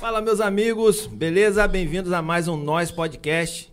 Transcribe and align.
Fala, 0.00 0.22
meus 0.22 0.40
amigos, 0.40 1.08
beleza? 1.08 1.66
Bem-vindos 1.66 2.12
a 2.12 2.22
mais 2.22 2.46
um 2.46 2.56
Nós 2.56 2.88
Podcast. 2.88 3.68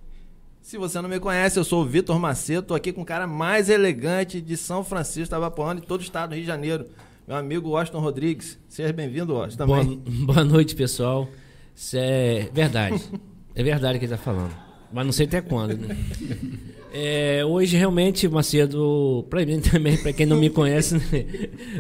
Se 0.60 0.76
você 0.76 1.00
não 1.00 1.08
me 1.08 1.20
conhece, 1.20 1.60
eu 1.60 1.64
sou 1.64 1.84
o 1.84 1.86
Vitor 1.86 2.20
Macedo, 2.20 2.64
tô 2.66 2.74
aqui 2.74 2.92
com 2.92 3.04
o 3.04 3.06
cara 3.06 3.28
mais 3.28 3.70
elegante 3.70 4.42
de 4.42 4.58
São 4.58 4.84
Francisco, 4.84 5.30
Tabapuana 5.30 5.80
e 5.80 5.84
todo 5.84 6.00
o 6.00 6.04
estado 6.04 6.30
do 6.30 6.34
Rio 6.34 6.42
de 6.42 6.48
Janeiro. 6.48 6.88
Meu 7.28 7.38
amigo 7.38 7.70
Washington 7.70 8.00
Rodrigues. 8.00 8.58
Seja 8.68 8.92
bem-vindo, 8.92 9.36
Washington, 9.36 9.68
Boa, 9.68 9.84
boa 10.26 10.44
noite, 10.44 10.76
pessoal. 10.76 11.30
Isso 11.76 11.96
é 11.96 12.50
verdade. 12.52 13.04
É 13.54 13.62
verdade 13.62 14.00
que 14.00 14.06
ele 14.06 14.14
está 14.14 14.24
falando. 14.24 14.54
Mas 14.92 15.06
não 15.06 15.14
sei 15.14 15.28
até 15.28 15.42
quando, 15.42 15.78
né? 15.78 15.96
É, 16.98 17.44
hoje, 17.44 17.76
realmente, 17.76 18.26
Macedo, 18.26 19.26
para 19.30 19.46
mim 19.46 19.60
também, 19.60 19.98
para 19.98 20.14
quem 20.14 20.26
não 20.26 20.38
me 20.38 20.50
conhece, 20.50 20.96
né? 20.96 21.26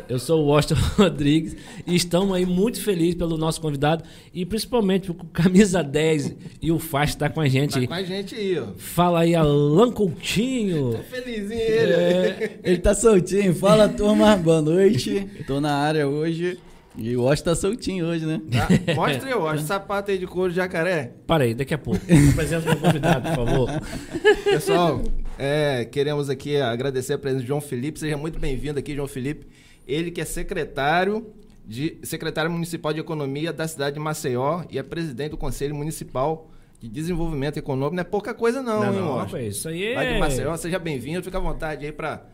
eu 0.09 0.19
sou 0.19 0.43
o 0.43 0.47
Washington 0.47 0.75
Rodrigues 1.01 1.55
e 1.87 1.95
estamos 1.95 2.35
aí 2.35 2.45
muito 2.45 2.81
felizes 2.81 3.15
pelo 3.15 3.37
nosso 3.37 3.61
convidado 3.61 4.03
e 4.33 4.45
principalmente 4.45 5.13
com 5.13 5.25
camisa 5.27 5.81
10 5.81 6.35
e 6.61 6.69
o 6.69 6.77
Faixa 6.77 7.13
está 7.13 7.29
com 7.29 7.39
a 7.39 7.47
gente. 7.47 7.79
Tá 7.79 7.87
com 7.87 7.93
a 7.93 8.03
gente 8.03 8.35
aí, 8.35 8.59
ó. 8.59 8.65
Fala 8.75 9.21
aí, 9.21 9.33
Alan 9.33 9.89
Coutinho. 9.89 10.99
Felizinho 11.09 11.61
ele. 11.61 11.93
É, 11.93 12.59
ele 12.61 12.77
tá 12.79 12.93
soltinho. 12.93 13.55
Fala, 13.55 13.87
turma. 13.87 14.35
Boa 14.35 14.61
noite. 14.61 15.25
Tô 15.47 15.61
na 15.61 15.75
área 15.75 16.09
hoje. 16.09 16.57
E 16.97 17.15
o 17.17 17.23
Osh 17.23 17.41
tá 17.41 17.53
soltinho 17.53 18.05
hoje, 18.05 18.25
né? 18.25 18.41
Tá? 18.51 18.67
Mostra 18.95 19.27
aí, 19.27 19.33
Washington, 19.33 19.67
sapato 19.67 20.11
aí 20.11 20.17
de 20.17 20.25
couro 20.25 20.49
de 20.49 20.55
jacaré. 20.55 21.13
Para 21.27 21.43
aí, 21.43 21.53
daqui 21.53 21.73
a 21.73 21.77
pouco. 21.77 21.99
Apresenta 22.31 22.71
o 22.71 22.79
convidado, 22.79 23.29
por 23.29 23.35
favor. 23.35 23.69
Pessoal, 24.45 25.01
é, 25.37 25.85
queremos 25.85 26.29
aqui 26.29 26.57
agradecer 26.57 27.13
a 27.13 27.17
presença 27.17 27.41
de 27.41 27.47
João 27.47 27.59
Felipe. 27.59 27.99
Seja 27.99 28.15
muito 28.15 28.39
bem-vindo 28.39 28.79
aqui, 28.79 28.95
João 28.95 29.07
Felipe. 29.07 29.45
Ele 29.85 30.09
que 30.09 30.21
é 30.21 30.25
secretário 30.25 31.33
de 31.65 31.97
secretário 32.03 32.49
municipal 32.49 32.93
de 32.93 32.99
economia 32.99 33.51
da 33.51 33.67
cidade 33.67 33.95
de 33.95 33.99
Maceió 33.99 34.63
e 34.69 34.77
é 34.77 34.83
presidente 34.83 35.31
do 35.31 35.37
Conselho 35.37 35.75
Municipal 35.75 36.49
de 36.79 36.87
Desenvolvimento 36.87 37.57
Econômico. 37.57 37.95
Não 37.95 38.01
é 38.01 38.05
pouca 38.05 38.33
coisa 38.33 38.61
não, 38.61 38.79
Não, 38.79 38.93
hein, 38.93 38.99
não, 38.99 39.17
rapaz, 39.17 39.57
isso 39.57 39.67
aí 39.67 39.93
Lá 39.95 40.03
de 40.03 40.11
é... 40.11 40.19
Maceió, 40.19 40.55
seja 40.55 40.79
bem-vindo. 40.79 41.23
Fica 41.23 41.37
à 41.37 41.41
vontade 41.41 41.85
aí 41.85 41.91
para 41.91 42.25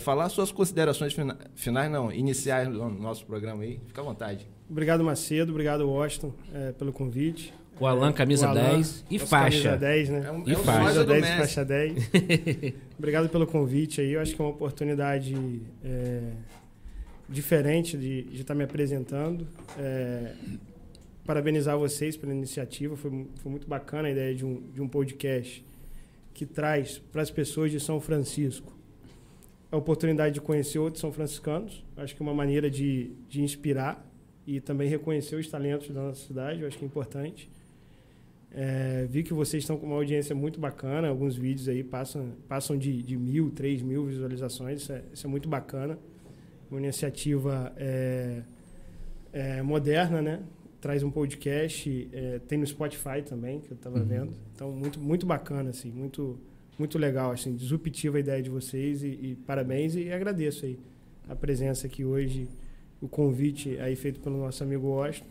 falar 0.00 0.28
suas 0.28 0.50
considerações 0.52 1.12
fina- 1.12 1.38
finais, 1.54 1.90
não, 1.90 2.12
iniciais 2.12 2.68
no 2.68 2.90
nosso 2.90 3.24
programa 3.26 3.62
aí. 3.62 3.80
Fica 3.86 4.00
à 4.00 4.04
vontade. 4.04 4.46
Obrigado, 4.68 5.02
Macedo. 5.02 5.50
Obrigado, 5.52 5.88
Washington, 5.88 6.32
é, 6.54 6.72
pelo 6.72 6.92
convite. 6.92 7.52
O 7.80 7.86
Alan, 7.86 8.12
camisa 8.12 8.46
O 8.46 8.50
Alan, 8.50 8.72
10 8.74 9.04
e 9.10 9.18
faixa. 9.18 9.70
Camisa 9.70 9.76
10, 9.78 10.08
né? 10.10 10.22
É 10.26 10.30
um, 10.30 10.48
E 10.48 10.52
é 10.52 10.58
um 10.58 10.62
faixa. 10.62 10.80
Camisa 10.80 11.04
do 11.04 11.12
10 11.12 11.24
e 11.24 11.36
faixa 11.38 11.64
10. 11.64 12.10
Obrigado 12.98 13.28
pelo 13.30 13.46
convite 13.46 14.00
aí. 14.02 14.12
Eu 14.12 14.20
acho 14.20 14.34
que 14.36 14.40
é 14.40 14.44
uma 14.44 14.50
oportunidade 14.50 15.62
é, 15.82 16.20
diferente 17.28 17.96
de 17.96 18.22
de 18.24 18.40
estar 18.42 18.54
me 18.54 18.64
apresentando. 18.64 19.46
É, 19.78 20.32
parabenizar 21.24 21.78
vocês 21.78 22.16
pela 22.16 22.34
iniciativa. 22.34 22.96
Foi, 22.96 23.26
foi 23.36 23.50
muito 23.50 23.66
bacana 23.66 24.08
a 24.08 24.10
ideia 24.10 24.34
de 24.34 24.44
um, 24.44 24.60
de 24.74 24.82
um 24.82 24.88
podcast 24.88 25.64
que 26.34 26.44
traz 26.44 26.98
para 26.98 27.22
as 27.22 27.30
pessoas 27.30 27.70
de 27.70 27.78
São 27.80 28.00
Francisco 28.00 28.72
a 29.70 29.76
oportunidade 29.76 30.34
de 30.34 30.40
conhecer 30.40 30.78
outros 30.78 31.00
são 31.00 31.12
franciscanos. 31.12 31.84
Acho 31.96 32.16
que 32.16 32.22
é 32.22 32.24
uma 32.24 32.34
maneira 32.34 32.70
de, 32.70 33.12
de 33.28 33.42
inspirar 33.42 34.04
e 34.46 34.60
também 34.60 34.88
reconhecer 34.88 35.36
os 35.36 35.48
talentos 35.48 35.90
da 35.90 36.02
nossa 36.02 36.26
cidade. 36.26 36.62
Eu 36.62 36.68
acho 36.68 36.76
que 36.76 36.84
é 36.84 36.86
importante. 36.86 37.50
É, 38.52 39.06
vi 39.08 39.22
que 39.22 39.32
vocês 39.32 39.62
estão 39.62 39.76
com 39.76 39.86
uma 39.86 39.94
audiência 39.94 40.34
muito 40.34 40.58
bacana. 40.58 41.08
Alguns 41.08 41.36
vídeos 41.36 41.68
aí 41.68 41.84
passam, 41.84 42.32
passam 42.48 42.76
de, 42.76 43.00
de 43.02 43.16
mil, 43.16 43.50
três 43.50 43.80
mil 43.80 44.06
visualizações. 44.06 44.82
Isso 44.82 44.92
é, 44.92 45.02
isso 45.12 45.26
é 45.26 45.30
muito 45.30 45.48
bacana. 45.48 45.96
Uma 46.68 46.80
iniciativa 46.80 47.72
é, 47.76 48.42
é, 49.32 49.62
moderna, 49.62 50.20
né? 50.20 50.42
Traz 50.80 51.02
um 51.02 51.10
podcast, 51.10 52.08
é, 52.12 52.38
tem 52.40 52.58
no 52.58 52.66
Spotify 52.66 53.22
também, 53.24 53.60
que 53.60 53.70
eu 53.70 53.76
estava 53.76 54.00
vendo. 54.00 54.32
Então, 54.54 54.72
muito, 54.72 54.98
muito 54.98 55.26
bacana, 55.26 55.70
assim, 55.70 55.90
muito, 55.90 56.38
muito 56.80 56.98
legal, 56.98 57.30
assim, 57.30 57.54
disruptiva 57.54 58.16
a 58.16 58.20
ideia 58.20 58.42
de 58.42 58.50
vocês 58.50 59.02
e, 59.02 59.06
e 59.06 59.38
parabéns 59.46 59.94
e 59.94 60.10
agradeço 60.10 60.64
aí 60.64 60.78
a 61.28 61.36
presença 61.36 61.86
aqui 61.86 62.04
hoje, 62.04 62.48
o 63.00 63.06
convite 63.06 63.78
aí 63.78 63.94
feito 63.94 64.18
pelo 64.18 64.38
nosso 64.38 64.64
amigo 64.64 64.88
Washington 64.88 65.28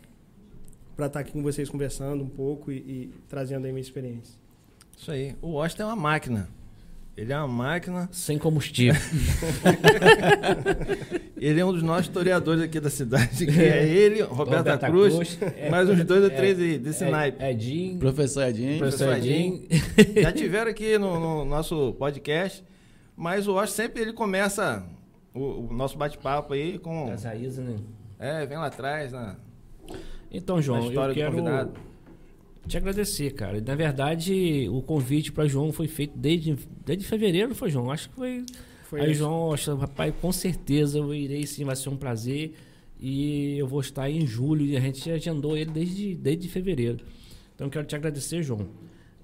para 0.96 1.06
estar 1.06 1.20
aqui 1.20 1.32
com 1.32 1.42
vocês 1.42 1.68
conversando 1.68 2.22
um 2.22 2.28
pouco 2.28 2.70
e, 2.70 2.76
e 2.76 3.14
trazendo 3.28 3.66
aí 3.66 3.72
minha 3.72 3.82
experiência. 3.82 4.38
Isso 4.96 5.10
aí. 5.10 5.34
O 5.42 5.48
Washington 5.52 5.82
é 5.82 5.86
uma 5.86 5.96
máquina. 5.96 6.48
Ele 7.16 7.32
é 7.32 7.38
uma 7.38 7.48
máquina. 7.48 8.08
Sem 8.12 8.38
combustível. 8.38 9.00
Ele 11.36 11.58
é 11.58 11.64
um 11.64 11.72
dos 11.72 11.82
nossos 11.82 12.06
historiadores 12.06 12.62
aqui 12.62 12.78
da 12.78 12.90
cidade, 12.90 13.46
que 13.46 13.60
é 13.60 13.88
ele, 13.88 14.20
Roberta, 14.20 14.58
Roberta 14.58 14.86
Cruz, 14.88 15.14
Cruz, 15.14 15.38
é. 15.56 15.70
mais 15.70 15.88
uns 15.88 16.04
dois 16.04 16.22
ou 16.22 16.28
três 16.28 16.58
aí 16.58 16.78
desse 16.78 17.06
naipe. 17.06 17.42
É, 17.42 17.52
Edinho, 17.52 17.98
Professor 17.98 18.42
Edinho. 18.42 18.78
professor 18.78 19.16
Edinho. 19.16 19.66
Já 20.20 20.32
tiveram 20.32 20.70
aqui 20.70 20.98
no, 20.98 21.18
no 21.18 21.44
nosso 21.46 21.94
podcast, 21.94 22.62
mas 23.16 23.48
o 23.48 23.54
Washington 23.54 23.74
sempre 23.74 24.02
ele 24.02 24.12
começa 24.12 24.84
o, 25.32 25.66
o 25.66 25.72
nosso 25.72 25.96
bate-papo 25.96 26.52
aí 26.52 26.78
com. 26.78 27.06
Das 27.06 27.24
raízes, 27.24 27.58
né? 27.58 27.76
É, 28.18 28.44
vem 28.44 28.58
lá 28.58 28.66
atrás, 28.66 29.12
na, 29.12 29.36
Então, 30.30 30.60
João, 30.60 30.92
eu 30.92 31.14
quero 31.14 31.14
do 31.14 31.36
convidado. 31.38 31.72
Te 32.66 32.76
agradecer, 32.76 33.32
cara. 33.32 33.58
E, 33.58 33.60
Na 33.60 33.74
verdade, 33.74 34.68
o 34.68 34.82
convite 34.82 35.32
para 35.32 35.46
João 35.46 35.72
foi 35.72 35.88
feito 35.88 36.16
desde, 36.16 36.56
desde 36.84 37.04
fevereiro, 37.04 37.54
foi, 37.54 37.70
João? 37.70 37.90
Acho 37.90 38.08
que 38.08 38.14
foi. 38.16 38.44
Foi 38.84 39.00
Aí, 39.00 39.12
isso. 39.12 39.20
João, 39.20 39.52
acho, 39.52 39.74
rapaz, 39.76 40.12
com 40.20 40.32
certeza 40.32 40.98
eu 40.98 41.14
irei 41.14 41.46
sim, 41.46 41.64
vai 41.64 41.76
ser 41.76 41.88
um 41.88 41.96
prazer. 41.96 42.54
E 43.00 43.56
eu 43.56 43.66
vou 43.66 43.80
estar 43.80 44.02
aí 44.02 44.18
em 44.18 44.26
julho 44.26 44.66
e 44.66 44.76
a 44.76 44.80
gente 44.80 45.10
agendou 45.10 45.56
ele 45.56 45.70
desde, 45.70 46.14
desde 46.14 46.48
fevereiro. 46.48 46.98
Então, 47.54 47.70
quero 47.70 47.86
te 47.86 47.94
agradecer, 47.94 48.42
João, 48.42 48.68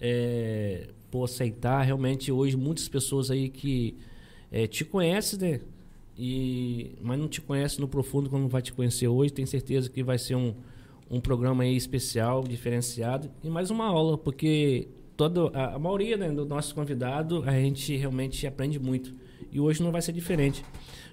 é, 0.00 0.88
por 1.10 1.24
aceitar. 1.24 1.82
Realmente, 1.82 2.32
hoje, 2.32 2.56
muitas 2.56 2.88
pessoas 2.88 3.30
aí 3.30 3.48
que 3.48 3.96
é, 4.50 4.66
te 4.66 4.84
conhecem, 4.84 5.38
né? 5.38 5.60
E, 6.18 6.92
mas 7.02 7.18
não 7.18 7.28
te 7.28 7.40
conhecem 7.40 7.80
no 7.80 7.88
profundo 7.88 8.30
como 8.30 8.48
vai 8.48 8.62
te 8.62 8.72
conhecer 8.72 9.08
hoje. 9.08 9.32
Tenho 9.32 9.46
certeza 9.46 9.90
que 9.90 10.02
vai 10.02 10.18
ser 10.18 10.34
um, 10.34 10.54
um 11.10 11.20
programa 11.20 11.64
aí 11.64 11.76
especial, 11.76 12.42
diferenciado. 12.42 13.30
E 13.42 13.48
mais 13.48 13.70
uma 13.70 13.86
aula, 13.86 14.18
porque 14.18 14.88
toda, 15.16 15.48
a, 15.56 15.74
a 15.74 15.78
maioria 15.78 16.16
né, 16.16 16.30
do 16.30 16.44
nosso 16.44 16.74
convidado, 16.74 17.42
a 17.46 17.52
gente 17.52 17.96
realmente 17.96 18.46
aprende 18.46 18.78
muito. 18.78 19.14
E 19.50 19.60
hoje 19.60 19.82
não 19.82 19.92
vai 19.92 20.02
ser 20.02 20.12
diferente. 20.12 20.64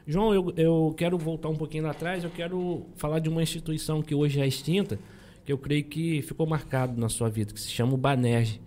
João, 0.05 0.33
eu, 0.33 0.53
eu 0.57 0.93
quero 0.97 1.17
voltar 1.17 1.49
um 1.49 1.55
pouquinho 1.55 1.83
lá 1.83 1.91
atrás. 1.91 2.23
Eu 2.23 2.29
quero 2.29 2.85
falar 2.95 3.19
de 3.19 3.29
uma 3.29 3.41
instituição 3.41 4.01
que 4.01 4.13
hoje 4.13 4.41
é 4.41 4.47
extinta, 4.47 4.99
que 5.45 5.51
eu 5.51 5.57
creio 5.57 5.83
que 5.85 6.21
ficou 6.21 6.45
marcado 6.45 6.99
na 6.99 7.09
sua 7.09 7.29
vida, 7.29 7.53
que 7.53 7.59
se 7.59 7.69
chama 7.69 7.93
o 7.93 7.97
Banerj. 7.97 8.59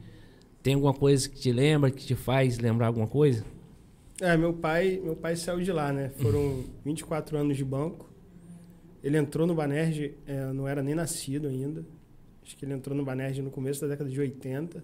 Tem 0.62 0.74
alguma 0.74 0.94
coisa 0.94 1.28
que 1.28 1.38
te 1.38 1.52
lembra, 1.52 1.90
que 1.90 2.04
te 2.04 2.14
faz 2.14 2.58
lembrar 2.58 2.88
alguma 2.88 3.06
coisa? 3.06 3.44
É, 4.20 4.36
meu 4.36 4.54
pai, 4.54 4.98
meu 5.02 5.14
pai 5.14 5.36
saiu 5.36 5.60
de 5.60 5.70
lá, 5.70 5.92
né? 5.92 6.08
Foram 6.08 6.64
24 6.84 7.36
anos 7.36 7.56
de 7.56 7.64
banco. 7.64 8.08
Ele 9.06 9.16
entrou 9.18 9.46
no 9.46 9.54
Banerj, 9.54 10.16
é, 10.26 10.52
não 10.52 10.66
era 10.66 10.82
nem 10.82 10.92
nascido 10.92 11.46
ainda. 11.46 11.84
Acho 12.42 12.56
que 12.56 12.64
ele 12.64 12.74
entrou 12.74 12.96
no 12.96 13.04
Banerj 13.04 13.40
no 13.40 13.52
começo 13.52 13.80
da 13.80 13.86
década 13.86 14.10
de 14.10 14.18
80. 14.18 14.82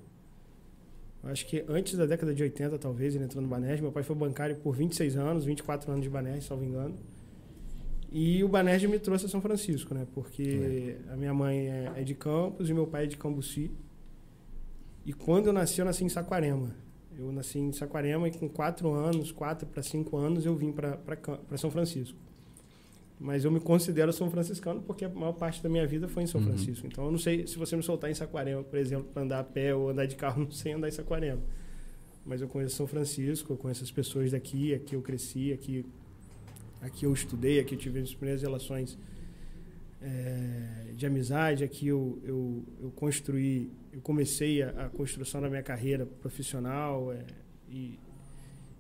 Eu 1.25 1.29
Acho 1.29 1.45
que 1.45 1.65
antes 1.69 1.97
da 1.97 2.07
década 2.07 2.33
de 2.33 2.41
80, 2.41 2.79
talvez, 2.79 3.17
ele 3.17 3.25
entrou 3.25 3.43
no 3.43 3.49
Banerj. 3.49 3.83
Meu 3.83 3.91
pai 3.91 4.05
foi 4.05 4.15
bancário 4.15 4.55
por 4.55 4.77
26 4.77 5.17
anos, 5.17 5.45
24 5.45 5.91
anos 5.91 6.05
de 6.05 6.09
Banerj, 6.09 6.47
salvo 6.47 6.63
engano. 6.63 6.97
E 8.13 8.45
o 8.45 8.49
Banerj 8.49 8.87
me 8.87 9.01
trouxe 9.01 9.27
a 9.27 9.29
São 9.29 9.41
Francisco, 9.41 9.93
né? 9.93 10.07
Porque 10.15 10.99
a 11.11 11.17
minha 11.17 11.35
mãe 11.35 11.67
é, 11.67 11.93
é 11.97 12.05
de 12.05 12.15
Campos 12.15 12.71
e 12.71 12.73
meu 12.73 12.87
pai 12.87 13.03
é 13.03 13.07
de 13.09 13.17
Cambuci. 13.17 13.73
E 15.05 15.13
quando 15.13 15.49
eu 15.49 15.53
nasci, 15.53 15.81
eu 15.81 15.85
nasci 15.85 16.05
em 16.05 16.09
Saquarema. 16.09 16.77
Eu 17.19 17.33
nasci 17.33 17.59
em 17.59 17.73
Saquarema 17.73 18.29
e 18.29 18.31
com 18.31 18.49
quatro 18.49 18.93
anos, 18.93 19.33
quatro 19.33 19.67
para 19.67 19.83
cinco 19.83 20.17
anos, 20.17 20.47
eu 20.47 20.55
vim 20.55 20.71
para 20.71 20.97
São 21.57 21.73
Francisco. 21.73 22.22
Mas 23.25 23.45
eu 23.45 23.53
me 23.53 23.61
considero 23.61 24.13
São 24.13 24.29
Franciscano 24.29 24.83
porque 24.83 25.05
a 25.05 25.09
maior 25.09 25.33
parte 25.35 25.63
da 25.63 25.69
minha 25.69 25.87
vida 25.87 26.09
foi 26.09 26.25
em 26.25 26.27
São 26.27 26.41
Uhum. 26.41 26.49
Francisco. 26.49 26.85
Então 26.89 27.05
eu 27.05 27.13
não 27.13 27.19
sei 27.19 27.47
se 27.47 27.57
você 27.57 27.77
me 27.77 27.83
soltar 27.83 28.11
em 28.11 28.15
Saquarema, 28.15 28.65
por 28.65 28.77
exemplo, 28.77 29.05
para 29.15 29.23
andar 29.23 29.39
a 29.39 29.45
pé 29.45 29.73
ou 29.73 29.91
andar 29.91 30.07
de 30.07 30.17
carro, 30.17 30.43
não 30.43 30.51
sei 30.51 30.73
andar 30.73 30.89
em 30.89 30.91
Saquarema. 30.91 31.41
Mas 32.27 32.41
eu 32.41 32.49
conheço 32.49 32.75
São 32.75 32.87
Francisco, 32.87 33.53
eu 33.53 33.57
conheço 33.57 33.85
as 33.85 33.93
pessoas 33.93 34.33
daqui, 34.33 34.75
aqui 34.75 34.97
eu 34.97 35.03
cresci, 35.03 35.53
aqui, 35.53 35.87
aqui 36.81 37.07
eu 37.07 37.13
estudei, 37.13 37.61
aqui 37.61 37.77
eu 37.77 37.79
tive 37.79 38.01
as 38.01 38.13
primeiras 38.13 38.43
relações 38.43 38.99
eh, 40.01 40.93
de 40.97 41.07
amizade, 41.07 41.63
aqui 41.63 41.87
eu, 41.87 42.19
eu, 42.25 42.65
eu 42.83 42.91
construí, 42.91 43.71
eu 43.93 44.01
comecei 44.01 44.63
a, 44.63 44.87
a 44.87 44.89
construção 44.89 45.41
da 45.41 45.49
minha 45.49 45.63
carreira 45.63 46.05
profissional 46.07 47.13
eh, 47.13 47.25
e, 47.71 47.99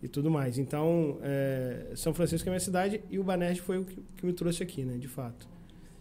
e 0.02 0.08
tudo 0.08 0.30
mais. 0.30 0.58
Então, 0.58 1.18
eh, 1.22 1.92
São 1.94 2.12
Francisco 2.12 2.48
é 2.48 2.50
minha 2.50 2.60
cidade 2.60 3.00
e 3.08 3.18
o 3.18 3.24
Banerj 3.24 3.60
foi 3.60 3.78
o 3.78 3.84
que, 3.84 3.96
que 4.16 4.26
me 4.26 4.32
trouxe 4.32 4.62
aqui, 4.62 4.84
né, 4.84 4.98
de 4.98 5.08
fato. 5.08 5.48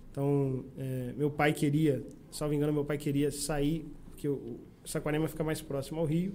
Então, 0.10 0.66
eh, 0.78 1.14
meu 1.16 1.30
pai 1.30 1.54
queria, 1.54 2.04
salvo 2.32 2.54
engano, 2.54 2.74
meu 2.74 2.84
pai 2.84 2.98
queria 2.98 3.32
sair, 3.32 3.86
porque 4.10 4.28
o, 4.28 4.60
Saquarema 4.84 5.28
fica 5.28 5.44
mais 5.44 5.62
próximo 5.62 6.00
ao 6.00 6.06
Rio 6.06 6.34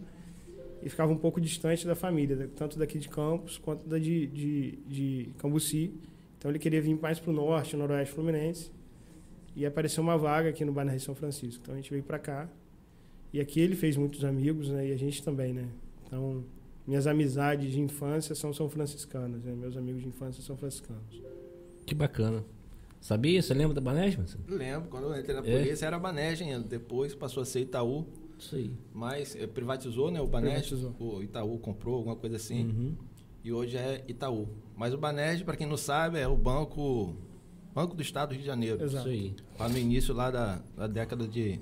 e 0.82 0.88
ficava 0.88 1.12
um 1.12 1.16
pouco 1.16 1.40
distante 1.40 1.84
da 1.84 1.96
família, 1.96 2.48
tanto 2.54 2.78
daqui 2.78 2.98
de 2.98 3.08
Campos 3.08 3.58
quanto 3.58 3.86
da 3.88 3.98
de, 3.98 4.26
de, 4.28 4.78
de 4.86 5.30
Cambuci. 5.38 5.92
Então 6.38 6.50
ele 6.50 6.58
queria 6.58 6.80
vir 6.80 6.96
mais 7.00 7.18
para 7.18 7.30
o 7.30 7.34
norte, 7.34 7.76
noroeste 7.76 8.14
fluminense. 8.14 8.70
e 9.56 9.66
apareceu 9.66 10.02
uma 10.02 10.16
vaga 10.16 10.50
aqui 10.50 10.64
no 10.64 10.72
Bairro 10.72 11.00
São 11.00 11.14
Francisco. 11.14 11.60
Então 11.62 11.74
a 11.74 11.76
gente 11.76 11.90
veio 11.90 12.04
para 12.04 12.18
cá. 12.18 12.48
E 13.32 13.40
aqui 13.40 13.58
ele 13.58 13.74
fez 13.74 13.96
muitos 13.96 14.24
amigos, 14.24 14.70
né? 14.70 14.86
E 14.88 14.92
a 14.92 14.96
gente 14.96 15.22
também, 15.22 15.52
né? 15.52 15.68
Então, 16.06 16.44
minhas 16.86 17.06
amizades 17.06 17.72
de 17.72 17.80
infância 17.80 18.34
são 18.34 18.52
são 18.52 18.68
franciscanas, 18.68 19.42
né? 19.44 19.52
Meus 19.54 19.76
amigos 19.76 20.02
de 20.02 20.08
infância 20.08 20.42
são 20.42 20.56
franciscanos. 20.56 21.20
Que 21.84 21.94
bacana. 21.94 22.44
Sabia? 23.00 23.40
Você 23.40 23.54
lembra 23.54 23.74
da 23.74 23.80
Banesma? 23.80 24.24
Lembro, 24.48 24.88
quando 24.88 25.04
eu 25.12 25.18
entrei 25.20 25.36
na 25.36 25.46
É? 25.46 25.58
polícia 25.62 25.86
era 25.86 25.98
Banesma 25.98 26.46
ainda, 26.46 26.60
depois 26.66 27.14
passou 27.14 27.42
a 27.42 27.46
ser 27.46 27.60
Itaú, 27.60 28.04
Isso 28.38 28.56
aí. 28.56 28.72
mas 28.92 29.36
eh, 29.36 29.46
privatizou, 29.46 30.10
né, 30.10 30.20
o 30.20 30.26
Banesma, 30.26 30.60
Privatizou. 30.60 30.94
o 30.98 31.22
Itaú 31.22 31.58
comprou, 31.58 31.94
alguma 31.96 32.16
coisa 32.16 32.36
assim, 32.36 32.64
Uhum. 32.66 32.96
e 33.44 33.52
hoje 33.52 33.76
é 33.76 34.02
Itaú. 34.08 34.48
Mas 34.76 34.92
o 34.92 34.98
Banesma, 34.98 35.44
para 35.44 35.56
quem 35.56 35.66
não 35.66 35.76
sabe, 35.76 36.18
é 36.18 36.26
o 36.26 36.36
banco, 36.36 37.14
banco 37.72 37.94
do 37.94 38.02
Estado 38.02 38.30
do 38.30 38.32
Rio 38.32 38.40
de 38.40 38.46
Janeiro. 38.46 38.82
Exato. 38.82 39.08
Isso 39.08 39.24
aí. 39.24 39.34
Lá 39.58 39.68
no 39.68 39.78
início 39.78 40.12
lá 40.14 40.30
da, 40.30 40.60
da 40.76 40.86
década 40.88 41.28
de... 41.28 41.60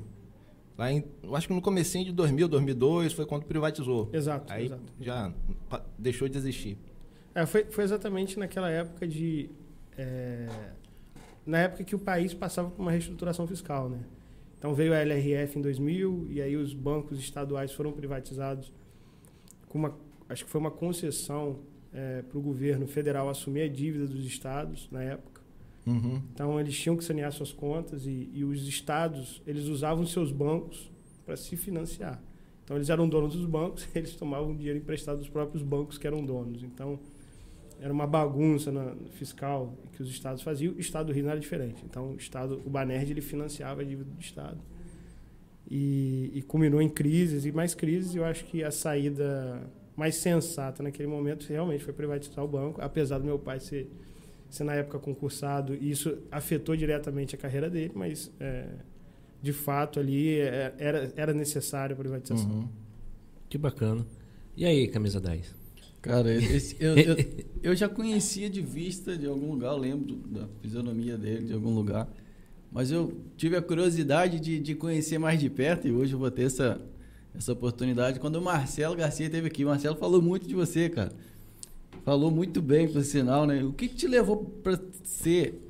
Lá 0.77 0.93
em, 0.93 1.05
eu 1.23 1.37
acho 1.37 1.47
que 1.47 1.55
no 1.55 1.63
comecinho 1.63 2.05
de 2.05 2.13
2000, 2.13 2.49
2002, 2.49 3.13
foi 3.13 3.27
quando 3.27 3.45
privatizou. 3.45 4.11
Exato, 4.13 4.53
Aí 4.53 4.67
exato. 4.67 4.83
já 5.01 5.33
deixou 5.99 6.29
de 6.29 6.37
existir. 6.37 6.77
É, 7.35 7.47
foi, 7.47 7.65
foi 7.65 7.85
exatamente 7.85 8.39
naquela 8.39 8.71
época 8.71 9.07
de. 9.07 9.51
é, 9.97 10.49
na 11.47 11.59
época 11.59 11.85
que 11.85 11.95
o 11.95 11.99
país 11.99 12.33
passava 12.33 12.71
por 12.71 12.81
uma 12.81 12.91
reestruturação 12.91 13.47
fiscal, 13.47 13.89
né? 13.89 14.01
Então 14.59 14.75
veio 14.75 14.95
a 14.95 14.97
LRF 14.97 15.59
em 15.59 15.63
2000 15.63 16.29
e 16.31 16.41
aí 16.41 16.57
os 16.57 16.73
bancos 16.73 17.19
estaduais 17.19 17.71
foram 17.73 17.93
privatizados 17.93 18.73
com 19.69 19.79
uma, 19.79 19.95
acho 20.29 20.45
que 20.45 20.51
foi 20.51 20.61
uma 20.61 20.71
concessão 20.71 21.59
para 22.29 22.39
o 22.39 22.41
governo 22.41 22.87
federal 22.87 23.29
assumir 23.29 23.63
a 23.63 23.69
dívida 23.69 24.07
dos 24.07 24.25
estados 24.25 24.89
na 24.91 25.03
época. 25.03 25.34
Uhum. 25.87 26.23
Então 26.33 26.59
eles 26.59 26.77
tinham 26.79 26.97
que 26.97 27.05
sanear 27.05 27.31
suas 27.33 27.53
contas 27.53 28.07
e, 28.07 28.31
e 28.33 28.45
os 28.45 28.67
estados 28.67 29.43
eles 29.47 29.67
usavam 29.67 30.07
seus 30.07 30.33
bancos 30.33 30.91
para 31.25 31.37
se 31.37 31.57
financiar. 31.57 32.23
Então 32.65 32.77
eles 32.77 32.89
eram 32.89 33.09
donos 33.09 33.35
dos 33.35 33.45
bancos, 33.45 33.87
eles 33.95 34.15
tomavam 34.15 34.55
dinheiro 34.57 34.79
emprestado 34.79 35.19
dos 35.19 35.29
próprios 35.29 35.63
bancos 35.63 35.99
que 35.99 36.07
eram 36.07 36.25
donos. 36.25 36.63
Então 36.63 36.99
era 37.81 37.93
uma 37.93 38.07
bagunça 38.07 38.73
na, 38.73 38.95
fiscal 39.13 39.75
que 39.93 40.03
os 40.03 40.09
estados 40.09 40.43
faziam. 40.43 40.75
O 40.75 40.81
estado 40.81 41.07
do 41.07 41.13
Rio 41.13 41.25
não 41.25 41.31
era 41.31 41.41
diferente. 41.41 41.85
Então 41.85 42.13
o 42.13 42.17
estado, 42.17 42.63
o 42.65 42.71
Banerj 42.71 43.11
ele 43.11 43.21
financiava 43.21 43.83
a 43.83 43.85
dívida 43.85 44.11
do 44.11 44.21
estado 44.21 44.59
e, 45.71 46.31
e 46.35 46.43
culminou 46.43 46.81
em 46.81 46.89
crises 46.89 47.45
e 47.45 47.53
mais 47.53 47.75
crises. 47.75 48.15
E 48.15 48.19
eu 48.19 48.25
acho 48.25 48.45
que 48.47 48.65
a 48.65 48.71
saída 48.71 49.63
mais 49.97 50.17
sensata 50.17 50.83
naquele 50.83 51.09
momento 51.09 51.47
realmente 51.47 51.85
foi 51.85 51.93
privatizar 51.93 52.45
o 52.45 52.49
banco, 52.49 52.81
apesar 52.81 53.19
do 53.19 53.25
meu 53.25 53.39
pai 53.39 53.61
ser 53.61 53.91
ser 54.55 54.65
na 54.65 54.75
época 54.75 54.99
concursado, 54.99 55.75
e 55.75 55.91
isso 55.91 56.17
afetou 56.31 56.77
diretamente 56.77 57.35
a 57.35 57.39
carreira 57.39 57.69
dele, 57.71 57.93
mas 57.95 58.31
é, 58.41 58.67
de 59.43 59.53
fato 59.53 59.99
ali 60.01 60.39
é, 60.39 60.75
era, 60.79 61.13
era 61.17 61.35
necessário 61.35 61.95
a 61.95 61.99
privatização. 61.99 62.51
Uhum. 62.51 62.69
Que 63.49 63.59
bacana. 63.59 64.07
E 64.57 64.65
aí, 64.65 64.87
camisa 64.89 65.21
10? 65.21 65.55
Cara, 66.01 66.33
esse- 66.35 66.77
eu, 66.79 66.97
eu, 66.97 67.17
eu 67.63 67.75
já 67.77 67.89
conhecia 67.89 68.49
de 68.49 68.61
vista 68.63 69.17
de 69.17 69.27
algum 69.27 69.51
lugar, 69.53 69.73
eu 69.73 69.79
lembro 69.79 70.15
da 70.17 70.47
fisionomia 70.63 71.17
dele 71.19 71.47
de 71.47 71.53
algum 71.53 71.75
lugar. 71.75 72.09
Mas 72.71 72.91
eu 72.91 73.15
tive 73.37 73.57
a 73.57 73.63
curiosidade 73.63 74.41
de, 74.41 74.59
de 74.59 74.75
conhecer 74.75 75.17
mais 75.19 75.39
de 75.39 75.49
perto 75.49 75.87
e 75.87 75.93
hoje 75.93 76.13
eu 76.13 76.19
vou 76.19 76.31
ter 76.31 76.43
essa, 76.45 76.81
essa 77.33 77.53
oportunidade. 77.53 78.19
Quando 78.19 78.37
o 78.37 78.43
Marcelo 78.43 78.97
Garcia 78.97 79.27
esteve 79.27 79.47
aqui, 79.47 79.65
o 79.65 79.69
Marcelo 79.69 79.95
falou 79.97 80.21
muito 80.21 80.47
de 80.49 80.55
você, 80.57 80.89
cara. 80.89 81.13
Falou 82.05 82.31
muito 82.31 82.61
bem, 82.61 82.87
por 82.87 83.03
sinal, 83.03 83.47
né? 83.47 83.65
O 83.65 83.73
que, 83.73 83.89
que 83.89 83.95
te 83.95 84.07
levou 84.07 84.45
para 84.63 84.79
ser 85.03 85.61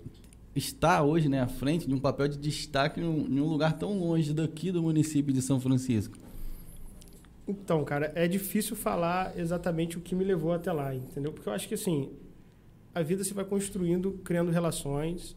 estar 0.55 1.03
hoje 1.03 1.29
né, 1.29 1.41
à 1.41 1.47
frente 1.47 1.87
de 1.87 1.95
um 1.95 1.99
papel 1.99 2.29
de 2.29 2.39
destaque 2.39 3.01
em 3.01 3.05
um, 3.05 3.27
em 3.27 3.41
um 3.41 3.47
lugar 3.47 3.79
tão 3.79 3.99
longe 3.99 4.33
daqui 4.33 4.71
do 4.71 4.83
município 4.83 5.33
de 5.33 5.41
São 5.41 5.61
Francisco? 5.61 6.17
Então, 7.47 7.85
cara, 7.85 8.11
é 8.15 8.27
difícil 8.27 8.75
falar 8.75 9.39
exatamente 9.39 9.99
o 9.99 10.01
que 10.01 10.15
me 10.15 10.25
levou 10.25 10.53
até 10.53 10.73
lá, 10.73 10.95
entendeu? 10.95 11.33
Porque 11.33 11.49
eu 11.49 11.53
acho 11.53 11.69
que 11.69 11.75
assim, 11.75 12.11
a 12.95 13.03
vida 13.03 13.23
se 13.23 13.35
vai 13.35 13.45
construindo, 13.45 14.13
criando 14.25 14.51
relações. 14.51 15.37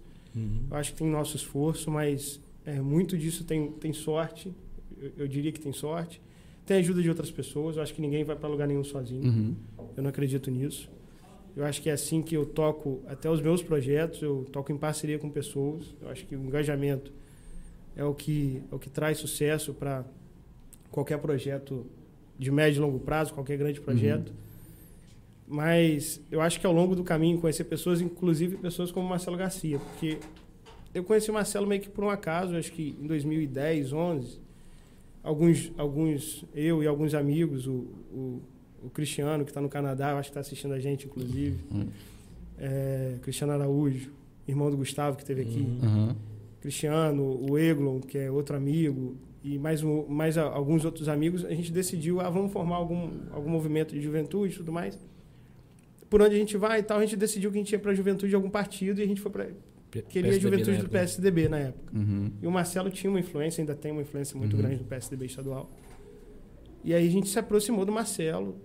Eu 0.70 0.78
acho 0.78 0.94
que 0.94 1.00
tem 1.00 1.08
nosso 1.08 1.36
esforço, 1.36 1.90
mas 1.90 2.40
é, 2.66 2.80
muito 2.80 3.18
disso 3.18 3.44
tem, 3.44 3.72
tem 3.72 3.92
sorte. 3.92 4.54
Eu, 5.00 5.12
eu 5.18 5.28
diria 5.28 5.52
que 5.52 5.60
tem 5.60 5.74
sorte. 5.74 6.22
Tem 6.68 6.78
ajuda 6.78 7.02
de 7.02 7.10
outras 7.10 7.32
pessoas. 7.32 7.78
Eu 7.78 7.82
acho 7.82 7.94
que 7.94 8.02
ninguém 8.02 8.26
vai 8.26 8.36
para 8.36 8.50
lugar 8.50 8.68
nenhum 8.68 8.84
sozinho. 8.84 9.24
Uhum. 9.24 9.56
Eu 9.96 10.04
não 10.04 10.10
acredito 10.10 10.52
nisso. 10.52 10.90
Eu 11.56 11.66
acho 11.66 11.82
que 11.82 11.90
é 11.90 11.94
assim 11.94 12.22
que 12.22 12.36
eu 12.36 12.46
toco 12.46 13.02
até 13.08 13.32
os 13.32 13.42
meus 13.42 13.64
projetos, 13.64 14.22
eu 14.22 14.46
toco 14.52 14.72
em 14.72 14.78
parceria 14.78 15.18
com 15.18 15.30
pessoas. 15.30 15.96
Eu 16.02 16.10
acho 16.10 16.26
que 16.26 16.36
o 16.36 16.44
engajamento 16.44 17.12
é 17.96 18.04
o 18.04 18.14
que, 18.14 18.62
é 18.70 18.76
o 18.76 18.78
que 18.78 18.90
traz 18.90 19.18
sucesso 19.18 19.74
para 19.74 20.06
qualquer 20.92 21.18
projeto 21.20 21.86
de 22.38 22.52
médio 22.52 22.80
e 22.80 22.82
longo 22.82 23.00
prazo, 23.00 23.34
qualquer 23.34 23.58
grande 23.58 23.80
projeto. 23.80 24.34
Mas 25.48 26.22
eu 26.30 26.42
acho 26.42 26.60
que 26.60 26.68
ao 26.68 26.74
longo 26.74 26.96
do 26.96 27.04
caminho 27.04 27.40
conhecer 27.40 27.64
pessoas, 27.64 28.02
inclusive 28.02 28.58
pessoas 28.58 28.92
como 28.92 29.08
Marcelo 29.08 29.38
Garcia, 29.38 29.80
porque 29.80 30.20
eu 30.94 31.04
conheci 31.04 31.32
o 31.32 31.34
Marcelo 31.34 31.66
meio 31.66 31.82
que 31.82 31.90
por 31.90 32.04
um 32.04 32.10
acaso, 32.10 32.56
acho 32.56 32.72
que 32.74 32.96
em 33.02 33.08
2010, 33.08 33.94
11, 33.94 34.47
alguns, 35.28 35.72
alguns 35.78 36.46
eu 36.56 36.82
e 36.82 36.88
alguns 36.88 37.14
amigos, 37.14 37.68
o, 37.68 37.72
o, 38.12 38.42
o 38.84 38.90
Cristiano, 38.90 39.44
que 39.44 39.52
está 39.52 39.60
no 39.62 39.70
Canadá, 39.70 40.12
eu 40.12 40.18
acho 40.18 40.30
que 40.30 40.32
está 40.32 40.40
assistindo 40.40 40.74
a 40.74 40.80
gente, 40.80 41.06
inclusive, 41.06 41.58
Hum. 41.72 41.88
é, 42.58 43.16
Cristiano 43.22 43.52
Araújo, 43.54 44.12
irmão 44.48 44.72
do 44.72 44.78
Gustavo, 44.78 45.18
que 45.18 45.24
esteve 45.24 45.42
aqui, 45.42 45.60
Uhum. 45.60 46.08
Uhum. 46.08 46.16
Cristiano, 46.62 47.24
o 47.50 47.58
Eglon, 47.58 48.00
que 48.00 48.18
é 48.18 48.32
outro 48.32 48.56
amigo, 48.56 49.16
e 49.44 49.58
mais, 49.60 49.84
um, 49.84 50.06
mais 50.08 50.38
alguns 50.38 50.84
outros 50.86 51.08
amigos, 51.08 51.46
a 51.46 51.54
gente 51.54 51.72
decidiu, 51.72 52.20
ah, 52.20 52.30
vamos 52.30 52.52
formar 52.52 52.76
algum, 52.78 53.10
algum 53.32 53.50
movimento 53.50 53.94
de 53.94 54.02
juventude 54.02 54.54
e 54.54 54.58
tudo 54.58 54.72
mais. 54.72 54.98
Por 56.10 56.22
onde 56.22 56.36
a 56.36 56.38
gente 56.38 56.56
vai 56.58 56.80
e 56.80 56.84
tal, 56.84 56.98
a 56.98 57.02
gente 57.02 57.16
decidiu 57.18 57.52
que 57.52 57.58
a 57.58 57.62
gente 57.62 57.72
ia 57.72 57.80
para 57.80 57.92
a 57.92 57.96
juventude 57.96 58.30
de 58.30 58.36
algum 58.36 58.50
partido 58.50 59.00
e 59.00 59.04
a 59.04 59.08
gente 59.08 59.22
foi 59.22 59.32
para 59.32 59.48
queria 59.92 60.32
a 60.32 60.34
PSDB 60.34 60.40
juventude 60.58 60.78
do. 60.84 60.90
PSDB 60.90 61.50
na 61.50 61.58
época. 61.60 61.98
Uhum. 61.98 62.32
E 62.42 62.48
o 62.48 62.52
Marcelo 62.52 62.90
tinha 62.90 63.10
uma 63.10 63.20
influência, 63.20 63.62
ainda 63.62 63.76
tem 63.76 63.92
uma 63.92 64.02
influência 64.02 64.38
muito 64.38 64.56
Uhum. 64.56 64.62
grande 64.62 64.78
no 64.78 64.86
PSDB 64.86 65.26
estadual. 65.26 65.70
E 66.84 66.94
aí 66.94 67.08
a 67.08 67.12
gente 67.12 67.28
se 67.30 67.38
aproximou 67.40 67.86
do 67.86 67.92
Marcelo. 67.92 68.56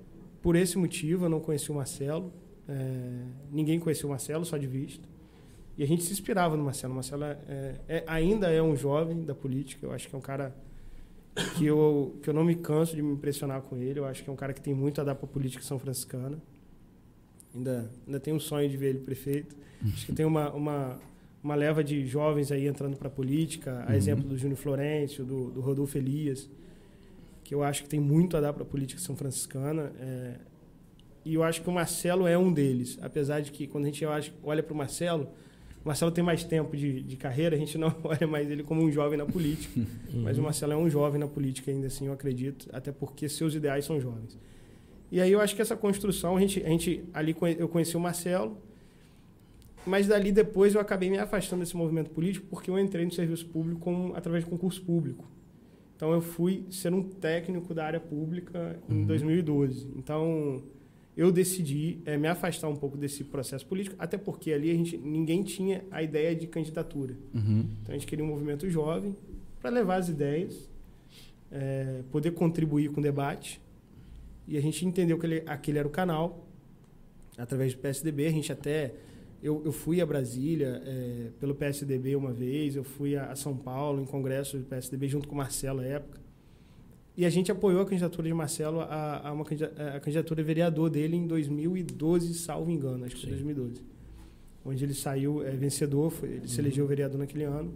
Por 0.40 0.56
esse 0.56 0.76
motivo, 0.76 1.24
eu 1.26 1.28
não 1.28 1.40
conhecia 1.40 1.72
o 1.72 1.76
Marcelo. 1.76 2.32
é, 2.68 3.24
ninguém 3.50 3.80
conhecia 3.80 4.06
o 4.06 4.10
Marcelo, 4.10 4.44
só 4.44 4.56
de 4.56 4.68
vista. 4.68 5.06
E 5.76 5.82
a 5.82 5.86
gente 5.86 6.04
se 6.04 6.12
inspirava 6.12 6.56
no 6.56 6.62
Marcelo. 6.64 6.92
O 6.92 6.94
Marcelo 6.96 7.24
é- 7.24 7.74
é- 7.88 8.04
ainda 8.06 8.48
é 8.50 8.62
um 8.62 8.76
jovem 8.76 9.24
da 9.24 9.34
política. 9.34 9.84
Eu 9.84 9.90
acho 9.92 10.08
que 10.08 10.14
é 10.14 10.18
um 10.18 10.22
cara 10.22 10.54
que 11.56 11.66
eu, 11.66 12.16
que 12.22 12.30
eu 12.30 12.34
não 12.34 12.44
me 12.44 12.54
canso 12.54 12.94
de 12.94 13.02
me 13.02 13.12
impressionar 13.14 13.60
com 13.62 13.76
ele. 13.76 13.98
Eu 13.98 14.04
acho 14.04 14.22
que 14.22 14.30
é 14.30 14.32
um 14.32 14.36
cara 14.36 14.52
que 14.52 14.60
tem 14.60 14.72
muito 14.72 15.00
a 15.00 15.04
dar 15.04 15.14
para 15.16 15.24
a 15.26 15.28
política 15.28 15.62
são 15.64 15.76
franciscana. 15.78 16.38
Ainda, 17.54 17.90
ainda 18.06 18.20
tenho 18.20 18.36
um 18.36 18.40
sonho 18.40 18.68
de 18.68 18.76
ver 18.76 18.90
ele 18.90 19.00
prefeito. 19.00 19.56
Acho 19.84 20.06
que 20.06 20.12
tem 20.12 20.24
uma, 20.24 20.50
uma, 20.52 20.98
uma 21.42 21.54
leva 21.54 21.82
de 21.82 22.06
jovens 22.06 22.52
aí 22.52 22.66
entrando 22.68 22.96
para 22.96 23.08
a 23.08 23.10
política, 23.10 23.84
a 23.86 23.90
Uhum. 23.90 23.96
exemplo 23.96 24.28
do 24.28 24.36
Júnior 24.38 24.56
Florencio, 24.58 25.24
do, 25.24 25.50
do 25.50 25.60
Rodolfo 25.60 25.96
Elias, 25.98 26.48
que 27.44 27.54
eu 27.54 27.62
acho 27.62 27.82
que 27.82 27.88
tem 27.88 27.98
muito 28.00 28.36
a 28.36 28.40
dar 28.40 28.52
para 28.52 28.62
a 28.62 28.66
política 28.66 29.00
são 29.00 29.16
franciscana. 29.16 29.92
é, 30.00 30.34
e 31.24 31.34
eu 31.34 31.42
acho 31.44 31.62
que 31.62 31.68
o 31.68 31.72
Marcelo 31.72 32.26
é 32.26 32.36
um 32.36 32.52
deles, 32.52 32.98
apesar 33.00 33.40
de 33.40 33.52
que 33.52 33.66
quando 33.68 33.84
a 33.84 33.86
gente 33.88 34.04
olha- 34.42 34.62
para 34.62 34.72
o 34.72 34.76
Marcelo, 34.76 35.28
o 35.84 35.86
Marcelo 35.88 36.10
tem 36.10 36.22
mais 36.22 36.42
tempo 36.44 36.76
de, 36.76 37.00
de 37.02 37.16
carreira, 37.16 37.54
a 37.54 37.58
gente 37.58 37.76
não 37.78 37.94
olha 38.04 38.26
mais 38.26 38.50
ele 38.50 38.62
como 38.64 38.82
um 38.82 38.90
jovem 38.90 39.16
na 39.18 39.24
política. 39.26 39.80
Mas 40.14 40.36
o 40.38 40.42
Marcelo 40.42 40.72
é 40.72 40.76
um 40.76 40.88
jovem 40.90 41.20
na 41.20 41.26
política 41.28 41.70
ainda 41.70 41.86
assim, 41.88 42.06
eu 42.06 42.12
acredito, 42.12 42.68
até 42.72 42.90
porque 42.92 43.28
seus 43.28 43.54
ideais 43.54 43.84
são 43.84 44.00
jovens. 44.00 44.36
E 45.12 45.20
aí 45.20 45.30
eu 45.30 45.40
acho 45.40 45.54
que 45.54 45.62
essa 45.62 45.76
construção, 45.76 46.36
a 46.36 46.40
gente, 46.40 46.62
a 46.64 46.68
gente 46.68 47.04
ali 47.12 47.36
eu 47.58 47.68
conheci 47.68 47.96
o 47.96 48.00
Marcelo, 48.00 48.56
mas 49.86 50.06
dali 50.06 50.32
depois 50.32 50.74
eu 50.74 50.80
acabei 50.80 51.10
me 51.10 51.18
afastando 51.18 51.62
desse 51.62 51.76
movimento 51.76 52.10
político 52.10 52.46
porque 52.48 52.70
eu 52.70 52.78
entrei 52.78 53.04
no 53.04 53.12
serviço 53.12 53.46
público 53.46 53.80
com, 53.80 54.12
através 54.14 54.44
de 54.44 54.50
concurso 54.50 54.82
público. 54.82 55.28
Então 55.96 56.12
eu 56.12 56.20
fui 56.20 56.66
ser 56.70 56.92
um 56.92 57.02
técnico 57.02 57.72
da 57.72 57.84
área 57.84 58.00
pública 58.00 58.78
em 58.88 59.04
2012. 59.04 59.88
Então 59.96 60.62
eu 61.16 61.30
decidi 61.30 62.00
eh, 62.04 62.16
me 62.16 62.26
afastar 62.26 62.68
um 62.68 62.76
pouco 62.76 62.96
desse 62.96 63.22
processo 63.22 63.66
político, 63.66 63.96
até 63.98 64.16
porque 64.16 64.52
ali 64.52 64.70
a 64.70 64.74
gente, 64.74 64.96
ninguém 64.96 65.42
tinha 65.42 65.84
a 65.90 66.02
ideia 66.02 66.34
de 66.34 66.46
candidatura. 66.46 67.14
Uhum. 67.34 67.66
Então 67.82 67.94
a 67.94 67.98
gente 67.98 68.06
queria 68.06 68.24
um 68.24 68.28
movimento 68.28 68.68
jovem 68.68 69.14
para 69.60 69.70
levar 69.70 69.96
as 69.96 70.08
ideias, 70.08 70.68
eh, 71.50 72.02
poder 72.10 72.32
contribuir 72.32 72.90
com 72.90 73.00
o 73.00 73.02
debate. 73.02 73.60
E 74.48 74.56
a 74.56 74.60
gente 74.60 74.84
entendeu 74.84 75.18
que 75.18 75.26
ele, 75.26 75.42
aquele 75.46 75.78
era 75.78 75.86
o 75.86 75.90
canal, 75.90 76.48
através 77.36 77.74
do 77.74 77.80
PSDB. 77.80 78.26
A 78.26 78.30
gente 78.30 78.50
até. 78.52 78.94
Eu, 79.42 79.60
eu 79.64 79.72
fui 79.72 80.00
a 80.00 80.06
Brasília 80.06 80.80
eh, 80.86 81.30
pelo 81.40 81.54
PSDB 81.54 82.14
uma 82.14 82.32
vez, 82.32 82.76
eu 82.76 82.84
fui 82.84 83.16
a, 83.16 83.32
a 83.32 83.34
São 83.36 83.56
Paulo 83.56 84.00
em 84.00 84.04
congresso 84.04 84.56
do 84.58 84.64
PSDB 84.64 85.08
junto 85.08 85.26
com 85.26 85.34
o 85.34 85.38
Marcelo 85.38 85.80
à 85.80 85.84
época. 85.84 86.20
E 87.16 87.26
a 87.26 87.30
gente 87.30 87.50
apoiou 87.50 87.82
a 87.82 87.84
candidatura 87.84 88.28
de 88.28 88.32
Marcelo 88.34 88.80
a, 88.80 89.28
a 89.28 89.32
uma 89.32 89.44
a 89.96 90.00
candidatura 90.00 90.40
a 90.40 90.44
vereador 90.44 90.88
dele 90.88 91.16
em 91.16 91.26
2012, 91.26 92.34
salvo 92.34 92.70
engano, 92.70 93.04
acho 93.04 93.16
que 93.16 93.22
foi 93.22 93.30
Sim. 93.36 93.44
2012. 93.44 93.82
Onde 94.64 94.84
ele 94.84 94.94
saiu 94.94 95.42
eh, 95.44 95.50
vencedor, 95.50 96.10
foi- 96.10 96.28
ele 96.34 96.48
se 96.48 96.60
elegeu 96.60 96.86
vereador 96.86 97.18
naquele 97.18 97.44
ano. 97.44 97.72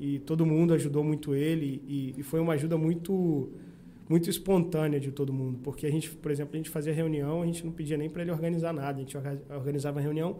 e 0.00 0.18
todo 0.20 0.44
mundo 0.46 0.72
ajudou 0.74 1.02
muito 1.04 1.34
ele 1.34 1.82
e, 1.86 2.14
e 2.18 2.22
foi 2.22 2.40
uma 2.40 2.54
ajuda 2.54 2.76
muito 2.78 3.50
muito 4.08 4.28
espontânea 4.28 4.98
de 5.00 5.10
todo 5.10 5.32
mundo, 5.32 5.58
porque 5.62 5.86
a 5.86 5.90
gente, 5.90 6.10
por 6.10 6.30
exemplo, 6.30 6.54
a 6.54 6.56
gente 6.58 6.68
fazia 6.70 6.92
reunião, 6.92 7.40
a 7.42 7.46
gente 7.46 7.64
não 7.64 7.72
pedia 7.72 7.96
nem 7.96 8.10
para 8.10 8.22
ele 8.22 8.30
organizar 8.30 8.72
nada, 8.72 8.98
a 8.98 9.00
gente 9.00 9.16
organizava 9.50 10.00
a 10.00 10.02
reunião. 10.02 10.38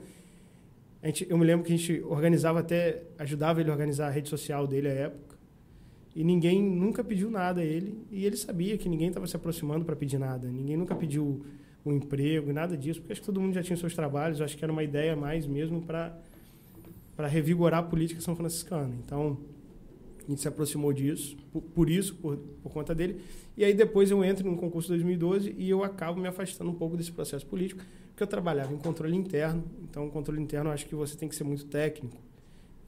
A 1.02 1.06
gente, 1.06 1.26
eu 1.28 1.36
me 1.36 1.44
lembro 1.44 1.66
que 1.66 1.72
a 1.72 1.76
gente 1.76 2.00
organizava 2.02 2.60
até, 2.60 3.02
ajudava 3.18 3.60
ele 3.60 3.70
a 3.70 3.72
organizar 3.72 4.06
a 4.06 4.10
rede 4.10 4.28
social 4.28 4.66
dele 4.66 4.88
à 4.88 4.92
época. 4.92 5.36
E 6.14 6.22
ninguém 6.22 6.62
nunca 6.62 7.02
pediu 7.02 7.30
nada 7.30 7.60
a 7.60 7.64
ele, 7.64 7.98
e 8.10 8.24
ele 8.24 8.36
sabia 8.36 8.78
que 8.78 8.88
ninguém 8.88 9.08
estava 9.08 9.26
se 9.26 9.34
aproximando 9.34 9.84
para 9.84 9.96
pedir 9.96 10.18
nada. 10.18 10.46
Ninguém 10.46 10.76
nunca 10.76 10.94
pediu 10.94 11.44
um 11.84 11.92
emprego 11.92 12.52
nada 12.52 12.76
disso, 12.76 13.00
porque 13.00 13.12
acho 13.12 13.22
que 13.22 13.26
todo 13.26 13.40
mundo 13.40 13.54
já 13.54 13.62
tinha 13.62 13.76
seus 13.76 13.94
trabalhos, 13.94 14.40
acho 14.40 14.56
que 14.56 14.64
era 14.64 14.72
uma 14.72 14.84
ideia 14.84 15.16
mais 15.16 15.46
mesmo 15.46 15.82
para 15.82 16.16
para 17.16 17.28
revigorar 17.28 17.80
a 17.80 17.82
política 17.82 18.20
são 18.20 18.34
franciscana. 18.34 18.94
Então, 19.04 19.38
a 20.26 20.30
gente 20.30 20.40
se 20.40 20.48
aproximou 20.48 20.92
disso, 20.92 21.36
por, 21.52 21.62
por 21.62 21.90
isso, 21.90 22.14
por, 22.14 22.36
por, 22.62 22.72
conta 22.72 22.94
dele. 22.94 23.20
E 23.56 23.64
aí 23.64 23.74
depois 23.74 24.10
eu 24.10 24.24
entro 24.24 24.48
no 24.48 24.56
concurso 24.56 24.88
2012 24.88 25.54
e 25.58 25.68
eu 25.68 25.84
acabo 25.84 26.20
me 26.20 26.28
afastando 26.28 26.70
um 26.70 26.74
pouco 26.74 26.96
desse 26.96 27.12
processo 27.12 27.46
político, 27.46 27.82
porque 28.22 28.24
eu 28.24 28.26
trabalhava 28.26 28.72
em 28.72 28.78
controle 28.78 29.16
interno. 29.16 29.64
Então, 29.82 30.08
controle 30.08 30.40
interno 30.40 30.70
eu 30.70 30.74
acho 30.74 30.86
que 30.86 30.94
você 30.94 31.16
tem 31.16 31.28
que 31.28 31.34
ser 31.34 31.44
muito 31.44 31.64
técnico 31.66 32.16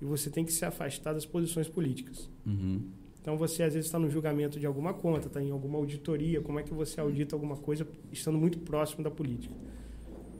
e 0.01 0.05
você 0.05 0.31
tem 0.31 0.45
que 0.45 0.53
se 0.53 0.65
afastar 0.65 1.13
das 1.13 1.27
posições 1.27 1.69
políticas. 1.69 2.31
Uhum. 2.47 2.83
Então, 3.21 3.37
você 3.37 3.63
às 3.63 3.75
vezes 3.75 3.87
está 3.87 3.99
no 3.99 4.09
julgamento 4.09 4.61
de 4.61 4.67
alguma 4.67 4.93
conta, 4.93 5.27
está 5.27 5.43
em 5.43 5.51
alguma 5.51 5.79
auditoria. 5.79 6.41
Como 6.41 6.59
é 6.59 6.63
que 6.63 6.73
você 6.73 7.01
audita 7.01 7.35
alguma 7.35 7.57
coisa 7.57 7.87
estando 8.13 8.39
muito 8.39 8.59
próximo 8.59 9.03
da 9.03 9.11
política? 9.11 9.55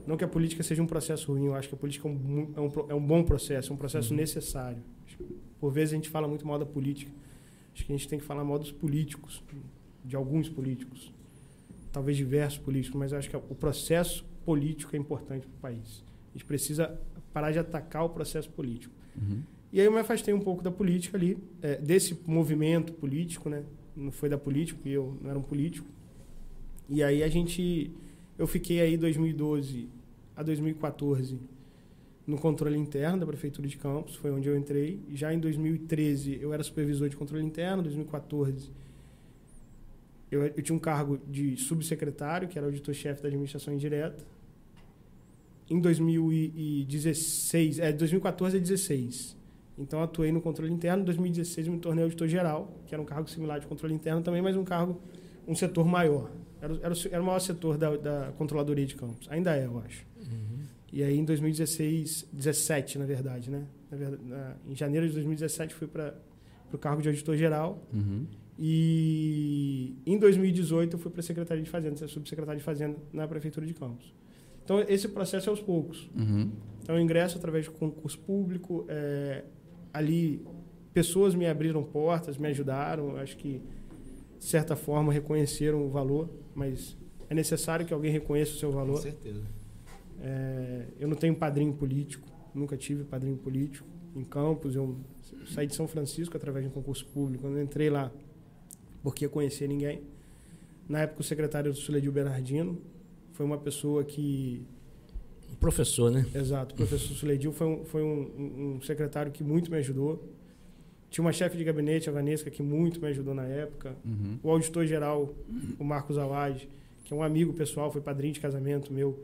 Não 0.05 0.15
que 0.15 0.23
a 0.23 0.27
política 0.27 0.61
seja 0.61 0.83
um 0.83 0.87
processo 0.87 1.31
ruim, 1.31 1.47
eu 1.47 1.55
acho 1.55 1.67
que 1.67 1.75
a 1.75 1.77
política 1.77 2.07
é 2.07 2.11
um, 2.11 2.53
é 2.55 2.61
um, 2.61 2.71
é 2.89 2.93
um 2.93 3.05
bom 3.05 3.23
processo, 3.23 3.71
é 3.71 3.73
um 3.73 3.77
processo 3.77 4.11
uhum. 4.11 4.17
necessário. 4.17 4.81
Por 5.59 5.71
vezes 5.71 5.93
a 5.93 5.95
gente 5.95 6.09
fala 6.09 6.27
muito 6.27 6.45
mal 6.47 6.59
da 6.59 6.65
política. 6.65 7.11
Acho 7.73 7.85
que 7.85 7.91
a 7.91 7.97
gente 7.97 8.07
tem 8.07 8.19
que 8.19 8.25
falar 8.25 8.43
mal 8.43 8.59
dos 8.59 8.71
políticos, 8.71 9.43
de 10.05 10.15
alguns 10.15 10.47
políticos, 10.47 11.11
talvez 11.91 12.15
diversos 12.15 12.59
políticos, 12.59 12.97
mas 12.97 13.11
eu 13.11 13.17
acho 13.17 13.29
que 13.29 13.35
o 13.35 13.55
processo 13.55 14.23
político 14.45 14.95
é 14.95 14.99
importante 14.99 15.47
para 15.47 15.57
o 15.57 15.59
país. 15.59 16.03
A 16.29 16.37
gente 16.37 16.45
precisa 16.45 16.97
parar 17.33 17.51
de 17.51 17.59
atacar 17.59 18.05
o 18.05 18.09
processo 18.09 18.49
político. 18.49 18.93
Uhum. 19.15 19.41
E 19.73 19.79
aí 19.79 19.85
eu 19.85 19.91
me 19.91 19.99
afastei 19.99 20.33
um 20.33 20.39
pouco 20.39 20.63
da 20.63 20.71
política 20.71 21.17
ali, 21.17 21.37
é, 21.61 21.75
desse 21.77 22.17
movimento 22.25 22.93
político, 22.93 23.49
né? 23.49 23.63
Não 23.95 24.11
foi 24.11 24.29
da 24.29 24.37
política, 24.37 24.77
porque 24.77 24.95
eu 24.95 25.17
não 25.21 25.29
era 25.29 25.39
um 25.39 25.41
político. 25.41 25.87
E 26.87 27.03
aí 27.03 27.23
a 27.23 27.27
gente, 27.27 27.91
eu 28.37 28.47
fiquei 28.47 28.79
aí 28.79 28.95
2012 28.95 29.89
a 30.35 30.43
2014 30.43 31.39
no 32.27 32.37
controle 32.37 32.77
interno 32.77 33.19
da 33.19 33.25
Prefeitura 33.25 33.67
de 33.67 33.77
Campos, 33.77 34.15
foi 34.15 34.31
onde 34.31 34.47
eu 34.47 34.57
entrei. 34.57 34.99
Já 35.13 35.33
em 35.33 35.39
2013 35.39 36.39
eu 36.41 36.53
era 36.53 36.63
supervisor 36.63 37.09
de 37.09 37.15
controle 37.15 37.43
interno, 37.43 37.83
2014 37.83 38.71
eu, 40.35 40.43
eu 40.43 40.61
tinha 40.61 40.75
um 40.75 40.79
cargo 40.79 41.19
de 41.27 41.55
subsecretário, 41.57 42.47
que 42.47 42.57
era 42.57 42.67
auditor-chefe 42.67 43.21
da 43.21 43.27
administração 43.27 43.73
indireta. 43.73 44.23
Em 45.69 45.79
2016, 45.79 47.79
é, 47.79 47.91
2014 47.91 48.55
a 48.55 48.59
2016. 48.59 49.35
Então 49.77 50.01
atuei 50.01 50.31
no 50.31 50.41
controle 50.41 50.71
interno. 50.71 51.01
Em 51.01 51.05
2016 51.05 51.67
eu 51.67 51.73
me 51.73 51.79
tornei 51.79 52.03
auditor 52.03 52.27
geral, 52.27 52.81
que 52.85 52.93
era 52.93 53.01
um 53.01 53.05
cargo 53.05 53.29
similar 53.29 53.59
de 53.59 53.67
controle 53.67 53.93
interno 53.93 54.21
também, 54.21 54.41
mas 54.41 54.55
um 54.55 54.63
cargo, 54.63 55.01
um 55.47 55.55
setor 55.55 55.85
maior. 55.85 56.31
Era, 56.61 56.73
era, 56.81 56.93
era 57.11 57.21
o 57.21 57.25
maior 57.25 57.39
setor 57.39 57.77
da, 57.77 57.95
da 57.97 58.31
controladoria 58.37 58.85
de 58.85 58.95
campos. 58.95 59.27
Ainda 59.29 59.55
é, 59.55 59.65
eu 59.65 59.77
acho. 59.79 60.05
Uhum. 60.17 60.59
E 60.93 61.03
aí 61.03 61.17
em 61.17 61.25
2016, 61.25 62.27
17 62.31 62.99
na 62.99 63.05
verdade, 63.05 63.49
né? 63.49 63.65
Na 63.91 63.97
verdade, 63.97 64.23
na, 64.23 64.55
em 64.67 64.75
janeiro 64.75 65.07
de 65.07 65.13
2017 65.13 65.73
fui 65.73 65.87
para 65.87 66.15
o 66.71 66.77
cargo 66.77 67.01
de 67.01 67.09
auditor 67.09 67.35
geral. 67.35 67.83
Uhum. 67.93 68.25
E 68.57 69.97
em 70.05 70.17
2018 70.17 70.95
eu 70.95 70.99
fui 70.99 71.11
para 71.11 71.19
a 71.19 71.23
Secretaria 71.23 71.61
de 71.61 71.69
Fazenda, 71.69 71.97
ser 71.97 72.07
subsecretário 72.07 72.59
de 72.59 72.63
Fazenda 72.63 72.97
na 73.11 73.27
Prefeitura 73.27 73.65
de 73.65 73.73
Campos. 73.73 74.13
Então 74.65 74.81
esse 74.81 75.07
processo 75.07 75.47
é 75.47 75.51
aos 75.51 75.61
poucos. 75.61 76.09
Uhum. 76.17 76.51
Então 76.81 76.95
eu 76.95 77.01
ingresso 77.01 77.37
através 77.37 77.65
de 77.65 77.71
concurso 77.71 78.19
público. 78.19 78.85
É, 78.89 79.45
ali 79.93 80.45
pessoas 80.91 81.35
me 81.35 81.47
abriram 81.47 81.83
portas, 81.83 82.37
me 82.37 82.47
ajudaram. 82.47 83.15
Acho 83.15 83.37
que 83.37 83.61
de 84.37 84.45
certa 84.45 84.75
forma 84.75 85.13
reconheceram 85.13 85.85
o 85.85 85.89
valor, 85.89 86.29
mas 86.53 86.97
é 87.29 87.35
necessário 87.35 87.85
que 87.85 87.93
alguém 87.93 88.11
reconheça 88.11 88.53
o 88.53 88.57
seu 88.57 88.71
valor. 88.71 88.95
Com 88.95 89.01
certeza. 89.01 89.43
É, 90.19 90.87
eu 90.99 91.07
não 91.07 91.15
tenho 91.15 91.35
padrinho 91.35 91.73
político, 91.73 92.27
nunca 92.53 92.75
tive 92.75 93.03
padrinho 93.03 93.37
político. 93.37 93.87
Em 94.15 94.23
Campos, 94.23 94.75
eu 94.75 94.97
saí 95.45 95.67
de 95.67 95.75
São 95.75 95.87
Francisco 95.87 96.35
através 96.37 96.63
de 96.65 96.69
um 96.69 96.73
concurso 96.73 97.05
público. 97.07 97.43
Quando 97.43 97.57
eu 97.57 97.63
entrei 97.63 97.89
lá, 97.89 98.11
porque 99.03 99.27
conhecia 99.27 99.67
ninguém. 99.67 100.01
Na 100.87 101.01
época, 101.01 101.21
o 101.21 101.23
secretário 101.23 101.71
do 101.71 101.77
Suledil 101.77 102.11
Bernardino 102.11 102.81
foi 103.35 103.45
uma 103.45 103.57
pessoa 103.57 104.03
que. 104.03 104.65
Professor, 105.59 106.11
né? 106.11 106.25
Exato. 106.33 106.73
O 106.73 106.77
professor 106.77 107.13
Suledil 107.15 107.51
foi, 107.51 107.67
um, 107.67 107.85
foi 107.85 108.03
um, 108.03 108.75
um, 108.77 108.81
secretário 108.81 109.31
que 109.31 109.43
muito 109.43 109.69
me 109.69 109.77
ajudou. 109.77 110.27
Tinha 111.09 111.23
uma 111.23 111.31
chefe 111.31 111.57
de 111.57 111.63
gabinete, 111.63 112.09
a 112.09 112.11
Vanesca, 112.11 112.49
que 112.49 112.61
muito 112.61 112.99
me 112.99 113.07
ajudou 113.07 113.33
na 113.33 113.45
época. 113.45 113.95
Uhum. 114.03 114.39
O 114.43 114.49
auditor-geral, 114.49 115.33
o 115.79 115.83
Marcos 115.83 116.17
Awad, 116.17 116.67
que 117.05 117.13
é 117.13 117.15
um 117.15 117.23
amigo 117.23 117.53
pessoal, 117.53 117.91
foi 117.91 118.01
padrinho 118.01 118.33
de 118.33 118.39
casamento 118.39 118.91
meu 118.91 119.17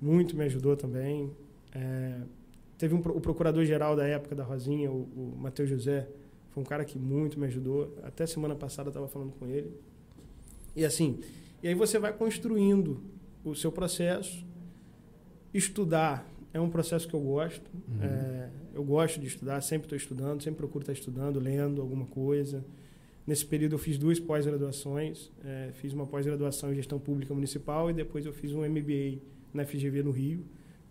muito 0.00 0.36
me 0.36 0.44
ajudou 0.44 0.76
também. 0.76 1.30
É, 1.72 2.20
teve 2.78 2.94
um, 2.94 2.98
o 2.98 3.20
procurador-geral 3.20 3.96
da 3.96 4.06
época 4.06 4.34
da 4.34 4.44
Rosinha, 4.44 4.90
o, 4.90 5.02
o 5.16 5.34
Matheus 5.38 5.68
José, 5.68 6.08
foi 6.50 6.62
um 6.62 6.66
cara 6.66 6.84
que 6.84 6.98
muito 6.98 7.38
me 7.38 7.46
ajudou. 7.46 7.96
Até 8.02 8.26
semana 8.26 8.54
passada 8.54 8.88
eu 8.88 8.90
estava 8.90 9.08
falando 9.08 9.32
com 9.38 9.46
ele. 9.46 9.72
E 10.74 10.84
assim, 10.84 11.20
e 11.62 11.68
aí 11.68 11.74
você 11.74 11.98
vai 11.98 12.12
construindo 12.12 13.02
o 13.50 13.54
seu 13.54 13.70
processo. 13.70 14.44
Estudar 15.52 16.28
é 16.52 16.60
um 16.60 16.68
processo 16.68 17.06
que 17.06 17.14
eu 17.14 17.20
gosto. 17.20 17.70
Uhum. 17.88 18.02
É, 18.02 18.48
eu 18.74 18.84
gosto 18.84 19.20
de 19.20 19.26
estudar, 19.26 19.60
sempre 19.60 19.86
estou 19.86 19.96
estudando, 19.96 20.42
sempre 20.42 20.58
procuro 20.58 20.82
estar 20.82 20.92
estudando, 20.92 21.38
lendo 21.38 21.80
alguma 21.80 22.06
coisa. 22.06 22.64
Nesse 23.26 23.44
período 23.44 23.74
eu 23.74 23.78
fiz 23.78 23.98
duas 23.98 24.20
pós-graduações. 24.20 25.30
É, 25.44 25.70
fiz 25.74 25.92
uma 25.92 26.06
pós-graduação 26.06 26.72
em 26.72 26.76
gestão 26.76 26.98
pública 26.98 27.34
municipal 27.34 27.90
e 27.90 27.92
depois 27.92 28.24
eu 28.24 28.32
fiz 28.32 28.52
um 28.52 28.60
MBA 28.60 29.18
na 29.52 29.64
FGV 29.64 30.02
no 30.02 30.10
Rio. 30.10 30.44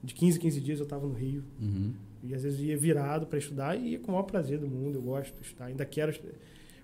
De 0.03 0.13
15 0.13 0.37
em 0.37 0.41
15 0.41 0.61
dias 0.61 0.79
eu 0.79 0.83
estava 0.83 1.07
no 1.07 1.13
Rio. 1.13 1.43
Uhum. 1.59 1.93
E 2.23 2.33
às 2.33 2.43
vezes 2.43 2.59
ia 2.59 2.77
virado 2.77 3.25
para 3.25 3.39
estudar 3.39 3.75
e 3.75 3.91
ia 3.91 3.99
com 3.99 4.09
o 4.09 4.11
maior 4.11 4.23
prazer 4.23 4.59
do 4.59 4.67
mundo. 4.67 4.97
Eu 4.97 5.01
gosto 5.01 5.33
de 5.35 5.45
estudar. 5.45 5.65
Ainda 5.65 5.85
quero. 5.85 6.13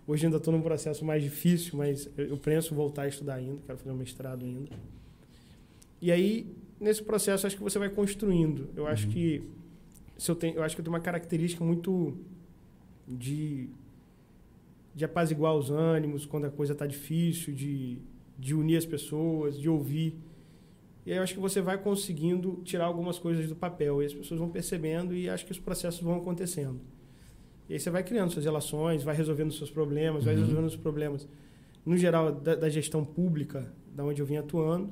Hoje 0.07 0.25
ainda 0.25 0.37
estou 0.37 0.53
num 0.53 0.61
processo 0.61 1.03
mais 1.03 1.21
difícil, 1.21 1.77
mas 1.77 2.09
eu 2.17 2.37
penso 2.37 2.73
voltar 2.73 3.03
a 3.03 3.07
estudar 3.07 3.35
ainda. 3.35 3.59
Quero 3.65 3.77
fazer 3.77 3.91
um 3.91 3.97
mestrado 3.97 4.45
ainda. 4.45 4.71
E 6.01 6.11
aí, 6.11 6.47
nesse 6.79 7.03
processo, 7.03 7.45
acho 7.45 7.55
que 7.57 7.63
você 7.63 7.77
vai 7.77 7.89
construindo. 7.89 8.69
Eu 8.75 8.87
acho 8.87 9.05
Uhum. 9.07 9.13
que. 9.13 9.43
Se 10.17 10.29
eu, 10.31 10.35
tenho, 10.35 10.55
eu 10.57 10.63
acho 10.63 10.75
que 10.75 10.81
eu 10.81 10.85
tenho 10.85 10.93
uma 10.95 10.99
característica 11.01 11.63
muito 11.63 12.15
de, 13.07 13.69
de 14.93 15.03
apaziguar 15.05 15.55
os 15.55 15.69
ânimos 15.71 16.25
quando 16.25 16.45
a 16.45 16.49
coisa 16.51 16.73
está 16.73 16.85
difícil, 16.85 17.53
de, 17.53 17.97
de 18.37 18.53
unir 18.53 18.77
as 18.77 18.85
pessoas, 18.85 19.59
de 19.59 19.67
ouvir. 19.69 20.15
E 21.05 21.11
aí 21.11 21.17
eu 21.17 21.23
acho 21.23 21.33
que 21.33 21.39
você 21.39 21.59
vai 21.61 21.77
conseguindo 21.79 22.61
tirar 22.63 22.85
algumas 22.85 23.17
coisas 23.17 23.47
do 23.49 23.55
papel 23.55 24.03
e 24.03 24.05
as 24.05 24.13
pessoas 24.13 24.39
vão 24.39 24.49
percebendo 24.49 25.15
e 25.15 25.27
acho 25.27 25.43
que 25.45 25.51
os 25.51 25.59
processos 25.59 26.01
vão 26.01 26.17
acontecendo. 26.17 26.79
E 27.67 27.73
aí 27.73 27.79
você 27.79 27.89
vai 27.89 28.03
criando 28.03 28.29
suas 28.31 28.45
relações, 28.45 29.01
vai 29.03 29.15
resolvendo 29.15 29.51
seus 29.51 29.71
problemas, 29.71 30.25
vai 30.25 30.35
Uhum. 30.35 30.41
resolvendo 30.41 30.65
os 30.67 30.75
problemas, 30.75 31.27
no 31.83 31.97
geral, 31.97 32.31
da, 32.31 32.53
da 32.53 32.69
gestão 32.69 33.03
pública, 33.03 33.73
da 33.95 34.03
onde 34.05 34.21
eu 34.21 34.25
vim 34.25 34.35
atuando. 34.37 34.91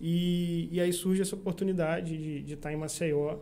E, 0.00 0.68
e 0.72 0.80
aí 0.80 0.92
surge 0.92 1.22
essa 1.22 1.34
oportunidade 1.34 2.16
de, 2.16 2.42
de 2.42 2.54
estar 2.54 2.72
em 2.72 2.76
Maceió. 2.76 3.38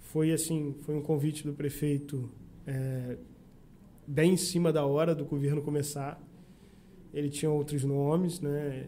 Foi 0.00 0.32
assim, 0.32 0.74
foi 0.82 0.94
um 0.94 1.02
convite 1.02 1.44
do 1.44 1.52
prefeito 1.52 2.30
é, 2.66 3.16
bem 4.06 4.34
em 4.34 4.36
cima 4.36 4.72
da 4.72 4.84
hora 4.84 5.14
do 5.14 5.24
governo 5.24 5.62
começar. 5.62 6.20
Ele 7.12 7.28
tinha 7.28 7.50
outros 7.50 7.84
nomes, 7.84 8.40
né? 8.40 8.86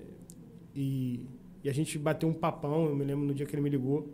E 0.75 1.27
e 1.65 1.69
a 1.71 1.73
gente 1.73 1.99
bateu 1.99 2.29
um 2.29 2.33
papão, 2.35 2.87
eu 2.87 2.95
me 2.95 3.03
lembro 3.03 3.25
no 3.25 3.33
dia 3.33 3.47
que 3.47 3.55
ele 3.55 3.63
me 3.63 3.71
ligou. 3.71 4.07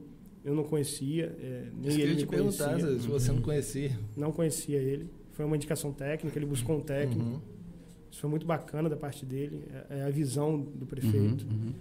Eu 0.44 0.54
não 0.54 0.62
conhecia, 0.62 1.36
é, 1.40 1.66
nem 1.76 1.88
Isso 1.88 2.00
ele 2.00 2.14
me 2.14 2.24
conhecia. 2.24 2.78
se 2.78 3.08
você 3.08 3.32
não 3.32 3.42
conhecia. 3.42 3.98
Não 4.16 4.32
conhecia 4.32 4.78
ele. 4.78 5.10
Foi 5.32 5.44
uma 5.44 5.56
indicação 5.56 5.92
técnica, 5.92 6.38
ele 6.38 6.46
buscou 6.46 6.76
um 6.76 6.80
técnico. 6.80 7.20
Uhum. 7.20 7.40
Isso 8.08 8.20
foi 8.20 8.30
muito 8.30 8.46
bacana 8.46 8.88
da 8.88 8.96
parte 8.96 9.26
dele, 9.26 9.64
é 9.90 9.98
é 9.98 10.02
a 10.04 10.10
visão 10.10 10.60
do 10.60 10.86
prefeito. 10.86 11.44
Uhum, 11.44 11.66
uhum. 11.66 11.72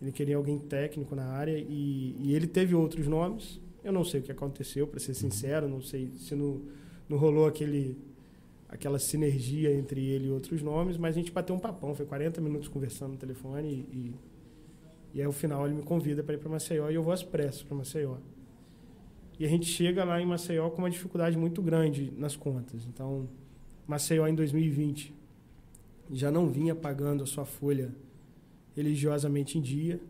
Ele 0.00 0.12
queria 0.12 0.36
alguém 0.36 0.58
técnico 0.58 1.14
na 1.14 1.26
área 1.26 1.58
e, 1.58 2.16
e 2.20 2.34
ele 2.34 2.46
teve 2.46 2.74
outros 2.74 3.06
nomes. 3.06 3.60
Eu 3.82 3.92
não 3.92 4.04
sei 4.04 4.20
o 4.20 4.22
que 4.22 4.32
aconteceu, 4.32 4.86
para 4.86 5.00
ser 5.00 5.14
sincero, 5.14 5.68
não 5.68 5.82
sei 5.82 6.10
se 6.16 6.34
não, 6.34 6.60
não 7.08 7.18
rolou 7.18 7.46
aquele 7.46 7.96
aquela 8.68 8.98
sinergia 8.98 9.72
entre 9.72 10.04
ele 10.04 10.26
e 10.28 10.30
outros 10.30 10.60
nomes, 10.60 10.98
mas 10.98 11.16
a 11.16 11.18
gente 11.18 11.32
bateu 11.32 11.56
um 11.56 11.58
papão, 11.58 11.94
foi 11.94 12.04
40 12.04 12.38
minutos 12.40 12.68
conversando 12.68 13.12
no 13.12 13.16
telefone 13.16 13.86
e, 13.90 13.96
e, 13.96 14.14
e 15.14 15.22
aí 15.22 15.32
final 15.32 15.64
ele 15.64 15.74
me 15.74 15.82
convida 15.82 16.22
para 16.22 16.34
ir 16.34 16.38
para 16.38 16.50
Maceió 16.50 16.90
e 16.90 16.94
eu 16.94 17.02
vou 17.02 17.12
às 17.12 17.22
pressas 17.22 17.62
para 17.62 17.74
Maceió. 17.74 18.16
E 19.38 19.44
a 19.44 19.48
gente 19.48 19.66
chega 19.66 20.04
lá 20.04 20.20
em 20.20 20.26
Maceió 20.26 20.68
com 20.68 20.82
uma 20.82 20.90
dificuldade 20.90 21.38
muito 21.38 21.62
grande 21.62 22.12
nas 22.18 22.36
contas. 22.36 22.84
Então, 22.86 23.26
Maceió 23.86 24.26
em 24.26 24.34
2020 24.34 25.14
já 26.10 26.30
não 26.30 26.48
vinha 26.48 26.74
pagando 26.74 27.22
a 27.22 27.26
sua 27.26 27.44
folha 27.44 27.94
religiosamente 28.74 29.58
em 29.58 29.60
dia. 29.60 30.00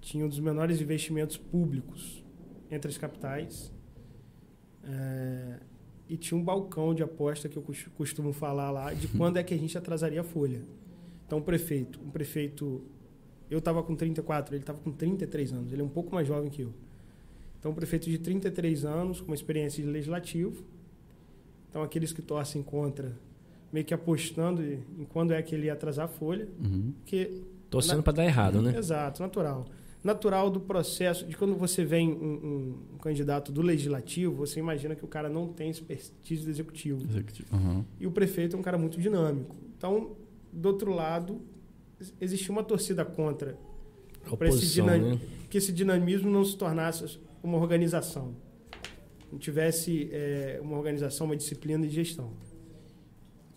Tinha 0.00 0.24
um 0.24 0.28
dos 0.28 0.40
menores 0.40 0.80
investimentos 0.80 1.36
públicos 1.36 2.24
entre 2.70 2.90
as 2.90 2.98
capitais. 2.98 3.72
É, 4.84 5.60
e 6.08 6.16
tinha 6.16 6.38
um 6.38 6.42
balcão 6.42 6.94
de 6.94 7.02
aposta 7.02 7.48
que 7.48 7.56
eu 7.56 7.64
costumo 7.94 8.32
falar 8.32 8.70
lá 8.70 8.92
de 8.92 9.08
quando 9.16 9.36
é 9.36 9.42
que 9.42 9.54
a 9.54 9.56
gente 9.56 9.76
atrasaria 9.78 10.20
a 10.20 10.24
folha. 10.24 10.62
Então, 11.26 11.38
o 11.38 11.42
prefeito, 11.42 12.00
um 12.04 12.10
prefeito. 12.10 12.82
Eu 13.50 13.58
estava 13.58 13.82
com 13.82 13.94
34, 13.94 14.54
ele 14.54 14.62
estava 14.62 14.78
com 14.78 14.90
33 14.90 15.52
anos. 15.52 15.72
Ele 15.72 15.82
é 15.82 15.84
um 15.84 15.88
pouco 15.88 16.14
mais 16.14 16.26
jovem 16.26 16.50
que 16.50 16.62
eu. 16.62 16.72
Então, 17.58 17.70
um 17.70 17.74
prefeito 17.74 18.10
de 18.10 18.18
33 18.18 18.84
anos, 18.84 19.20
com 19.20 19.28
uma 19.28 19.34
experiência 19.34 19.82
de 19.82 19.88
legislativo. 19.88 20.64
Então, 21.70 21.82
aqueles 21.82 22.12
que 22.12 22.20
torcem 22.20 22.62
contra, 22.62 23.16
meio 23.72 23.84
que 23.84 23.94
apostando 23.94 24.62
em 24.62 25.04
quando 25.08 25.32
é 25.32 25.42
que 25.42 25.54
ele 25.54 25.66
ia 25.66 25.72
atrasar 25.72 26.04
a 26.04 26.08
folha. 26.08 26.48
Uhum. 26.62 26.92
Que, 27.04 27.42
Torcendo 27.70 27.98
na... 27.98 28.02
para 28.02 28.12
dar 28.12 28.24
errado, 28.24 28.60
né? 28.60 28.76
Exato, 28.76 29.22
natural 29.22 29.66
natural 30.02 30.50
do 30.50 30.58
processo 30.58 31.24
de 31.24 31.36
quando 31.36 31.54
você 31.54 31.84
vem 31.84 32.10
um, 32.10 32.74
um, 32.94 32.98
candidato 32.98 33.52
do 33.52 33.62
legislativo, 33.62 34.34
você 34.34 34.58
imagina 34.58 34.96
que 34.96 35.04
o 35.04 35.08
cara 35.08 35.28
não 35.28 35.46
tem 35.48 35.70
expertise 35.70 36.44
do 36.44 36.50
executivo. 36.50 37.04
executivo. 37.04 37.54
Uhum. 37.54 37.84
E 38.00 38.06
o 38.06 38.10
prefeito 38.10 38.56
é 38.56 38.58
um 38.58 38.62
cara 38.62 38.76
muito 38.76 39.00
dinâmico. 39.00 39.54
Então, 39.76 40.16
do 40.52 40.66
outro 40.68 40.92
lado, 40.92 41.40
existia 42.20 42.50
uma 42.50 42.64
torcida 42.64 43.04
contra 43.04 43.56
para 44.36 44.48
né? 44.48 45.20
que 45.50 45.58
esse 45.58 45.72
dinamismo 45.72 46.30
não 46.30 46.44
se 46.44 46.56
tornasse 46.56 47.18
uma 47.42 47.58
organização, 47.58 48.34
não 49.30 49.38
tivesse 49.38 50.08
é, 50.12 50.60
uma 50.62 50.76
organização, 50.76 51.26
uma 51.26 51.36
disciplina 51.36 51.86
de 51.86 51.92
gestão. 51.92 52.32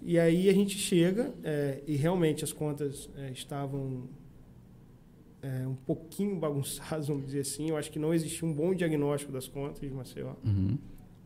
E 0.07 0.19
aí 0.19 0.47
a 0.47 0.53
gente 0.53 0.77
chega 0.77 1.33
é, 1.43 1.81
e 1.87 1.95
realmente 1.95 2.43
as 2.43 2.53
contas 2.53 3.09
é, 3.17 3.31
estavam 3.31 4.07
é, 5.41 5.67
um 5.67 5.73
pouquinho 5.73 6.35
bagunçados, 6.39 7.07
vamos 7.07 7.25
dizer 7.25 7.39
assim. 7.39 7.69
Eu 7.69 7.75
acho 7.75 7.91
que 7.91 7.97
não 7.97 8.13
existia 8.13 8.47
um 8.47 8.53
bom 8.53 8.75
diagnóstico 8.75 9.31
das 9.31 9.47
contas 9.47 9.79
de 9.79 9.89
Maceió. 9.89 10.35
Uhum. 10.45 10.77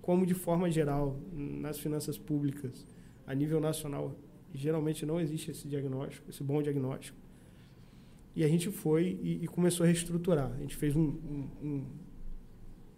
Como, 0.01 0.25
de 0.25 0.33
forma 0.33 0.71
geral, 0.71 1.19
nas 1.33 1.77
finanças 1.77 2.17
públicas, 2.17 2.87
a 3.27 3.35
nível 3.35 3.59
nacional, 3.59 4.15
geralmente 4.53 5.05
não 5.05 5.19
existe 5.19 5.51
esse 5.51 5.67
diagnóstico, 5.67 6.29
esse 6.29 6.41
bom 6.41 6.61
diagnóstico. 6.61 7.17
E 8.33 8.45
a 8.45 8.47
gente 8.47 8.71
foi 8.71 9.19
e, 9.21 9.43
e 9.43 9.47
começou 9.47 9.83
a 9.83 9.87
reestruturar. 9.87 10.53
A 10.53 10.57
gente 10.61 10.77
fez 10.77 10.95
um, 10.95 11.01
um, 11.01 11.47
um, 11.61 11.85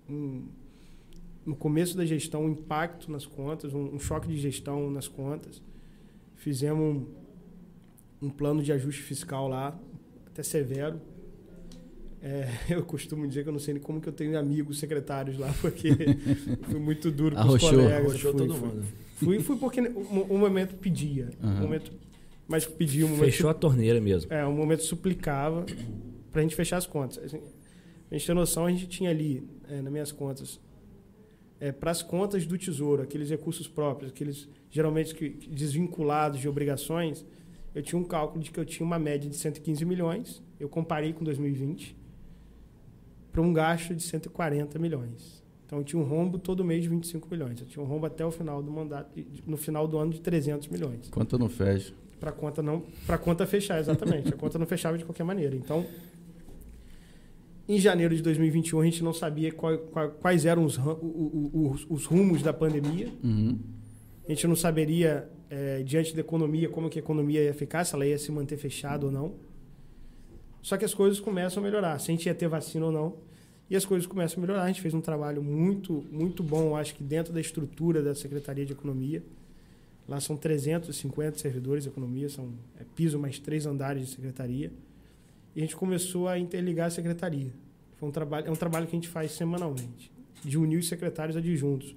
um, 0.08 0.48
no 1.44 1.56
começo 1.56 1.98
da 1.98 2.06
gestão, 2.06 2.46
um 2.46 2.50
impacto 2.50 3.12
nas 3.12 3.26
contas, 3.26 3.74
um, 3.74 3.98
choque 3.98 4.28
de 4.28 4.38
gestão 4.38 4.92
nas 4.92 5.08
contas. 5.08 5.60
Fizemos 6.42 7.04
um 8.20 8.28
plano 8.28 8.64
de 8.64 8.72
ajuste 8.72 9.04
fiscal 9.04 9.48
lá, 9.48 9.80
até 10.26 10.42
severo, 10.42 11.00
é, 12.20 12.50
eu 12.68 12.84
costumo 12.84 13.28
dizer 13.28 13.44
que 13.44 13.50
eu 13.50 13.54
não 13.54 13.60
sei 13.60 13.76
nem 13.76 13.84
como 13.84 14.02
que 14.02 14.10
eu 14.10 14.14
tenho 14.14 14.36
amigos 14.38 14.80
secretários 14.80 15.38
lá, 15.38 15.54
porque 15.62 15.90
fui 16.68 16.80
muito 16.80 17.12
duro 17.12 17.36
com 17.36 17.48
os 17.48 17.62
colegas. 17.62 17.94
Arrochou 17.94 18.32
fui, 18.32 18.48
todo 18.48 18.58
mundo. 18.58 18.86
Fui, 19.18 19.40
fui 19.40 19.56
porque 19.58 19.82
o, 19.82 20.36
momento 20.36 20.76
pedia. 20.78 21.30
Uhum. 21.44 21.50
Um 21.50 21.62
momento, 21.62 21.92
mas 22.48 22.66
pedia 22.66 23.06
um 23.06 23.10
momento... 23.10 23.26
Fechou 23.26 23.48
a 23.48 23.54
torneira 23.54 24.02
mesmo. 24.02 24.34
É, 24.34 24.44
um 24.44 24.56
momento 24.56 24.84
suplicava 24.84 25.64
para 26.32 26.40
a 26.40 26.42
gente 26.42 26.56
fechar 26.56 26.78
as 26.78 26.88
contas. 26.88 27.24
Assim, 27.24 27.40
a 28.10 28.16
gente 28.16 28.26
tem 28.26 28.34
noção, 28.34 28.66
a 28.66 28.72
gente 28.72 28.88
tinha 28.88 29.12
ali, 29.12 29.48
é, 29.70 29.80
nas 29.80 29.94
minhas 29.94 30.12
contas, 30.12 30.60
é, 31.62 31.72
para 31.72 31.92
as 31.92 32.02
contas 32.02 32.48
do 32.48 32.58
Tesouro, 32.58 33.04
aqueles 33.04 33.30
recursos 33.30 33.68
próprios, 33.68 34.12
aqueles 34.12 34.50
geralmente 34.72 35.14
que, 35.14 35.30
desvinculados 35.48 36.40
de 36.40 36.50
obrigações, 36.50 37.24
eu 37.76 37.84
tinha 37.84 38.02
um 38.02 38.04
cálculo 38.04 38.44
de 38.44 38.50
que 38.50 38.60
eu 38.60 38.66
tinha 38.66 38.86
uma 38.86 38.98
média 38.98 39.30
de 39.30 39.38
115 39.38 39.86
milhões, 39.86 40.42
eu 40.60 40.68
comparei 40.68 41.14
com 41.14 41.24
2020, 41.24 41.96
para 43.32 43.42
um 43.42 43.54
gasto 43.54 43.94
de 43.94 44.02
140 44.02 44.80
milhões. 44.80 45.42
Então 45.66 45.80
eu 45.80 45.86
tinha 45.86 46.02
um 46.02 46.04
rombo 46.04 46.40
todo 46.40 46.66
mês 46.66 46.82
de 46.82 46.90
25 46.90 47.30
milhões. 47.30 47.62
Eu 47.62 47.68
tinha 47.68 47.82
um 47.82 47.88
rombo 47.88 48.08
até 48.08 48.26
o 48.26 48.32
final 48.32 48.62
do 48.62 48.70
mandato, 48.70 49.10
no 49.46 49.56
final 49.56 49.88
do 49.88 49.98
ano 49.98 50.12
de 50.12 50.20
300 50.20 50.68
milhões. 50.68 51.10
Conta 51.10 51.38
não 51.38 51.48
fecha. 51.48 51.94
Para 52.20 52.32
conta 52.32 52.62
não, 52.62 52.84
para 53.06 53.18
conta 53.18 53.46
fechar 53.46 53.80
exatamente. 53.80 54.34
a 54.34 54.38
conta 54.38 54.60
não 54.60 54.66
fechava 54.66 54.98
de 54.98 55.06
qualquer 55.06 55.24
maneira. 55.24 55.56
Então, 55.56 55.86
em 57.76 57.80
janeiro 57.80 58.14
de 58.14 58.22
2021 58.22 58.82
a 58.82 58.84
gente 58.84 59.02
não 59.02 59.14
sabia 59.14 59.50
qual, 59.52 59.78
qual, 59.78 60.10
quais 60.12 60.46
eram 60.46 60.66
os, 60.66 60.78
os, 60.78 61.86
os, 61.90 62.06
rumos 62.06 62.42
da 62.42 62.52
pandemia. 62.52 63.08
Uhum. 63.24 63.58
A 64.26 64.30
gente 64.30 64.46
não 64.46 64.58
saberia 64.58 65.30
é, 65.50 65.82
diante 65.82 66.14
da 66.14 66.20
economia 66.20 66.68
como 66.68 66.90
que 66.90 67.00
a 67.00 67.02
economia 67.02 67.42
ia 67.42 67.54
ficar, 67.54 67.86
se 67.86 67.96
ela 67.96 68.06
ia 68.06 68.18
se 68.18 68.30
manter 68.30 68.58
fechada 68.58 69.06
ou 69.06 69.12
não. 69.12 69.36
Só 70.62 70.76
que 70.76 70.84
as 70.84 70.94
coisas 70.94 71.20
começam 71.22 71.64
a 71.64 71.66
melhorar, 71.66 71.98
se 72.00 72.12
a 72.12 72.14
gente 72.14 72.26
ia 72.26 72.36
ter 72.36 72.50
vacina 72.50 72.88
ou 72.88 72.92
não. 72.92 73.16
E 73.70 73.76
as 73.76 73.86
coisas 73.86 74.06
começam 74.06 74.38
a 74.38 74.46
melhorar. 74.46 74.64
A 74.64 74.68
gente 74.68 74.82
fez 74.82 74.94
um 74.94 75.00
trabalho 75.00 75.42
muito, 75.42 76.04
muito 76.12 76.44
bom, 76.44 76.76
acho 76.76 76.94
que 76.94 77.02
dentro 77.02 77.32
da 77.32 77.40
estrutura 77.40 78.04
da 78.04 78.14
Secretaria 78.14 78.66
de 78.66 78.74
Economia. 78.74 79.24
Lá 80.10 80.20
são 80.20 80.36
350 80.36 81.38
servidores 81.38 81.86
de 81.86 81.90
economia, 81.90 82.28
são 82.28 82.52
é, 82.78 82.84
piso 82.96 83.18
mais 83.18 83.40
três 83.40 83.66
andares 83.66 84.06
de 84.06 84.14
secretaria. 84.14 84.74
E 85.56 85.60
a 85.60 85.62
gente 85.62 85.76
começou 85.76 86.28
a 86.28 86.38
interligar 86.40 86.88
a 86.88 86.90
secretaria. 86.90 87.52
Foi 87.98 88.10
um 88.10 88.12
trabalho, 88.12 88.48
é 88.48 88.52
um 88.52 88.56
trabalho 88.56 88.88
que 88.88 88.96
a 88.96 88.98
gente 88.98 89.10
faz 89.10 89.32
semanalmente, 89.32 90.12
de 90.44 90.58
unir 90.58 90.78
os 90.78 90.88
secretários 90.88 91.36
adjuntos. 91.38 91.96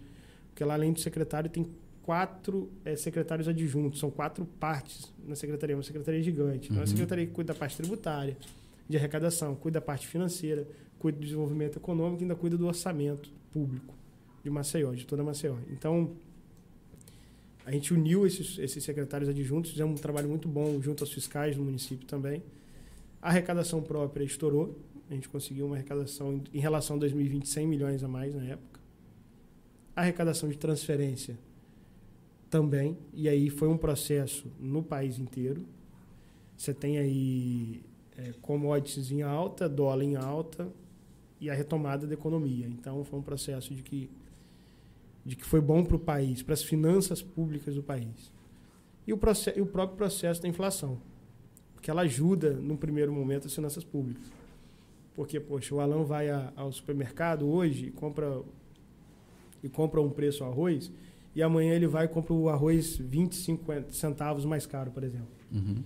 Porque 0.49 0.65
lá, 0.65 0.75
além 0.75 0.93
do 0.93 1.01
secretário, 1.01 1.49
tem 1.51 1.67
quatro 2.03 2.71
é, 2.85 2.95
secretários 2.97 3.49
adjuntos, 3.49 3.99
são 3.99 4.11
quatro 4.11 4.45
partes 4.45 5.13
na 5.27 5.35
secretaria, 5.35 5.75
uma 5.75 5.83
secretaria 5.83 6.23
gigante. 6.23 6.71
Uhum. 6.71 6.77
É 6.77 6.81
uma 6.81 6.87
secretaria 6.87 7.27
que 7.27 7.33
cuida 7.33 7.53
da 7.53 7.59
parte 7.59 7.77
tributária, 7.77 8.37
de 8.89 8.97
arrecadação, 8.97 9.55
cuida 9.55 9.81
da 9.81 9.85
parte 9.85 10.07
financeira, 10.07 10.67
cuida 10.99 11.19
do 11.19 11.25
desenvolvimento 11.25 11.79
econômico 11.79 12.23
e 12.23 12.25
ainda 12.25 12.35
cuida 12.35 12.57
do 12.57 12.67
orçamento 12.67 13.31
público 13.53 13.95
de 14.43 14.51
Maceió, 14.51 14.93
de 14.93 15.07
toda 15.07 15.23
Maceió. 15.23 15.57
Então, 15.71 16.13
a 17.65 17.71
gente 17.71 17.95
uniu 17.95 18.27
esses, 18.27 18.59
esses 18.59 18.85
secretários 18.85 19.29
adjuntos, 19.29 19.71
fizemos 19.71 19.99
um 19.99 20.03
trabalho 20.03 20.29
muito 20.29 20.47
bom 20.47 20.81
junto 20.83 21.03
aos 21.03 21.13
fiscais 21.13 21.57
do 21.57 21.63
município 21.63 22.07
também. 22.07 22.43
A 23.25 23.31
arrecadação 23.31 23.83
própria 23.83 24.23
estourou, 24.23 24.79
a 25.09 25.15
gente 25.15 25.31
conseguiu 25.31 25.65
uma 25.65 25.77
arrecadação 25.77 26.43
em 26.53 26.61
relação 26.61 26.97
a 26.97 26.99
2020 26.99 27.49
100 27.49 27.67
milhões 27.67 28.05
a 28.05 28.09
mais 28.09 28.35
na 28.35 28.45
época. 28.45 28.79
A 29.97 30.03
arrecadação 30.03 30.47
de 30.51 30.59
transferência 30.59 31.39
também. 32.51 32.99
E 33.15 33.27
aí 33.27 33.49
foi 33.49 33.67
um 33.67 33.79
processo 33.79 34.53
no 34.61 34.83
país 34.83 35.19
inteiro. 35.19 35.65
Você 36.55 36.75
tem 36.75 36.99
aí 36.99 37.83
é, 38.19 38.35
commodities 38.43 39.11
em 39.11 39.23
alta, 39.23 39.71
dólar 39.71 40.05
em 40.05 40.17
alta 40.17 40.71
e 41.41 41.49
a 41.49 41.55
retomada 41.55 42.07
da 42.07 42.13
economia. 42.13 42.67
Então 42.67 43.05
foi 43.05 43.21
um 43.21 43.23
processo 43.23 43.75
de 43.75 43.83
que 43.83 44.11
de 45.25 45.35
que 45.35 45.47
foi 45.47 45.63
bom 45.63 45.83
para 45.83 45.97
o 45.97 45.99
país, 45.99 46.43
para 46.43 46.53
as 46.53 46.63
finanças 46.63 47.23
públicas 47.23 47.75
do 47.75 47.83
país. 47.83 48.31
E 49.07 49.15
o, 49.15 49.19
e 49.57 49.61
o 49.63 49.67
próprio 49.67 49.97
processo 49.97 50.43
da 50.43 50.49
inflação, 50.49 51.01
porque 51.85 51.91
ela 51.91 52.01
ajuda, 52.01 52.55
no 52.55 52.79
primeiro 52.79 53.13
momento, 53.13 53.47
as 53.47 53.55
finanças 53.55 53.85
públicas. 53.85 54.33
Porque, 55.15 55.39
poxa, 55.39 55.75
o 55.75 55.81
Alan 55.81 56.03
vai 56.03 56.31
a, 56.31 56.51
ao 56.57 56.73
supermercado 56.73 57.47
hoje 57.47 57.89
e 57.89 57.91
compra, 57.91 58.41
e 59.63 59.69
compra 59.69 60.01
um 60.01 60.09
preço 60.09 60.45
arroz, 60.45 60.91
e 61.35 61.43
amanhã 61.43 61.75
ele 61.75 61.87
vai 61.87 62.07
e 62.07 62.09
compra 62.09 62.33
o 62.33 62.49
arroz 62.49 62.97
25 62.97 63.71
centavos 63.91 64.47
mais 64.47 64.65
caro, 64.65 64.93
por 64.93 65.05
exemplo. 65.05 65.29
Uhum. 65.53 65.83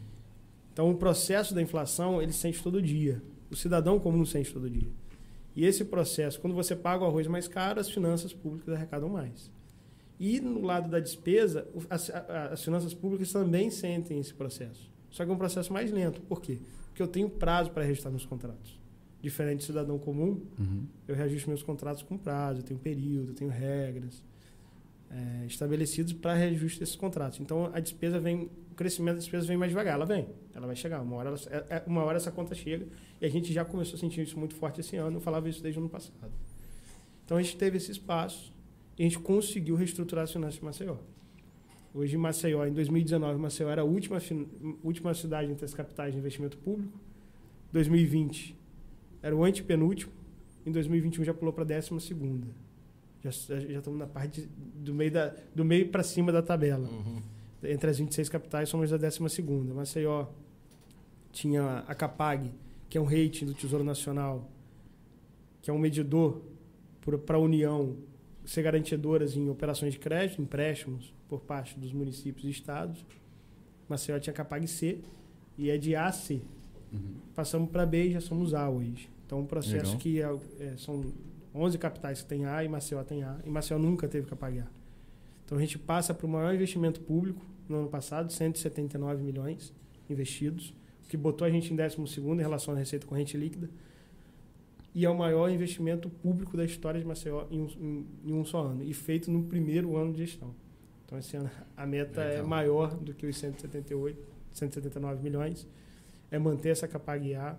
Então, 0.73 0.89
o 0.89 0.95
processo 0.95 1.53
da 1.53 1.61
inflação, 1.61 2.23
ele 2.23 2.33
sente 2.33 2.63
todo 2.63 2.81
dia. 2.81 3.21
O 3.51 3.57
cidadão 3.57 3.99
comum 3.99 4.25
sente 4.25 4.53
todo 4.53 4.71
dia. 4.71 4.93
E 5.57 5.65
esse 5.65 5.85
processo, 5.85 6.41
quando 6.41 6.55
você 6.55 6.77
paga 6.77 7.03
o 7.03 7.09
arroz 7.09 7.27
mais 7.27 7.49
caro, 7.49 7.81
as 7.81 7.91
finanças 7.91 8.33
públicas 8.33 8.73
arrecadam 8.73 9.09
mais. 9.09 9.51
E 10.21 10.39
no 10.39 10.63
lado 10.63 10.89
da 10.89 11.01
despesa, 11.01 11.67
as, 11.91 12.09
as 12.09 12.63
finanças 12.63 12.95
públicas 12.95 13.33
também 13.33 13.69
sentem 13.69 14.21
esse 14.21 14.33
processo. 14.33 14.97
Só 15.11 15.25
que 15.25 15.31
é 15.31 15.35
um 15.35 15.39
processo 15.39 15.73
mais 15.73 15.91
lento. 15.91 16.21
Por 16.23 16.41
quê? 16.41 16.59
Porque 16.89 17.03
eu 17.03 17.09
tenho 17.09 17.29
prazo 17.29 17.71
para 17.71 17.83
reajustar 17.85 18.11
meus 18.11 18.27
contratos. 18.27 18.79
Diferente 19.21 19.59
do 19.59 19.65
cidadão 19.65 19.99
comum, 19.99 20.43
uhum. 20.59 20.87
eu 21.07 21.15
reajusto 21.15 21.49
meus 21.49 21.63
contratos 21.63 22.03
com 22.03 22.17
prazo, 22.17 22.61
eu 22.61 22.65
tenho 22.65 22.79
período, 22.79 23.31
eu 23.31 23.35
tenho 23.35 23.51
regras 23.51 24.23
é, 25.11 25.47
estabelecidos 25.47 26.13
para 26.13 26.35
reajuste 26.35 26.81
desses 26.81 26.97
contratos. 26.97 27.41
Então 27.41 27.71
a 27.73 27.81
despesa 27.81 28.21
vem, 28.21 28.51
o 28.71 28.75
crescimento 28.75 29.15
da 29.15 29.21
despesa 29.21 29.47
vem 29.47 29.57
mais 29.57 29.71
devagar, 29.71 29.95
ela 29.95 30.05
vem, 30.05 30.29
ela 30.55 30.67
vai 30.67 30.77
chegar. 30.77 31.01
Uma 31.01 31.17
hora, 31.17 31.29
ela, 31.31 31.39
é, 31.51 31.77
é, 31.77 31.83
uma 31.87 32.05
hora 32.05 32.17
essa 32.17 32.31
conta 32.31 32.55
chega 32.55 32.87
e 33.21 33.27
a 33.27 33.29
gente 33.29 33.53
já 33.53 33.65
começou 33.65 33.97
a 33.97 33.99
sentir 33.99 34.23
isso 34.23 34.39
muito 34.39 34.55
forte 34.55 34.81
esse 34.81 34.97
ano. 34.97 35.17
Eu 35.17 35.21
falava 35.21 35.49
isso 35.49 35.63
desde 35.63 35.79
o 35.79 35.83
ano 35.83 35.91
passado. 35.91 36.33
Então 37.25 37.37
a 37.37 37.43
gente 37.43 37.57
teve 37.57 37.77
esse 37.77 37.91
espaço 37.91 38.53
e 38.99 39.03
a 39.03 39.05
gente 39.05 39.19
conseguiu 39.19 39.77
reestruturar 39.77 40.25
as 40.25 40.33
finanças 40.33 40.59
de 40.59 40.65
Maceió. 40.65 40.97
Hoje, 41.95 42.17
Maceió, 42.17 42.67
em 42.67 42.73
2019, 42.73 43.39
Maceió 43.39 43.71
era 43.71 43.83
a 43.83 43.85
última, 43.85 44.19
última 44.85 45.15
cidade 45.15 45.51
entre 45.51 45.65
as 45.65 45.73
capitais 45.73 46.13
de 46.13 46.19
investimento 46.19 46.57
público. 46.59 46.99
2020 47.73 48.57
era 49.23 49.35
o 49.35 49.45
antepenúltimo. 49.45 50.13
em 50.65 50.73
2021 50.73 51.25
já 51.25 51.35
pulou 51.35 51.53
para 51.53 51.65
a 51.65 51.67
décima 51.67 51.99
segunda. 51.99 52.47
Já, 53.23 53.31
já 53.31 53.79
estamos 53.79 53.99
na 53.99 54.07
parte 54.07 54.49
do 54.75 54.95
meio, 54.95 55.11
da, 55.11 55.35
do 55.55 55.65
meio 55.65 55.89
para 55.89 56.03
cima 56.03 56.31
da 56.31 56.43
tabela. 56.43 56.89
Uhum. 56.89 57.23
Entre 57.65 57.91
as 57.91 57.99
26 57.99 58.29
capitais, 58.29 58.69
somos 58.69 58.93
a 58.93 58.97
décima 58.97 59.29
segunda. 59.29 59.75
Maceió 59.75 60.27
tinha 61.33 61.85
a 61.87 61.95
Capag, 61.95 62.53
que 62.89 62.97
é 62.97 63.01
um 63.01 63.05
rating 63.05 63.47
do 63.47 63.55
Tesouro 63.55 63.83
Nacional, 63.83 64.49
que 65.61 65.71
é 65.71 65.73
um 65.73 65.79
medidor 65.79 66.41
para 67.27 67.37
a 67.37 67.41
União 67.41 67.97
ser 68.45 68.63
garantidoras 68.63 69.37
em 69.37 69.49
operações 69.49 69.95
de 69.95 69.99
crédito, 69.99 70.41
empréstimos 70.41 71.13
por 71.29 71.41
parte 71.41 71.79
dos 71.79 71.93
municípios 71.93 72.45
e 72.45 72.51
estados. 72.51 73.05
Maceió 73.89 74.19
tinha 74.19 74.33
Capag 74.33 74.67
C 74.67 75.01
e 75.57 75.71
é 75.71 75.79
de 75.79 75.95
A 75.95 76.07
a 76.07 76.13
C. 76.13 76.41
Uhum. 76.93 77.15
Passamos 77.35 77.71
para 77.71 77.85
B 77.85 78.09
e 78.09 78.13
já 78.13 78.21
somos 78.21 78.55
A 78.55 78.69
hoje. 78.69 79.11
Então, 79.27 79.41
um 79.41 79.47
processo 79.47 79.97
Legal. 79.97 79.99
que 79.99 80.23
é, 80.23 80.73
é, 80.73 80.77
são 80.77 81.05
11 81.55 81.79
capitais 81.79 82.23
que 82.23 82.29
tem 82.29 82.47
A 82.47 82.65
e 82.65 82.69
Maceió 82.69 83.03
tem 83.03 83.23
A. 83.23 83.39
E 83.45 83.51
Maceió 83.51 83.79
nunca 83.79 84.09
teve 84.09 84.27
que 84.27 84.35
pagar. 84.35 84.71
Então, 85.45 85.57
a 85.57 85.61
gente 85.61 85.79
passa 85.79 86.15
para 86.15 86.27
o 86.27 86.29
maior 86.29 86.55
investimento 86.55 87.01
público 87.01 87.45
no 87.69 87.79
ano 87.79 87.89
passado, 87.89 88.33
179 88.33 89.23
milhões 89.23 89.73
investidos, 90.09 90.75
que 91.09 91.17
botou 91.17 91.47
a 91.47 91.51
gente 91.51 91.73
em 91.73 91.77
12 91.77 92.21
em 92.21 92.37
relação 92.37 92.75
à 92.75 92.79
receita 92.79 93.07
corrente 93.07 93.37
líquida 93.37 93.69
e 94.95 95.05
é 95.05 95.11
o 95.11 95.17
maior 95.17 95.49
investimento 95.49 96.09
público 96.09 96.57
da 96.57 96.65
história 96.65 96.99
de 96.99 97.07
Maceió 97.07 97.47
em 97.51 97.61
um, 97.61 97.69
em, 97.81 98.07
em 98.31 98.33
um 98.33 98.45
só 98.45 98.63
ano, 98.63 98.83
e 98.83 98.93
feito 98.93 99.31
no 99.31 99.45
primeiro 99.45 99.97
ano 99.97 100.13
de 100.13 100.27
gestão. 100.27 100.53
Então, 101.09 101.19
esse 101.19 101.35
ano 101.39 101.51
a 101.75 101.87
meta 101.87 102.21
é 102.21 102.43
maior 102.43 102.95
do 102.95 103.15
que 103.15 103.27
os 103.27 103.35
178, 103.39 104.29
179 104.53 105.23
milhões, 105.23 105.67
é 106.31 106.39
manter 106.39 106.69
essa 106.69 106.87
capacidade, 106.87 107.59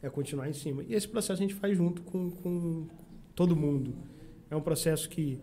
é 0.00 0.08
continuar 0.08 0.48
em 0.48 0.54
cima. 0.54 0.82
E 0.82 0.94
esse 0.94 1.06
processo 1.06 1.42
a 1.42 1.46
gente 1.46 1.52
faz 1.52 1.76
junto 1.76 2.00
com, 2.00 2.30
com 2.30 2.88
todo 3.34 3.54
mundo. 3.54 3.94
É 4.50 4.56
um 4.56 4.62
processo 4.62 5.10
que 5.10 5.38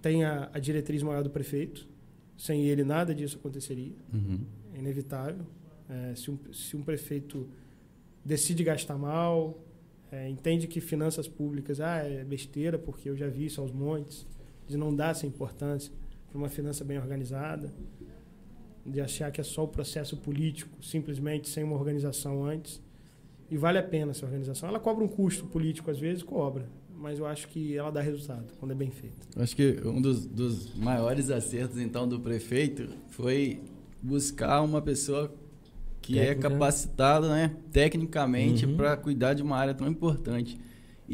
tem 0.00 0.24
a, 0.24 0.50
a 0.52 0.58
diretriz 0.58 1.04
maior 1.04 1.22
do 1.22 1.30
prefeito, 1.30 1.88
sem 2.36 2.66
ele 2.66 2.82
nada 2.82 3.14
disso 3.14 3.36
aconteceria, 3.36 3.94
uhum. 4.12 4.44
é 4.74 4.80
inevitável. 4.80 5.46
É, 5.88 6.16
se, 6.16 6.32
um, 6.32 6.52
se 6.52 6.76
um 6.76 6.82
prefeito 6.82 7.48
decide 8.24 8.64
gastar 8.64 8.98
mal, 8.98 9.62
é, 10.10 10.28
entende 10.28 10.66
que 10.66 10.80
finanças 10.80 11.28
públicas 11.28 11.80
ah, 11.80 11.98
é 11.98 12.24
besteira, 12.24 12.76
porque 12.76 13.08
eu 13.08 13.16
já 13.16 13.28
vi 13.28 13.44
isso 13.44 13.60
aos 13.60 13.70
montes, 13.70 14.26
de 14.68 14.76
não 14.76 14.94
dar 14.94 15.10
essa 15.10 15.26
importância 15.26 15.92
para 16.28 16.38
uma 16.38 16.48
finança 16.48 16.84
bem 16.84 16.98
organizada, 16.98 17.72
de 18.84 19.00
achar 19.00 19.30
que 19.30 19.40
é 19.40 19.44
só 19.44 19.64
o 19.64 19.68
processo 19.68 20.16
político, 20.16 20.82
simplesmente 20.82 21.48
sem 21.48 21.62
uma 21.62 21.76
organização 21.76 22.44
antes. 22.44 22.80
E 23.50 23.56
vale 23.56 23.78
a 23.78 23.82
pena 23.82 24.12
essa 24.12 24.24
organização. 24.24 24.68
Ela 24.68 24.80
cobra 24.80 25.04
um 25.04 25.08
custo 25.08 25.44
político, 25.44 25.90
às 25.90 25.98
vezes, 25.98 26.22
cobra, 26.22 26.66
mas 26.96 27.18
eu 27.18 27.26
acho 27.26 27.48
que 27.48 27.76
ela 27.76 27.90
dá 27.90 28.00
resultado 28.00 28.46
quando 28.58 28.72
é 28.72 28.74
bem 28.74 28.90
feita. 28.90 29.26
Acho 29.36 29.54
que 29.54 29.78
um 29.84 30.00
dos, 30.00 30.24
dos 30.24 30.74
maiores 30.74 31.30
acertos, 31.30 31.78
então, 31.78 32.08
do 32.08 32.18
prefeito 32.18 32.88
foi 33.08 33.60
buscar 34.02 34.62
uma 34.62 34.80
pessoa 34.80 35.32
que 36.00 36.18
é 36.18 36.26
Técnica. 36.26 36.48
é 36.48 36.50
capacitado 36.50 37.28
né, 37.28 37.56
tecnicamente 37.70 38.66
uhum. 38.66 38.76
para 38.76 38.96
cuidar 38.96 39.34
de 39.34 39.42
uma 39.42 39.56
área 39.56 39.74
tão 39.74 39.86
importante. 39.86 40.58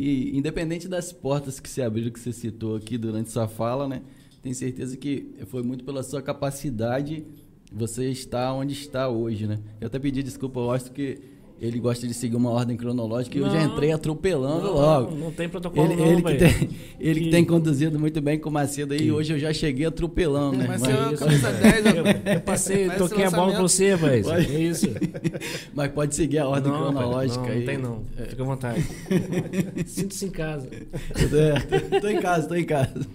E 0.01 0.39
independente 0.39 0.87
das 0.87 1.13
portas 1.13 1.59
que 1.59 1.69
se 1.69 1.83
abriram, 1.83 2.13
que 2.13 2.21
você 2.21 2.33
citou 2.33 2.77
aqui 2.77 2.97
durante 2.97 3.33
sua 3.33 3.49
fala, 3.49 3.89
né, 3.89 4.01
tenho 4.41 4.55
certeza 4.55 4.97
que 4.97 5.35
foi 5.47 5.61
muito 5.61 5.83
pela 5.83 6.05
sua 6.05 6.23
capacidade 6.23 7.27
você 7.73 8.09
estar 8.09 8.53
onde 8.53 8.75
está 8.75 9.09
hoje. 9.09 9.49
Né? 9.49 9.59
Eu 9.81 9.89
até 9.89 9.99
pedi 9.99 10.23
desculpa, 10.23 10.61
eu 10.61 10.71
acho 10.71 10.93
que 10.93 11.19
ele 11.61 11.81
gosta 11.81 12.07
de 12.07 12.15
seguir 12.15 12.37
uma 12.37 12.51
ordem 12.51 12.77
cronológica 12.77 13.37
e 13.37 13.41
eu 13.41 13.51
já 13.51 13.63
entrei 13.63 13.91
atropelando 13.91 14.67
não, 14.67 14.75
logo. 14.75 15.11
Não, 15.11 15.19
não 15.19 15.33
tem 15.33 15.49
protocolo 15.49 15.91
ele, 15.91 15.97
não, 15.97 16.07
ele, 16.07 16.23
que 16.23 16.35
tem, 16.35 16.71
ele 17.01 17.21
que... 17.21 17.27
que 17.27 17.31
tem 17.33 17.45
conduzido 17.45 17.99
muito 17.99 18.21
bem 18.21 18.39
com 18.39 18.49
o 18.49 18.53
Macedo 18.53 18.95
aí, 18.95 19.01
que... 19.01 19.11
hoje 19.11 19.33
eu 19.33 19.39
já 19.41 19.53
cheguei 19.53 19.87
atropelando, 19.87 20.57
né? 20.57 20.67
Mas, 20.69 20.83
Mas 20.83 21.19
camisa 21.19 21.53
10, 21.53 21.87
eu, 21.87 22.05
eu 22.35 22.41
passei, 22.43 22.91
toquei 22.91 23.25
a 23.25 23.31
bola 23.31 23.53
pra 23.53 23.63
você, 23.63 23.97
mas 23.97 24.27
é 24.29 24.61
isso. 24.61 24.87
Mas 25.75 25.91
pode 25.93 26.15
seguir 26.15 26.39
a 26.39 26.49
ordem 26.49 26.71
não, 26.71 26.93
cronológica 26.93 27.41
não, 27.41 27.51
aí. 27.51 27.59
Não 27.59 27.67
tem 27.67 27.79
não, 27.79 28.05
é. 28.17 28.25
fica 28.25 28.43
à 28.43 28.47
vontade. 28.47 28.87
Sinto-se 29.87 30.27
em 30.27 30.31
casa. 30.31 30.69
É, 30.71 32.01
tô 32.01 32.09
em 32.09 32.21
casa, 32.21 32.49
tô 32.49 32.55
em 32.55 32.65
casa. 32.65 33.07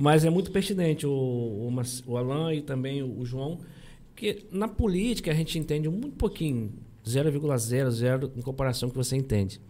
Mas 0.00 0.24
é 0.24 0.30
muito 0.30 0.50
pertinente 0.50 1.06
o, 1.06 1.10
o, 1.10 1.82
o 2.06 2.16
Alan 2.16 2.54
e 2.54 2.62
também 2.62 3.02
o 3.02 3.24
João, 3.24 3.58
que 4.14 4.44
na 4.50 4.68
política 4.68 5.30
a 5.30 5.34
gente 5.34 5.58
entende 5.58 5.88
muito 5.88 6.16
pouquinho 6.16 6.72
0,00 7.04 8.30
em 8.36 8.42
comparação 8.42 8.88
com 8.88 8.92
que 8.92 9.04
você 9.04 9.16
entende. 9.16 9.60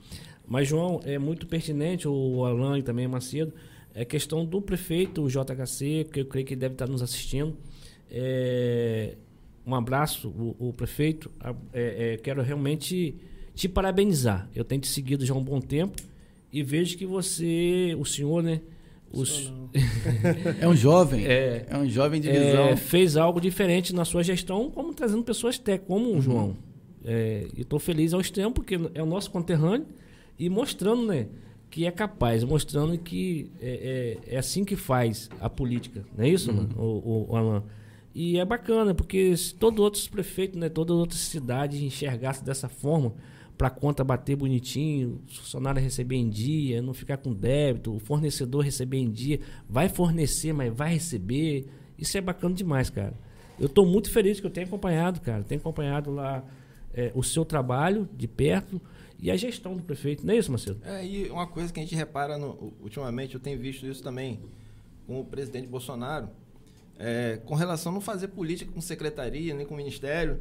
Mas, 0.47 0.68
João, 0.68 1.01
é 1.05 1.18
muito 1.18 1.47
pertinente, 1.47 2.07
o 2.07 2.44
Alan 2.44 2.79
e 2.79 2.83
também 2.83 3.07
o 3.07 3.11
Macedo, 3.11 3.53
é 3.94 4.05
questão 4.05 4.44
do 4.44 4.61
prefeito, 4.61 5.23
o 5.23 5.29
JHC, 5.29 6.09
que 6.12 6.20
eu 6.20 6.27
creio 6.27 6.47
que 6.47 6.57
deve 6.57 6.75
estar 6.75 6.87
nos 6.87 7.01
assistindo. 7.01 7.57
É, 8.11 9.14
um 9.66 9.75
abraço, 9.75 10.29
o, 10.29 10.68
o 10.68 10.73
prefeito. 10.73 11.31
É, 11.73 12.14
é, 12.14 12.16
quero 12.18 12.42
realmente 12.42 13.14
te 13.55 13.68
parabenizar. 13.68 14.49
Eu 14.55 14.64
tenho 14.64 14.81
te 14.81 14.88
seguido 14.88 15.25
já 15.25 15.33
há 15.33 15.37
um 15.37 15.44
bom 15.44 15.61
tempo 15.61 16.03
e 16.53 16.62
vejo 16.62 16.99
que 16.99 17.07
você, 17.07 17.97
o 17.99 18.05
senhor, 18.05 18.42
né? 18.42 18.61
Os... 19.12 19.53
é 20.61 20.66
um 20.68 20.75
jovem. 20.75 21.25
É, 21.25 21.66
é 21.70 21.79
um 21.79 21.88
jovem 21.88 22.20
de 22.20 22.29
visão. 22.31 22.68
É, 22.68 22.77
fez 22.77 23.16
algo 23.16 23.40
diferente 23.40 23.94
na 23.94 24.05
sua 24.05 24.25
gestão, 24.25 24.70
como 24.70 24.92
trazendo 24.92 25.23
pessoas 25.23 25.57
técnicas, 25.57 25.87
como 25.87 26.11
o 26.11 26.14
uhum. 26.14 26.20
João. 26.20 26.57
É, 27.05 27.47
e 27.57 27.61
estou 27.61 27.79
feliz 27.79 28.14
ao 28.14 28.21
extremo, 28.21 28.53
porque 28.53 28.79
é 28.95 29.03
o 29.03 29.07
nosso 29.07 29.31
conterrâneo, 29.31 29.87
e 30.38 30.49
mostrando 30.49 31.07
né, 31.07 31.29
que 31.71 31.87
é 31.87 31.90
capaz, 31.90 32.43
mostrando 32.45 32.97
que 32.99 33.51
é, 33.61 34.19
é, 34.29 34.35
é 34.35 34.38
assim 34.38 34.64
que 34.64 34.77
faz 34.77 35.29
a 35.40 35.51
política. 35.51 36.05
Não 36.17 36.25
é 36.25 36.29
isso, 36.29 36.51
uhum. 36.51 36.69
o, 36.77 36.83
o, 36.83 37.33
o, 37.33 37.37
Alan? 37.37 37.62
E 38.14 38.38
é 38.38 38.45
bacana, 38.45 38.95
porque 38.95 39.37
se 39.37 39.55
todos 39.55 39.81
os 39.81 39.85
outros 39.85 40.09
prefeitos, 40.09 40.59
né, 40.59 40.69
todas 40.69 40.95
as 40.95 41.01
outras 41.01 41.21
cidades 41.21 41.81
enxergassem 41.81 42.45
dessa 42.45 42.69
forma, 42.69 43.12
para 43.59 43.69
a 43.69 43.71
conta 43.71 44.03
bater 44.03 44.37
bonitinho, 44.37 45.21
o 45.29 45.33
funcionário 45.33 45.81
receber 45.81 46.17
em 46.17 46.29
dia, 46.29 46.83
não 46.83 46.95
ficar 46.95 47.19
com 47.19 47.33
débito, 47.33 47.95
o 47.95 47.99
fornecedor 47.99 48.64
receber 48.64 48.99
em 48.99 49.11
dia, 49.11 49.40
vai 49.69 49.88
fornecer, 49.88 50.53
mas 50.53 50.73
vai 50.73 50.95
receber. 50.95 51.67
Isso 51.99 52.17
é 52.19 52.21
bacana 52.21 52.55
demais, 52.55 52.90
cara. 52.90 53.14
Eu 53.59 53.67
estou 53.67 53.87
muito 53.87 54.11
feliz 54.11 54.40
que 54.40 54.47
eu 54.47 54.51
tenho 54.51 54.67
acompanhado, 54.67 55.21
cara. 55.21 55.45
Tenho 55.45 55.61
acompanhado 55.61 56.11
lá 56.11 56.45
é, 56.94 57.12
o 57.14 57.22
seu 57.22 57.44
trabalho 57.44 58.09
de 58.12 58.26
perto 58.26 58.80
e 59.18 59.30
a 59.30 59.37
gestão 59.37 59.76
do 59.76 59.83
prefeito. 59.83 60.26
Não 60.26 60.35
é 60.35 60.38
isso, 60.38 60.50
Marcelo? 60.50 60.78
É, 60.85 61.04
e 61.04 61.28
uma 61.30 61.46
coisa 61.46 61.72
que 61.72 61.80
a 61.80 61.83
gente 61.83 61.94
repara 61.94 62.38
no, 62.38 62.74
ultimamente, 62.80 63.35
eu 63.35 63.40
tenho 63.40 63.59
visto 63.59 63.87
isso 63.87 64.02
também 64.02 64.40
com 65.07 65.20
o 65.20 65.24
presidente 65.24 65.66
Bolsonaro, 65.66 66.28
é, 66.98 67.40
com 67.44 67.54
relação 67.54 67.92
a 67.92 67.94
não 67.94 68.00
fazer 68.00 68.28
política 68.28 68.70
com 68.72 68.80
secretaria, 68.80 69.54
nem 69.54 69.66
com 69.66 69.74
ministério, 69.74 70.40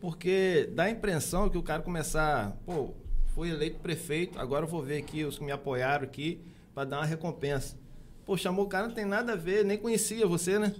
porque 0.00 0.70
dá 0.74 0.84
a 0.84 0.90
impressão 0.90 1.48
que 1.48 1.58
o 1.58 1.62
cara 1.62 1.82
começar, 1.82 2.56
pô, 2.64 2.94
fui 3.34 3.50
eleito 3.50 3.78
prefeito, 3.80 4.38
agora 4.38 4.64
eu 4.64 4.68
vou 4.68 4.82
ver 4.82 4.98
aqui 4.98 5.24
os 5.24 5.38
que 5.38 5.44
me 5.44 5.52
apoiaram 5.52 6.04
aqui 6.04 6.40
para 6.74 6.84
dar 6.84 6.98
uma 6.98 7.06
recompensa. 7.06 7.76
Pô, 8.24 8.36
chamou 8.36 8.64
o 8.64 8.68
cara, 8.68 8.86
não 8.86 8.94
tem 8.94 9.04
nada 9.04 9.32
a 9.32 9.36
ver, 9.36 9.64
nem 9.64 9.76
conhecia 9.76 10.26
você, 10.26 10.58
né? 10.58 10.74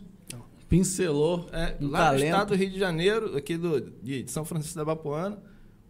Pincelou 0.70 1.48
é, 1.52 1.76
um 1.80 1.90
lá 1.90 1.98
talento. 1.98 2.20
no 2.20 2.26
estado 2.26 2.48
do 2.50 2.54
Rio 2.54 2.70
de 2.70 2.78
Janeiro, 2.78 3.36
aqui 3.36 3.56
do, 3.56 3.80
de 3.80 4.30
São 4.30 4.44
Francisco 4.44 4.78
da 4.78 4.84
Bapuana, 4.84 5.36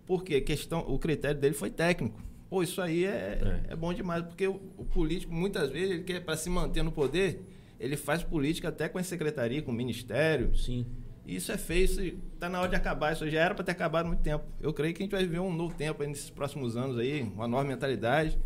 porque 0.07 0.41
questão, 0.41 0.81
o 0.89 0.99
critério 0.99 1.39
dele 1.39 1.55
foi 1.55 1.71
técnico. 1.71 2.21
Pô, 2.49 2.63
isso 2.63 2.81
aí 2.81 3.05
é, 3.05 3.61
é. 3.69 3.73
é 3.73 3.77
bom 3.77 3.93
demais, 3.93 4.25
porque 4.25 4.49
o, 4.49 4.59
o, 4.79 4.85
político, 4.85 5.33
muitas 5.33 5.71
vezes, 5.71 5.91
ele 5.91 6.03
quer, 6.03 6.21
para 6.25 6.35
se 6.37 6.49
manter 6.49 6.83
no 6.83 6.91
poder, 6.91 7.45
ele 7.79 7.97
faz 7.97 8.23
política 8.23 8.71
até 8.71 8.89
com 8.89 8.99
a 8.99 9.03
secretaria, 9.03 9.61
com 9.61 9.71
o 9.71 9.75
ministério. 9.75 10.57
Sim. 10.57 10.87
Isso 11.27 11.53
é 11.53 11.59
feio, 11.59 11.85
isso 11.85 12.01
está 12.35 12.49
na 12.49 12.59
hora 12.59 12.71
de 12.71 12.75
acabar. 12.75 13.13
Isso 13.13 13.29
já 13.31 13.41
era 13.41 13.55
para 13.55 13.63
ter 13.63 13.73
acabado 13.73 14.07
há 14.07 14.09
muito 14.09 14.23
tempo. 14.23 14.45
Eu 14.61 14.73
creio 14.73 14.95
que 14.95 15.03
a 15.03 15.05
gente 15.05 15.13
vai 15.13 15.23
viver 15.23 15.39
um 15.39 15.53
novo 15.53 15.75
tempo 15.75 16.03
nesses 16.03 16.31
próximos 16.31 16.77
anos 16.77 16.99
aí, 16.99 17.23
uma 17.23 17.47
nova 17.47 17.65
mentalidade. 17.65 18.37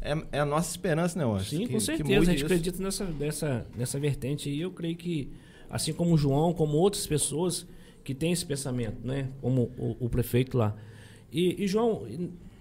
É, 0.00 0.16
é 0.32 0.40
a 0.40 0.46
nossa 0.46 0.70
esperança, 0.70 1.18
né? 1.18 1.40
Sim, 1.40 1.66
que, 1.66 1.72
com 1.74 1.80
certeza. 1.80 2.20
a 2.20 2.24
gente 2.24 2.36
isso. 2.36 2.46
acredita 2.46 2.82
nessa, 2.82 3.04
nessa, 3.04 3.66
nessa 3.76 4.00
vertente 4.00 4.48
e 4.48 4.60
eu 4.60 4.70
creio 4.70 4.96
que 4.96 5.30
assim 5.72 5.94
como 5.94 6.12
o 6.14 6.18
João, 6.18 6.52
como 6.52 6.76
outras 6.76 7.06
pessoas 7.06 7.66
que 8.04 8.14
têm 8.14 8.30
esse 8.30 8.44
pensamento, 8.44 8.98
né? 9.02 9.30
Como 9.40 9.72
o, 9.78 9.96
o 10.00 10.08
prefeito 10.10 10.58
lá. 10.58 10.76
E, 11.32 11.64
e, 11.64 11.66
João, 11.66 12.06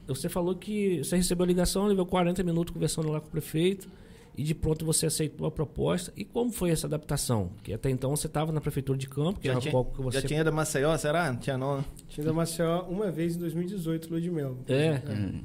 você 0.08 0.30
falou 0.30 0.56
que 0.56 1.00
você 1.00 1.18
recebeu 1.18 1.44
a 1.44 1.48
ligação, 1.48 1.88
levou 1.88 2.06
40 2.06 2.42
minutos 2.42 2.74
conversando 2.74 3.10
lá 3.10 3.20
com 3.20 3.28
o 3.28 3.32
prefeito 3.32 3.90
e 4.38 4.44
de 4.44 4.56
pronto 4.56 4.86
você 4.86 5.08
aceitou 5.08 5.46
a 5.46 5.52
proposta. 5.52 6.14
E 6.16 6.24
como 6.24 6.54
foi 6.54 6.70
essa 6.70 6.88
adaptação? 6.88 7.52
Que 7.62 7.74
até 7.74 7.90
então 7.90 8.16
você 8.16 8.28
estava 8.28 8.50
na 8.54 8.62
prefeitura 8.62 8.98
de 8.98 9.10
Campo, 9.10 9.42
que 9.42 9.48
já 9.48 9.54
era 9.54 9.62
tinha, 9.62 9.72
qual 9.74 9.84
que 9.84 10.02
você... 10.02 10.22
Já 10.22 10.28
tinha 10.28 10.44
da 10.46 10.52
Maceió, 10.52 10.96
será? 10.98 11.34
Não 11.34 11.40
tinha 11.40 11.58
não, 11.58 11.80
né? 11.80 11.86
Tinha 12.08 12.26
da 12.26 12.32
Maceió 12.32 12.84
uma 12.84 13.12
vez 13.12 13.36
em 13.36 13.40
2018, 13.40 14.10
Lua 14.10 14.22
de 14.22 14.32
Mel. 14.32 14.58
É. 14.70 14.86
é. 14.86 15.04
Hum. 15.10 15.44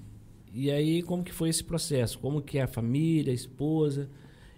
E 0.55 0.70
aí, 0.70 1.02
como 1.02 1.24
que 1.24 1.33
foi 1.33 1.48
esse 1.48 1.64
processo? 1.64 2.16
Como 2.20 2.40
que 2.40 2.59
é 2.59 2.62
a 2.62 2.68
família, 2.68 3.33
a 3.33 3.35
esposa 3.35 4.09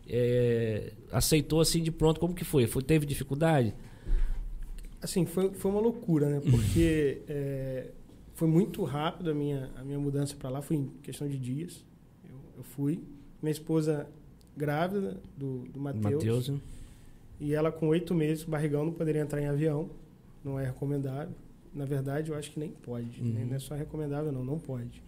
é, 0.09 0.93
aceitou 1.13 1.61
assim 1.61 1.83
de 1.83 1.91
pronto? 1.93 2.19
Como 2.19 2.35
que 2.35 2.45
foi? 2.45 2.67
foi 2.67 2.83
teve 2.83 3.05
dificuldade? 3.07 3.75
Assim, 5.01 5.27
foi, 5.27 5.51
foi 5.53 5.71
uma 5.71 5.81
loucura, 5.81 6.29
né? 6.29 6.41
Porque 6.51 7.23
é, 7.29 7.91
foi 8.35 8.49
muito 8.49 8.83
rápido 8.85 9.31
a 9.31 9.35
minha, 9.35 9.71
a 9.77 9.85
minha 9.85 9.99
mudança 9.99 10.35
para 10.37 10.49
lá, 10.49 10.63
foi 10.63 10.77
em 10.77 10.89
questão 11.03 11.29
de 11.29 11.39
dias. 11.39 11.85
Eu, 12.29 12.37
eu 12.59 12.63
fui. 12.65 13.01
Minha 13.43 13.53
esposa 13.53 14.09
grávida 14.57 15.21
do, 15.37 15.61
do 15.69 15.79
Matheus. 15.79 16.49
Né? 16.49 16.59
E 17.41 17.55
ela 17.55 17.71
com 17.71 17.87
oito 17.89 18.15
meses, 18.15 18.43
barrigão, 18.43 18.85
não 18.85 18.93
poderia 18.93 19.21
entrar 19.23 19.41
em 19.41 19.47
avião. 19.47 19.89
Não 20.45 20.59
é 20.59 20.65
recomendável. 20.67 21.35
Na 21.73 21.85
verdade, 21.85 22.31
eu 22.31 22.37
acho 22.37 22.51
que 22.51 22.59
nem 22.59 22.71
pode. 22.71 23.21
Uhum. 23.21 23.33
Nem- 23.35 23.45
Não 23.45 23.55
é 23.55 23.59
só 23.59 23.75
recomendável, 23.75 24.33
não. 24.33 24.43
Não 24.45 24.59
pode. 24.59 25.03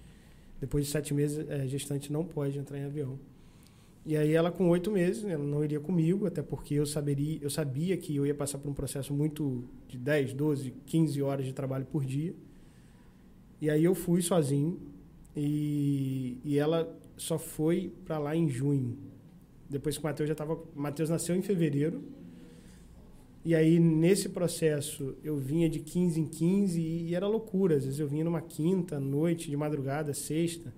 Depois 0.60 0.84
de 0.84 0.90
sete 0.92 1.12
meses, 1.14 1.48
é, 1.48 1.66
gestante 1.66 2.12
não 2.12 2.24
pode 2.24 2.58
entrar 2.58 2.78
em 2.78 2.84
avião. 2.84 3.18
E 4.04 4.16
aí 4.16 4.32
ela 4.32 4.50
com 4.50 4.68
oito 4.70 4.90
meses, 4.90 5.24
ela 5.24 5.44
não 5.44 5.62
iria 5.62 5.78
comigo, 5.78 6.26
até 6.26 6.42
porque 6.42 6.74
eu, 6.74 6.86
saberia, 6.86 7.38
eu 7.42 7.50
sabia 7.50 7.96
que 7.96 8.16
eu 8.16 8.26
ia 8.26 8.34
passar 8.34 8.58
por 8.58 8.70
um 8.70 8.74
processo 8.74 9.12
muito 9.12 9.64
de 9.86 9.98
10, 9.98 10.32
12, 10.32 10.72
15 10.86 11.22
horas 11.22 11.44
de 11.44 11.52
trabalho 11.52 11.84
por 11.84 12.04
dia. 12.04 12.34
E 13.60 13.68
aí 13.68 13.84
eu 13.84 13.94
fui 13.94 14.22
sozinho 14.22 14.80
e, 15.36 16.38
e 16.42 16.58
ela 16.58 16.98
só 17.16 17.38
foi 17.38 17.92
para 18.06 18.18
lá 18.18 18.34
em 18.34 18.48
junho. 18.48 18.96
Depois 19.68 19.98
que 19.98 20.02
o 20.02 20.06
Matheus 20.06 20.28
já 20.28 20.32
estava... 20.32 20.58
Matheus 20.74 21.10
nasceu 21.10 21.36
em 21.36 21.42
fevereiro. 21.42 22.02
E 23.44 23.54
aí, 23.54 23.78
nesse 23.78 24.28
processo, 24.30 25.14
eu 25.22 25.38
vinha 25.38 25.68
de 25.68 25.78
15 25.78 26.20
em 26.20 26.26
15 26.26 26.80
e, 26.80 27.08
e 27.10 27.14
era 27.14 27.28
loucura. 27.28 27.76
Às 27.76 27.84
vezes 27.84 28.00
eu 28.00 28.08
vinha 28.08 28.24
numa 28.24 28.40
quinta, 28.40 28.98
noite, 28.98 29.50
de 29.50 29.56
madrugada, 29.56 30.12
sexta. 30.14 30.74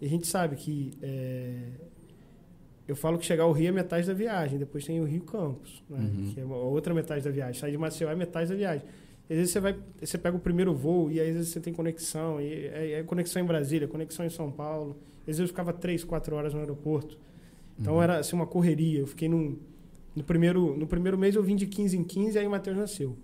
E 0.00 0.06
a 0.06 0.08
gente 0.08 0.26
sabe 0.26 0.56
que... 0.56 0.92
é, 1.02 1.70
eu 2.88 2.96
falo 2.96 3.18
que 3.18 3.24
chegar 3.26 3.44
ao 3.44 3.52
Rio 3.52 3.68
é 3.68 3.72
metade 3.72 4.06
da 4.06 4.14
viagem. 4.14 4.58
Depois 4.58 4.84
tem 4.84 5.00
o 5.00 5.04
Rio 5.04 5.22
Campos, 5.22 5.82
né? 5.88 5.98
Uhum. 5.98 6.32
que 6.32 6.40
é 6.40 6.42
a 6.42 6.46
outra 6.46 6.92
metade 6.94 7.22
da 7.22 7.30
viagem. 7.30 7.60
Sair 7.60 7.70
de 7.70 7.78
Maceió 7.78 8.10
é 8.10 8.16
metade 8.16 8.48
da 8.50 8.56
viagem. 8.56 8.86
Às 9.30 9.36
vezes 9.36 9.52
você 9.52 9.60
vai, 9.60 9.76
você 10.00 10.16
pega 10.16 10.36
o 10.36 10.40
primeiro 10.40 10.74
voo 10.74 11.10
e 11.10 11.20
aí 11.20 11.28
às 11.28 11.34
vezes 11.36 11.50
você 11.50 11.60
tem 11.60 11.72
conexão, 11.74 12.40
e 12.40 12.66
é, 12.66 12.92
é 12.92 13.02
conexão 13.02 13.42
em 13.42 13.44
Brasília, 13.44 13.86
conexão 13.86 14.24
em 14.24 14.30
São 14.30 14.50
Paulo. 14.50 14.96
Às 15.20 15.26
vezes 15.26 15.40
eu 15.40 15.48
ficava 15.48 15.72
três, 15.72 16.02
quatro 16.02 16.34
horas 16.34 16.54
no 16.54 16.60
aeroporto. 16.60 17.18
Então 17.78 17.94
Uhum. 17.96 18.02
era 18.02 18.18
assim 18.18 18.34
uma 18.34 18.46
correria. 18.46 19.00
Eu 19.00 19.06
fiquei 19.06 19.28
num, 19.28 19.58
no 20.16 20.24
primeiro 20.24 20.74
no 20.76 20.86
primeiro 20.86 21.18
mês 21.18 21.34
eu 21.36 21.42
vim 21.42 21.54
de 21.56 21.66
15 21.66 21.96
em 21.96 22.02
15 22.02 22.36
e 22.36 22.38
aí 22.40 22.46
o 22.46 22.50
Matheus 22.50 22.76
nasceu. 22.76 23.16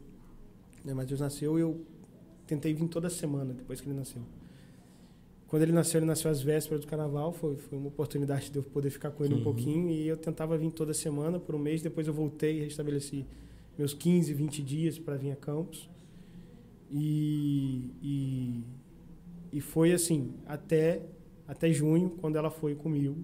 Né, 0.85 0.93
O 0.93 0.97
Matheus 0.97 1.21
nasceu 1.21 1.59
e 1.59 1.63
eu 1.63 1.81
tentei 2.47 2.75
vir 2.75 2.87
toda 2.89 3.09
semana 3.09 3.55
depois 3.55 3.81
que 3.81 3.89
ele 3.89 3.97
nasceu. 3.97 4.21
Quando 5.55 5.63
ele 5.63 5.71
nasceu, 5.71 6.01
ele 6.01 6.07
nasceu 6.07 6.29
às 6.33 6.43
vésperas 6.43 6.81
do 6.81 6.89
carnaval, 6.89 7.31
foi, 7.33 7.55
foi 7.55 7.79
uma 7.79 7.87
oportunidade 7.87 8.51
de 8.51 8.59
eu 8.59 8.63
poder 8.65 8.91
ficar 8.91 9.13
com 9.13 9.25
ele 9.25 9.35
um 9.35 9.37
Uhum. 9.37 9.45
pouquinho 9.45 9.89
e 9.89 10.09
eu 10.09 10.17
tentava 10.17 10.59
vir 10.59 10.73
toda 10.73 10.93
semana 10.93 11.39
por 11.39 11.55
um 11.55 11.61
mês, 11.61 11.81
depois 11.81 12.09
eu 12.09 12.13
voltei 12.13 12.59
e 12.59 12.65
restabeleci 12.65 13.25
meus 13.79 13.95
15, 13.95 14.35
20 14.35 14.63
dias 14.65 14.99
para 14.99 15.17
vir 15.17 15.31
a 15.31 15.37
Campos. 15.37 15.89
E, 16.91 17.89
e, 18.03 18.65
e 19.53 19.61
foi 19.61 19.93
assim, 19.93 20.33
até, 20.45 21.03
até 21.47 21.71
junho, 21.71 22.11
quando 22.21 22.35
ela 22.35 22.51
foi 22.51 22.75
comigo. 22.75 23.23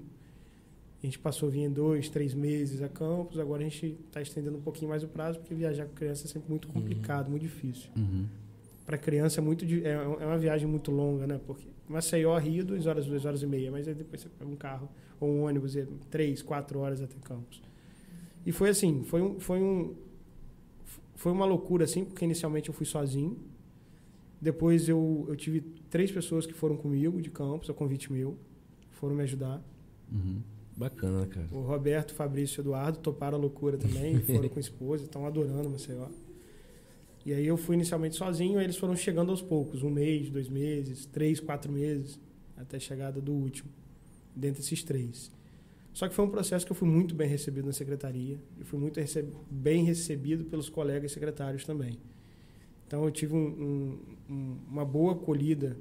A 1.03 1.07
gente 1.07 1.19
passou 1.19 1.49
a 1.49 1.51
vir 1.51 1.63
em 1.63 1.71
dois, 1.73 2.09
três 2.09 2.33
meses 2.33 2.81
a 2.81 2.89
Campos, 2.89 3.41
agora 3.41 3.61
a 3.63 3.69
gente 3.69 3.99
está 4.07 4.23
estendendo 4.23 4.57
um 4.57 4.63
pouquinho 4.63 4.89
mais 4.89 5.03
o 5.03 5.09
prazo, 5.09 5.41
porque 5.41 5.53
viajar 5.53 5.85
com 5.85 5.95
criança 5.95 6.29
é 6.29 6.29
sempre 6.29 6.49
muito 6.49 6.69
complicado, 6.69 7.29
muito 7.29 7.43
difícil. 7.43 7.91
Uhum. 7.97 8.27
Para 8.87 8.97
criança 8.97 9.41
é 9.41 9.43
muito 9.43 9.65
é, 9.65 9.95
é 9.95 10.27
uma 10.27 10.39
viagem 10.39 10.69
muito 10.69 10.93
longa, 10.93 11.27
né? 11.27 11.41
Porque 11.45 11.67
Maceió, 11.91 12.39
Rio, 12.39 12.65
duas 12.65 12.87
horas, 12.87 13.05
duas 13.05 13.25
horas 13.25 13.43
e 13.43 13.47
meia, 13.47 13.71
mas 13.71 13.89
aí 13.89 13.95
depois 13.95 14.23
você 14.23 14.29
pega 14.29 14.49
um 14.49 14.55
carro 14.55 14.89
ou 15.19 15.29
um 15.29 15.43
ônibus, 15.43 15.75
e 15.75 15.85
três, 16.09 16.41
quatro 16.41 16.79
horas 16.79 17.03
até 17.03 17.17
Campos. 17.25 17.61
E 18.47 18.53
foi 18.53 18.71
assim, 18.71 19.03
foi 19.03 19.21
um, 19.21 19.41
foi 19.41 19.61
um, 19.61 19.95
foi 21.17 21.33
uma 21.33 21.45
loucura 21.45 21.85
assim, 21.85 22.05
porque 22.05 22.25
inicialmente 22.25 22.69
eu 22.69 22.75
fui 22.75 22.87
sozinho. 22.87 23.37
Depois 24.41 24.89
eu, 24.89 25.27
eu 25.29 25.35
tive 25.37 25.61
três 25.91 26.11
pessoas 26.13 26.47
que 26.47 26.55
foram 26.55 26.77
comigo 26.77 27.21
de 27.21 27.29
Campos, 27.29 27.69
a 27.69 27.75
convite 27.75 28.11
meu, 28.13 28.39
foram 28.93 29.17
me 29.17 29.25
ajudar. 29.25 29.61
Uhum. 30.11 30.41
Bacana, 30.77 31.27
cara. 31.27 31.49
O 31.51 31.61
Roberto, 31.61 32.15
Fabrício 32.15 32.61
e 32.61 32.63
Eduardo 32.63 32.99
toparam 32.99 33.37
a 33.37 33.41
loucura 33.41 33.77
também, 33.77 34.19
foram 34.23 34.49
com 34.49 34.59
a 34.59 34.61
esposa, 34.61 35.05
estão 35.05 35.27
adorando 35.27 35.69
Maceió. 35.69 36.07
E 37.25 37.33
aí 37.35 37.47
eu 37.47 37.57
fui 37.57 37.77
inicialmente 37.77 38.17
sozinho, 38.17 38.59
aí 38.59 38.65
eles 38.65 38.77
foram 38.77 38.97
chegando 38.97 39.31
aos 39.31 39.43
poucos, 39.43 39.83
um 39.83 39.91
mês, 39.91 40.31
dois 40.31 40.49
meses, 40.49 41.05
três, 41.07 41.39
quatro 41.39 41.71
meses, 41.71 42.19
até 42.57 42.77
a 42.79 42.81
chegada 42.81 43.21
do 43.21 43.33
último, 43.33 43.69
dentre 44.35 44.61
esses 44.63 44.83
três. 44.83 45.31
Só 45.93 46.09
que 46.09 46.15
foi 46.15 46.25
um 46.25 46.31
processo 46.31 46.65
que 46.65 46.73
eu 46.73 46.77
fui 46.77 46.89
muito 46.89 47.15
bem 47.15 47.29
recebido 47.29 47.67
na 47.67 47.73
secretaria, 47.73 48.39
e 48.59 48.65
fui 48.65 48.79
muito 48.79 48.99
rece- 48.99 49.27
bem 49.51 49.85
recebido 49.85 50.45
pelos 50.45 50.69
colegas 50.71 51.13
secretários 51.13 51.65
também. 51.65 51.99
Então 52.87 53.05
eu 53.05 53.11
tive 53.11 53.35
um- 53.35 53.39
um- 53.49 53.99
um- 54.35 54.57
uma 54.71 54.85
boa 54.85 55.13
acolhida 55.13 55.77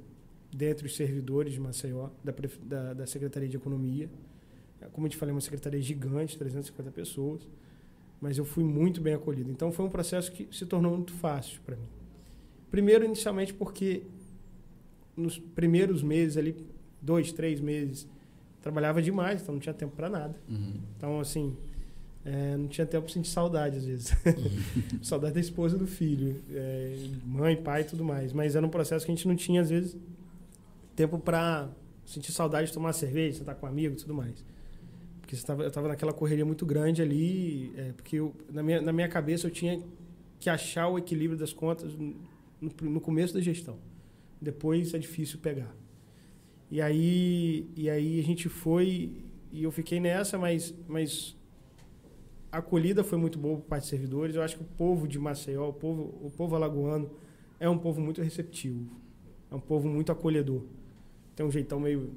dentre 0.52 0.86
os 0.86 0.94
servidores 0.96 1.52
de 1.54 1.60
Maceió, 1.60 2.10
da, 2.24 2.34
da, 2.64 2.94
da 2.94 3.06
Secretaria 3.06 3.48
de 3.48 3.56
Economia, 3.56 4.10
como 4.92 5.06
eu 5.06 5.10
te 5.10 5.16
falei, 5.16 5.34
uma 5.34 5.40
secretaria 5.40 5.80
gigante, 5.80 6.36
350 6.38 6.90
pessoas, 6.90 7.46
mas 8.20 8.38
eu 8.38 8.44
fui 8.44 8.64
muito 8.64 9.00
bem 9.00 9.14
acolhido. 9.14 9.50
Então 9.50 9.72
foi 9.72 9.84
um 9.84 9.88
processo 9.88 10.30
que 10.30 10.48
se 10.52 10.66
tornou 10.66 10.92
muito 10.92 11.12
fácil 11.14 11.60
para 11.64 11.76
mim. 11.76 11.86
Primeiro, 12.70 13.04
inicialmente, 13.04 13.52
porque 13.54 14.02
nos 15.16 15.38
primeiros 15.38 16.02
meses 16.02 16.36
ali, 16.36 16.56
dois, 17.00 17.32
três 17.32 17.60
meses, 17.60 18.06
trabalhava 18.62 19.02
demais, 19.02 19.42
então 19.42 19.54
não 19.54 19.60
tinha 19.60 19.74
tempo 19.74 19.96
para 19.96 20.08
nada. 20.08 20.36
Uhum. 20.48 20.74
Então, 20.96 21.20
assim, 21.20 21.56
é, 22.24 22.56
não 22.56 22.68
tinha 22.68 22.86
tempo 22.86 23.04
para 23.04 23.12
sentir 23.12 23.30
saudade, 23.30 23.78
às 23.78 23.84
vezes. 23.84 24.12
saudade 25.02 25.34
da 25.34 25.40
esposa 25.40 25.78
do 25.78 25.86
filho, 25.86 26.40
é, 26.50 26.96
mãe, 27.24 27.56
pai 27.56 27.82
e 27.82 27.84
tudo 27.84 28.04
mais. 28.04 28.32
Mas 28.32 28.54
era 28.54 28.64
um 28.64 28.70
processo 28.70 29.04
que 29.04 29.12
a 29.12 29.14
gente 29.14 29.26
não 29.26 29.34
tinha, 29.34 29.60
às 29.60 29.70
vezes, 29.70 29.96
tempo 30.94 31.18
para 31.18 31.68
sentir 32.04 32.32
saudade 32.32 32.68
de 32.68 32.72
tomar 32.74 32.92
cerveja, 32.92 33.38
sentar 33.38 33.54
com 33.54 33.66
um 33.66 33.68
amigo 33.68 33.94
e 33.94 33.96
tudo 33.96 34.14
mais. 34.14 34.44
Porque 35.30 35.46
tava, 35.46 35.62
eu 35.62 35.68
estava 35.68 35.86
naquela 35.86 36.12
correria 36.12 36.44
muito 36.44 36.66
grande 36.66 37.00
ali, 37.00 37.72
é, 37.76 37.92
porque 37.92 38.16
eu, 38.16 38.34
na, 38.50 38.64
minha, 38.64 38.80
na 38.80 38.92
minha 38.92 39.08
cabeça 39.08 39.46
eu 39.46 39.50
tinha 39.50 39.80
que 40.40 40.50
achar 40.50 40.88
o 40.88 40.98
equilíbrio 40.98 41.38
das 41.38 41.52
contas 41.52 41.94
no, 41.94 42.16
no 42.82 43.00
começo 43.00 43.32
da 43.32 43.40
gestão. 43.40 43.78
Depois 44.40 44.92
é 44.92 44.98
difícil 44.98 45.38
pegar. 45.38 45.72
E 46.68 46.82
aí, 46.82 47.70
e 47.76 47.88
aí 47.88 48.18
a 48.18 48.22
gente 48.24 48.48
foi 48.48 49.12
e 49.52 49.62
eu 49.62 49.70
fiquei 49.70 50.00
nessa, 50.00 50.36
mas, 50.36 50.74
mas 50.88 51.36
a 52.50 52.58
acolhida 52.58 53.04
foi 53.04 53.18
muito 53.18 53.38
boa 53.38 53.58
por 53.58 53.66
parte 53.66 53.82
dos 53.82 53.90
servidores. 53.90 54.34
Eu 54.34 54.42
acho 54.42 54.56
que 54.56 54.62
o 54.62 54.66
povo 54.76 55.06
de 55.06 55.18
Maceió, 55.18 55.68
o 55.68 55.72
povo, 55.72 56.02
o 56.22 56.30
povo 56.30 56.56
alagoano, 56.56 57.08
é 57.60 57.68
um 57.68 57.78
povo 57.78 58.00
muito 58.00 58.20
receptivo. 58.20 58.90
É 59.48 59.54
um 59.54 59.60
povo 59.60 59.88
muito 59.88 60.10
acolhedor. 60.10 60.62
Tem 61.36 61.46
um 61.46 61.52
jeitão 61.52 61.78
meio, 61.78 62.10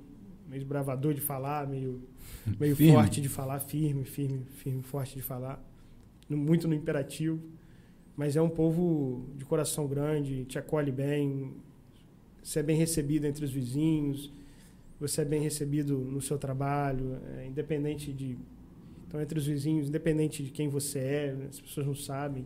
meio 0.47 0.65
bravador 0.65 1.13
de 1.13 1.21
falar, 1.21 1.67
meio, 1.67 2.01
meio 2.59 2.75
Firme. 2.75 2.93
forte 2.93 3.21
de 3.21 3.29
falar, 3.29 3.59
firme, 3.59 4.03
firme, 4.05 4.45
firme, 4.55 4.83
forte 4.83 5.15
de 5.15 5.21
falar. 5.21 5.63
Muito 6.29 6.67
no 6.67 6.73
imperativo. 6.73 7.39
Mas 8.15 8.35
é 8.35 8.41
um 8.41 8.49
povo 8.49 9.25
de 9.35 9.45
coração 9.45 9.87
grande, 9.87 10.45
te 10.45 10.59
acolhe 10.59 10.91
bem. 10.91 11.53
Você 12.43 12.59
é 12.59 12.63
bem 12.63 12.77
recebido 12.77 13.25
entre 13.25 13.43
os 13.43 13.51
vizinhos. 13.51 14.31
Você 14.99 15.21
é 15.21 15.25
bem 15.25 15.41
recebido 15.41 15.97
no 15.97 16.21
seu 16.21 16.37
trabalho, 16.37 17.19
é, 17.37 17.47
independente 17.47 18.13
de. 18.13 18.37
Então, 19.07 19.21
entre 19.21 19.37
os 19.37 19.45
vizinhos, 19.45 19.89
independente 19.89 20.43
de 20.43 20.49
quem 20.49 20.69
você 20.69 20.99
é, 20.99 21.37
as 21.49 21.59
pessoas 21.59 21.85
não 21.85 21.95
sabem 21.95 22.45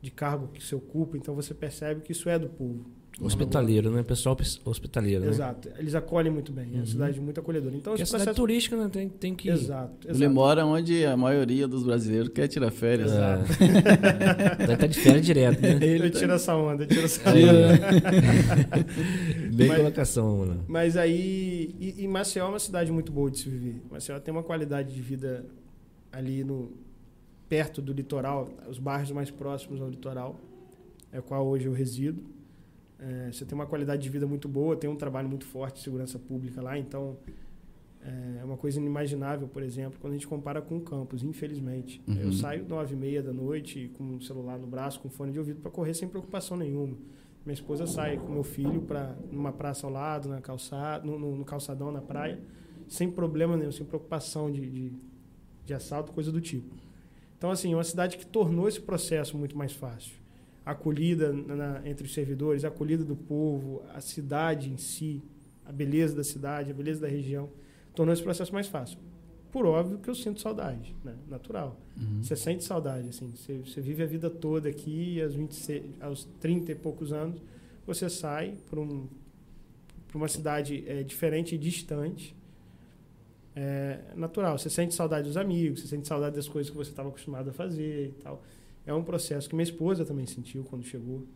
de 0.00 0.10
cargo 0.10 0.48
que 0.48 0.62
você 0.62 0.74
ocupa, 0.74 1.16
então 1.16 1.34
você 1.34 1.54
percebe 1.54 2.00
que 2.00 2.10
isso 2.10 2.28
é 2.28 2.38
do 2.38 2.48
povo. 2.48 2.84
Hospitaleiro, 3.20 3.90
né? 3.90 4.02
Pessoal 4.02 4.36
hospitaleiro, 4.64 5.24
né? 5.24 5.30
Exato. 5.30 5.68
Eles 5.78 5.94
acolhem 5.94 6.32
muito 6.32 6.50
bem. 6.50 6.64
É 6.64 6.68
Uhum. 6.68 6.76
uma 6.78 6.86
cidade 6.86 7.20
muito 7.20 7.38
acolhedora. 7.38 7.76
Então, 7.76 7.92
Porque 7.92 8.02
é 8.02 8.04
esse 8.04 8.10
cidade 8.10 8.24
processo. 8.24 8.40
turística, 8.42 8.76
né? 8.76 8.88
Tem, 8.90 9.08
tem 9.08 9.34
que... 9.34 9.48
Exato. 9.48 10.08
Ele 10.08 10.16
exato. 10.16 10.34
mora 10.34 10.66
onde 10.66 11.04
a 11.04 11.16
maioria 11.16 11.68
dos 11.68 11.82
brasileiros 11.84 12.30
quer 12.30 12.48
tirar 12.48 12.70
férias. 12.70 13.12
É. 13.12 13.38
Deve 14.58 14.72
estar 14.74 14.86
de 14.86 14.98
férias 14.98 15.24
direto, 15.26 15.60
né? 15.60 15.78
Ele 15.80 16.10
tira 16.10 16.34
essa 16.34 16.56
onda, 16.56 16.86
tira 16.86 17.04
essa 17.04 17.30
Aí, 17.30 17.44
onda. 17.44 17.78
Bem 19.54 19.68
Mas- 19.68 19.78
colocação, 19.78 20.38
mano. 20.38 20.64
Mas 20.66 20.96
aí. 20.96 21.74
E, 21.78 22.02
e 22.04 22.08
Maceió 22.08 22.46
é 22.46 22.48
uma 22.48 22.58
cidade 22.58 22.90
muito 22.90 23.12
boa 23.12 23.30
de 23.30 23.38
se 23.38 23.48
viver. 23.48 23.80
Maceió 23.90 24.18
tem 24.18 24.32
uma 24.32 24.42
qualidade 24.42 24.94
de 24.94 25.00
vida 25.02 25.44
ali 26.10 26.42
no 26.42 26.72
perto 27.48 27.82
do 27.82 27.92
litoral, 27.92 28.48
os 28.68 28.78
bairros 28.78 29.10
mais 29.12 29.30
próximos 29.30 29.80
ao 29.80 29.88
litoral, 29.88 30.40
é 31.12 31.18
o 31.18 31.22
qual 31.22 31.46
hoje 31.46 31.66
eu 31.66 31.72
resido. 31.72 32.22
É, 33.04 33.32
você 33.32 33.44
tem 33.44 33.54
uma 33.54 33.66
qualidade 33.66 34.00
de 34.02 34.08
vida 34.08 34.26
muito 34.26 34.48
boa, 34.48 34.76
tem 34.76 34.88
um 34.88 34.94
trabalho 34.94 35.28
muito 35.28 35.44
forte 35.44 35.76
de 35.78 35.80
segurança 35.82 36.18
pública 36.20 36.62
lá, 36.62 36.78
então 36.78 37.16
é, 38.00 38.38
é 38.40 38.44
uma 38.44 38.56
coisa 38.56 38.78
inimaginável, 38.78 39.48
por 39.48 39.60
exemplo, 39.62 39.98
quando 40.00 40.12
a 40.12 40.16
gente 40.16 40.26
compara 40.28 40.62
com 40.62 40.76
o 40.76 40.80
campus, 40.80 41.22
infelizmente. 41.24 42.00
Uhum. 42.06 42.14
Eu 42.16 42.32
saio 42.32 42.64
nove 42.68 42.94
e 42.94 42.96
meia 42.96 43.22
da 43.22 43.32
noite 43.32 43.90
com 43.98 44.16
o 44.16 44.22
celular 44.22 44.56
no 44.58 44.66
braço, 44.66 45.00
com 45.00 45.08
fone 45.08 45.32
de 45.32 45.38
ouvido 45.38 45.60
para 45.60 45.70
correr 45.70 45.94
sem 45.94 46.08
preocupação 46.08 46.56
nenhuma. 46.56 46.96
Minha 47.44 47.54
esposa 47.54 47.86
sai 47.88 48.18
com 48.18 48.30
meu 48.32 48.44
filho 48.44 48.82
para 48.82 49.16
numa 49.32 49.52
praça 49.52 49.84
ao 49.84 49.92
lado, 49.92 50.28
na 50.28 50.40
calçada, 50.40 51.04
no, 51.04 51.18
no- 51.18 51.36
no 51.36 51.44
calçadão, 51.44 51.90
na 51.90 52.00
praia, 52.00 52.38
sem 52.86 53.10
problema 53.10 53.56
nenhum, 53.56 53.72
sem 53.72 53.84
preocupação 53.84 54.48
de, 54.50 54.60
de, 54.70 54.92
de 55.66 55.74
assalto, 55.74 56.12
coisa 56.12 56.30
do 56.30 56.40
tipo. 56.40 56.72
Então, 57.36 57.50
assim, 57.50 57.72
é 57.72 57.76
uma 57.76 57.82
cidade 57.82 58.16
que 58.16 58.24
tornou 58.24 58.68
esse 58.68 58.80
processo 58.80 59.36
muito 59.36 59.58
mais 59.58 59.72
fácil. 59.72 60.14
Acolhida 60.64 61.32
na, 61.32 61.82
entre 61.84 62.06
os 62.06 62.14
servidores, 62.14 62.64
a 62.64 62.68
acolhida 62.68 63.04
do 63.04 63.16
povo, 63.16 63.82
a 63.94 64.00
cidade 64.00 64.70
em 64.70 64.76
si, 64.76 65.22
a 65.64 65.72
beleza 65.72 66.14
da 66.14 66.24
cidade, 66.24 66.70
a 66.70 66.74
beleza 66.74 67.00
da 67.00 67.08
região, 67.08 67.48
tornou 67.94 68.12
esse 68.12 68.22
processo 68.22 68.52
mais 68.52 68.68
fácil. 68.68 68.98
Por 69.50 69.66
óbvio 69.66 69.98
que 69.98 70.08
eu 70.08 70.14
sinto 70.14 70.40
saudade, 70.40 70.96
né? 71.04 71.14
natural. 71.28 71.78
Uhum. 71.96 72.22
Você 72.22 72.34
sente 72.34 72.64
saudade, 72.64 73.08
assim. 73.10 73.30
Você, 73.34 73.58
você 73.58 73.80
vive 73.80 74.02
a 74.02 74.06
vida 74.06 74.30
toda 74.30 74.68
aqui 74.68 75.20
aos, 75.20 75.34
26, 75.34 75.84
aos 76.00 76.24
30 76.40 76.72
e 76.72 76.74
poucos 76.74 77.12
anos 77.12 77.42
você 77.86 78.08
sai 78.08 78.56
para 78.70 78.80
um, 78.80 79.08
uma 80.14 80.28
cidade 80.28 80.84
é, 80.86 81.02
diferente 81.02 81.54
e 81.54 81.58
distante. 81.58 82.34
É 83.54 83.98
natural. 84.14 84.56
Você 84.56 84.70
sente 84.70 84.94
saudade 84.94 85.26
dos 85.26 85.36
amigos, 85.36 85.80
você 85.80 85.88
sente 85.88 86.08
saudade 86.08 86.36
das 86.36 86.48
coisas 86.48 86.70
que 86.70 86.76
você 86.76 86.90
estava 86.90 87.10
acostumado 87.10 87.50
a 87.50 87.52
fazer 87.52 88.08
e 88.08 88.12
tal. 88.22 88.42
É 88.86 88.92
um 88.92 89.02
processo 89.02 89.48
que 89.48 89.54
minha 89.54 89.64
esposa 89.64 90.04
também 90.04 90.26
sentiu 90.26 90.64
quando 90.64 90.84
chegou. 90.84 91.26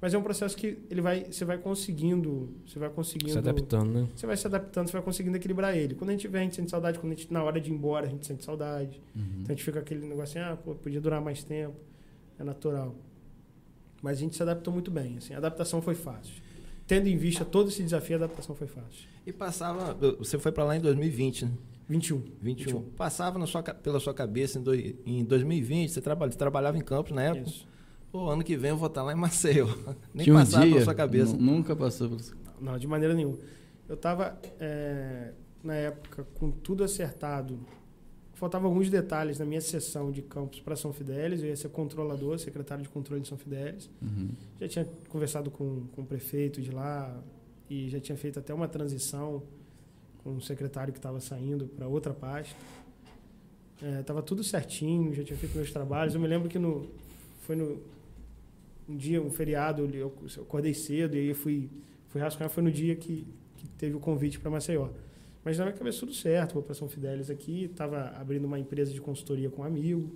Mas 0.00 0.12
é 0.12 0.18
um 0.18 0.22
processo 0.22 0.56
que 0.56 0.78
ele 0.90 1.00
vai, 1.00 1.24
você 1.24 1.44
vai 1.44 1.56
conseguindo, 1.56 2.50
você 2.66 2.78
vai 2.78 2.90
conseguindo 2.90 3.32
Se 3.32 3.38
adaptando, 3.38 3.92
né? 3.92 4.08
Você 4.14 4.26
vai 4.26 4.36
se 4.36 4.46
adaptando, 4.46 4.88
você 4.88 4.92
vai 4.92 5.02
conseguindo 5.02 5.36
equilibrar 5.36 5.76
ele. 5.76 5.94
Quando 5.94 6.10
a 6.10 6.12
gente 6.12 6.28
vem, 6.28 6.42
a 6.42 6.44
gente 6.44 6.56
sente 6.56 6.70
saudade, 6.70 6.98
quando 6.98 7.12
a 7.12 7.16
gente 7.16 7.32
na 7.32 7.42
hora 7.42 7.60
de 7.60 7.70
ir 7.70 7.74
embora, 7.74 8.06
a 8.06 8.08
gente 8.08 8.26
sente 8.26 8.44
saudade. 8.44 9.00
Uhum. 9.14 9.22
Então 9.40 9.46
a 9.46 9.52
gente 9.52 9.64
fica 9.64 9.80
aquele 9.80 10.06
negócio 10.06 10.38
assim, 10.38 10.52
ah, 10.52 10.56
pô, 10.56 10.74
podia 10.74 11.00
durar 11.00 11.20
mais 11.20 11.42
tempo. 11.42 11.76
É 12.38 12.44
natural. 12.44 12.94
Mas 14.02 14.18
a 14.18 14.20
gente 14.20 14.36
se 14.36 14.42
adaptou 14.42 14.72
muito 14.72 14.90
bem, 14.90 15.16
assim, 15.16 15.32
a 15.32 15.38
adaptação 15.38 15.80
foi 15.80 15.94
fácil. 15.94 16.34
Tendo 16.86 17.08
em 17.08 17.16
vista 17.16 17.44
todo 17.44 17.68
esse 17.70 17.82
desafio, 17.82 18.16
a 18.16 18.18
adaptação 18.24 18.54
foi 18.54 18.66
fácil. 18.66 19.08
E 19.26 19.32
passava, 19.32 19.94
você 20.18 20.38
foi 20.38 20.52
para 20.52 20.62
lá 20.62 20.76
em 20.76 20.80
2020, 20.80 21.46
né? 21.46 21.52
21. 21.88 22.18
21. 22.40 22.64
21. 22.80 22.82
Passava 22.90 23.38
na 23.38 23.46
sua, 23.46 23.62
pela 23.62 24.00
sua 24.00 24.12
cabeça 24.14 24.58
em, 24.58 24.62
do, 24.62 24.74
em 24.74 25.24
2020, 25.24 25.90
você, 25.90 26.00
trabalha, 26.00 26.32
você 26.32 26.38
trabalhava 26.38 26.76
em 26.76 26.80
Campos 26.82 27.12
na 27.12 27.22
época. 27.22 27.48
Isso. 27.48 27.66
Pô, 28.10 28.28
ano 28.30 28.42
que 28.42 28.56
vem 28.56 28.70
eu 28.70 28.76
vou 28.76 28.88
estar 28.88 29.02
lá 29.02 29.12
em 29.12 29.16
Maceió. 29.16 29.66
Nem 30.14 30.24
Que 30.24 30.32
um 30.32 30.34
passava 30.36 30.64
dia, 30.64 30.72
pela 30.74 30.84
sua 30.84 30.94
cabeça. 30.94 31.36
nu- 31.36 31.42
Nunca 31.56 31.76
passou 31.76 32.08
pela 32.08 32.22
sua 32.22 32.36
Não, 32.60 32.78
de 32.78 32.86
maneira 32.86 33.14
nenhuma. 33.14 33.38
Eu 33.88 33.94
estava, 33.94 34.36
na 35.62 35.74
época, 35.74 36.24
com 36.34 36.50
tudo 36.50 36.82
acertado. 36.84 37.58
Faltavam 38.34 38.68
alguns 38.68 38.90
detalhes 38.90 39.38
na 39.38 39.44
minha 39.46 39.60
sessão 39.62 40.10
de 40.10 40.20
campus 40.22 40.60
para 40.60 40.76
São 40.76 40.92
Fidélis. 40.92 41.40
Eu 41.42 41.48
ia 41.48 41.56
ser 41.56 41.68
controlador, 41.70 42.38
secretário 42.38 42.82
de 42.82 42.88
controle 42.90 43.22
de 43.22 43.28
São 43.28 43.38
Fidélis. 43.38 43.88
Uhum. 44.02 44.28
Já 44.60 44.68
tinha 44.68 44.88
conversado 45.08 45.50
com, 45.50 45.86
com 45.94 46.02
o 46.02 46.06
prefeito 46.06 46.60
de 46.60 46.70
lá 46.70 47.18
e 47.70 47.88
já 47.88 47.98
tinha 47.98 48.16
feito 48.16 48.38
até 48.38 48.52
uma 48.52 48.68
transição 48.68 49.42
com 50.26 50.32
um 50.32 50.40
secretário 50.40 50.92
que 50.92 50.98
estava 50.98 51.20
saindo 51.20 51.66
para 51.68 51.86
outra 51.86 52.12
pasta. 52.12 52.56
Estava 54.00 54.20
tudo 54.20 54.42
certinho, 54.42 55.14
já 55.14 55.22
tinha 55.22 55.38
feito 55.38 55.54
meus 55.54 55.70
trabalhos. 55.70 56.14
Eu 56.14 56.20
me 56.20 56.26
lembro 56.26 56.48
que 56.48 56.58
no, 56.58 56.90
foi 57.42 57.54
no 57.54 57.80
um 58.88 58.96
dia, 58.96 59.22
um 59.22 59.30
feriado, 59.30 59.88
eu, 59.94 60.12
eu 60.36 60.42
acordei 60.42 60.74
cedo 60.74 61.16
e 61.16 61.20
aí 61.20 61.34
fui, 61.34 61.70
fui 62.08 62.20
rascunhar. 62.20 62.50
Foi 62.50 62.60
no 62.60 62.72
dia 62.72 62.96
que, 62.96 63.24
que 63.56 63.68
teve 63.78 63.94
o 63.94 64.00
convite 64.00 64.40
para 64.40 64.50
Maceió. 64.50 64.88
Mas 65.44 65.58
na 65.58 65.64
minha 65.66 65.76
cabeça 65.76 66.00
tudo 66.00 66.12
certo, 66.12 66.54
vou 66.54 66.62
para 66.62 66.74
São 66.74 66.88
Fidélis 66.88 67.30
aqui. 67.30 67.66
Estava 67.66 68.08
abrindo 68.20 68.46
uma 68.46 68.58
empresa 68.58 68.92
de 68.92 69.00
consultoria 69.00 69.48
com 69.48 69.62
um 69.62 69.64
amigo 69.64 70.10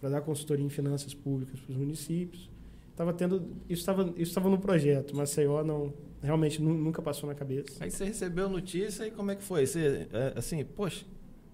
para 0.00 0.08
dar 0.08 0.22
consultoria 0.22 0.64
em 0.64 0.70
finanças 0.70 1.12
públicas 1.12 1.60
para 1.60 1.72
os 1.72 1.76
municípios 1.76 2.48
estava 2.90 3.12
tendo 3.12 3.36
isso 3.68 3.80
estava 3.80 4.02
isso 4.10 4.30
estava 4.30 4.48
no 4.48 4.58
projeto 4.58 5.14
Maceió 5.14 5.62
não 5.62 5.92
realmente 6.22 6.60
nu- 6.62 6.74
nunca 6.74 7.00
passou 7.02 7.28
na 7.28 7.34
cabeça 7.34 7.82
Aí 7.84 7.90
você 7.90 8.04
recebeu 8.04 8.46
a 8.46 8.48
notícia 8.48 9.06
e 9.06 9.10
como 9.10 9.30
é 9.30 9.36
que 9.36 9.42
foi? 9.42 9.66
Você, 9.66 10.06
é, 10.12 10.32
assim, 10.36 10.64
poxa, 10.64 11.04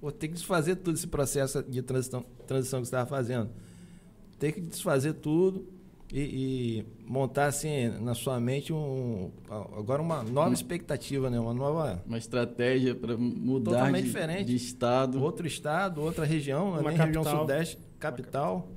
vou 0.00 0.10
ter 0.12 0.28
que 0.28 0.34
desfazer 0.34 0.76
todo 0.76 0.94
esse 0.94 1.06
processo 1.06 1.62
de 1.62 1.82
transição, 1.82 2.24
transição 2.46 2.80
que 2.80 2.86
você 2.86 2.94
estava 2.94 3.08
fazendo. 3.08 3.50
Ter 4.38 4.52
que 4.52 4.60
desfazer 4.60 5.12
tudo 5.14 5.66
e, 6.12 6.20
e 6.80 6.84
montar, 7.06 7.46
assim, 7.46 7.88
na 8.00 8.14
sua 8.14 8.38
mente 8.40 8.72
um, 8.72 9.30
agora 9.48 10.02
uma 10.02 10.22
nova 10.24 10.52
expectativa, 10.52 11.30
né? 11.30 11.38
Uma 11.40 11.54
nova... 11.54 12.02
Uma 12.06 12.18
estratégia 12.18 12.94
para 12.94 13.16
mudar 13.16 13.70
Totalmente 13.72 14.02
de, 14.02 14.08
diferente. 14.08 14.44
de 14.46 14.56
estado. 14.56 15.22
Outro 15.22 15.46
estado, 15.46 16.02
outra 16.02 16.24
região, 16.24 16.70
Uma 16.72 16.90
né? 16.90 16.96
região 17.04 17.22
capital. 17.22 17.40
sudeste, 17.40 17.78
capital. 17.98 18.68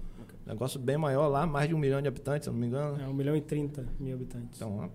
Negócio 0.45 0.79
bem 0.79 0.95
maior 0.97 1.27
lá, 1.27 1.47
mais 1.47 1.67
de 1.67 1.73
um 1.73 1.79
milhão 1.79 1.99
de 2.01 2.07
habitantes, 2.07 2.45
se 2.45 2.51
não 2.51 2.57
me 2.59 2.67
engano. 2.67 3.01
é 3.01 3.07
um 3.07 3.13
milhão 3.13 3.35
e 3.35 3.41
trinta 3.41 3.83
mil 3.99 4.13
habitantes 4.13 4.61
Então, 4.61 4.89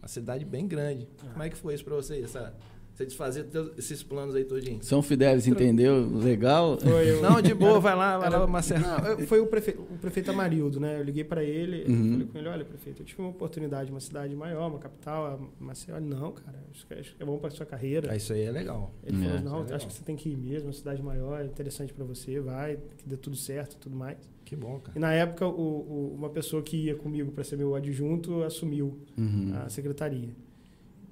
uma, 0.00 0.08
cidade 0.08 0.44
bem 0.44 0.66
grande. 0.66 1.08
Como 1.32 1.42
é 1.42 1.48
que 1.48 1.56
foi 1.56 1.74
isso 1.74 1.84
pra 1.84 1.94
você? 1.94 2.20
Essa, 2.22 2.54
você 2.94 3.06
desfazer 3.06 3.44
todos 3.44 3.78
esses 3.78 4.02
planos 4.02 4.34
aí 4.34 4.44
todinho? 4.44 4.82
São 4.82 5.00
Fidélis 5.00 5.46
entendeu? 5.46 6.06
Legal? 6.18 6.78
foi 6.78 7.12
o- 7.16 7.22
Não, 7.22 7.40
de 7.40 7.54
boa, 7.54 7.80
vai 7.80 7.94
lá, 7.94 8.18
vai 8.18 8.26
era- 8.28 8.38
lá, 8.38 8.46
Marcelo. 8.46 8.80
não, 8.82 8.98
eu- 9.06 9.26
foi 9.26 9.40
o 9.40 9.46
prefeito, 9.46 9.80
o 9.80 9.98
prefeito 9.98 10.30
Amarildo, 10.30 10.78
né? 10.80 10.98
Eu 10.98 11.04
liguei 11.04 11.24
para 11.24 11.42
ele, 11.42 11.84
eu 11.86 11.90
Uhum. 11.94 12.10
falei 12.12 12.26
com 12.26 12.38
ele, 12.38 12.48
olha, 12.48 12.64
prefeito, 12.64 13.00
eu 13.02 13.06
tive 13.06 13.22
uma 13.22 13.30
oportunidade, 13.30 13.90
uma 13.90 14.00
cidade 14.00 14.34
maior, 14.36 14.68
uma 14.68 14.78
capital, 14.78 15.26
a 15.26 15.62
Maceió. 15.64 15.98
Não, 16.00 16.32
cara, 16.32 16.58
acho 16.70 16.86
que, 16.86 16.94
acho 16.94 17.16
que 17.16 17.22
é 17.22 17.26
bom 17.26 17.38
para 17.38 17.50
sua 17.50 17.64
carreira. 17.64 18.12
Ah, 18.12 18.16
isso 18.16 18.32
aí 18.32 18.42
é 18.42 18.50
legal. 18.50 18.92
Ele 19.04 19.16
É, 19.16 19.24
falou, 19.24 19.38
é 19.38 19.40
não, 19.42 19.60
legal. 19.60 19.76
acho 19.76 19.86
que 19.86 19.92
você 19.94 20.02
tem 20.02 20.16
que 20.16 20.28
ir 20.28 20.36
mesmo, 20.36 20.66
uma 20.68 20.72
cidade 20.74 21.02
maior, 21.02 21.40
é 21.40 21.44
interessante 21.46 21.92
para 21.94 22.04
você, 22.04 22.38
vai, 22.40 22.76
que 22.98 23.08
dê 23.08 23.16
tudo 23.16 23.36
certo, 23.36 23.74
e 23.74 23.76
tudo 23.76 23.96
mais. 23.96 24.18
Que 24.50 24.56
bom, 24.56 24.80
cara. 24.80 24.98
E 24.98 25.00
na 25.00 25.12
época, 25.12 25.46
o, 25.46 25.52
o- 25.52 26.14
uma 26.18 26.28
pessoa 26.28 26.60
que 26.60 26.76
ia 26.76 26.96
comigo 26.96 27.30
para 27.30 27.44
ser 27.44 27.56
meu 27.56 27.72
adjunto 27.76 28.42
assumiu 28.42 28.98
Uhum. 29.16 29.52
a 29.64 29.68
secretaria. 29.68 30.30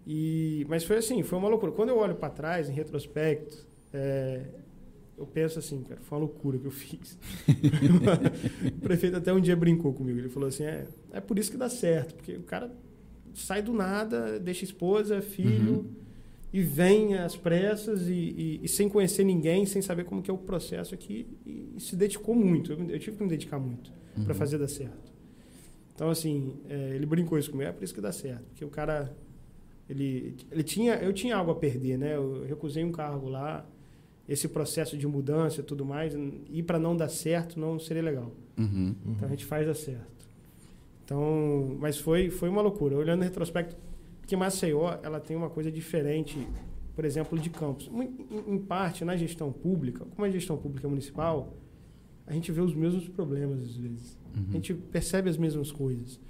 E, 0.05 0.67
mas 0.69 0.83
foi 0.83 0.97
assim, 0.97 1.23
foi 1.23 1.39
uma 1.39 1.49
loucura. 1.49 1.71
Quando 1.71 1.91
eu 1.91 1.99
olho 1.99 2.17
para 2.17 2.31
trás, 2.31 2.69
em 2.69 2.73
retrospecto, 2.73 3.65
é, 3.93 4.43
eu 5.17 5.25
penso 5.25 5.61
assim, 5.61 5.85
cara, 5.85 6.01
foi 6.01 6.19
uma 6.19 6.25
loucura 6.25 6.59
que 6.59 6.65
eu 6.67 6.71
fiz. 6.73 7.17
o 8.77 8.81
prefeito 8.81 9.17
até 9.17 9.33
um 9.33 9.41
dia 9.41 9.55
brincou 9.55 9.93
comigo. 9.93 10.19
Ele 10.19 10.29
falou 10.29 10.49
assim: 10.49 10.65
é, 10.65 10.87
é 11.13 11.21
por 11.21 11.39
isso 11.39 11.51
que 11.53 11.57
dá 11.57 11.69
certo, 11.69 12.17
porque 12.17 12.33
o 12.35 12.43
cara 12.43 12.73
sai 13.35 13.63
do 13.63 13.73
nada, 13.73 14.41
deixa 14.41 14.65
esposa, 14.65 15.21
filho. 15.23 15.73
Uhum. 15.75 16.08
E 16.53 16.63
vem 16.63 17.15
às 17.15 17.37
pressas 17.37 18.09
e, 18.09 18.13
e- 18.13 18.61
e 18.63 18.69
sem 18.69 18.89
conhecer 18.89 19.23
ninguém, 19.25 19.67
sem 19.67 19.83
saber 19.83 20.05
como 20.05 20.23
que 20.23 20.31
é 20.31 20.35
o 20.35 20.39
processo 20.39 20.95
aqui, 20.95 21.27
e, 21.45 21.75
e 21.77 21.81
se 21.81 21.95
dedicou 21.95 22.35
muito. 22.35 22.73
Eu, 22.73 22.79
me- 22.79 22.93
eu 22.93 22.99
tive 22.99 23.17
que 23.19 23.23
me 23.23 23.29
dedicar 23.29 23.59
muito 23.59 23.93
para 24.15 24.33
Uhum. 24.33 24.35
fazer 24.35 24.57
dar 24.59 24.69
certo. 24.69 25.13
Então, 25.95 26.09
assim, 26.11 26.55
é, 26.69 26.93
ele 26.95 27.05
brincou 27.07 27.39
isso 27.39 27.51
comigo, 27.51 27.69
é 27.69 27.73
por 27.73 27.85
isso 27.85 27.95
que 27.95 28.01
dá 28.01 28.13
certo. 28.13 28.45
Porque 28.45 28.65
o 28.65 28.69
cara, 28.71 29.15
ele, 29.91 30.37
ele 30.51 30.63
tinha, 30.63 30.95
eu 30.95 31.13
tinha 31.13 31.37
algo 31.37 31.51
a 31.51 31.55
perder, 31.55 31.99
né? 31.99 32.17
Eu 32.17 32.45
recusei 32.47 32.83
um 32.85 32.93
cargo 32.93 33.29
lá, 33.29 33.67
esse 34.29 34.47
processo 34.49 34.97
de 34.97 35.07
mudança 35.07 35.61
e 35.61 35.65
tudo 35.65 35.85
mais, 35.85 36.15
e 36.51 36.63
para 36.63 36.79
não 36.79 36.97
dar 36.97 37.09
certo 37.09 37.59
não 37.61 37.79
seria 37.79 38.03
legal. 38.03 38.33
Uhum. 38.59 38.95
Então 39.07 39.27
a 39.27 39.31
gente 39.31 39.45
faz 39.45 39.67
dar 39.67 39.75
certo. 39.75 40.27
Então, 41.05 41.77
mas 41.81 41.99
foi, 41.99 42.31
foi 42.31 42.49
uma 42.49 42.61
loucura. 42.63 42.97
Olhando 42.97 43.23
em 43.23 43.25
retrospecto, 43.25 43.77
porque 44.29 44.37
Maceió, 44.37 44.99
ela 45.03 45.19
tem 45.19 45.35
uma 45.35 45.49
coisa 45.49 45.73
diferente, 45.73 46.47
por 46.95 47.07
exemplo, 47.07 47.39
de 47.39 47.49
Campos. 47.49 47.91
Em, 48.47 48.59
parte, 48.59 49.03
na 49.03 49.17
gestão 49.17 49.51
pública, 49.51 50.05
como 50.05 50.27
é 50.27 50.31
gestão 50.31 50.55
pública 50.55 50.87
municipal, 50.87 51.55
a 52.27 52.35
gente 52.35 52.53
vê 52.53 52.61
os 52.61 52.75
mesmos 52.75 53.09
problemas 53.09 53.59
às 53.63 53.75
vezes. 53.75 54.19
Uhum. 54.37 54.45
A 54.51 54.53
gente 54.53 54.75
percebe 54.75 55.31
as 55.31 55.39
mesmas 55.39 55.73
coisas. 55.73 56.21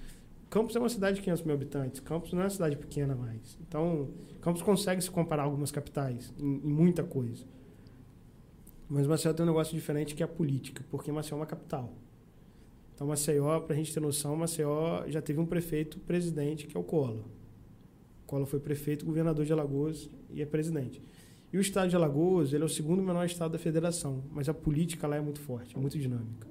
Campos 0.48 0.76
é 0.76 0.78
uma 0.78 0.88
cidade 0.88 1.16
de 1.16 1.22
500 1.22 1.42
mil 1.42 1.54
habitantes. 1.56 2.00
Campos 2.00 2.32
não 2.32 2.40
é 2.40 2.44
uma 2.44 2.50
cidade 2.50 2.76
pequena 2.76 3.16
mais. 3.16 3.58
Então, 3.66 4.10
Campos 4.40 4.62
consegue 4.62 5.02
se 5.02 5.10
comparar 5.10 5.42
a 5.42 5.46
algumas 5.46 5.72
capitais 5.72 6.32
em, 6.38 6.68
em 6.68 6.72
muita 6.72 7.02
coisa. 7.02 7.44
Mas 8.88 9.08
Maceió 9.08 9.34
tem 9.34 9.42
um 9.42 9.48
negócio 9.48 9.74
diferente 9.74 10.14
que 10.14 10.22
é 10.22 10.24
a 10.24 10.28
política, 10.28 10.84
porque 10.88 11.10
Maceió 11.10 11.36
é 11.36 11.40
uma 11.40 11.46
capital. 11.46 11.92
Então, 12.94 13.08
Maceió, 13.08 13.58
para 13.58 13.74
a 13.74 13.76
gente 13.76 13.92
ter 13.92 13.98
noção, 13.98 14.36
Maceió 14.36 15.02
já 15.08 15.20
teve 15.20 15.40
um 15.40 15.46
prefeito 15.46 15.98
presidente, 15.98 16.68
que 16.68 16.76
é 16.76 16.80
o 16.80 16.84
Collor. 16.84 17.24
Collor 18.28 18.46
foi 18.46 18.60
prefeito, 18.60 19.04
governador 19.04 19.44
de 19.44 19.52
Alagoas 19.52 20.08
e 20.30 20.40
é 20.42 20.46
presidente. 20.46 21.02
E 21.52 21.56
o 21.56 21.60
estado 21.60 21.88
de 21.88 21.96
Alagoas, 21.96 22.52
ele 22.52 22.62
é 22.62 22.66
o 22.66 22.68
segundo 22.68 23.02
menor 23.02 23.24
estado 23.24 23.52
da 23.52 23.58
federação, 23.58 24.22
mas 24.30 24.48
a 24.50 24.54
política 24.54 25.06
lá 25.08 25.16
é 25.16 25.20
muito 25.20 25.40
forte, 25.40 25.74
é 25.76 25.80
muito 25.80 25.98
dinâmica. 25.98 26.46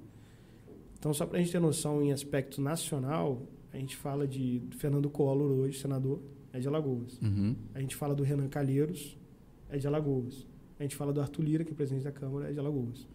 Então, 0.97 1.13
só 1.13 1.25
para 1.25 1.37
a 1.37 1.41
gente 1.41 1.51
ter 1.51 1.59
noção 1.59 2.01
em 2.01 2.11
aspecto 2.11 2.59
nacional, 2.59 3.43
a 3.71 3.77
gente 3.77 3.95
fala 3.95 4.27
de 4.27 4.59
Fernando 4.79 5.07
Collor 5.09 5.51
hoje, 5.51 5.77
senador, 5.79 6.19
é 6.51 6.59
de 6.59 6.67
Alagoas. 6.67 7.19
Uhum. 7.21 7.55
A 7.75 7.79
gente 7.79 7.95
fala 7.95 8.15
do 8.15 8.23
Renan 8.23 8.47
Calheiros, 8.49 9.15
é 9.69 9.77
de 9.77 9.85
Alagoas. 9.85 10.47
A 10.79 10.83
gente 10.83 10.95
fala 10.95 11.13
do 11.13 11.21
Arthur 11.21 11.43
Lira, 11.43 11.63
que 11.63 11.71
é 11.71 11.75
presidente 11.75 12.03
da 12.03 12.11
Câmara, 12.11 12.49
é 12.49 12.53
de 12.53 12.57
Alagoas. 12.59 13.07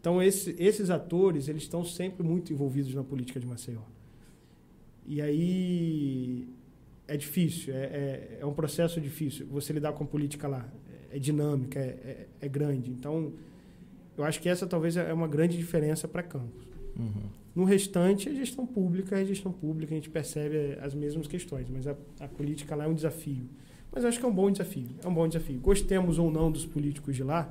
Então, 0.00 0.22
esse- 0.22 0.56
esses 0.58 0.88
atores, 0.88 1.48
eles 1.48 1.62
estão 1.64 1.84
sempre 1.84 2.22
muito 2.22 2.50
envolvidos 2.52 2.94
na 2.94 3.04
política 3.04 3.38
de 3.38 3.46
Maceió. 3.46 3.82
E 5.06 5.20
aí 5.20 6.48
é 7.08 7.16
difícil, 7.16 7.74
é, 7.74 7.78
é, 7.84 8.38
é 8.40 8.46
um 8.46 8.52
processo 8.52 9.00
difícil. 9.00 9.46
Você 9.46 9.72
lidar 9.72 9.92
com 9.92 10.04
a 10.04 10.06
política 10.06 10.48
lá 10.48 10.68
é, 11.12 11.16
é 11.16 11.18
dinâmica, 11.18 11.78
é, 11.78 11.82
é, 11.82 12.26
é 12.42 12.48
grande. 12.48 12.90
Então, 12.90 13.32
eu 14.16 14.24
acho 14.24 14.40
que 14.40 14.48
essa 14.48 14.66
talvez 14.66 14.96
é 14.96 15.12
uma 15.12 15.28
grande 15.28 15.56
diferença 15.56 16.08
para 16.08 16.22
Campos. 16.22 16.66
Uhum. 16.98 17.28
No 17.54 17.64
restante, 17.64 18.28
a 18.28 18.34
gestão 18.34 18.66
pública 18.66 19.18
é 19.18 19.24
gestão 19.24 19.52
pública, 19.52 19.94
a 19.94 19.96
gente 19.96 20.10
percebe 20.10 20.78
as 20.80 20.94
mesmas 20.94 21.26
questões, 21.26 21.68
mas 21.70 21.86
a, 21.86 21.94
a 22.20 22.28
política 22.28 22.74
lá 22.74 22.84
é 22.84 22.88
um 22.88 22.94
desafio. 22.94 23.48
Mas 23.92 24.02
eu 24.02 24.08
acho 24.10 24.18
que 24.18 24.24
é 24.24 24.28
um 24.28 24.34
bom 24.34 24.50
desafio, 24.50 24.88
é 25.02 25.08
um 25.08 25.14
bom 25.14 25.26
desafio. 25.26 25.58
Gostemos 25.60 26.18
ou 26.18 26.30
não 26.30 26.50
dos 26.50 26.66
políticos 26.66 27.16
de 27.16 27.22
lá, 27.22 27.50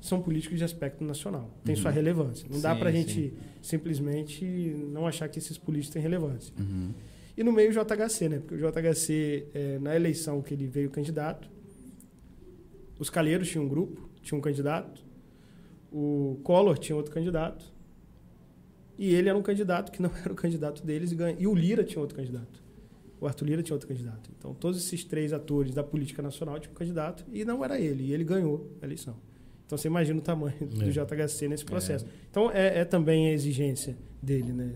são 0.00 0.20
políticos 0.20 0.58
de 0.58 0.64
aspecto 0.64 1.04
nacional, 1.04 1.50
tem 1.64 1.74
Uhum. 1.74 1.82
sua 1.82 1.90
relevância. 1.90 2.48
Não 2.50 2.60
dá 2.60 2.72
Sim, 2.72 2.78
para 2.80 2.88
a 2.90 2.92
sim. 2.92 2.98
gente 2.98 3.32
simplesmente 3.62 4.44
não 4.92 5.06
achar 5.06 5.28
que 5.28 5.38
esses 5.38 5.56
políticos 5.58 5.92
têm 5.92 6.02
relevância. 6.02 6.52
Uhum. 6.58 6.90
E 7.38 7.44
no 7.44 7.52
meio 7.52 7.70
o 7.70 7.72
JHC, 7.72 8.28
né? 8.28 8.40
Porque 8.40 8.56
o 8.56 8.58
JHC, 8.58 9.46
eh, 9.54 9.78
na 9.80 9.94
eleição 9.94 10.42
que 10.42 10.52
ele 10.52 10.66
veio 10.66 10.90
candidato, 10.90 11.48
os 12.98 13.08
Calheiros 13.08 13.48
tinham 13.48 13.64
um 13.64 13.68
grupo, 13.68 14.10
tinha 14.22 14.36
um 14.36 14.40
candidato, 14.40 15.00
o 15.92 16.40
Collor 16.42 16.76
tinha 16.76 16.96
outro 16.96 17.14
candidato, 17.14 17.64
e 18.98 19.14
ele 19.14 19.28
era 19.28 19.38
um 19.38 19.42
candidato 19.42 19.92
que 19.92 20.02
não 20.02 20.10
era 20.18 20.32
o 20.32 20.34
candidato 20.34 20.84
deles, 20.84 21.12
e, 21.12 21.14
ganha, 21.14 21.36
e 21.38 21.46
o 21.46 21.54
Lira 21.54 21.84
tinha 21.84 22.00
outro 22.00 22.16
candidato. 22.16 22.60
O 23.20 23.26
Arthur 23.28 23.44
Lira 23.46 23.62
tinha 23.62 23.74
outro 23.76 23.86
candidato. 23.86 24.28
Então, 24.36 24.52
todos 24.52 24.84
esses 24.84 25.04
três 25.04 25.32
atores 25.32 25.72
da 25.72 25.84
política 25.84 26.20
nacional 26.20 26.58
tinham 26.58 26.72
um 26.72 26.76
candidato, 26.76 27.24
e 27.32 27.44
não 27.44 27.64
era 27.64 27.78
ele, 27.78 28.02
e 28.02 28.12
ele 28.12 28.24
ganhou 28.24 28.68
a 28.82 28.84
eleição. 28.84 29.14
Então, 29.64 29.78
você 29.78 29.86
imagina 29.86 30.18
o 30.18 30.22
tamanho 30.22 30.66
do 30.66 30.82
É. 30.82 30.90
JHC 30.90 31.46
nesse 31.46 31.64
processo. 31.64 32.04
Então, 32.28 32.50
é, 32.50 32.80
é 32.80 32.84
também 32.84 33.28
a 33.28 33.32
exigência 33.32 33.96
dele, 34.20 34.52
né? 34.52 34.72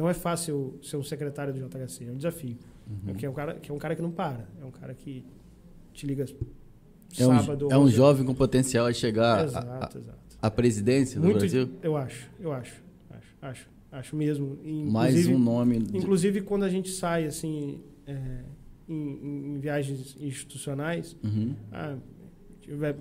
É, 0.00 0.02
não 0.02 0.08
é 0.08 0.14
fácil 0.14 0.78
ser 0.82 0.96
um 0.96 1.02
secretário 1.02 1.52
do 1.52 1.58
JHC, 1.68 2.06
é 2.08 2.10
um 2.12 2.16
desafio. 2.16 2.56
Uhum. 3.06 3.14
Que 3.14 3.26
é 3.26 3.30
um 3.30 3.32
cara 3.34 3.54
que 3.54 3.70
é 3.70 3.74
um 3.74 3.78
cara 3.78 3.94
que 3.94 4.02
não 4.02 4.10
para, 4.10 4.48
é 4.60 4.64
um 4.64 4.70
cara 4.70 4.94
que 4.94 5.24
te 5.92 6.06
liga 6.06 6.24
É 7.18 7.26
um, 7.26 7.38
sábado. 7.38 7.68
é 7.70 7.76
um 7.76 7.82
onze- 7.82 7.94
jovem 7.94 8.24
com 8.24 8.34
potencial 8.34 8.86
a 8.86 8.92
chegar 8.92 9.44
exato. 9.44 10.00
à, 10.40 10.50
presidência 10.50 11.20
do 11.20 11.24
Muito, 11.26 11.38
Brasil. 11.40 11.68
eu 11.82 11.96
acho, 11.96 12.30
eu 12.40 12.52
acho, 12.52 12.82
acho, 13.10 13.28
acho, 13.42 13.68
acho 13.92 14.16
mesmo. 14.16 14.58
E, 14.64 14.84
Mais 14.90 15.10
inclusive- 15.14 15.34
um 15.34 15.38
nome. 15.38 15.78
de- 15.80 15.96
Inclusive 15.98 16.40
quando 16.42 16.64
a 16.64 16.68
gente 16.68 16.88
sai 16.90 17.26
assim 17.26 17.80
é, 18.06 18.40
em, 18.88 19.54
em 19.54 19.58
viagens 19.60 20.16
institucionais, 20.20 21.16
Uhum. 21.22 21.54
ah, 21.70 21.96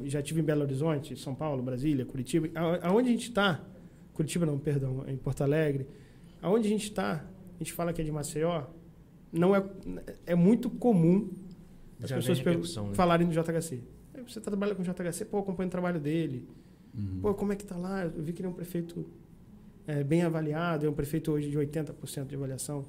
já 0.05 0.21
tive 0.21 0.41
em 0.41 0.43
Belo 0.43 0.61
Horizonte, 0.63 1.15
São 1.15 1.33
Paulo, 1.35 1.61
Brasília, 1.63 2.05
Curitiba. 2.05 2.49
A- 2.55 2.87
Aonde 2.89 3.09
a 3.09 3.11
gente 3.11 3.29
está, 3.29 3.63
Curitiba 4.13 4.45
não, 4.45 4.57
perdão, 4.57 5.03
em 5.07 5.15
Porto 5.17 5.41
Alegre, 5.43 5.87
aonde 6.41 6.67
a 6.67 6.69
gente 6.69 6.83
está, 6.83 7.25
a 7.55 7.57
gente 7.57 7.73
fala 7.73 7.93
que 7.93 8.01
é 8.01 8.03
de 8.03 8.11
Maceió, 8.11 8.63
não 9.31 9.55
é, 9.55 9.63
é 10.25 10.35
muito 10.35 10.69
comum 10.69 11.29
as 12.01 12.09
Já 12.09 12.15
pessoas 12.15 12.43
né? 12.43 12.93
falarem 12.93 13.27
do 13.27 13.33
JHC. 13.33 13.81
Você 14.27 14.39
trabalha 14.39 14.75
com 14.75 14.81
o 14.81 14.85
JHC, 14.85 15.25
pô, 15.25 15.39
acompanha 15.39 15.67
o 15.67 15.71
trabalho 15.71 15.99
dele. 15.99 16.47
Uhum. 16.95 17.19
Pô, 17.21 17.33
como 17.33 17.53
é 17.53 17.55
que 17.55 17.65
tá 17.65 17.75
lá? 17.75 18.05
Eu 18.05 18.23
vi 18.23 18.33
que 18.33 18.41
ele 18.41 18.47
é 18.47 18.51
um 18.51 18.53
prefeito 18.53 19.05
é, 19.87 20.03
bem 20.03 20.21
avaliado, 20.21 20.85
é 20.85 20.89
um 20.89 20.93
prefeito 20.93 21.31
hoje 21.31 21.49
de 21.49 21.57
80% 21.57 22.27
de 22.27 22.35
avaliação 22.35 22.85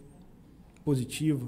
positiva. 0.85 1.47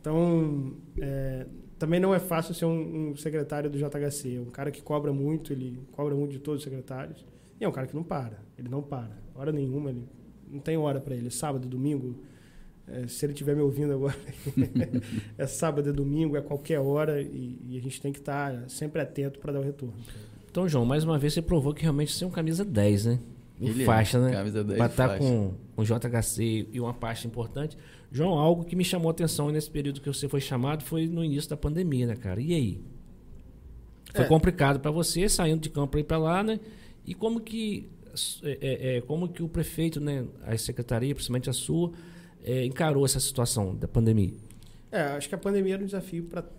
Então, 0.00 0.74
é, 0.98 1.46
também 1.78 2.00
não 2.00 2.14
é 2.14 2.18
fácil 2.18 2.54
ser 2.54 2.64
um, 2.64 3.10
um 3.10 3.16
secretário 3.16 3.70
do 3.70 3.78
JHC. 3.78 4.36
É 4.36 4.40
um 4.40 4.50
cara 4.50 4.70
que 4.70 4.82
cobra 4.82 5.12
muito, 5.12 5.52
ele 5.52 5.80
cobra 5.92 6.14
muito 6.14 6.32
de 6.32 6.38
todos 6.38 6.60
os 6.60 6.64
secretários. 6.64 7.24
E 7.60 7.64
é 7.64 7.68
um 7.68 7.72
cara 7.72 7.86
que 7.86 7.94
não 7.94 8.02
para, 8.02 8.38
ele 8.58 8.68
não 8.68 8.82
para. 8.82 9.16
Hora 9.34 9.52
nenhuma, 9.52 9.90
ele 9.90 10.08
não 10.52 10.60
tem 10.60 10.76
hora 10.76 11.00
para 11.00 11.14
ele. 11.14 11.30
Sábado, 11.30 11.66
domingo, 11.66 12.14
é, 12.86 13.06
se 13.06 13.24
ele 13.24 13.32
estiver 13.32 13.56
me 13.56 13.62
ouvindo 13.62 13.92
agora, 13.92 14.14
é 15.38 15.46
sábado, 15.46 15.88
é 15.88 15.92
domingo, 15.92 16.36
é 16.36 16.40
qualquer 16.40 16.78
hora 16.80 17.20
e, 17.22 17.58
e 17.68 17.78
a 17.78 17.80
gente 17.80 18.00
tem 18.00 18.12
que 18.12 18.18
estar 18.18 18.68
sempre 18.68 19.00
atento 19.00 19.38
para 19.38 19.52
dar 19.52 19.60
o 19.60 19.62
retorno. 19.62 19.94
Então, 20.50 20.68
João, 20.68 20.84
mais 20.84 21.02
uma 21.04 21.18
vez 21.18 21.32
você 21.32 21.40
provou 21.42 21.72
que 21.72 21.82
realmente 21.82 22.12
você 22.12 22.24
é 22.24 22.26
um 22.26 22.30
camisa 22.30 22.64
10, 22.64 23.06
né? 23.06 23.18
Um 23.60 23.68
Ele 23.68 23.82
é, 23.82 23.86
faixa, 23.86 24.18
né? 24.20 24.32
camisa 24.32 24.62
10 24.64 24.76
Pra 24.76 24.86
estar 24.86 25.08
faixa. 25.08 25.24
com 25.24 25.54
o 25.76 25.84
JHC 25.84 26.68
e 26.72 26.80
uma 26.80 26.92
pasta 26.92 27.26
importante. 27.26 27.76
João, 28.10 28.32
algo 28.38 28.64
que 28.64 28.76
me 28.76 28.84
chamou 28.84 29.08
a 29.08 29.12
atenção 29.12 29.50
nesse 29.50 29.70
período 29.70 30.00
que 30.00 30.08
você 30.08 30.28
foi 30.28 30.40
chamado 30.40 30.82
foi 30.84 31.06
no 31.06 31.24
início 31.24 31.48
da 31.48 31.56
pandemia, 31.56 32.06
né, 32.06 32.16
cara? 32.16 32.40
E 32.40 32.52
aí? 32.52 32.80
Foi 34.14 34.24
É. 34.24 34.28
complicado 34.28 34.80
pra 34.80 34.90
você, 34.90 35.28
saindo 35.28 35.60
de 35.62 35.70
campo 35.70 35.92
pra 35.92 36.00
ir 36.00 36.04
pra 36.04 36.18
lá, 36.18 36.42
né? 36.42 36.60
E 37.06 37.14
como 37.14 37.40
que, 37.40 37.88
é, 38.42 38.58
é, 38.60 38.96
é, 38.96 39.00
como 39.00 39.28
que 39.28 39.42
o 39.42 39.48
prefeito, 39.48 40.00
né, 40.00 40.26
a 40.42 40.56
secretaria, 40.56 41.14
principalmente 41.14 41.48
a 41.50 41.52
sua, 41.52 41.92
é, 42.44 42.64
encarou 42.64 43.04
essa 43.04 43.20
situação 43.20 43.74
da 43.74 43.86
pandemia? 43.88 44.32
É, 44.90 45.00
acho 45.02 45.28
que 45.28 45.34
a 45.34 45.38
pandemia 45.38 45.74
era 45.74 45.82
um 45.82 45.86
desafio 45.86 46.24
para 46.24 46.42
todos, 46.42 46.56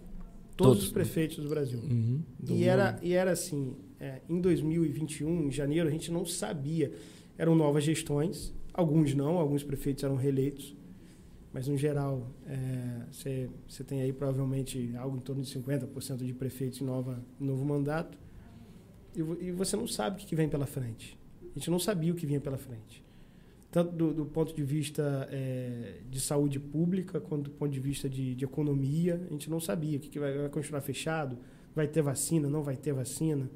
Todos, 0.56 0.84
os 0.86 0.92
prefeitos 0.92 1.38
do 1.38 1.50
Brasil. 1.50 1.80
Uhum. 1.80 2.22
Do 2.40 2.54
E 2.54 2.64
era, 2.66 3.00
e 3.02 3.14
era 3.14 3.32
assim, 3.32 3.76
é, 4.00 4.22
em 4.30 4.40
2021, 4.40 5.48
em 5.48 5.52
janeiro, 5.52 5.88
a 5.88 5.92
gente 5.92 6.12
não 6.12 6.26
sabia. 6.26 6.92
Eram 7.38 7.56
novas 7.56 7.84
gestões, 7.84 8.54
alguns 8.74 9.14
não, 9.16 9.38
alguns 9.40 9.64
prefeitos 9.64 10.04
eram 10.04 10.16
reeleitos, 10.16 10.76
mas 11.52 11.68
no 11.68 11.78
geral, 11.78 12.32
é, 12.48 13.06
você 13.12 13.50
você 13.68 13.84
tem 13.84 14.02
aí 14.02 14.12
provavelmente 14.14 14.92
algo 14.98 15.18
em 15.18 15.20
torno 15.20 15.42
de 15.44 15.52
50% 15.60 16.18
de 16.26 16.34
prefeitos 16.34 16.82
em 16.82 16.86
nova, 16.86 17.24
novo 17.40 17.64
mandato, 17.66 18.18
e, 19.16 19.22
vo- 19.22 19.38
e 19.42 19.52
você 19.52 19.76
não 19.76 19.88
sabe 19.88 20.24
o 20.24 20.26
que 20.26 20.36
vem 20.36 20.50
pela 20.50 20.66
frente. 20.66 21.18
A 21.56 21.60
gente 21.60 21.70
não 21.70 21.80
sabia 21.80 22.12
o 22.12 22.16
que 22.16 22.26
vinha 22.26 22.40
pela 22.42 22.58
frente. 22.58 23.04
Tanto 23.72 23.92
do, 23.92 24.14
do 24.14 24.26
ponto 24.26 24.54
de 24.56 24.64
vista 24.64 25.28
é, 25.32 26.02
de 26.10 26.20
saúde 26.20 26.60
pública, 26.60 27.20
quanto 27.20 27.46
do 27.46 27.52
ponto 27.52 27.72
de 27.72 27.80
vista 27.80 28.08
de, 28.10 28.36
de 28.36 28.46
economia, 28.46 29.22
a 29.28 29.32
gente 29.34 29.50
não 29.50 29.60
sabia 29.60 29.98
o 29.98 30.00
que, 30.00 30.10
que 30.10 30.20
vai, 30.20 30.38
vai 30.38 30.50
continuar 30.50 30.82
fechado, 30.82 31.38
vai 31.76 31.88
ter 31.88 32.02
vacina, 32.02 32.48
não 32.50 32.62
vai 32.62 32.76
ter 32.78 32.94
vacina. 32.94 33.50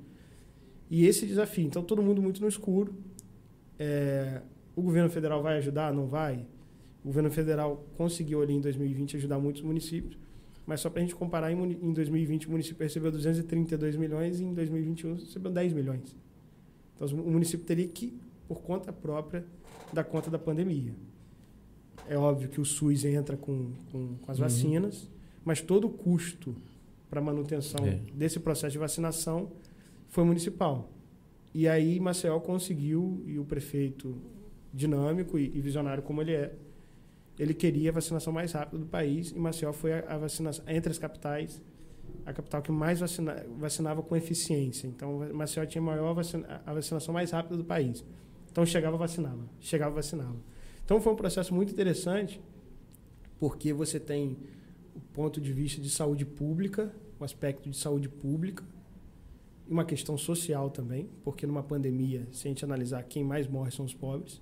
E 0.89 1.05
esse 1.05 1.25
desafio. 1.25 1.65
Então, 1.65 1.83
todo 1.83 2.01
mundo 2.01 2.21
muito 2.21 2.41
no 2.41 2.47
escuro. 2.47 2.95
É, 3.77 4.41
o 4.75 4.81
governo 4.81 5.09
federal 5.09 5.41
vai 5.43 5.57
ajudar? 5.57 5.93
Não 5.93 6.07
vai? 6.07 6.45
O 7.03 7.07
governo 7.07 7.29
federal 7.29 7.85
conseguiu 7.95 8.41
ali 8.41 8.53
em 8.53 8.61
2020 8.61 9.17
ajudar 9.17 9.39
muitos 9.39 9.61
municípios, 9.61 10.17
mas 10.65 10.81
só 10.81 10.89
para 10.89 10.99
a 10.99 11.03
gente 11.03 11.15
comparar, 11.15 11.51
em, 11.51 11.55
muni- 11.55 11.77
em 11.81 11.93
2020 11.93 12.47
o 12.47 12.51
município 12.51 12.83
recebeu 12.83 13.11
232 13.11 13.95
milhões 13.95 14.39
e 14.39 14.43
em 14.43 14.53
2021 14.53 15.13
recebeu 15.15 15.51
10 15.51 15.73
milhões. 15.73 16.15
Então, 16.99 17.07
o 17.19 17.31
município 17.31 17.65
teria 17.65 17.87
que, 17.87 18.13
por 18.47 18.61
conta 18.61 18.91
própria, 18.91 19.45
dar 19.93 20.03
conta 20.03 20.29
da 20.29 20.39
pandemia. 20.39 20.93
É 22.09 22.17
óbvio 22.17 22.49
que 22.49 22.59
o 22.59 22.65
SUS 22.65 23.05
entra 23.05 23.37
com, 23.37 23.71
com, 23.91 24.15
com 24.17 24.31
as 24.31 24.37
Uhum. 24.39 24.43
vacinas, 24.43 25.09
mas 25.45 25.61
todo 25.61 25.87
o 25.87 25.89
custo 25.89 26.55
para 27.09 27.21
manutenção 27.21 27.85
É. 27.85 27.99
desse 28.13 28.39
processo 28.39 28.71
de 28.73 28.77
vacinação 28.77 29.51
foi 30.09 30.23
municipal. 30.23 30.89
E 31.53 31.67
aí 31.67 31.99
Maceió 31.99 32.39
conseguiu, 32.39 33.21
e 33.25 33.37
o 33.39 33.45
prefeito 33.45 34.15
dinâmico 34.73 35.37
e, 35.39 35.45
e 35.45 35.61
visionário 35.61 36.03
como 36.03 36.21
ele 36.21 36.33
é, 36.33 36.53
ele 37.39 37.53
queria 37.53 37.89
a 37.89 37.93
vacinação 37.93 38.31
mais 38.33 38.51
rápida 38.51 38.77
do 38.79 38.85
país 38.85 39.31
e 39.31 39.39
Maceió 39.39 39.71
foi 39.73 39.93
a, 39.93 39.99
a 40.07 40.17
vacinação 40.17 40.63
entre 40.67 40.91
as 40.91 40.97
capitais 40.97 41.61
a 42.27 42.33
capital 42.33 42.61
que 42.61 42.73
mais 42.73 42.99
vacina, 42.99 43.45
vacinava 43.57 44.03
com 44.03 44.13
eficiência. 44.13 44.85
Então 44.85 45.33
Maceió 45.33 45.65
tinha 45.65 45.81
maior 45.81 46.13
vacina, 46.13 46.61
a 46.65 46.73
vacinação 46.73 47.13
mais 47.13 47.31
rápida 47.31 47.55
do 47.55 47.63
país. 47.63 48.03
Então 48.51 48.65
chegava 48.65 48.97
vacinava, 48.97 49.47
chegava 49.61 49.95
vacinava. 49.95 50.35
Então 50.83 50.99
foi 50.99 51.13
um 51.13 51.15
processo 51.15 51.55
muito 51.55 51.71
interessante 51.71 52.41
porque 53.39 53.71
você 53.71 53.97
tem 53.97 54.37
o 54.93 54.99
ponto 54.99 55.39
de 55.39 55.53
vista 55.53 55.79
de 55.79 55.89
saúde 55.89 56.25
pública, 56.25 56.93
o 57.17 57.23
aspecto 57.23 57.69
de 57.69 57.77
saúde 57.77 58.09
pública 58.09 58.61
e 59.65 59.71
uma 59.71 59.85
questão 59.85 60.17
social 60.17 60.69
também, 60.69 61.09
porque 61.23 61.47
numa 61.47 61.63
pandemia, 61.63 62.27
se 62.33 62.45
a 62.45 62.49
gente 62.49 62.65
analisar 62.65 63.03
quem 63.03 63.23
mais 63.23 63.47
morre 63.47 63.71
são 63.71 63.85
os 63.85 63.93
pobres. 63.93 64.41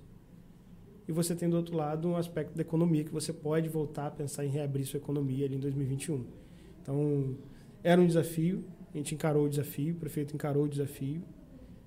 E 1.06 1.12
você 1.12 1.36
tem 1.36 1.48
do 1.48 1.56
outro 1.56 1.76
lado 1.76 2.08
um 2.08 2.16
aspecto 2.16 2.52
da 2.52 2.62
economia 2.62 3.04
que 3.04 3.12
você 3.12 3.32
pode 3.32 3.68
voltar 3.68 4.08
a 4.08 4.10
pensar 4.10 4.44
em 4.44 4.48
reabrir 4.48 4.84
sua 4.84 4.98
economia 4.98 5.46
ali 5.46 5.54
em 5.54 5.60
2021. 5.60 6.24
Então, 6.82 7.36
era 7.86 8.00
um 8.00 8.06
desafio, 8.06 8.64
a 8.92 8.96
gente 8.96 9.14
encarou 9.14 9.44
o 9.44 9.48
desafio, 9.48 9.94
o 9.94 9.96
prefeito 9.96 10.34
encarou 10.34 10.64
o 10.64 10.68
desafio. 10.68 11.22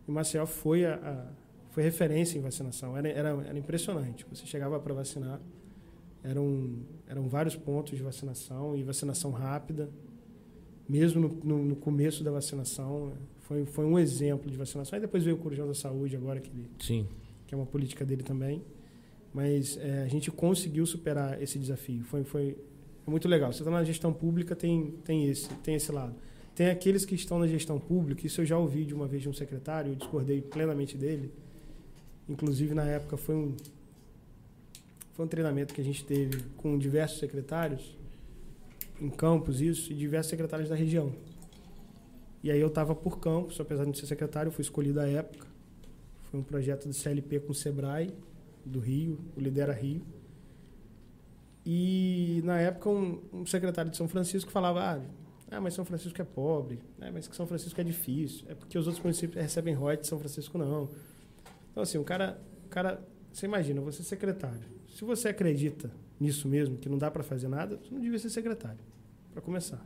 E 0.07 0.11
Maceió 0.11 0.45
foi 0.45 0.85
a, 0.85 0.95
a 0.95 1.25
foi 1.71 1.83
referência 1.83 2.37
em 2.37 2.41
vacinação, 2.41 2.95
era, 2.95 3.09
era, 3.09 3.29
era 3.29 3.59
impressionante. 3.59 4.25
Você 4.31 4.45
chegava 4.45 4.79
para 4.79 4.93
vacinar, 4.93 5.41
eram, 6.23 6.77
eram 7.05 7.27
vários 7.27 7.55
pontos 7.55 7.97
de 7.97 8.01
vacinação 8.01 8.77
e 8.77 8.81
vacinação 8.81 9.31
rápida. 9.31 9.89
Mesmo 10.87 11.19
no, 11.21 11.27
no, 11.43 11.65
no 11.65 11.75
começo 11.75 12.23
da 12.23 12.31
vacinação, 12.31 13.13
foi, 13.39 13.65
foi 13.65 13.85
um 13.85 13.99
exemplo 13.99 14.49
de 14.49 14.57
vacinação. 14.57 14.95
Aí 14.95 15.01
depois 15.01 15.23
veio 15.23 15.35
o 15.35 15.39
Corujão 15.39 15.67
da 15.67 15.73
Saúde, 15.73 16.15
agora 16.15 16.39
que, 16.39 16.49
ele, 16.49 16.69
Sim. 16.79 17.07
que 17.45 17.53
é 17.53 17.57
uma 17.57 17.67
política 17.67 18.05
dele 18.05 18.23
também. 18.23 18.63
Mas 19.33 19.77
é, 19.77 20.03
a 20.03 20.07
gente 20.07 20.31
conseguiu 20.31 20.85
superar 20.85 21.41
esse 21.41 21.59
desafio. 21.59 22.03
Foi, 22.05 22.23
foi 22.23 22.57
é 23.09 23.11
muito 23.11 23.27
legal. 23.27 23.51
Você 23.51 23.59
está 23.59 23.71
na 23.71 23.83
gestão 23.83 24.13
pública, 24.13 24.55
tem, 24.55 24.91
tem, 25.03 25.27
esse, 25.27 25.49
tem 25.55 25.75
esse 25.75 25.91
lado. 25.91 26.15
Tem 26.55 26.69
aqueles 26.69 27.05
que 27.05 27.15
estão 27.15 27.39
na 27.39 27.47
gestão 27.47 27.79
pública, 27.79 28.25
isso 28.27 28.41
eu 28.41 28.45
já 28.45 28.57
ouvi 28.57 28.85
de 28.85 28.93
uma 28.93 29.07
vez 29.07 29.23
de 29.23 29.29
um 29.29 29.33
secretário, 29.33 29.91
eu 29.91 29.95
discordei 29.95 30.41
plenamente 30.41 30.97
dele. 30.97 31.31
Inclusive, 32.27 32.73
na 32.75 32.83
época, 32.83 33.17
foi 33.17 33.35
um, 33.35 33.55
foi 35.13 35.25
um 35.25 35.27
treinamento 35.27 35.73
que 35.73 35.81
a 35.81 35.83
gente 35.83 36.03
teve 36.05 36.43
com 36.57 36.77
diversos 36.77 37.19
secretários, 37.19 37.97
em 39.01 39.09
campos, 39.09 39.61
isso, 39.61 39.91
e 39.91 39.95
diversos 39.95 40.29
secretários 40.29 40.69
da 40.69 40.75
região. 40.75 41.11
E 42.43 42.51
aí 42.51 42.59
eu 42.59 42.67
estava 42.67 42.93
por 42.93 43.19
campos, 43.19 43.59
apesar 43.59 43.83
de 43.83 43.87
não 43.87 43.93
ser 43.93 44.05
secretário, 44.05 44.51
fui 44.51 44.61
escolhido 44.61 44.99
à 44.99 45.07
época. 45.07 45.47
Foi 46.29 46.39
um 46.39 46.43
projeto 46.43 46.87
do 46.87 46.93
CLP 46.93 47.39
com 47.39 47.51
o 47.53 47.55
SEBRAE, 47.55 48.13
do 48.65 48.79
Rio, 48.79 49.17
o 49.35 49.39
Lidera 49.39 49.73
Rio. 49.73 50.01
E 51.65 52.41
na 52.43 52.59
época 52.59 52.89
um, 52.89 53.21
um 53.33 53.45
secretário 53.45 53.91
de 53.91 53.97
São 53.97 54.07
Francisco 54.07 54.51
falava, 54.51 54.81
ah, 54.81 55.01
Ah, 55.51 55.59
mas 55.59 55.73
São 55.73 55.83
Francisco 55.83 56.21
é 56.21 56.25
pobre. 56.25 56.79
Ah, 57.01 57.11
mas 57.11 57.25
São 57.25 57.47
Francisco 57.47 57.79
é 57.81 57.83
difícil. 57.83 58.45
É 58.49 58.55
porque 58.55 58.77
os 58.77 58.85
outros 58.87 59.03
municípios 59.03 59.41
recebem 59.41 59.73
royalties, 59.73 60.07
São 60.07 60.19
Francisco 60.19 60.57
não. 60.57 60.89
Então, 61.71 61.83
assim, 61.83 61.97
o 61.97 62.03
cara, 62.03 62.39
o 62.65 62.69
cara, 62.69 63.01
você 63.31 63.45
imagina, 63.45 63.81
você 63.81 64.01
é 64.01 64.05
secretário. 64.05 64.61
Se 64.89 65.03
você 65.03 65.29
acredita 65.29 65.91
nisso 66.19 66.47
mesmo, 66.47 66.77
que 66.77 66.89
não 66.89 66.97
dá 66.97 67.09
para 67.09 67.23
fazer 67.23 67.47
nada, 67.47 67.77
você 67.77 67.93
não 67.93 68.01
devia 68.01 68.19
ser 68.19 68.29
secretário, 68.29 68.79
para 69.31 69.41
começar. 69.41 69.83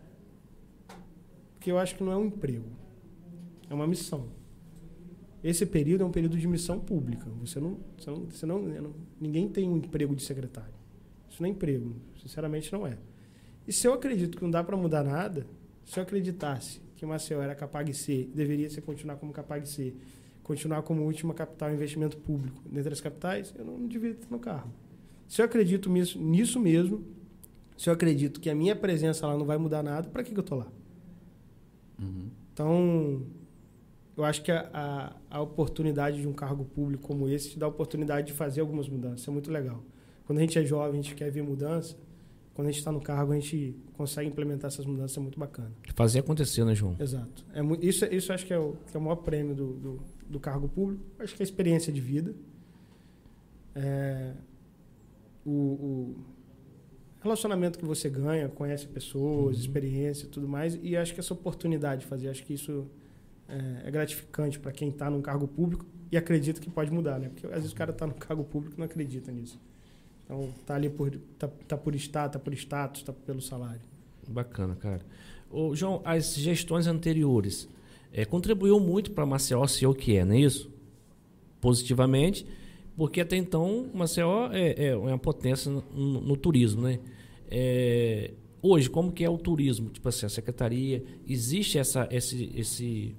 Porque 1.54 1.72
eu 1.72 1.78
acho 1.78 1.96
que 1.96 2.04
não 2.04 2.12
é 2.12 2.18
um 2.18 2.26
emprego, 2.26 2.68
é 3.70 3.74
uma 3.74 3.88
missão. 3.88 4.28
Esse 5.44 5.66
período 5.66 6.04
é 6.04 6.06
um 6.06 6.12
período 6.12 6.38
de 6.38 6.48
missão 6.48 6.80
pública. 6.80 7.30
Você 7.42 7.60
não, 7.60 7.78
você 7.98 8.10
não, 8.10 8.26
você 8.26 8.46
não, 8.46 8.94
ninguém 9.20 9.48
tem 9.50 9.70
um 9.70 9.78
emprego 9.78 10.16
de 10.16 10.24
secretário. 10.24 10.74
Isso 11.34 11.42
não 11.42 11.50
é 11.50 11.52
emprego, 11.52 11.96
sinceramente 12.22 12.72
não 12.72 12.86
é. 12.86 12.96
E 13.68 13.74
se 13.74 13.88
eu 13.88 13.94
acredito 13.94 14.38
que 14.38 14.44
não 14.44 14.52
dá 14.52 14.64
para 14.64 14.78
mudar 14.78 15.04
nada, 15.04 15.48
se 15.84 16.00
eu 16.00 16.04
acreditasse 16.04 16.80
que 16.96 17.04
Maceió 17.08 17.42
era 17.42 17.56
capaz 17.56 17.88
de 17.88 17.94
ser, 17.96 18.32
deveria 18.36 18.70
ser 18.70 18.82
continuar 18.82 19.16
como 19.16 19.34
capaz 19.34 19.64
de 19.64 19.70
ser, 19.70 19.98
continuar 20.44 20.84
como 20.84 21.02
última 21.02 21.34
capital 21.34 21.74
investimento 21.74 22.18
público 22.18 22.62
dentre 22.70 22.94
as 22.94 23.02
capitais, 23.02 23.52
eu 23.58 23.66
não 23.66 23.88
devia 23.88 24.12
estar 24.12 24.30
no 24.30 24.38
carro. 24.38 24.72
Se 25.28 25.42
eu 25.42 25.46
acredito 25.46 25.90
nisso, 25.90 26.20
nisso 26.20 26.60
mesmo, 26.60 27.04
se 27.76 27.90
eu 27.90 27.94
acredito 27.96 28.40
que 28.40 28.48
a 28.48 28.54
minha 28.54 28.76
presença 28.76 29.26
lá 29.26 29.36
não 29.36 29.46
vai 29.46 29.58
mudar 29.58 29.82
nada, 29.82 30.08
para 30.10 30.24
que, 30.24 30.32
que 30.32 30.38
eu 30.38 30.42
estou 30.42 30.60
lá? 30.60 30.68
Uhum. 32.00 32.30
Então, 32.54 33.26
eu 34.16 34.24
acho 34.24 34.44
que 34.44 34.52
a, 34.52 34.70
a, 34.72 35.38
a, 35.38 35.42
oportunidade 35.42 36.22
de 36.22 36.28
um 36.28 36.34
cargo 36.34 36.64
público 36.64 37.08
como 37.08 37.28
esse 37.28 37.50
te 37.50 37.60
dá 37.60 37.66
a 37.66 37.70
oportunidade 37.70 38.28
de 38.28 38.34
fazer 38.34 38.62
algumas 38.62 38.88
mudanças. 38.88 39.28
É 39.28 39.32
muito 39.32 39.52
legal. 39.52 39.84
Quando 40.26 40.40
a 40.40 40.42
gente 40.42 40.58
é 40.58 40.66
jovem, 40.66 41.00
a 41.00 41.04
gente 41.04 41.16
quer 41.16 41.30
ver 41.30 41.42
mudança. 41.42 41.96
Quando 42.54 42.68
a 42.68 42.72
gente 42.72 42.80
está 42.80 42.92
no 42.92 43.02
cargo, 43.02 43.32
a 43.32 43.36
gente 43.36 43.76
consegue 43.94 44.30
implementar 44.30 44.68
essas 44.68 44.86
mudanças. 44.86 45.18
É 45.18 45.20
muito 45.20 45.40
bacana. 45.40 45.72
Fazer 45.96 46.20
acontecer, 46.20 46.64
né, 46.64 46.76
João? 46.76 46.96
Exato. 47.00 47.44
É, 47.54 47.62
isso, 47.86 48.06
isso 48.06 48.32
acho 48.32 48.46
que 48.46 48.54
é, 48.54 48.60
o, 48.60 48.76
que 48.90 48.96
é 48.96 49.00
o 49.00 49.04
maior 49.04 49.18
prêmio 49.18 49.56
do, 49.56 49.74
do, 49.74 50.02
do 50.30 50.40
cargo 50.40 50.68
público. 50.70 51.04
Acho 51.20 51.36
que 51.36 51.42
é 51.42 51.44
a 51.44 51.48
experiência 51.48 51.92
de 51.92 52.00
vida. 52.00 52.36
É, 53.76 54.34
o, 55.44 55.52
o, 55.52 56.16
relacionamento 57.22 57.80
que 57.80 57.86
você 57.86 58.08
ganha, 58.08 58.48
conhece 58.50 58.86
pessoas, 58.86 59.56
uhum. 59.56 59.62
experiência 59.62 60.26
e 60.26 60.30
tudo 60.30 60.48
mais. 60.48 60.78
E 60.82 60.96
acho 60.96 61.14
que 61.14 61.20
essa 61.20 61.34
oportunidade 61.34 62.02
de 62.02 62.08
fazer, 62.08 62.30
acho 62.30 62.44
que 62.46 62.54
isso 62.54 62.86
é, 63.48 63.88
é 63.88 63.92
gratificante 63.92 64.60
para 64.60 64.72
quem 64.72 64.90
está 64.90 65.10
num 65.10 65.22
cargo 65.22 65.48
público 65.48 65.86
e 66.12 66.18
acredita 66.18 66.62
que 66.62 66.70
pode 66.70 66.92
mudar, 66.92 67.20
né? 67.20 67.30
Porque 67.30 67.48
às 67.48 67.54
vezes 67.54 67.72
o 67.72 67.76
cara 67.76 67.90
está 67.90 68.06
no 68.06 68.14
cargo 68.14 68.44
público 68.44 68.76
e 68.76 68.80
não 68.80 68.86
acredita 68.86 69.32
nisso. 69.32 69.60
Então 70.24 70.54
tá 70.66 70.76
ali 70.76 70.90
por 70.90 71.12
tá, 71.38 71.48
tá 71.68 71.78
por 71.78 71.96
estar, 71.96 72.30
tá 72.30 72.40
por 72.40 72.54
status, 72.54 73.04
tá 73.04 73.14
pelo 73.14 73.42
salário. 73.42 73.82
Bacana, 74.28 74.76
cara. 74.76 75.02
Ô, 75.52 75.76
João, 75.76 76.02
as 76.04 76.36
gestões 76.36 76.88
anteriores 76.88 77.68
é, 78.12 78.26
contribuiu 78.26 78.80
muito 78.80 79.12
para 79.12 79.26
Maceió 79.26 79.66
ser 79.68 79.88
o 79.88 79.94
que 79.94 80.16
é, 80.16 80.26
não 80.26 80.36
é 80.36 80.40
isso? 80.40 80.72
Positivamente, 81.60 82.46
porque 82.96 83.22
até 83.22 83.36
então 83.36 83.90
Maceió 83.94 84.50
é, 84.52 84.88
é 84.88 84.96
uma 84.96 85.18
potência 85.18 85.72
no, 85.72 86.22
no 86.22 86.38
turismo, 86.38 86.82
né? 86.82 87.00
É, 87.50 88.32
hoje, 88.62 88.90
como 88.90 89.12
que 89.12 89.24
é 89.24 89.30
o 89.30 89.38
turismo? 89.38 89.90
Tipo 89.90 90.10
assim, 90.10 90.26
a 90.26 90.30
secretaria, 90.30 91.04
existe 91.28 91.78
essa, 91.78 92.08
esse, 92.10 92.52
esse 92.56 93.16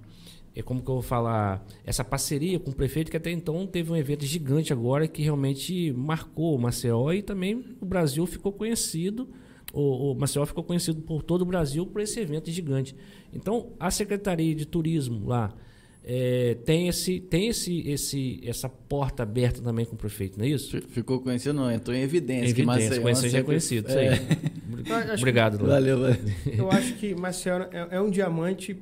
é 0.55 0.63
como 0.63 0.83
que 0.83 0.89
eu 0.89 0.95
vou 0.95 1.03
falar, 1.03 1.67
essa 1.85 2.05
parceria 2.05 2.61
com 2.61 2.71
o 2.71 2.75
prefeito, 2.75 3.11
que 3.11 3.17
até 3.17 3.31
então 3.31 3.67
teve 3.67 3.91
um 3.91 3.97
evento 3.97 4.25
gigante 4.25 4.73
agora 4.73 5.09
que 5.09 5.23
realmente 5.23 5.93
marcou 5.93 6.55
o 6.55 6.59
Maceió 6.59 7.13
e 7.13 7.23
também 7.23 7.77
o 7.81 7.85
Brasil 7.85 8.25
ficou 8.27 8.53
conhecido, 8.53 9.29
o, 9.73 10.13
o 10.13 10.15
Maceió 10.15 10.47
ficou 10.47 10.63
conhecido 10.63 11.01
por 11.03 11.23
todo 11.23 11.43
o 11.43 11.45
Brasil 11.45 11.85
por 11.85 12.01
esse 12.01 12.21
evento 12.21 12.51
gigante. 12.51 12.95
Então, 13.33 13.73
a 13.81 13.91
Secretaria 13.91 14.55
de 14.55 14.65
Turismo 14.65 15.27
lá 15.27 15.53
é, 16.07 16.57
tem, 16.65 16.87
esse, 16.87 17.19
tem 17.19 17.49
esse, 17.49 17.81
esse, 17.89 18.41
essa 18.45 18.69
porta 18.69 19.23
aberta 19.23 19.61
também 19.61 19.85
com 19.85 19.95
o 19.95 19.99
prefeito, 19.99 20.39
não 20.39 20.45
é 20.45 20.51
isso? 20.51 20.81
Ficou 20.89 21.19
conhecido, 21.19 21.55
não, 21.55 21.73
entrou 21.73 21.97
em 21.97 22.03
evidência. 22.03 22.47
Em 22.47 22.51
evidência, 22.51 23.01
conhecido 23.01 23.29
já 23.31 23.39
é 23.39 23.43
conhecido, 23.43 23.91
é. 23.91 24.21
Obrigado, 25.19 25.59
que, 25.59 25.65
Valeu, 25.65 26.01
valeu. 26.01 26.17
Eu 26.47 26.71
acho 26.71 26.95
que 26.95 27.15
Maceió 27.15 27.67
é, 27.73 27.89
é 27.93 28.01
um 28.01 28.11
diamante 28.11 28.77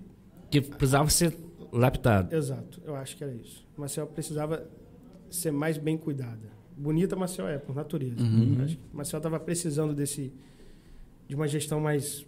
que 0.50 0.60
precisava 0.60 1.08
ser 1.08 1.32
lapidado. 1.72 2.34
Exato, 2.34 2.80
eu 2.84 2.94
acho 2.94 3.16
que 3.16 3.24
era 3.24 3.32
isso. 3.32 3.66
Maceió 3.76 4.04
precisava 4.06 4.68
ser 5.30 5.50
mais 5.50 5.78
bem 5.78 5.96
cuidada. 5.96 6.52
Bonita 6.76 7.16
Maceió 7.16 7.48
é, 7.48 7.58
por 7.58 7.74
natureza. 7.74 8.22
Uhum. 8.22 8.66
Maceió 8.92 9.18
estava 9.18 9.40
precisando 9.40 9.94
desse 9.94 10.32
de 11.28 11.34
uma 11.34 11.48
gestão 11.48 11.80
mais 11.80 12.26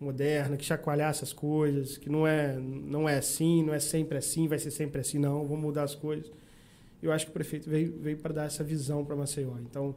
moderna, 0.00 0.56
que 0.56 0.64
chacoalhasse 0.64 1.24
as 1.24 1.32
coisas, 1.32 1.98
que 1.98 2.08
não 2.08 2.26
é, 2.26 2.56
não 2.58 3.08
é 3.08 3.18
assim, 3.18 3.62
não 3.62 3.74
é 3.74 3.78
sempre 3.78 4.16
assim, 4.16 4.48
vai 4.48 4.58
ser 4.58 4.70
sempre 4.70 5.00
assim, 5.00 5.18
não, 5.18 5.44
vamos 5.46 5.60
mudar 5.60 5.82
as 5.82 5.94
coisas. 5.94 6.30
Eu 7.02 7.12
acho 7.12 7.26
que 7.26 7.30
o 7.30 7.34
prefeito 7.34 7.68
veio, 7.68 7.98
veio 8.00 8.16
para 8.16 8.32
dar 8.32 8.44
essa 8.44 8.64
visão 8.64 9.04
para 9.04 9.14
Maceió. 9.14 9.58
Então, 9.60 9.94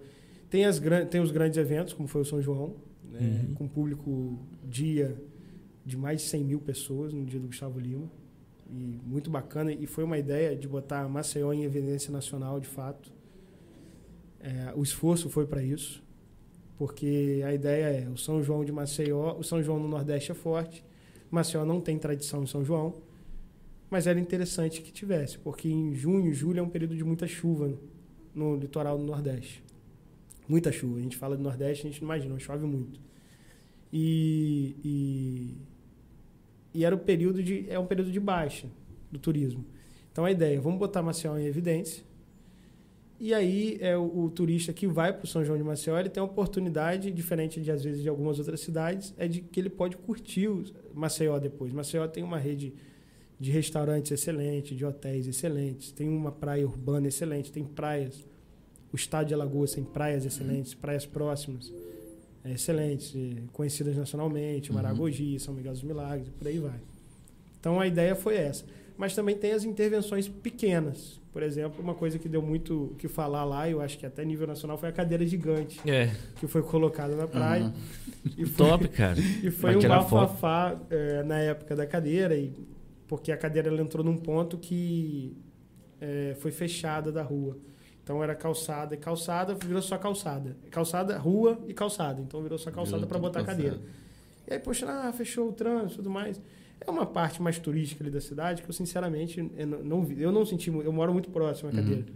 tem, 0.50 0.66
as, 0.66 0.82
tem 1.10 1.22
os 1.22 1.32
grandes 1.32 1.58
eventos, 1.58 1.94
como 1.94 2.08
foi 2.08 2.22
o 2.22 2.26
São 2.26 2.42
João, 2.42 2.76
né, 3.10 3.46
uhum. 3.48 3.54
com 3.56 3.68
público 3.68 4.38
dia 4.64 5.16
de 5.86 5.98
mais 5.98 6.22
de 6.22 6.28
100 6.28 6.44
mil 6.44 6.60
pessoas 6.60 7.14
no 7.14 7.26
dia 7.26 7.40
do 7.40 7.48
Gustavo 7.48 7.80
Lima 7.80 8.10
e 8.70 9.00
muito 9.04 9.30
bacana. 9.30 9.72
E 9.72 9.86
foi 9.86 10.04
uma 10.04 10.18
ideia 10.18 10.56
de 10.56 10.68
botar 10.68 11.08
Maceió 11.10 11.52
em 11.54 11.64
evidência 11.64 12.12
nacional, 12.12 12.60
de 12.60 12.68
fato. 12.68 13.12
É, 14.40 14.74
o 14.76 14.84
esforço 14.84 15.30
foi 15.30 15.46
para 15.46 15.62
isso, 15.62 16.04
porque 16.78 17.42
a 17.46 17.54
ideia 17.54 18.04
é 18.04 18.10
o 18.10 18.18
São 18.18 18.42
João 18.42 18.64
de 18.64 18.72
Maceió, 18.72 19.36
o 19.38 19.44
São 19.44 19.62
João 19.62 19.80
no 19.80 19.88
Nordeste 19.88 20.32
é 20.32 20.36
forte, 20.36 20.84
Maceió 21.30 21.66
não 21.66 21.82
tem 21.82 21.98
tradição 21.98 22.44
em 22.44 22.48
São 22.48 22.64
João, 22.64 22.94
mas 23.90 24.08
era 24.08 24.20
interessante 24.20 24.82
que 24.82 24.92
tivesse, 24.92 25.38
porque 25.38 25.68
em 25.68 25.94
junho, 25.94 26.34
julho 26.34 26.60
é 26.60 26.62
um 26.62 26.70
período 26.70 26.96
de 26.96 27.04
muita 27.04 27.28
chuva 27.28 27.78
no 28.34 28.56
litoral 28.56 28.98
do 28.98 29.04
Nordeste. 29.04 29.64
Muita 30.48 30.72
chuva. 30.72 30.98
A 30.98 31.02
gente 31.02 31.18
fala 31.18 31.36
do 31.36 31.44
Nordeste, 31.44 31.86
a 31.86 31.90
gente 31.90 32.02
não 32.02 32.08
imagina, 32.08 32.40
chove 32.40 32.66
muito. 32.66 33.00
E, 33.92 34.76
e 34.84 35.58
e 36.74 36.86
era 36.86 36.96
o 36.96 37.00
período 37.00 37.42
de 37.42 37.66
é 37.70 37.80
um 37.80 37.86
período 37.86 38.12
de 38.12 38.20
baixa 38.20 38.68
do 39.12 39.20
turismo. 39.20 39.66
Então 40.12 40.26
a 40.26 40.32
ideia, 40.32 40.60
vamos 40.60 40.80
botar 40.80 41.02
Maceió 41.02 41.38
em 41.38 41.46
evidência. 41.46 42.04
E 43.20 43.34
aí 43.34 43.78
é 43.82 43.98
o, 43.98 44.26
o 44.26 44.30
turista 44.30 44.72
que 44.72 44.88
vai 44.88 45.12
para 45.12 45.26
o 45.26 45.28
São 45.28 45.44
João 45.44 45.58
de 45.58 45.64
Maceió, 45.64 46.00
ele 46.00 46.10
tem 46.10 46.22
a 46.22 46.24
oportunidade, 46.24 47.12
diferente 47.12 47.60
de 47.62 47.70
às 47.70 47.84
vezes 47.84 48.02
de 48.02 48.08
algumas 48.08 48.40
outras 48.40 48.62
cidades, 48.62 49.14
é 49.18 49.28
de 49.28 49.42
que 49.42 49.60
ele 49.60 49.70
pode 49.70 49.98
curtir 49.98 50.48
o 50.48 50.64
Maceió 50.94 51.38
depois. 51.38 51.74
Maceió 51.74 52.08
tem 52.08 52.24
uma 52.24 52.38
rede 52.38 52.74
de 53.38 53.52
restaurantes 53.52 54.12
excelente, 54.12 54.76
de 54.76 54.86
hotéis 54.86 55.28
excelentes, 55.28 55.92
tem 55.92 56.08
uma 56.08 56.32
praia 56.32 56.66
urbana 56.66 57.08
excelente, 57.08 57.52
tem 57.52 57.64
praias. 57.64 58.26
O 58.92 58.96
estado 58.96 59.28
de 59.28 59.34
Alagoas 59.34 59.74
tem 59.74 59.84
praias 59.84 60.26
excelentes, 60.26 60.74
praias 60.74 61.06
próximas 61.06 61.72
excelentes, 62.54 63.14
conhecidas 63.54 63.96
nacionalmente. 63.96 64.72
Maragogi, 64.72 65.34
uhum. 65.34 65.40
São 65.40 65.54
Miguel 65.54 65.74
dos 65.74 65.84
Milagres, 65.84 66.30
por 66.30 66.48
aí 66.48 66.60
vai. 66.60 66.80
Então 67.60 67.80
a 67.80 67.88
ideia 67.88 68.16
foi 68.16 68.36
essa. 68.36 68.66
Mas 68.98 69.16
também 69.16 69.36
tem 69.36 69.54
as 69.54 69.64
intervenções 69.64 70.28
pequenas. 70.28 71.20
Por 71.32 71.44
exemplo, 71.44 71.82
uma 71.82 71.94
coisa 71.94 72.18
que 72.18 72.28
deu 72.28 72.42
muito 72.42 72.96
que 72.98 73.08
falar 73.08 73.46
lá, 73.46 73.70
eu 73.70 73.82
acho 73.82 73.98
que 73.98 74.06
até 74.06 74.26
nível 74.26 74.48
nacional, 74.48 74.78
foi 74.78 74.90
a 74.90 74.92
cadeira 74.92 75.26
gigante. 75.26 75.80
É. 75.90 76.12
Que 76.38 76.48
foi 76.48 76.64
colocada 76.64 77.16
na 77.16 77.28
praia. 77.28 77.66
Uhum. 77.66 77.74
E 78.38 78.46
foi, 78.46 78.68
Top, 78.68 78.88
cara. 78.90 79.20
E 79.44 79.52
foi 79.52 79.76
um 79.76 79.88
bafafá 79.88 80.78
é, 80.90 81.24
na 81.24 81.38
época 81.40 81.76
da 81.76 81.86
cadeira, 81.86 82.36
e, 82.36 82.52
porque 83.08 83.32
a 83.32 83.38
cadeira 83.38 83.70
ela 83.70 83.82
entrou 83.82 84.04
num 84.04 84.18
ponto 84.18 84.58
que 84.58 85.38
é, 86.02 86.36
foi 86.40 86.52
fechada 86.52 87.12
da 87.12 87.22
rua. 87.22 87.58
Então 88.10 88.24
era 88.24 88.34
calçada 88.34 88.96
e 88.96 88.98
calçada, 88.98 89.54
virou 89.54 89.84
só 89.84 89.96
calçada. 89.96 90.58
Calçada, 90.72 91.16
rua 91.20 91.60
e 91.68 91.76
calçada. 91.76 92.20
Então 92.20 92.42
virou 92.42 92.58
só 92.58 92.72
calçada 92.72 93.06
para 93.06 93.20
botar 93.20 93.44
calçada. 93.44 93.64
cadeira. 93.64 93.86
E 94.48 94.54
aí, 94.54 94.60
poxa, 94.60 94.88
ah, 94.90 95.14
fechou 95.14 95.50
o 95.50 95.54
trânsito 95.54 95.94
e 95.94 95.96
tudo 95.98 96.10
mais. 96.10 96.42
É 96.82 96.90
uma 96.90 97.06
parte 97.06 97.40
mais 97.40 97.60
turística 97.60 98.04
ali 98.04 98.10
da 98.10 98.20
cidade 98.20 98.64
que 98.64 98.68
eu, 98.68 98.74
sinceramente, 98.74 99.48
eu 99.56 99.68
não, 99.68 100.04
vi. 100.04 100.20
Eu 100.20 100.32
não 100.32 100.44
senti. 100.44 100.70
Eu 100.70 100.92
moro 100.92 101.14
muito 101.14 101.30
próximo 101.30 101.70
à 101.70 101.72
uhum. 101.72 101.78
cadeira. 101.78 102.02
Uhum. 102.02 102.16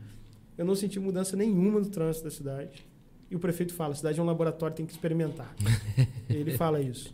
Eu 0.58 0.66
não 0.66 0.74
senti 0.74 1.00
mudança 1.00 1.38
nenhuma 1.38 1.80
no 1.80 1.86
trânsito 1.86 2.24
da 2.24 2.32
cidade. 2.32 2.88
E 3.30 3.36
o 3.36 3.40
prefeito 3.40 3.72
fala: 3.76 3.94
a 3.94 3.96
cidade 3.96 4.20
é 4.20 4.24
um 4.24 4.26
laboratório, 4.26 4.76
tem 4.76 4.88
que 4.88 4.94
experimentar. 4.94 5.56
ele 6.28 6.58
fala 6.58 6.82
isso. 6.82 7.14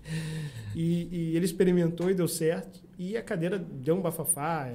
E, 0.73 1.09
e, 1.11 1.35
ele 1.35 1.43
experimentou 1.43 2.09
e 2.09 2.13
deu 2.13 2.29
certo. 2.29 2.79
E 2.97 3.17
a 3.17 3.21
cadeira 3.21 3.59
deu 3.59 3.97
um 3.97 4.01
bafafá. 4.01 4.71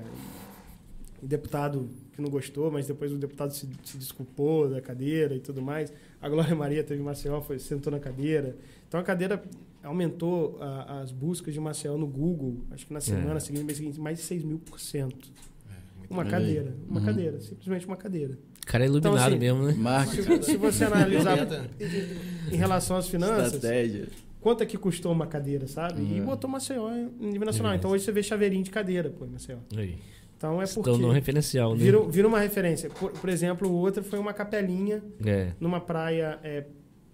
O 1.25 1.27
deputado 1.27 1.89
que 2.13 2.21
não 2.21 2.29
gostou, 2.29 2.71
mas 2.71 2.87
depois 2.87 3.11
o 3.11 3.17
deputado 3.17 3.51
se, 3.53 3.67
se 3.83 3.97
desculpou 3.97 4.69
da 4.69 4.81
cadeira 4.81 5.35
e 5.35 5.41
tudo 5.41 5.63
mais. 5.63 5.91
A 6.21 6.29
Glória 6.29 6.55
Maria 6.55 6.85
teve 6.85 7.03
Maceió, 7.03 7.41
foi, 7.41 7.59
sentou 7.59 7.91
na 7.91 7.99
cadeira. 7.99 8.55
Então 8.87 9.01
a 9.01 9.03
cadeira 9.03 9.43
aumentou 9.83 10.59
a, 10.61 11.01
as 11.01 11.11
buscas 11.11 11.55
de 11.55 11.61
Maceió 11.61 11.97
no 11.97 12.07
Google, 12.07 12.59
acho 12.71 12.87
que 12.87 12.93
na 12.93 13.01
semana 13.01 13.37
é. 13.37 13.41
seguinte, 13.41 13.65
mês 13.65 13.79
seguinte, 13.79 14.01
mais 14.01 14.19
de 14.19 14.25
6 14.25 14.45
mil 14.45 14.59
por 14.59 14.79
cento. 14.79 15.31
É, 15.71 16.13
uma 16.13 16.25
cadeira, 16.25 16.75
uma 16.89 17.01
uhum. 17.01 17.07
cadeira, 17.07 17.41
simplesmente 17.41 17.87
uma 17.87 17.97
cadeira. 17.97 18.39
O 18.63 18.67
cara 18.67 18.85
é 18.85 18.87
iluminado 18.87 19.17
então, 19.17 19.27
assim, 19.27 19.39
mesmo, 19.39 19.83
né? 19.83 20.07
Se, 20.07 20.43
se, 20.43 20.57
você 20.57 20.85
analisar 20.85 21.39
em, 21.81 22.55
em 22.55 22.57
relação 22.57 22.97
às 22.97 23.09
finanças, 23.09 23.55
Estratégia. 23.55 24.09
quanto 24.41 24.63
é 24.63 24.67
que 24.67 24.79
custou 24.79 25.13
uma 25.13 25.27
cadeira, 25.27 25.67
sabe? 25.67 26.03
E 26.03 26.21
Uhum. 26.21 26.27
botou 26.27 26.49
Maceió 26.49 26.91
em 26.91 27.27
nível 27.27 27.45
nacional. 27.45 27.73
É. 27.73 27.77
Então 27.77 27.91
hoje 27.91 28.05
você 28.05 28.13
vê 28.13 28.23
chaveirinho 28.23 28.65
de 28.65 28.71
cadeira, 28.71 29.11
pô, 29.11 29.27
Maceió. 29.27 29.59
Aí. 29.77 29.99
Então 30.49 30.63
é 30.63 30.67
porque 30.67 30.91
Estão 30.91 30.99
no 30.99 31.11
referencial, 31.13 31.73
né? 31.75 31.83
vira, 31.83 32.01
vira 32.05 32.29
uma 32.29 32.39
referência. 32.41 32.91
Por, 32.91 33.13
por 33.13 33.29
exemplo, 33.31 33.69
o 33.69 33.73
outro 33.75 34.03
foi 34.03 34.19
uma 34.19 34.33
capelinha 34.33 35.03
É, 35.25 35.53
numa 35.61 35.81
praia 35.81 36.39
é, 36.43 36.67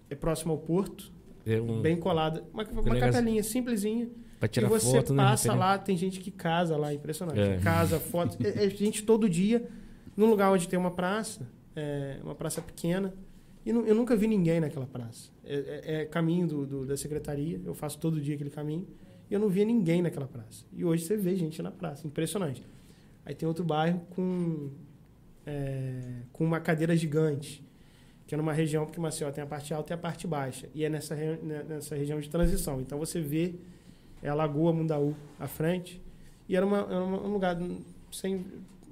é 0.09 0.15
próxima 0.15 0.51
ao 0.51 0.57
porto, 0.57 1.11
é 1.45 1.59
um, 1.61 1.81
bem 1.81 1.95
colada. 1.97 2.43
Uma, 2.53 2.63
uma 2.63 2.95
capelinha 2.99 3.41
simplesinha. 3.43 4.09
pra 4.39 4.47
tirar 4.47 4.67
e 4.67 4.69
você 4.69 4.91
foto, 4.97 5.13
né? 5.13 5.23
passa 5.23 5.49
referência. 5.49 5.59
lá, 5.59 5.77
tem 5.77 5.95
gente 5.97 6.19
que 6.19 6.31
casa 6.31 6.75
lá, 6.77 6.93
impressionante. 6.93 7.39
É. 7.39 7.57
Casa, 7.59 7.99
foto. 8.01 8.37
É, 8.45 8.65
é 8.65 8.69
gente 8.69 9.03
todo 9.03 9.27
dia 9.29 9.67
num 10.15 10.29
lugar 10.29 10.51
onde 10.51 10.67
tem 10.67 10.77
uma 10.77 10.91
praça, 10.91 11.47
é, 11.75 12.17
uma 12.23 12.35
praça 12.35 12.61
pequena. 12.61 13.13
E 13.65 13.69
eu 13.69 13.93
nunca 13.95 14.15
vi 14.15 14.27
ninguém 14.27 14.59
naquela 14.59 14.87
praça. 14.87 15.29
É 15.45 16.05
caminho 16.05 16.47
do, 16.47 16.65
do- 16.65 16.85
da 16.85 16.97
secretaria, 16.97 17.61
eu 17.63 17.73
faço 17.75 17.99
todo 17.99 18.19
dia 18.19 18.33
aquele 18.35 18.49
caminho. 18.49 18.87
E 19.29 19.33
eu 19.33 19.39
não 19.39 19.47
via 19.49 19.63
ninguém 19.63 20.01
naquela 20.01 20.27
praça. 20.27 20.65
E 20.73 20.83
hoje 20.83 21.05
você 21.05 21.15
vê 21.15 21.35
gente 21.35 21.61
na 21.61 21.69
praça, 21.71 22.05
impressionante. 22.07 22.63
Aí 23.25 23.35
tem 23.35 23.47
outro 23.47 23.63
bairro 23.63 24.01
com, 24.11 24.71
é, 25.45 26.23
com 26.31 26.43
uma 26.43 26.59
cadeira 26.59 26.95
gigante, 26.95 27.63
que 28.25 28.33
é 28.33 28.37
numa 28.37 28.53
região, 28.53 28.85
porque 28.85 28.99
Maceió 28.99 29.31
tem 29.31 29.43
a 29.43 29.47
parte 29.47 29.73
alta 29.73 29.93
e 29.93 29.95
a 29.95 29.97
parte 29.97 30.27
baixa. 30.27 30.69
E 30.73 30.83
é 30.83 30.89
nessa, 30.89 31.15
né, 31.15 31.63
nessa 31.67 31.95
região 31.95 32.19
de 32.19 32.29
transição. 32.29 32.81
Então 32.81 32.97
você 32.97 33.19
vê 33.21 33.55
é 34.23 34.29
a 34.29 34.33
Lagoa 34.33 34.71
Mundaú 34.71 35.15
à 35.39 35.47
frente. 35.47 36.01
E 36.47 36.55
era, 36.55 36.65
uma, 36.65 36.79
era 36.79 37.03
um 37.03 37.31
lugar 37.31 37.57
sem 38.11 38.45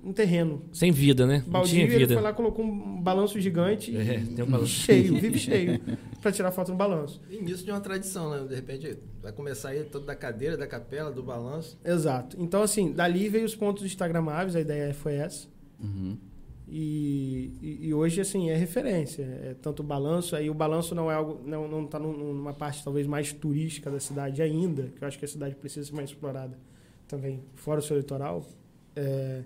um 0.03 0.13
terreno. 0.13 0.61
Sem 0.71 0.91
vida, 0.91 1.25
né? 1.27 1.43
Não 1.45 1.51
Baldio, 1.53 1.71
tinha 1.73 1.83
ele 1.85 1.97
vida. 1.97 2.13
foi 2.13 2.23
lá, 2.23 2.33
colocou 2.33 2.63
um 2.65 3.01
balanço 3.01 3.39
gigante 3.39 3.95
É, 3.95 4.19
tem 4.19 4.43
um 4.43 4.49
balanço. 4.49 4.71
cheio, 4.71 5.15
vive 5.19 5.37
cheio, 5.39 5.79
para 6.21 6.31
tirar 6.31 6.51
foto 6.51 6.71
no 6.71 6.77
balanço. 6.77 7.21
Início 7.29 7.65
de 7.65 7.71
uma 7.71 7.81
tradição, 7.81 8.29
né? 8.31 8.47
De 8.47 8.55
repente 8.55 8.97
vai 9.21 9.31
começar 9.31 9.69
aí 9.69 9.83
todo 9.83 10.05
da 10.05 10.15
cadeira, 10.15 10.55
da 10.57 10.65
capela, 10.67 11.11
do 11.11 11.21
balanço. 11.23 11.77
Exato. 11.83 12.37
Então, 12.39 12.61
assim, 12.63 12.91
dali 12.91 13.27
veio 13.29 13.45
os 13.45 13.55
pontos 13.55 13.83
instagramáveis, 13.85 14.55
a 14.55 14.61
ideia 14.61 14.93
foi 14.93 15.15
essa. 15.15 15.47
Uhum. 15.81 16.17
E, 16.71 17.51
e, 17.61 17.87
e 17.87 17.93
hoje, 17.93 18.21
assim, 18.21 18.49
é 18.51 18.55
referência. 18.55 19.23
É 19.23 19.55
tanto 19.59 19.81
o 19.81 19.83
balanço, 19.83 20.35
aí 20.35 20.49
o 20.49 20.53
balanço 20.53 20.93
não 20.93 21.09
é 21.11 21.15
algo, 21.15 21.41
não, 21.45 21.67
não 21.67 21.85
tá 21.87 21.97
num- 21.97 22.15
numa 22.33 22.53
parte 22.53 22.83
talvez 22.83 23.07
mais 23.07 23.33
turística 23.33 23.89
da 23.89 23.99
cidade 23.99 24.41
ainda, 24.41 24.91
que 24.95 25.03
eu 25.03 25.07
acho 25.07 25.17
que 25.17 25.25
a 25.25 25.27
cidade 25.27 25.55
precisa 25.55 25.87
ser 25.87 25.95
mais 25.95 26.09
explorada 26.11 26.57
também, 27.07 27.41
fora 27.55 27.79
o 27.79 27.83
seu 27.83 27.97
litoral. 27.97 28.45
É, 28.95 29.41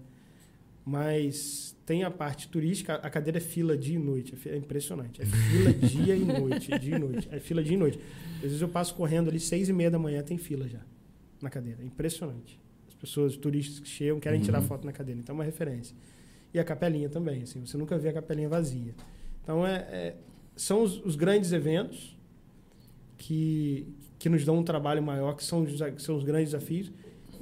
mas 0.85 1.75
tem 1.85 2.03
a 2.03 2.11
parte 2.11 2.47
turística, 2.49 2.95
a 2.95 3.09
cadeira 3.09 3.37
é 3.37 3.41
fila 3.41 3.77
dia 3.77 3.95
e 3.95 3.99
noite, 3.99 4.35
é 4.45 4.49
é 4.49 4.57
impressionante. 4.57 5.21
É 5.21 5.25
fila 5.25 5.73
dia 5.73 6.15
e 6.15 6.25
noite, 6.25 6.77
dia 6.79 6.95
e 6.95 6.99
noite. 6.99 7.27
É 7.31 7.39
fila 7.39 7.63
dia 7.63 7.73
e 7.73 7.77
noite. 7.77 7.99
Às 8.35 8.41
vezes 8.41 8.61
eu 8.61 8.67
passo 8.69 8.93
correndo 8.95 9.29
ali, 9.29 9.39
seis 9.39 9.69
e 9.69 9.73
meia 9.73 9.89
da 9.91 9.97
manhã, 9.99 10.21
tem 10.21 10.37
fila 10.37 10.67
já 10.67 10.79
na 11.41 11.49
cadeira. 11.49 11.81
É 11.81 11.85
impressionante. 11.85 12.59
As 12.87 12.93
pessoas, 12.95 13.33
os 13.33 13.37
turistas 13.37 13.79
que 13.79 13.87
chegam, 13.87 14.19
querem 14.19 14.41
tirar 14.41 14.61
Uhum. 14.61 14.67
foto 14.67 14.85
na 14.85 14.91
cadeira. 14.91 15.19
Então 15.19 15.33
é 15.33 15.37
uma 15.37 15.43
referência. 15.43 15.95
E 16.53 16.59
a 16.59 16.63
capelinha 16.63 17.09
também, 17.09 17.43
assim, 17.43 17.65
você 17.65 17.77
nunca 17.77 17.97
vê 17.97 18.09
a 18.09 18.13
capelinha 18.13 18.47
vazia. 18.49 18.93
Então 19.41 19.65
é, 19.65 19.75
é- 19.91 20.15
são 20.55 20.83
os, 20.83 21.03
os 21.05 21.15
grandes 21.15 21.51
eventos 21.51 22.17
que, 23.17 23.87
que 24.19 24.29
nos 24.29 24.45
dão 24.45 24.57
um 24.59 24.63
trabalho 24.63 25.01
maior, 25.01 25.33
que 25.35 25.43
são 25.43 25.63
os, 25.63 25.71
que 25.81 26.01
são 26.01 26.15
os 26.15 26.23
grandes 26.23 26.51
desafios. 26.51 26.91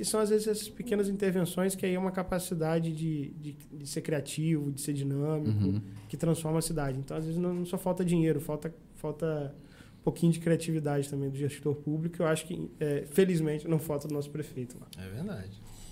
E 0.02 0.06
são, 0.06 0.20
às 0.20 0.30
vezes, 0.32 0.48
essas 0.48 0.68
pequenas 0.68 1.08
intervenções 1.08 1.76
que 1.76 1.86
aí 1.86 1.94
é 1.94 2.00
uma 2.00 2.12
capacidade 2.12 2.92
de, 2.92 3.30
de, 3.40 3.56
de 3.72 3.88
ser 3.88 4.02
criativo, 4.02 4.72
de 4.72 4.82
ser 4.82 4.94
dinâmico, 4.94 5.64
Uhum. 5.64 5.82
que 6.10 6.18
transforma 6.18 6.58
a 6.58 6.62
cidade. 6.62 6.98
Então, 6.98 7.16
às 7.16 7.26
vezes, 7.26 7.40
não, 7.40 7.54
não 7.54 7.66
só 7.66 7.78
falta 7.78 8.04
dinheiro, 8.04 8.42
falta, 8.42 8.74
falta 8.96 9.54
um 10.00 10.04
pouquinho 10.04 10.32
de 10.34 10.40
criatividade 10.40 11.08
também 11.08 11.30
do 11.30 11.38
gestor 11.38 11.76
público. 11.76 12.22
Eu 12.24 12.28
acho 12.28 12.48
que, 12.48 12.68
é, 12.80 13.06
felizmente, 13.12 13.68
não 13.68 13.78
falta 13.78 14.08
do 14.08 14.14
nosso 14.16 14.30
prefeito 14.32 14.76
lá. 14.82 14.88
É 15.06 15.08
verdade. 15.10 15.52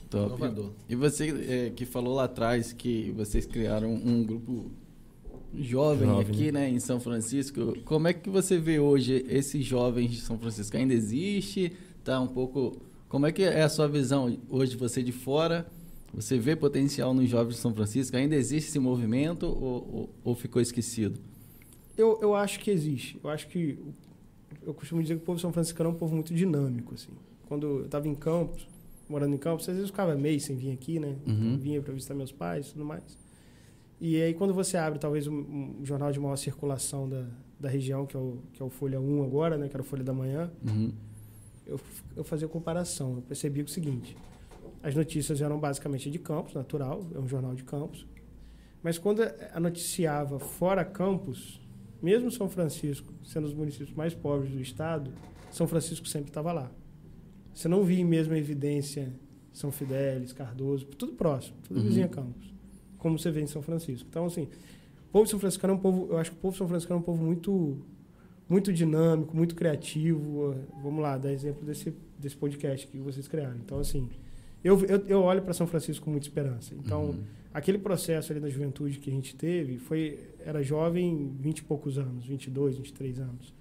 Top. 0.10 0.26
Inovador. 0.26 0.72
E 0.90 0.96
você 0.96 1.30
é, 1.48 1.70
que 1.70 1.86
falou 1.86 2.16
lá 2.16 2.24
atrás 2.24 2.74
que 2.74 3.12
vocês 3.16 3.46
criaram 3.46 3.94
um 3.94 4.24
grupo 4.24 4.72
jovem, 5.54 6.08
Jovem, 6.08 6.22
aqui, 6.28 6.52
né, 6.52 6.68
em 6.70 6.80
São 6.80 7.00
Francisco. 7.00 7.78
Como 7.86 8.08
é 8.08 8.14
que 8.14 8.30
você 8.30 8.58
vê 8.58 8.80
hoje 8.80 9.24
esses 9.30 9.64
jovens 9.64 10.10
de 10.12 10.22
São 10.22 10.38
Francisco? 10.40 10.76
Ainda 10.76 10.94
existe? 10.96 11.72
Tá 12.04 12.20
um 12.20 12.28
pouco. 12.28 12.82
Como 13.10 13.26
é 13.26 13.32
que 13.32 13.42
é 13.42 13.64
a 13.64 13.70
sua 13.70 13.88
visão 13.88 14.38
hoje, 14.48 14.78
você 14.78 15.02
de 15.02 15.12
fora? 15.12 15.66
Você 16.14 16.38
vê 16.38 16.56
potencial 16.56 17.12
nos 17.12 17.28
jovens 17.28 17.56
de 17.56 17.62
São 17.62 17.74
Francisco? 17.74 18.16
Ainda 18.16 18.36
existe 18.36 18.70
esse 18.70 18.80
movimento 18.80 19.48
ou, 19.48 19.90
ou, 19.92 20.10
ou 20.24 20.36
ficou 20.36 20.62
esquecido? 20.62 21.20
Eu, 21.98 22.20
eu 22.22 22.36
acho 22.36 22.60
que 22.60 22.70
existe. 22.70 23.20
Eu 23.24 23.30
acho 23.32 23.48
que. 23.48 23.80
Eu 24.62 24.74
costumo 24.76 25.02
dizer 25.02 25.16
que 25.16 25.24
o 25.24 25.26
povo 25.26 25.40
são 25.40 25.52
franciscano 25.52 25.90
é 25.90 25.94
um 25.94 25.96
povo 25.96 26.14
muito 26.14 26.34
dinâmico. 26.34 26.94
Assim. 26.94 27.12
Quando 27.48 27.66
eu 27.66 27.86
estava 27.86 28.08
em 28.08 28.14
Campos, 28.14 28.68
morando 29.10 29.34
em 29.34 29.38
Campos, 29.38 29.68
às 29.68 29.76
vezes 29.76 29.90
eu 29.90 29.94
ficava 29.94 30.16
mês 30.16 30.44
sem 30.44 30.56
vir 30.56 30.72
aqui, 30.72 31.00
né? 31.00 31.16
Uhum. 31.28 31.58
Vinha 31.58 31.82
para 31.82 31.94
visitar 31.94 32.14
meus 32.14 32.32
pais 32.32 32.68
e 32.68 32.72
tudo 32.74 32.86
mais. 32.86 33.18
E 34.00 34.22
aí, 34.22 34.34
quando 34.36 34.54
você 34.54 34.78
abre, 34.78 35.00
talvez, 35.00 35.28
um, 35.28 35.78
um 35.82 35.86
jornal 35.86 36.12
de 36.12 36.20
maior 36.20 36.36
circulação 36.36 37.10
da, 37.10 37.26
da 37.60 37.70
região, 37.70 38.06
que 38.06 38.16
é, 38.16 38.20
o, 38.20 38.38
que 38.54 38.62
é 38.62 38.66
o 38.66 38.70
Folha 38.70 39.02
1 39.02 39.24
agora, 39.24 39.58
né? 39.58 39.68
Que 39.68 39.76
era 39.76 39.82
o 39.82 39.86
Folha 39.86 40.04
da 40.04 40.14
Manhã, 40.14 40.52
Uhum. 40.66 40.94
Eu, 41.70 41.80
eu 42.16 42.24
fazia 42.24 42.48
comparação. 42.48 43.16
Eu 43.16 43.22
percebi 43.22 43.62
o 43.62 43.68
seguinte: 43.68 44.16
as 44.84 44.96
notícias 44.96 45.42
eram 45.42 45.60
basicamente 45.60 46.10
de 46.10 46.20
Campos, 46.20 46.54
natural, 46.54 47.06
é 47.14 47.20
um 47.20 47.28
jornal 47.28 47.54
de 47.56 47.64
Campos. 47.64 48.06
Mas 48.82 48.98
quando 48.98 49.22
a 49.54 49.60
noticiava 49.60 50.40
fora 50.40 50.84
Campos, 50.86 51.62
mesmo 52.02 52.32
São 52.32 52.50
Francisco, 52.50 53.14
sendo 53.26 53.46
os 53.46 53.54
municípios 53.54 53.94
mais 53.94 54.14
pobres 54.14 54.52
do 54.52 54.62
estado, 54.62 55.12
São 55.52 55.68
Francisco 55.68 56.08
sempre 56.08 56.30
estava 56.30 56.52
lá. 56.54 56.72
Você 57.54 57.68
não 57.68 57.84
via 57.84 58.00
em 58.00 58.06
mesma 58.06 58.38
evidência 58.38 59.12
São 59.52 59.70
Fidélis, 59.72 60.32
Cardoso, 60.32 60.86
tudo 60.86 61.14
próximo, 61.14 61.58
tudo 61.68 61.78
Uhum. 61.78 61.84
vizinho 61.88 62.06
a 62.06 62.10
Campos, 62.10 62.54
como 62.98 63.20
você 63.20 63.30
vê 63.32 63.42
em 63.42 63.48
São 63.48 63.62
Francisco. 63.62 64.08
Então, 64.10 64.26
assim, 64.26 64.44
o 64.44 65.12
povo 65.12 65.28
São 65.28 65.40
Franciscano 65.40 65.74
é 65.74 65.76
um 65.76 65.80
povo, 65.80 66.08
eu 66.12 66.18
acho 66.18 66.32
que 66.32 66.38
o 66.38 66.40
povo 66.40 66.56
São 66.56 66.68
Franciscano 66.68 67.00
é 67.00 67.02
um 67.02 67.06
povo 67.06 67.22
muito 67.22 67.78
muito 68.50 68.74
dinâmico, 68.74 69.36
muito 69.38 69.56
criativo. 69.56 70.56
Vamos 70.82 71.02
lá, 71.02 71.18
dar 71.18 71.32
exemplo 71.32 71.64
desse, 71.66 71.94
desse 72.18 72.36
podcast 72.36 72.88
que 72.88 72.98
vocês 72.98 73.28
criaram. 73.28 73.56
Então, 73.64 73.80
assim, 73.80 74.10
eu, 74.64 74.84
eu, 74.86 74.98
eu 75.08 75.22
olho 75.22 75.42
para 75.44 75.54
São 75.54 75.68
Francisco 75.68 76.04
com 76.06 76.12
muita 76.12 76.28
esperança. 76.28 76.74
Então, 76.74 77.06
Uhum. 77.12 77.24
aquele 77.54 77.78
processo 77.78 78.32
ali 78.34 78.42
da 78.42 78.50
juventude 78.50 78.98
que 79.00 79.10
a 79.10 79.14
gente 79.14 79.36
teve, 79.36 79.78
foi 79.78 80.20
era 80.44 80.64
jovem, 80.64 81.32
20 81.40 81.60
e 81.60 81.64
poucos 81.64 81.98
anos, 81.98 82.26
22, 82.26 82.78
23 82.78 83.20
anos. 83.20 83.54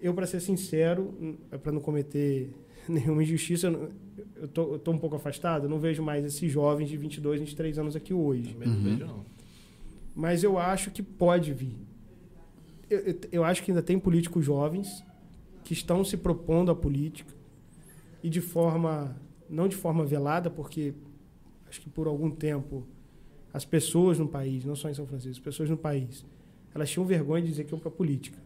Eu, 0.00 0.14
para 0.14 0.26
ser 0.26 0.40
sincero, 0.40 1.12
para 1.62 1.72
não 1.72 1.80
cometer 1.80 2.50
nenhuma 2.88 3.22
injustiça, 3.22 3.66
eu 4.36 4.46
tô, 4.48 4.74
eu 4.74 4.78
tô 4.78 4.92
um 4.92 4.98
pouco 4.98 5.16
afastado, 5.16 5.64
eu 5.64 5.68
não 5.68 5.80
vejo 5.80 6.00
mais 6.02 6.24
esses 6.24 6.50
jovens 6.50 6.88
de 6.88 6.96
22, 6.96 7.40
23 7.40 7.78
anos 7.78 7.96
aqui 7.96 8.14
hoje. 8.14 8.56
Uhum. 8.64 9.22
Mas 10.14 10.44
eu 10.44 10.56
acho 10.58 10.90
que 10.92 11.02
pode 11.02 11.52
vir. 11.52 11.76
Eu, 12.90 13.18
eu, 13.30 13.44
acho 13.44 13.62
que 13.62 13.70
ainda 13.70 13.82
tem 13.82 13.98
políticos 13.98 14.44
jovens 14.44 15.04
que 15.64 15.72
estão 15.72 16.04
se 16.04 16.16
propondo 16.16 16.70
à 16.70 16.74
política 16.74 17.34
e 18.22 18.30
de 18.30 18.40
forma, 18.40 19.16
não 19.48 19.68
de 19.68 19.76
forma 19.76 20.04
velada, 20.04 20.48
porque 20.50 20.94
acho 21.68 21.80
que 21.80 21.90
por 21.90 22.06
algum 22.06 22.30
tempo 22.30 22.86
as 23.52 23.64
pessoas 23.64 24.18
no 24.18 24.28
país, 24.28 24.64
não 24.64 24.74
só 24.74 24.88
em 24.88 24.94
São 24.94 25.06
Francisco, 25.06 25.38
as 25.38 25.44
pessoas 25.44 25.68
no 25.68 25.76
país, 25.76 26.24
elas 26.74 26.90
tinham 26.90 27.06
vergonha 27.06 27.42
de 27.42 27.48
dizer 27.48 27.64
que 27.64 27.72
iam 27.74 27.78
para 27.78 27.88
a 27.88 27.92
política. 27.92 28.38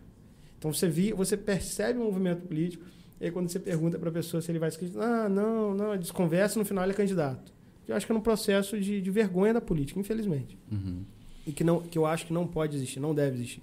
Então 0.58 0.72
você 0.72 0.88
via, 0.88 1.14
você 1.14 1.36
percebe 1.36 1.98
um 1.98 2.04
movimento 2.04 2.46
político, 2.46 2.84
e 3.20 3.24
aí 3.26 3.30
quando 3.30 3.48
você 3.48 3.58
pergunta 3.58 3.98
para 3.98 4.08
a 4.08 4.12
pessoa 4.12 4.40
se 4.40 4.50
ele 4.50 4.58
vai 4.58 4.68
escrever, 4.68 4.98
ah, 5.00 5.28
não, 5.28 5.74
não, 5.74 5.96
desconversa, 5.96 6.58
no 6.58 6.64
final 6.64 6.84
ele 6.84 6.92
é 6.92 6.96
candidato. 6.96 7.52
Eu 7.86 7.96
acho 7.96 8.06
que 8.06 8.12
é 8.12 8.14
um 8.14 8.20
processo 8.20 8.78
de, 8.80 9.00
de 9.00 9.10
vergonha 9.10 9.52
da 9.54 9.60
política, 9.60 9.98
infelizmente 9.98 10.56
Uhum. 10.70 11.04
e 11.46 11.52
que, 11.52 11.64
não, 11.64 11.80
que 11.80 11.98
eu 11.98 12.06
acho 12.06 12.26
que 12.26 12.32
não 12.32 12.46
pode 12.46 12.76
existir, 12.76 13.00
não 13.00 13.14
deve 13.14 13.36
existir. 13.36 13.62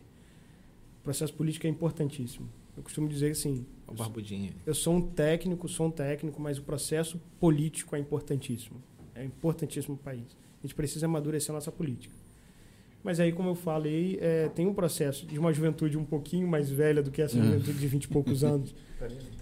O 1.09 1.11
processo 1.11 1.33
político 1.33 1.65
é 1.65 1.69
importantíssimo. 1.71 2.47
Eu 2.77 2.83
costumo 2.83 3.09
dizer 3.09 3.31
assim, 3.31 3.65
O 3.87 3.95
barbudinho. 3.95 4.53
eu 4.63 4.75
sou 4.75 4.93
um 4.95 5.01
técnico, 5.01 5.67
sou 5.67 5.87
um 5.87 5.91
técnico, 5.91 6.39
mas 6.39 6.59
o 6.59 6.61
processo 6.61 7.19
político 7.39 7.95
é 7.95 7.99
importantíssimo. 7.99 8.79
É 9.15 9.25
importantíssimo 9.25 9.97
para 9.97 10.13
o 10.13 10.15
país. 10.17 10.37
A 10.59 10.67
gente 10.67 10.75
precisa 10.75 11.07
amadurecer 11.07 11.49
a 11.49 11.55
nossa 11.55 11.71
política. 11.71 12.13
Mas 13.03 13.19
aí, 13.19 13.31
como 13.31 13.49
eu 13.49 13.55
falei, 13.55 14.19
é, 14.21 14.49
tem 14.49 14.67
um 14.67 14.73
processo 14.73 15.25
de 15.25 15.39
uma 15.39 15.51
juventude 15.51 15.97
um 15.97 16.05
pouquinho 16.05 16.47
mais 16.47 16.69
velha 16.69 17.01
do 17.01 17.09
que 17.09 17.23
essa 17.23 17.39
Uhum. 17.39 17.43
juventude 17.45 17.79
de 17.79 17.87
20 17.87 18.03
e 18.03 18.07
poucos 18.07 18.43
anos. 18.45 18.75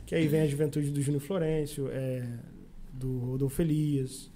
que 0.05 0.15
aí 0.15 0.25
vem 0.25 0.39
a 0.43 0.47
juventude 0.47 0.89
do 0.89 1.01
Júnior 1.01 1.21
Florencio, 1.21 1.89
é, 1.91 2.25
do 2.93 3.17
Rodolfo 3.17 3.61
Elias, 3.61 4.31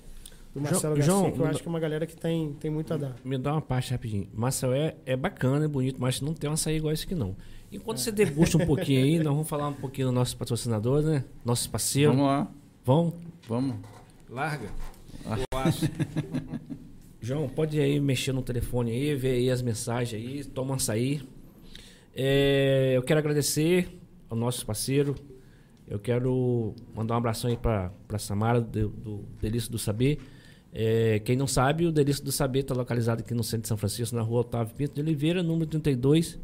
do 0.53 0.59
João- 0.59 0.71
Marcelo 0.71 0.95
Garcia, 0.95 1.13
João, 1.13 1.31
que 1.31 1.39
eu 1.39 1.45
acho 1.45 1.61
que 1.61 1.67
é 1.67 1.69
uma 1.69 1.79
galera 1.79 2.05
que 2.05 2.15
tem, 2.15 2.53
tem 2.53 2.69
muito 2.71 2.93
a 2.93 2.97
dar. 2.97 3.15
Me 3.23 3.37
dá 3.37 3.53
uma 3.53 3.61
parte 3.61 3.91
rapidinho. 3.91 4.27
Maceió 4.33 4.73
é, 4.73 4.95
é 5.05 5.15
bacana, 5.15 5.65
é 5.65 5.67
bonito, 5.67 5.99
mas 5.99 6.19
não 6.21 6.33
tem 6.33 6.49
um 6.49 6.53
açaí 6.53 6.77
igual 6.77 6.93
esse 6.93 7.05
aqui 7.05 7.15
não. 7.15 7.35
Enquanto 7.71 7.99
você 7.99 8.11
degusta 8.11 8.57
um 8.57 8.65
pouquinho 8.65 9.01
aí, 9.03 9.17
nós 9.17 9.33
vamos 9.33 9.47
falar 9.47 9.67
um 9.69 9.73
pouquinho 9.73 10.07
dos 10.07 10.15
nossos 10.15 10.33
patrocinadores, 10.33 11.05
né? 11.05 11.23
Nossos 11.45 11.67
parceiros. 11.67 12.13
Vamos 12.15 12.29
lá. 12.29 12.51
Vão? 12.83 13.13
Vamos. 13.47 13.75
Larga. 14.29 14.67
Ah. 15.25 15.37
Eu 15.39 15.59
acho. 15.59 15.85
João, 17.21 17.47
pode 17.47 17.79
aí 17.79 17.99
mexer 17.99 18.33
no 18.33 18.41
telefone 18.41 18.91
aí, 18.91 19.15
ver 19.15 19.31
aí 19.35 19.49
as 19.49 19.61
mensagens 19.61 20.21
aí, 20.21 20.43
toma 20.43 20.71
um 20.71 20.75
açaí. 20.75 21.21
É, 22.13 22.93
eu 22.95 23.03
quero 23.03 23.19
agradecer 23.19 23.87
ao 24.29 24.35
nosso 24.35 24.65
parceiro. 24.65 25.15
Eu 25.87 25.99
quero 25.99 26.73
mandar 26.95 27.15
um 27.15 27.17
abração 27.17 27.49
aí 27.49 27.57
para 27.57 27.91
Samara, 28.17 28.59
do, 28.61 28.89
do 28.89 29.25
Delício 29.41 29.71
do 29.71 29.77
Saber. 29.77 30.19
É, 30.73 31.19
quem 31.19 31.35
não 31.35 31.47
sabe, 31.47 31.85
o 31.85 31.91
Delício 31.91 32.23
do 32.23 32.31
Saber 32.31 32.59
está 32.59 32.73
localizado 32.73 33.21
aqui 33.21 33.33
no 33.33 33.43
centro 33.43 33.63
de 33.63 33.67
São 33.67 33.75
Francisco, 33.77 34.15
na 34.15 34.21
rua 34.21 34.39
Otávio 34.41 34.73
Pinto 34.73 34.93
de 34.95 35.01
Oliveira, 35.01 35.43
número 35.43 35.65
32, 35.65 36.39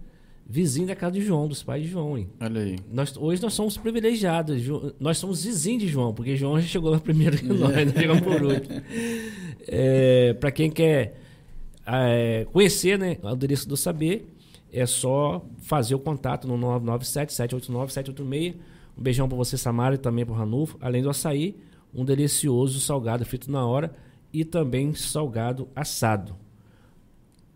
vizinho 0.45 0.85
da 0.87 0.95
casa 0.95 1.13
de 1.13 1.21
João, 1.21 1.47
dos 1.47 1.63
pais 1.63 1.83
de 1.83 1.89
João. 1.89 2.17
Hein? 2.17 2.29
Olha 2.39 2.61
aí. 2.61 2.77
Nós, 2.91 3.15
hoje 3.15 3.41
nós 3.41 3.53
somos 3.53 3.77
privilegiados, 3.77 4.61
nós 4.99 5.17
somos 5.17 5.45
vizinhos 5.45 5.83
de 5.83 5.87
João, 5.87 6.13
porque 6.13 6.35
João 6.35 6.59
já 6.59 6.67
chegou 6.67 6.91
lá 6.91 6.99
primeiro 6.99 7.37
que 7.37 7.45
nós, 7.45 7.59
nós 7.59 7.93
chegamos 7.93 8.21
por 8.21 8.43
último. 8.43 8.81
É, 9.69 10.33
Para 10.33 10.51
quem 10.51 10.69
quer 10.69 11.19
é, 11.85 12.45
conhecer 12.51 12.99
né, 12.99 13.17
o 13.23 13.35
Delício 13.35 13.67
do 13.67 13.77
Saber, 13.77 14.27
é 14.71 14.85
só 14.85 15.45
fazer 15.59 15.95
o 15.95 15.99
contato 15.99 16.47
no 16.47 16.57
997-789-786. 16.81 18.55
Um 18.97 19.01
beijão 19.01 19.27
para 19.29 19.37
você, 19.37 19.57
Samara, 19.57 19.95
e 19.95 19.97
também 19.97 20.25
para 20.25 20.33
o 20.33 20.37
Ranulfo. 20.37 20.77
Além 20.81 21.01
do 21.01 21.09
açaí, 21.09 21.55
um 21.93 22.03
delicioso 22.03 22.81
salgado 22.81 23.23
feito 23.25 23.49
na 23.49 23.65
hora 23.65 23.93
e 24.39 24.45
também 24.45 24.93
salgado 24.93 25.67
assado. 25.75 26.35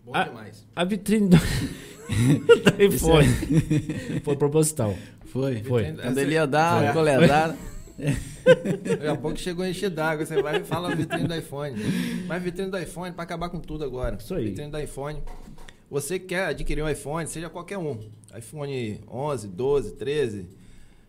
Bom 0.04 0.12
Ah, 0.16 0.24
demais. 0.24 0.66
A 0.76 0.84
vitrine 0.84 1.30
do, 1.30 1.38
iPhone 2.80 3.28
foi 4.24 4.36
proposital. 4.36 4.96
Foi. 5.26 5.62
Foi. 5.64 5.94
Quando 5.94 6.18
ele 6.18 6.34
ia 6.34 6.48
dar 6.48 6.86
Foi. 6.86 6.94
coledada. 6.94 7.58
Daqui 8.84 9.08
a 9.08 9.16
pouco 9.16 9.38
chegou 9.38 9.64
a 9.64 9.70
encher 9.70 9.90
d'água. 9.90 10.26
Você 10.26 10.42
vai 10.42 10.60
e 10.62 10.64
fala 10.64 10.92
a 10.92 10.96
vitrine 10.96 11.28
do 11.28 11.36
iPhone. 11.36 11.76
Mas 12.28 12.42
vitrine 12.42 12.72
do 12.72 12.78
iPhone 12.80 13.14
para 13.14 13.24
acabar 13.24 13.50
com 13.50 13.60
tudo 13.60 13.84
agora. 13.84 14.18
Isso 14.20 14.34
aí. 14.34 14.46
Vitrine 14.46 14.72
do 14.72 14.80
iPhone. 14.80 15.22
Você 15.90 16.18
quer 16.18 16.46
adquirir 16.48 16.82
um 16.84 16.90
iPhone, 16.90 17.28
seja 17.28 17.50
qualquer 17.50 17.78
um. 17.78 18.00
iPhone 18.36 19.02
11, 19.10 19.48
12, 19.50 19.92
13, 19.96 20.48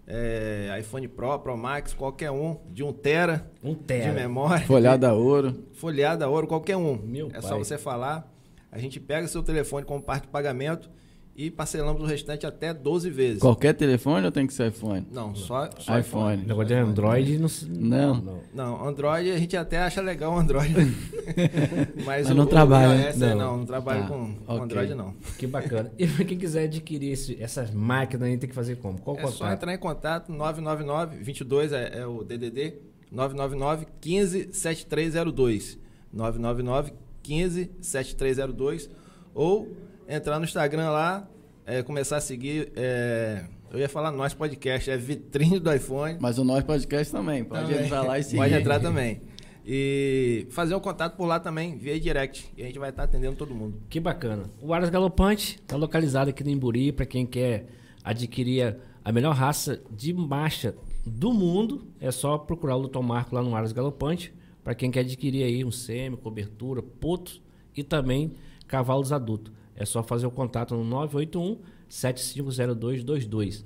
é, 0.06 0.76
iPhone 0.80 1.06
Pro, 1.08 1.38
Pro 1.38 1.56
Max, 1.56 1.94
qualquer 1.94 2.30
um, 2.30 2.58
de 2.70 2.82
1 2.82 2.92
tera 2.94 3.50
Um 3.62 3.74
de 3.74 3.80
tera. 3.80 4.12
memória. 4.12 4.66
Folhada 4.66 5.08
a 5.08 5.12
ouro. 5.12 5.64
folheada, 5.74 6.28
ouro, 6.28 6.46
qualquer 6.46 6.76
um. 6.76 6.96
Meu 6.96 7.28
é 7.28 7.32
pai. 7.32 7.42
só 7.42 7.58
você 7.58 7.78
falar. 7.78 8.30
A 8.70 8.78
gente 8.78 8.98
pega 8.98 9.26
seu 9.28 9.42
telefone 9.42 9.84
como 9.84 10.02
parte 10.02 10.22
de 10.22 10.28
pagamento 10.28 10.90
e 11.34 11.50
parcelamos 11.50 12.02
o 12.02 12.04
restante 12.04 12.46
até 12.46 12.74
12 12.74 13.08
vezes. 13.08 13.40
Qualquer 13.40 13.72
telefone 13.74 14.26
ou 14.26 14.30
tem 14.32 14.46
que 14.46 14.52
ser 14.52 14.68
iPhone? 14.68 15.06
Não, 15.10 15.34
só, 15.34 15.70
só 15.78 15.98
iPhone. 15.98 16.42
Negócio 16.46 16.66
de 16.68 16.74
Android 16.74 17.38
não, 17.38 17.48
se- 17.48 17.66
Não. 17.70 18.40
Não, 18.52 18.86
Android 18.86 19.30
a 19.30 19.38
gente 19.38 19.56
até 19.56 19.78
acha 19.78 20.00
legal 20.02 20.34
o 20.34 20.38
Android. 20.38 20.74
Mas, 22.04 22.26
Mas 22.28 22.36
não 22.36 22.44
trabalha, 22.46 23.06
iOS, 23.08 23.16
né? 23.16 23.30
é, 23.30 23.34
Não. 23.34 23.38
não, 23.38 23.56
não 23.58 23.66
trabalho 23.66 24.02
Tá, 24.02 24.08
com, 24.08 24.34
com. 24.34 24.62
Android 24.62 24.94
não. 24.94 25.14
Que 25.38 25.46
bacana. 25.46 25.90
E 25.98 26.06
pra 26.06 26.24
quem 26.24 26.36
quiser 26.38 26.64
adquirir 26.64 27.12
esse- 27.12 27.42
essas 27.42 27.70
máquinas 27.70 28.28
aí, 28.28 28.36
tem 28.36 28.48
que 28.48 28.54
fazer 28.54 28.76
como? 28.76 29.00
Qual 29.00 29.16
É 29.16 29.20
contato? 29.22 29.36
só 29.38 29.50
entrar 29.52 29.72
em 29.74 29.78
contato 29.78 30.30
999 30.32 31.16
22 31.22 31.72
é, 31.72 32.00
é 32.00 32.06
o 32.06 32.22
DDD 32.22 32.74
999 33.10 33.86
15 34.00 34.50
7302 34.52 35.78
999 36.12 36.92
15 37.22 37.70
7302 37.80 38.90
ou 39.34 39.68
entrar 40.08 40.38
no 40.38 40.44
Instagram 40.44 40.90
lá, 40.90 41.28
é, 41.66 41.82
começar 41.82 42.16
a 42.16 42.20
seguir 42.20 42.72
é, 42.76 43.44
eu 43.70 43.78
ia 43.78 43.88
falar 43.88 44.10
nós 44.12 44.34
podcast, 44.34 44.90
é 44.90 44.96
vitrine 44.96 45.58
do 45.58 45.72
iPhone. 45.72 46.18
Mas 46.20 46.38
o 46.38 46.44
nosso 46.44 46.64
podcast 46.66 47.10
também. 47.12 47.44
Pode 47.44 47.62
Também. 47.70 47.84
entrar 47.86 48.02
lá 48.02 48.18
e 48.18 48.22
seguir. 48.24 48.36
Pode 48.36 48.54
entrar 48.54 48.80
também. 48.80 49.22
E 49.64 50.46
fazer 50.50 50.74
um 50.74 50.80
contato 50.80 51.16
por 51.16 51.24
lá 51.26 51.38
também, 51.38 51.78
via 51.78 51.98
direct. 51.98 52.52
E 52.56 52.62
a 52.62 52.66
gente 52.66 52.78
vai 52.78 52.90
estar 52.90 53.04
atendendo 53.04 53.36
todo 53.36 53.54
mundo. 53.54 53.80
Que 53.88 54.00
bacana. 54.00 54.50
O 54.60 54.74
Aras 54.74 54.90
Galopante 54.90 55.56
está 55.62 55.76
localizado 55.76 56.30
aqui 56.30 56.42
no 56.42 56.50
Imburi 56.50 56.90
para 56.92 57.06
quem 57.06 57.24
quer 57.24 57.66
adquirir 58.02 58.62
a- 58.62 58.76
a 59.04 59.12
melhor 59.12 59.34
raça 59.34 59.80
de 59.90 60.12
marcha 60.12 60.74
do 61.06 61.32
mundo. 61.32 61.86
É 62.00 62.10
só 62.10 62.36
procurar 62.38 62.76
o 62.76 62.88
Dr. 62.88 62.98
Marco 63.00 63.34
lá 63.34 63.42
no 63.42 63.54
Aras 63.54 63.72
Galopante. 63.72 64.34
Para 64.64 64.74
quem 64.74 64.90
quer 64.90 65.00
adquirir 65.00 65.44
aí 65.44 65.64
um 65.64 65.70
semi, 65.70 66.16
cobertura, 66.16 66.82
potos 66.82 67.40
e 67.76 67.82
também 67.84 68.32
cavalos 68.66 69.12
adultos. 69.12 69.52
É 69.74 69.84
só 69.84 70.02
fazer 70.02 70.26
o 70.26 70.30
contato 70.30 70.74
no 70.74 70.84
981 70.84 71.58
750222. 71.88 73.64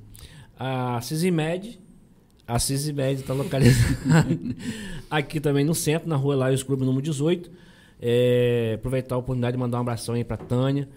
A 0.59 1.01
Cisimed 1.01 1.79
a 2.47 2.61
Cisimed 2.61 3.21
está 3.21 3.35
localizada 3.35 4.29
aqui 5.11 5.41
também 5.41 5.65
no 5.65 5.75
centro, 5.75 6.09
na 6.09 6.15
rua 6.15 6.37
Laios 6.37 6.63
Clube 6.63 6.85
número 6.85 7.03
18. 7.03 7.51
É, 8.01 8.75
aproveitar 8.77 9.17
a 9.17 9.19
oportunidade 9.19 9.57
de 9.57 9.59
mandar 9.59 9.79
um 9.79 9.81
abração 9.81 10.15
aí 10.15 10.23
para 10.23 10.37
Tânia. 10.37 10.89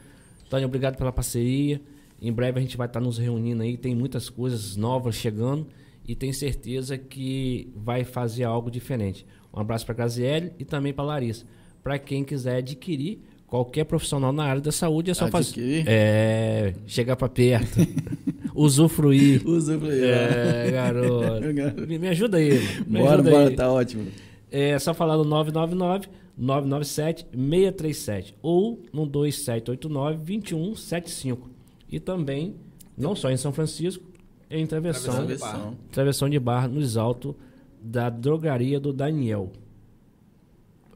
Tânia, 0.48 0.68
obrigado 0.68 0.96
pela 0.96 1.12
parceria. 1.12 1.82
Em 2.22 2.32
breve 2.32 2.60
a 2.60 2.62
gente 2.62 2.78
vai 2.78 2.86
estar 2.86 3.00
nos 3.00 3.18
reunindo 3.18 3.64
aí, 3.64 3.78
tem 3.78 3.96
muitas 3.96 4.30
coisas 4.30 4.76
novas 4.76 5.16
chegando 5.16 5.66
e 6.08 6.14
tenho 6.14 6.34
certeza 6.34 7.00
que 7.00 7.74
vai 7.76 8.04
fazer 8.04 8.44
algo 8.44 8.70
diferente. 8.70 9.26
Um 9.52 9.60
abraço 9.60 9.88
para 9.88 9.96
Graziele 9.96 10.52
e 10.60 10.66
também 10.66 10.94
para 10.94 11.06
Larissa. 11.06 11.46
Para 11.82 11.98
quem 11.98 12.24
quiser 12.24 12.58
adquirir 12.58 13.24
qualquer 13.50 13.84
profissional 13.86 14.32
na 14.32 14.44
área 14.44 14.62
da 14.62 14.72
saúde, 14.72 15.12
é 15.12 15.14
só 15.14 15.28
fazer. 15.28 15.84
É, 15.88 16.74
chegar 16.86 17.16
para 17.16 17.28
perto, 17.28 17.80
usufruir. 18.54 19.42
Pra 19.42 19.52
ele. 19.88 20.06
É, 20.06 20.72
garoto. 20.72 21.42
Me, 21.88 21.98
me 21.98 22.08
ajuda 22.10 22.38
aí. 22.38 22.60
Me 22.86 23.00
Bora, 23.00 23.16
ajuda 23.16 23.32
bora, 23.32 23.50
aí. 23.50 23.56
tá 23.56 23.72
ótimo. 23.72 24.08
É 24.52 24.78
só 24.80 24.94
falar 24.94 25.18
no 25.18 25.24
999 25.24 26.08
997 26.38 27.28
637 27.32 28.36
ou 28.42 28.82
no 28.94 29.06
2789 29.06 30.18
2175. 30.18 31.50
E 31.92 32.00
também, 32.00 32.56
não 32.98 33.16
só 33.16 33.30
em 33.30 33.38
São 33.38 33.52
Francisco, 33.52 34.04
em 34.50 34.66
Travessão, 34.66 35.14
Travessão 35.14 35.28
de 35.28 35.38
Travessão. 35.38 35.78
Travessão 35.92 36.30
de 36.30 36.40
Barra, 36.40 36.68
nos 36.68 36.98
altos 36.98 37.36
da 37.82 38.10
drogaria 38.10 38.80
do 38.80 38.94
Daniel. 38.94 39.52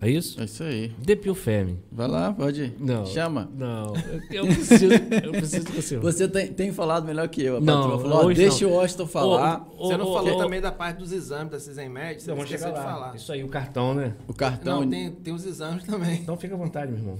É 0.04 0.10
isso? 0.10 0.40
É 0.42 0.46
isso 0.46 0.64
aí. 0.64 0.90
Depil 0.98 1.34
Femme. 1.34 1.80
Vai 1.92 2.08
lá, 2.08 2.34
pode 2.34 2.64
ir. 2.64 2.76
Não. 2.80 3.06
Chama. 3.06 3.50
Não, 3.56 3.94
eu, 3.96 4.44
eu 4.44 4.46
preciso, 4.48 4.94
eu 5.24 5.32
preciso 5.32 5.66
que 5.66 5.72
você. 5.72 5.98
Você 6.04 6.28
tem, 6.28 6.48
tem 6.54 6.72
falado 6.74 7.06
melhor 7.06 7.28
que 7.30 7.42
eu. 7.44 7.58
A 7.58 7.62
Não, 7.62 7.90
patroa 7.90 8.00
falou, 8.00 8.34
deixa 8.34 8.66
não. 8.66 8.74
o 8.74 8.80
Austin 8.80 9.06
falar. 9.08 9.68
Ô, 9.78 9.88
Você 9.88 9.98
não 9.98 10.08
ô, 10.08 10.14
falou 10.14 10.36
ô, 10.36 10.38
também 10.38 10.60
da 10.60 10.72
parte 10.72 10.98
dos 10.98 11.12
exames 11.12 11.52
da 11.52 11.60
Cisenmed, 11.60 12.22
você 12.22 12.32
Não, 12.32 12.44
esqueceu 12.44 12.72
de 12.72 12.80
falar. 12.80 13.16
Isso 13.16 13.32
aí, 13.32 13.44
o 13.44 13.48
cartão, 13.48 13.94
né? 13.94 14.14
O 14.28 14.34
cartão. 14.34 14.82
Não, 14.82 14.90
tem, 14.90 15.12
tem 15.12 15.34
os 15.34 15.46
exames 15.46 15.84
também. 15.84 16.16
Então 16.16 16.36
fica 16.38 16.54
à 16.56 16.58
vontade, 16.58 16.92
meu 16.92 17.00
irmão. 17.00 17.18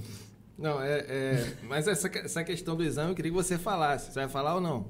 Não, 0.58 0.80
é, 0.82 0.98
é- 1.08 1.52
mas 1.68 1.88
essa, 1.88 2.08
essa 2.18 2.44
questão 2.44 2.76
do 2.76 2.84
exame 2.84 3.10
eu 3.10 3.14
queria 3.14 3.30
que 3.30 3.36
você 3.36 3.58
falasse. 3.58 4.12
Você 4.12 4.20
vai 4.20 4.28
falar 4.28 4.54
ou 4.54 4.60
não? 4.60 4.86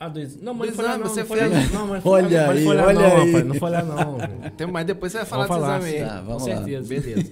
Ah, 0.00 0.08
do 0.08 0.20
ex- 0.20 0.40
Não, 0.40 0.54
mas 0.54 0.70
Do 0.70 0.76
não 0.76 0.76
foi 0.76 0.84
olhar 0.84 0.90
exame, 0.94 1.04
não. 1.04 1.10
você 1.10 1.20
não 1.20 1.26
foi 1.26 1.38
fez. 1.38 1.72
não, 1.72 1.86
mas 1.88 2.06
Olha 2.06 2.50
aí, 2.50 2.66
olha 2.66 2.92
não, 2.92 3.02
aí. 3.04 3.26
rapaz. 3.26 3.46
Não 3.46 3.54
foi 3.56 3.68
olhar 3.68 3.84
não. 3.84 4.18
Tem, 4.56 4.66
mas 4.68 4.86
depois 4.86 5.10
você 5.12 5.18
vai 5.18 5.26
falar 5.26 5.46
Vamos 5.46 5.64
desse 5.64 5.76
falar, 5.76 5.88
exame 5.88 6.02
aí. 6.04 6.08
Tá, 6.08 6.20
vamos 6.22 6.42
Com 6.44 6.48
lá. 6.50 6.56
certeza. 6.56 6.88
Beleza. 6.88 7.30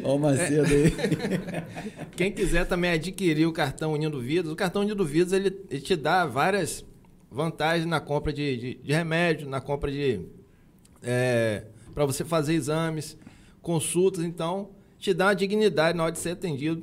Ó 0.04 0.16
o 0.16 0.18
Macedo 0.18 0.66
aí. 0.74 0.92
Quem 2.16 2.32
quiser 2.32 2.64
também 2.66 2.90
adquirir 2.92 3.46
o 3.46 3.52
cartão 3.52 3.92
Unindo 3.92 4.18
Vidas, 4.20 4.50
o 4.50 4.56
cartão 4.56 4.80
Unindo 4.82 5.04
Vidas 5.04 5.32
ele, 5.34 5.54
ele 5.70 5.80
te 5.80 5.94
dá 5.94 6.24
várias 6.26 6.84
vantagens 7.30 7.86
na 7.86 8.00
compra 8.00 8.32
de, 8.32 8.56
de, 8.56 8.74
de 8.82 8.92
remédio, 8.92 9.48
na 9.48 9.60
compra 9.60 9.90
de. 9.92 10.20
para 11.94 12.06
você 12.06 12.24
fazer 12.24 12.54
exames, 12.54 13.16
consultas, 13.60 14.24
então 14.24 14.70
te 14.98 15.12
dá 15.12 15.26
uma 15.26 15.34
dignidade 15.34 15.96
na 15.98 16.04
hora 16.04 16.12
de 16.12 16.18
ser 16.18 16.30
atendido 16.30 16.82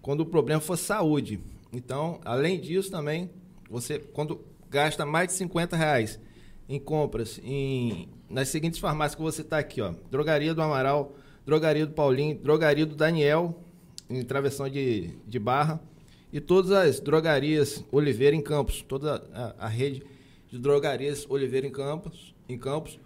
quando 0.00 0.20
o 0.20 0.26
problema 0.26 0.60
for 0.60 0.76
saúde. 0.76 1.38
Então, 1.72 2.18
além 2.24 2.58
disso 2.58 2.90
também, 2.90 3.28
você 3.70 3.98
quando 3.98 4.40
gasta 4.70 5.04
mais 5.04 5.28
de 5.28 5.34
50 5.34 5.76
reais 5.76 6.18
em 6.68 6.78
compras 6.78 7.40
em, 7.42 8.08
nas 8.28 8.48
seguintes 8.48 8.78
farmácias 8.78 9.14
que 9.14 9.22
você 9.22 9.42
está 9.42 9.58
aqui, 9.58 9.80
ó. 9.80 9.94
Drogaria 10.10 10.54
do 10.54 10.60
Amaral, 10.60 11.14
Drogaria 11.46 11.86
do 11.86 11.92
Paulinho, 11.92 12.38
Drogaria 12.38 12.84
do 12.84 12.94
Daniel, 12.94 13.58
em 14.08 14.22
travessão 14.22 14.68
de, 14.68 15.14
de 15.26 15.38
barra, 15.38 15.80
e 16.32 16.40
todas 16.40 16.70
as 16.72 17.00
drogarias 17.00 17.82
Oliveira 17.90 18.36
em 18.36 18.42
Campos, 18.42 18.82
toda 18.86 19.24
a, 19.32 19.66
a 19.66 19.68
rede 19.68 20.02
de 20.50 20.58
drogarias 20.58 21.26
Oliveira 21.28 21.66
em 21.66 21.70
Campos, 21.70 22.34
em 22.48 22.58
Campos. 22.58 22.98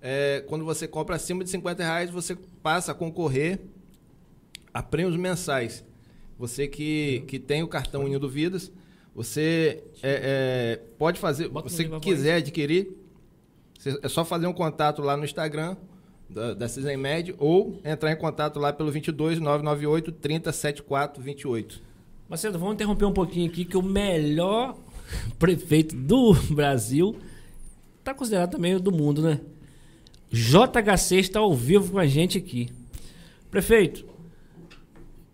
É, 0.00 0.44
quando 0.46 0.64
você 0.64 0.86
compra 0.86 1.16
acima 1.16 1.42
de 1.42 1.50
50 1.50 1.82
reais, 1.82 2.10
você 2.10 2.36
passa 2.62 2.92
a 2.92 2.94
concorrer 2.94 3.58
a 4.72 4.80
prêmios 4.80 5.16
mensais. 5.16 5.84
Você 6.38 6.68
que, 6.68 7.24
que 7.26 7.40
tem 7.40 7.64
o 7.64 7.68
cartão 7.68 8.04
Unido 8.04 8.28
Vidas, 8.28 8.70
você 9.18 9.82
é, 10.00 10.78
é, 10.80 10.80
pode 10.96 11.18
fazer, 11.18 11.48
Bota 11.48 11.68
você 11.68 11.88
quiser 11.98 12.36
adquirir, 12.36 12.88
é 14.00 14.08
só 14.08 14.24
fazer 14.24 14.46
um 14.46 14.52
contato 14.52 15.02
lá 15.02 15.16
no 15.16 15.24
Instagram 15.24 15.76
da, 16.30 16.54
da 16.54 16.66
ou 17.36 17.80
entrar 17.84 18.12
em 18.12 18.16
contato 18.16 18.60
lá 18.60 18.72
pelo 18.72 18.92
22 18.92 19.40
998 19.40 20.12
30 20.12 20.52
74 20.52 21.20
28. 21.20 21.82
Macedo, 22.28 22.60
vamos 22.60 22.74
interromper 22.74 23.06
um 23.06 23.12
pouquinho 23.12 23.50
aqui, 23.50 23.64
que 23.64 23.76
o 23.76 23.82
melhor 23.82 24.78
prefeito 25.36 25.96
do 25.96 26.34
Brasil 26.52 27.16
está 27.98 28.14
considerado 28.14 28.52
também 28.52 28.78
do 28.78 28.92
mundo, 28.92 29.20
né? 29.20 29.40
JHC 30.30 31.16
está 31.16 31.40
ao 31.40 31.56
vivo 31.56 31.90
com 31.90 31.98
a 31.98 32.06
gente 32.06 32.38
aqui. 32.38 32.70
Prefeito, 33.50 34.07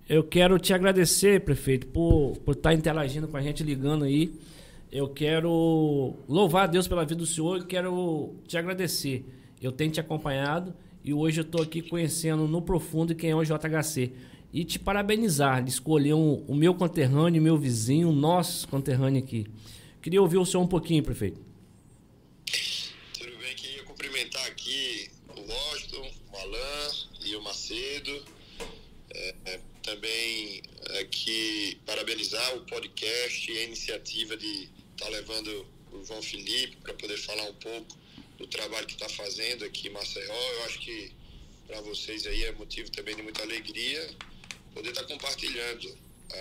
eu 0.09 0.23
quero 0.23 0.59
te 0.59 0.75
agradecer, 0.75 1.41
prefeito, 1.41 1.87
por, 1.87 2.37
por 2.45 2.55
estar 2.55 2.75
interagindo 2.75 3.27
com 3.27 3.37
a 3.37 3.43
gente, 3.43 3.63
ligando 3.63 4.05
aí. 4.05 4.35
eu 4.93 5.09
quero 5.09 6.15
louvar 6.29 6.65
a 6.65 6.67
Deus 6.67 6.87
pela 6.87 7.05
vida 7.05 7.17
do 7.17 7.27
senhor 7.27 7.61
e 7.61 7.65
quero 7.65 8.35
te 8.47 8.59
agradecer. 8.59 9.25
Eu 9.63 9.73
tenho 9.73 9.91
te 9.91 10.01
acompanhado 10.01 10.75
e 11.03 11.15
hoje 11.15 11.41
eu 11.41 11.45
estou 11.45 11.63
aqui 11.63 11.81
conhecendo 11.81 12.47
no 12.47 12.61
profundo 12.61 13.15
quem 13.15 13.31
é 13.31 13.35
o 13.35 13.43
JHC. 13.43 14.13
E 14.53 14.63
te 14.63 14.79
parabenizar 14.79 15.65
de 15.65 15.71
escolher 15.71 16.15
um, 16.15 16.45
o 16.47 16.55
meu 16.55 16.75
conterrâneo, 16.75 17.43
meu 17.43 17.57
vizinho, 17.57 18.11
o 18.11 18.13
nosso 18.13 18.69
conterrâneo 18.69 19.23
aqui. 19.23 19.47
Queria 20.01 20.21
ouvir 20.21 20.37
o 20.37 20.45
senhor 20.45 20.63
um 20.63 20.69
pouquinho, 20.69 21.03
prefeito. 21.03 21.41
Tudo 23.19 23.37
bem, 23.39 23.55
queria 23.57 23.83
cumprimentar 23.85 24.47
aqui 24.47 25.09
o 25.29 25.41
Washington, 25.41 26.11
o 26.33 26.37
Alain 26.37 26.93
e 27.25 27.37
o 27.37 27.43
Macedo. 27.43 28.34
É, 29.95 30.01
é, 30.01 30.01
também 30.01 30.63
aqui 31.01 31.79
parabenizar 31.87 32.57
o 32.57 32.61
podcast 32.63 33.51
e 33.51 33.59
a 33.59 33.65
iniciativa 33.65 34.37
de 34.37 34.69
estar 34.93 35.07
tá 35.07 35.09
levando 35.09 35.67
o 35.93 36.05
João 36.05 36.23
Felipe 36.23 36.77
para 36.83 36.95
poder 36.95 37.17
falar 37.19 37.45
um 37.45 37.55
pouco 37.55 37.97
do 38.39 38.47
trabalho 38.47 38.87
que 38.87 38.95
está 38.95 39.09
fazendo 39.09 39.65
aqui 39.65 39.89
em 39.89 39.91
Maceió. 39.91 40.35
Eu 40.35 40.65
acho 40.65 40.81
que 40.81 41.13
para 41.67 41.81
vocês 41.83 42.27
aí 42.27 42.45
é 42.45 42.53
motivo 42.53 42.91
também 42.91 43.15
de 43.15 43.23
muita 43.23 43.43
alegria 43.43 44.11
poder 44.75 44.91
estar 44.91 45.03
tá 45.03 45.09
compartilhando 45.09 45.97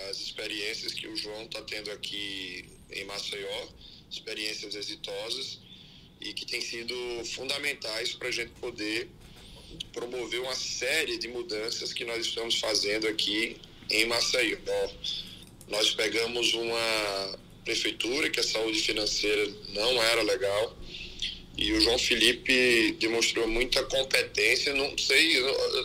as 0.08 0.20
experiências 0.20 0.92
que 0.92 1.06
o 1.06 1.16
João 1.16 1.44
está 1.44 1.62
tendo 1.62 1.90
aqui 1.92 2.68
em 2.90 3.04
Maceió, 3.04 3.68
experiências 4.10 4.74
exitosas 4.74 5.60
e 6.20 6.32
que 6.32 6.44
têm 6.44 6.60
sido 6.60 6.94
fundamentais 7.24 8.14
para 8.14 8.28
a 8.28 8.32
gente 8.32 8.50
poder 8.60 9.08
promover 9.92 10.40
uma 10.40 10.54
série 10.54 11.18
de 11.18 11.28
mudanças 11.28 11.92
que 11.92 12.04
nós 12.04 12.26
estamos 12.26 12.58
fazendo 12.58 13.06
aqui 13.06 13.56
em 13.90 14.06
Maceió. 14.06 14.58
Nós 15.68 15.90
pegamos 15.92 16.52
uma 16.54 17.38
prefeitura 17.64 18.28
que 18.30 18.40
a 18.40 18.42
saúde 18.42 18.80
financeira 18.80 19.50
não 19.74 20.02
era 20.02 20.22
legal 20.22 20.76
e 21.56 21.72
o 21.72 21.80
João 21.80 21.96
Felipe 21.98 22.96
demonstrou 22.98 23.46
muita 23.46 23.82
competência. 23.84 24.74
Não 24.74 24.96
sei, 24.98 25.36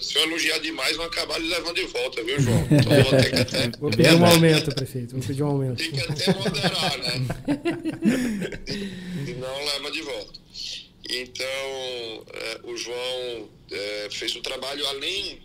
se 0.02 0.18
eu 0.18 0.24
elogiar 0.24 0.58
demais, 0.60 0.98
vão 0.98 1.06
acabar 1.06 1.38
levando 1.38 1.76
de 1.76 1.86
volta, 1.86 2.24
viu, 2.24 2.40
João? 2.40 2.68
Então 2.72 3.04
vou 3.04 3.22
ter 3.22 3.32
que 3.32 3.40
até. 3.40 3.72
Vou 3.80 3.92
pedir 3.92 4.16
um 4.16 4.26
aumento, 4.26 4.74
prefeito. 4.74 5.16
Vou 5.16 5.24
pedir 5.24 5.44
um 5.44 5.48
aumento. 5.48 5.78
Tem 5.78 5.92
que 5.92 6.00
até 6.00 6.34
moderar, 6.34 6.98
né? 6.98 7.28
E 9.28 9.34
não 9.34 9.66
leva 9.66 9.92
de 9.92 10.02
volta. 10.02 10.40
Então, 11.10 11.48
é, 12.32 12.60
o 12.66 12.78
João 12.78 13.50
é, 13.72 14.10
fez 14.12 14.36
um 14.36 14.42
trabalho, 14.44 14.86
além 14.86 15.42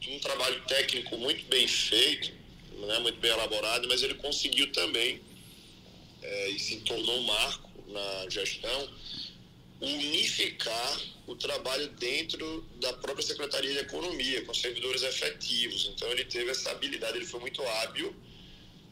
de 0.00 0.10
um 0.10 0.18
trabalho 0.18 0.60
técnico 0.66 1.16
muito 1.16 1.44
bem 1.44 1.68
feito, 1.68 2.32
né, 2.72 2.98
muito 2.98 3.20
bem 3.20 3.30
elaborado, 3.30 3.86
mas 3.86 4.02
ele 4.02 4.14
conseguiu 4.14 4.72
também, 4.72 5.20
é, 6.22 6.50
e 6.50 6.58
se 6.58 6.78
tornou 6.80 7.18
um 7.18 7.22
marco 7.22 7.70
na 7.86 8.28
gestão, 8.28 8.90
unificar 9.80 11.00
o 11.28 11.36
trabalho 11.36 11.86
dentro 12.00 12.62
da 12.80 12.92
própria 12.94 13.24
Secretaria 13.24 13.74
de 13.74 13.78
Economia, 13.78 14.44
com 14.44 14.52
servidores 14.52 15.04
efetivos. 15.04 15.88
Então 15.94 16.10
ele 16.10 16.24
teve 16.24 16.50
essa 16.50 16.72
habilidade, 16.72 17.18
ele 17.18 17.26
foi 17.26 17.38
muito 17.38 17.62
hábil 17.62 18.12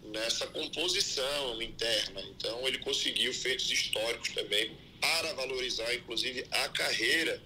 nessa 0.04 0.46
composição 0.46 1.60
interna. 1.60 2.20
Então 2.22 2.68
ele 2.68 2.78
conseguiu 2.78 3.34
feitos 3.34 3.68
históricos 3.68 4.28
também 4.28 4.83
para 5.04 5.34
valorizar, 5.34 5.94
inclusive, 5.94 6.46
a 6.50 6.68
carreira 6.70 7.42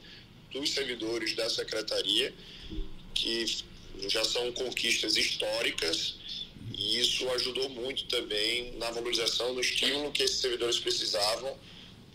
dos 0.53 0.71
servidores 0.71 1.35
da 1.35 1.51
Secretaria, 1.51 2.33
que 3.15 3.45
já 4.07 4.25
são 4.25 4.53
conquistas 4.53 5.17
históricas 5.17 6.15
e 6.73 7.01
isso 7.01 7.29
ajudou 7.31 7.69
muito 7.71 8.07
também 8.07 8.73
na 8.77 8.91
valorização 8.91 9.55
do 9.55 9.61
estímulo 9.61 10.13
que 10.13 10.23
esses 10.23 10.39
servidores 10.39 10.79
precisavam 10.79 11.59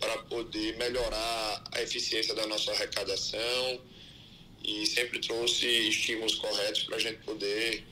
para 0.00 0.16
poder 0.22 0.76
melhorar 0.78 1.64
a 1.72 1.82
eficiência 1.82 2.34
da 2.34 2.46
nossa 2.46 2.72
arrecadação 2.72 3.80
e 4.64 4.86
sempre 4.86 5.18
trouxe 5.20 5.66
estímulos 5.66 6.36
corretos 6.36 6.84
para 6.84 6.96
a 6.96 7.00
gente 7.00 7.18
poder 7.24 7.84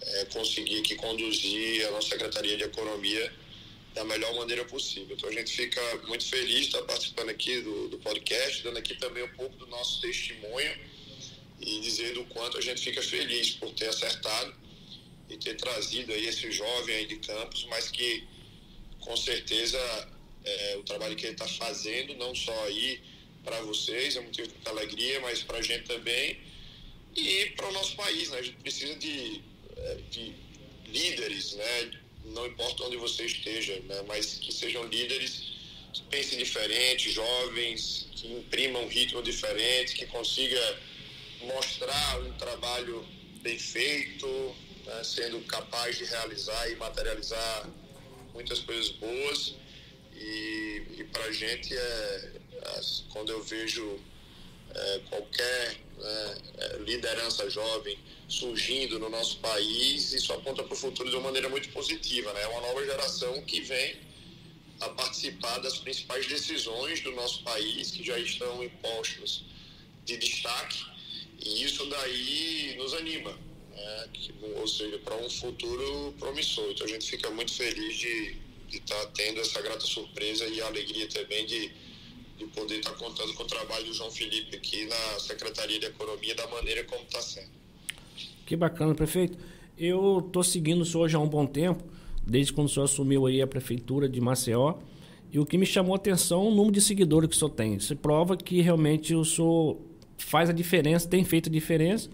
é, 0.00 0.24
conseguir 0.26 0.80
aqui 0.80 0.96
conduzir 0.96 1.86
a 1.86 1.90
nossa 1.92 2.08
Secretaria 2.08 2.56
de 2.56 2.64
Economia 2.64 3.32
da 3.94 4.04
melhor 4.04 4.34
maneira 4.34 4.64
possível. 4.64 5.16
Então 5.16 5.28
a 5.28 5.32
gente 5.32 5.52
fica 5.52 5.80
muito 6.06 6.24
feliz 6.24 6.60
de 6.60 6.66
estar 6.66 6.82
participando 6.82 7.30
aqui 7.30 7.60
do, 7.60 7.88
do 7.88 7.98
podcast, 7.98 8.62
dando 8.62 8.78
aqui 8.78 8.94
também 8.96 9.22
um 9.22 9.34
pouco 9.34 9.56
do 9.56 9.66
nosso 9.66 10.00
testemunho 10.00 10.78
e 11.60 11.80
dizer 11.80 12.14
do 12.14 12.24
quanto 12.26 12.58
a 12.58 12.60
gente 12.60 12.80
fica 12.80 13.02
feliz 13.02 13.50
por 13.50 13.70
ter 13.72 13.88
acertado 13.88 14.54
e 15.28 15.36
ter 15.36 15.56
trazido 15.56 16.12
aí 16.12 16.26
esse 16.26 16.50
jovem 16.50 16.96
aí 16.96 17.06
de 17.06 17.16
Campos, 17.16 17.66
mas 17.68 17.90
que 17.90 18.24
com 19.00 19.16
certeza 19.16 19.78
é, 20.44 20.76
o 20.76 20.82
trabalho 20.82 21.16
que 21.16 21.26
ele 21.26 21.32
está 21.32 21.46
fazendo, 21.46 22.14
não 22.14 22.34
só 22.34 22.64
aí 22.64 23.00
para 23.44 23.60
vocês, 23.62 24.16
é 24.16 24.20
motivo 24.20 24.48
de 24.48 24.68
alegria, 24.68 25.20
mas 25.20 25.42
para 25.42 25.58
a 25.58 25.62
gente 25.62 25.84
também 25.84 26.38
e 27.16 27.46
para 27.56 27.68
o 27.68 27.72
nosso 27.72 27.96
país, 27.96 28.30
né? 28.30 28.38
A 28.38 28.42
gente 28.42 28.56
precisa 28.58 28.94
de, 28.96 29.42
é, 29.76 29.94
de 30.10 30.34
líderes, 30.86 31.54
né? 31.54 31.90
Não 32.24 32.46
importa 32.46 32.84
onde 32.84 32.96
você 32.96 33.24
esteja, 33.24 33.78
né? 33.80 34.02
Mas 34.06 34.34
que 34.34 34.52
sejam 34.52 34.84
líderes 34.86 35.50
que 35.92 36.02
pensem 36.04 36.38
diferente, 36.38 37.10
jovens, 37.10 38.06
que 38.14 38.28
imprimam 38.32 38.84
um 38.84 38.88
ritmo 38.88 39.22
diferente, 39.22 39.94
que 39.94 40.06
consiga 40.06 40.80
mostrar 41.42 42.20
um 42.20 42.32
trabalho 42.34 43.04
bem 43.42 43.58
feito, 43.58 44.54
né? 44.84 45.02
sendo 45.02 45.40
capaz 45.46 45.98
de 45.98 46.04
realizar 46.04 46.70
e 46.70 46.76
materializar 46.76 47.68
muitas 48.34 48.60
coisas 48.60 48.90
boas 48.90 49.54
e, 50.20 50.82
e 50.98 51.04
para 51.04 51.24
a 51.24 51.32
gente, 51.32 51.74
é, 51.74 52.32
é, 52.52 52.80
quando 53.08 53.30
eu 53.30 53.42
vejo 53.42 53.98
é, 54.74 55.00
qualquer 55.08 55.76
né, 55.98 56.38
é, 56.58 56.76
liderança 56.78 57.48
jovem 57.50 57.98
surgindo 58.28 58.98
no 58.98 59.08
nosso 59.08 59.38
país, 59.38 60.12
isso 60.12 60.32
aponta 60.32 60.62
para 60.62 60.72
o 60.72 60.76
futuro 60.76 61.10
de 61.10 61.16
uma 61.16 61.24
maneira 61.24 61.48
muito 61.48 61.68
positiva. 61.70 62.32
Né? 62.32 62.42
É 62.42 62.48
uma 62.48 62.60
nova 62.60 62.84
geração 62.84 63.42
que 63.42 63.60
vem 63.60 63.96
a 64.80 64.88
participar 64.90 65.58
das 65.58 65.78
principais 65.78 66.26
decisões 66.26 67.00
do 67.00 67.12
nosso 67.12 67.42
país, 67.42 67.90
que 67.90 68.04
já 68.04 68.18
estão 68.18 68.62
em 68.62 68.68
postos 68.68 69.44
de 70.04 70.16
destaque, 70.16 70.84
e 71.38 71.64
isso 71.64 71.84
daí 71.86 72.74
nos 72.78 72.94
anima, 72.94 73.32
né? 73.72 74.08
ou 74.56 74.66
seja, 74.66 74.98
para 74.98 75.16
um 75.16 75.28
futuro 75.28 76.14
promissor. 76.18 76.70
Então 76.70 76.86
a 76.86 76.90
gente 76.90 77.10
fica 77.10 77.30
muito 77.30 77.52
feliz 77.52 77.96
de 77.96 78.36
estar 78.72 78.94
tá 78.94 79.10
tendo 79.14 79.40
essa 79.40 79.60
grata 79.60 79.84
surpresa 79.84 80.46
e 80.46 80.60
a 80.62 80.66
alegria 80.66 81.06
também 81.08 81.44
de, 81.46 81.70
de 82.40 82.46
poder 82.46 82.78
estar 82.78 82.92
tá 82.92 82.96
contando 82.96 83.34
com 83.34 83.42
o 83.42 83.46
trabalho 83.46 83.84
do 83.84 83.92
João 83.92 84.10
Felipe 84.10 84.56
aqui 84.56 84.86
na 84.86 85.20
Secretaria 85.20 85.78
de 85.78 85.86
Economia 85.86 86.34
da 86.34 86.46
maneira 86.48 86.82
como 86.84 87.02
está 87.02 87.20
sendo. 87.20 87.50
Que 88.46 88.56
bacana, 88.56 88.94
prefeito. 88.94 89.38
Eu 89.78 90.24
estou 90.26 90.42
seguindo 90.42 90.80
o 90.80 90.84
senhor 90.84 91.08
já 91.08 91.18
há 91.18 91.20
um 91.20 91.28
bom 91.28 91.46
tempo, 91.46 91.84
desde 92.26 92.52
quando 92.52 92.68
o 92.68 92.70
senhor 92.70 92.84
assumiu 92.84 93.26
aí 93.26 93.42
a 93.42 93.46
prefeitura 93.46 94.08
de 94.08 94.20
Maceió. 94.20 94.74
E 95.32 95.38
o 95.38 95.46
que 95.46 95.56
me 95.56 95.66
chamou 95.66 95.92
a 95.94 95.96
atenção 95.96 96.46
é 96.46 96.48
o 96.48 96.50
número 96.50 96.72
de 96.72 96.80
seguidores 96.80 97.28
que 97.28 97.36
o 97.36 97.38
senhor 97.38 97.50
tem. 97.50 97.74
Isso 97.74 97.94
prova 97.94 98.36
que 98.36 98.60
realmente 98.60 99.14
o 99.14 99.24
senhor 99.24 99.78
faz 100.18 100.50
a 100.50 100.52
diferença, 100.52 101.08
tem 101.08 101.24
feito 101.24 101.48
a 101.48 101.52
diferença. 101.52 102.10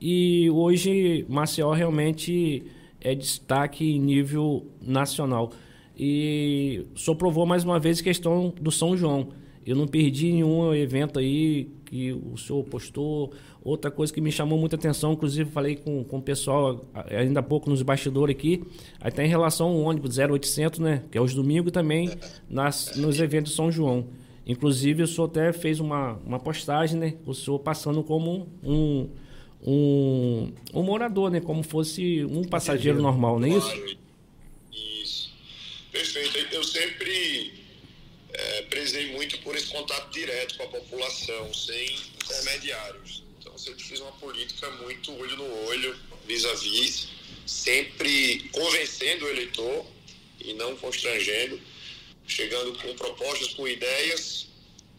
E 0.00 0.48
hoje 0.50 1.26
Maceió 1.28 1.72
realmente 1.72 2.62
é 3.00 3.14
destaque 3.14 3.84
em 3.84 3.98
nível 3.98 4.66
nacional. 4.80 5.52
E 5.98 6.86
só 6.94 7.14
provou 7.14 7.44
mais 7.44 7.64
uma 7.64 7.78
vez 7.78 8.00
a 8.00 8.02
questão 8.02 8.54
do 8.60 8.70
São 8.70 8.96
João. 8.96 9.39
Eu 9.64 9.76
não 9.76 9.86
perdi 9.86 10.32
nenhum 10.32 10.74
evento 10.74 11.18
aí 11.18 11.68
que 11.84 12.12
o 12.12 12.36
senhor 12.36 12.64
postou. 12.64 13.32
Outra 13.62 13.90
coisa 13.90 14.12
que 14.12 14.20
me 14.20 14.32
chamou 14.32 14.58
muita 14.58 14.76
atenção, 14.76 15.12
inclusive 15.12 15.50
falei 15.50 15.76
com, 15.76 16.02
com 16.02 16.18
o 16.18 16.22
pessoal 16.22 16.84
ainda 17.10 17.40
há 17.40 17.42
pouco 17.42 17.68
nos 17.68 17.82
bastidores 17.82 18.34
aqui, 18.34 18.62
aí 19.00 19.12
tá 19.12 19.22
em 19.22 19.28
relação 19.28 19.68
ao 19.68 19.76
ônibus 19.80 20.18
0800, 20.18 20.78
né? 20.78 21.02
Que 21.10 21.18
é 21.18 21.20
os 21.20 21.34
domingos 21.34 21.72
também 21.72 22.10
nas, 22.48 22.96
nos 22.96 23.20
eventos 23.20 23.54
São 23.54 23.70
João. 23.70 24.08
Inclusive, 24.46 25.02
o 25.02 25.06
senhor 25.06 25.26
até 25.26 25.52
fez 25.52 25.78
uma, 25.78 26.14
uma 26.24 26.40
postagem, 26.40 26.98
né? 26.98 27.14
O 27.26 27.34
senhor 27.34 27.58
passando 27.58 28.02
como 28.02 28.48
um, 28.64 29.10
um, 29.62 30.52
um 30.72 30.82
morador, 30.82 31.30
né? 31.30 31.40
Como 31.40 31.62
fosse 31.62 32.24
um 32.24 32.44
passageiro 32.44 33.00
normal, 33.02 33.38
não 33.38 33.46
é 33.46 33.50
isso? 33.50 33.98
Perfeito. 35.92 36.54
Eu 36.54 36.64
sempre 36.64 37.59
é, 38.40 38.62
prezei 38.62 39.12
muito 39.12 39.38
por 39.38 39.54
esse 39.54 39.66
contato 39.66 40.10
direto 40.10 40.56
com 40.56 40.64
a 40.64 40.68
população, 40.68 41.52
sem 41.52 41.94
intermediários. 41.94 43.22
Então, 43.38 43.56
sempre 43.58 43.82
fiz 43.84 44.00
uma 44.00 44.12
política 44.12 44.70
muito 44.82 45.12
olho 45.12 45.36
no 45.36 45.66
olho, 45.66 45.98
vis-à-vis, 46.26 47.08
sempre 47.46 48.48
convencendo 48.52 49.26
o 49.26 49.28
eleitor 49.28 49.86
e 50.40 50.54
não 50.54 50.74
constrangendo, 50.76 51.60
chegando 52.26 52.78
com 52.78 52.94
propostas, 52.94 53.48
com 53.48 53.68
ideias 53.68 54.46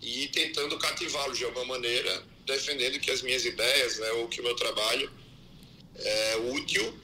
e 0.01 0.27
tentando 0.27 0.77
cativá-los 0.77 1.37
de 1.37 1.45
alguma 1.45 1.65
maneira, 1.65 2.23
defendendo 2.45 2.99
que 2.99 3.09
as 3.09 3.21
minhas 3.21 3.45
ideias, 3.45 3.97
né, 3.97 4.11
ou 4.13 4.27
que 4.27 4.41
o 4.41 4.43
meu 4.43 4.55
trabalho 4.55 5.11
é 5.95 6.37
útil 6.53 6.99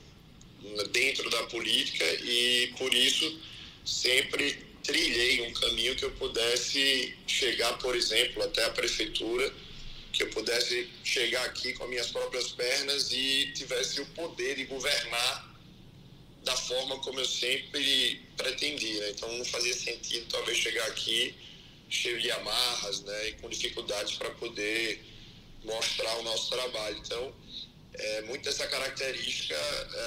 dentro 0.91 1.29
da 1.29 1.43
política 1.43 2.05
e 2.23 2.73
por 2.77 2.93
isso 2.93 3.39
sempre 3.85 4.66
trilhei 4.87 5.41
um 5.41 5.53
caminho 5.53 5.95
que 5.97 6.05
eu 6.05 6.11
pudesse 6.11 7.13
chegar, 7.27 7.77
por 7.77 7.93
exemplo, 7.93 8.41
até 8.41 8.63
a 8.63 8.69
prefeitura, 8.69 9.53
que 10.13 10.23
eu 10.23 10.29
pudesse 10.29 10.89
chegar 11.03 11.43
aqui 11.43 11.73
com 11.73 11.83
as 11.83 11.89
minhas 11.89 12.07
próprias 12.07 12.51
pernas 12.51 13.11
e 13.11 13.51
tivesse 13.53 13.99
o 13.99 14.05
poder 14.07 14.55
de 14.55 14.63
governar 14.63 15.55
da 16.45 16.55
forma 16.55 16.97
como 16.99 17.19
eu 17.19 17.25
sempre 17.25 18.21
pretendia. 18.37 19.01
Né? 19.01 19.09
Então 19.09 19.31
não 19.37 19.43
fazia 19.43 19.73
sentido 19.73 20.25
talvez 20.31 20.57
chegar 20.57 20.87
aqui 20.87 21.35
cheio 21.89 22.19
de 22.21 22.31
amarras 22.31 23.01
né? 23.01 23.29
e 23.29 23.33
com 23.33 23.49
dificuldades 23.49 24.15
para 24.15 24.29
poder 24.31 25.03
mostrar 25.65 26.17
o 26.19 26.23
nosso 26.23 26.49
trabalho. 26.49 26.97
Então, 27.05 27.35
é, 27.93 28.21
muito 28.21 28.43
dessa 28.43 28.65
característica 28.67 29.55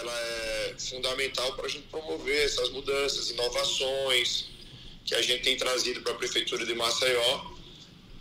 ela 0.00 0.18
é 0.18 0.74
fundamental 0.78 1.54
para 1.54 1.66
a 1.66 1.68
gente 1.68 1.86
promover 1.88 2.46
essas 2.46 2.70
mudanças, 2.70 3.28
inovações 3.28 4.48
que 5.10 5.14
a 5.16 5.22
gente 5.22 5.42
tem 5.42 5.56
trazido 5.56 6.00
para 6.02 6.12
a 6.12 6.14
Prefeitura 6.14 6.64
de 6.64 6.72
Maceió. 6.72 7.50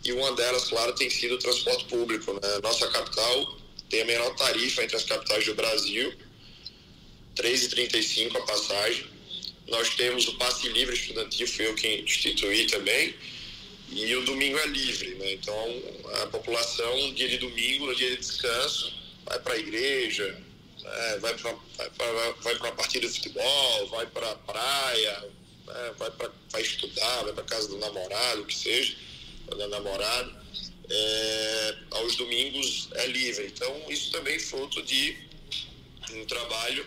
E 0.04 0.12
uma 0.12 0.32
delas, 0.34 0.64
claro, 0.64 0.92
tem 0.94 1.08
sido 1.08 1.36
o 1.36 1.38
transporte 1.38 1.84
público. 1.84 2.32
Né? 2.32 2.40
Nossa 2.62 2.88
capital 2.88 3.56
tem 3.88 4.02
a 4.02 4.04
menor 4.04 4.34
tarifa 4.34 4.82
entre 4.82 4.96
as 4.96 5.04
capitais 5.04 5.46
do 5.46 5.54
Brasil, 5.54 6.12
3,35 7.36 8.36
a 8.36 8.40
passagem. 8.42 9.06
Nós 9.68 9.90
temos 9.90 10.26
o 10.26 10.36
passe 10.36 10.68
livre 10.68 10.96
estudantil, 10.96 11.46
fui 11.46 11.68
eu 11.68 11.74
quem 11.76 12.00
instituí 12.00 12.66
também, 12.66 13.14
e 13.90 14.12
o 14.16 14.24
domingo 14.24 14.58
é 14.58 14.66
livre. 14.66 15.14
Né? 15.14 15.34
Então, 15.34 15.82
a 16.22 16.26
população, 16.26 17.14
dia 17.14 17.28
de 17.28 17.38
domingo, 17.38 17.94
dia 17.94 18.10
de 18.10 18.16
descanso, 18.16 18.92
vai 19.24 19.38
para 19.38 19.54
a 19.54 19.58
igreja, 19.58 20.42
é, 20.84 21.18
vai 21.18 21.34
para 21.36 21.52
vai 21.96 22.34
vai 22.42 22.54
uma 22.56 22.72
partida 22.72 23.06
de 23.06 23.14
futebol, 23.14 23.86
vai 23.90 24.06
para 24.06 24.30
a 24.30 24.34
praia, 24.34 25.30
é, 25.76 25.92
vai, 25.98 26.10
pra, 26.10 26.30
vai 26.50 26.62
estudar, 26.62 27.24
vai 27.24 27.32
para 27.32 27.44
casa 27.44 27.68
do 27.68 27.78
namorado, 27.78 28.42
o 28.42 28.46
que 28.46 28.54
seja, 28.54 28.96
da 29.56 29.68
namorada. 29.68 30.40
É, 30.92 31.76
aos 31.92 32.16
domingos 32.16 32.88
é 32.94 33.06
livre. 33.06 33.46
Então, 33.46 33.84
isso 33.88 34.10
também 34.10 34.36
é 34.36 34.40
fruto 34.40 34.82
de 34.82 35.16
um 36.12 36.26
trabalho 36.26 36.84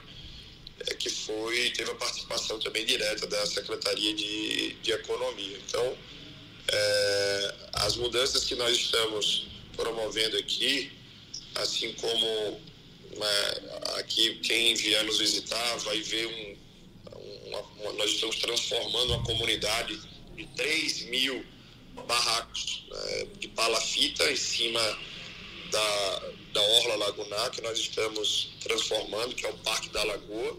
é, 0.87 0.93
que 0.95 1.09
foi, 1.09 1.71
teve 1.71 1.91
a 1.91 1.95
participação 1.95 2.59
também 2.59 2.85
direta 2.85 3.25
da 3.27 3.45
Secretaria 3.45 4.13
de, 4.13 4.73
de 4.73 4.91
Economia. 4.91 5.57
Então, 5.65 5.97
é, 6.67 7.55
as 7.73 7.95
mudanças 7.95 8.43
que 8.43 8.55
nós 8.55 8.75
estamos 8.75 9.47
promovendo 9.75 10.37
aqui, 10.37 10.91
assim 11.55 11.93
como 11.93 12.61
né, 13.17 13.81
aqui 13.97 14.35
quem 14.39 14.73
vier 14.75 15.03
nos 15.03 15.19
visitar 15.19 15.77
vai 15.77 16.01
ver 16.01 16.27
um, 16.27 16.57
uma, 17.59 17.93
nós 17.93 18.11
estamos 18.11 18.37
transformando 18.37 19.13
uma 19.13 19.23
comunidade 19.23 19.99
de 20.35 20.45
3 20.47 21.03
mil 21.03 21.45
barracos 22.07 22.85
né, 22.89 23.27
de 23.39 23.47
palafita 23.49 24.31
em 24.31 24.35
cima 24.35 24.81
da, 25.71 26.31
da 26.53 26.61
Orla 26.61 26.95
Lagunar, 26.95 27.51
que 27.51 27.61
nós 27.61 27.77
estamos 27.77 28.49
transformando, 28.61 29.35
que 29.35 29.45
é 29.45 29.49
o 29.49 29.57
Parque 29.59 29.89
da 29.89 30.03
Lagoa, 30.03 30.57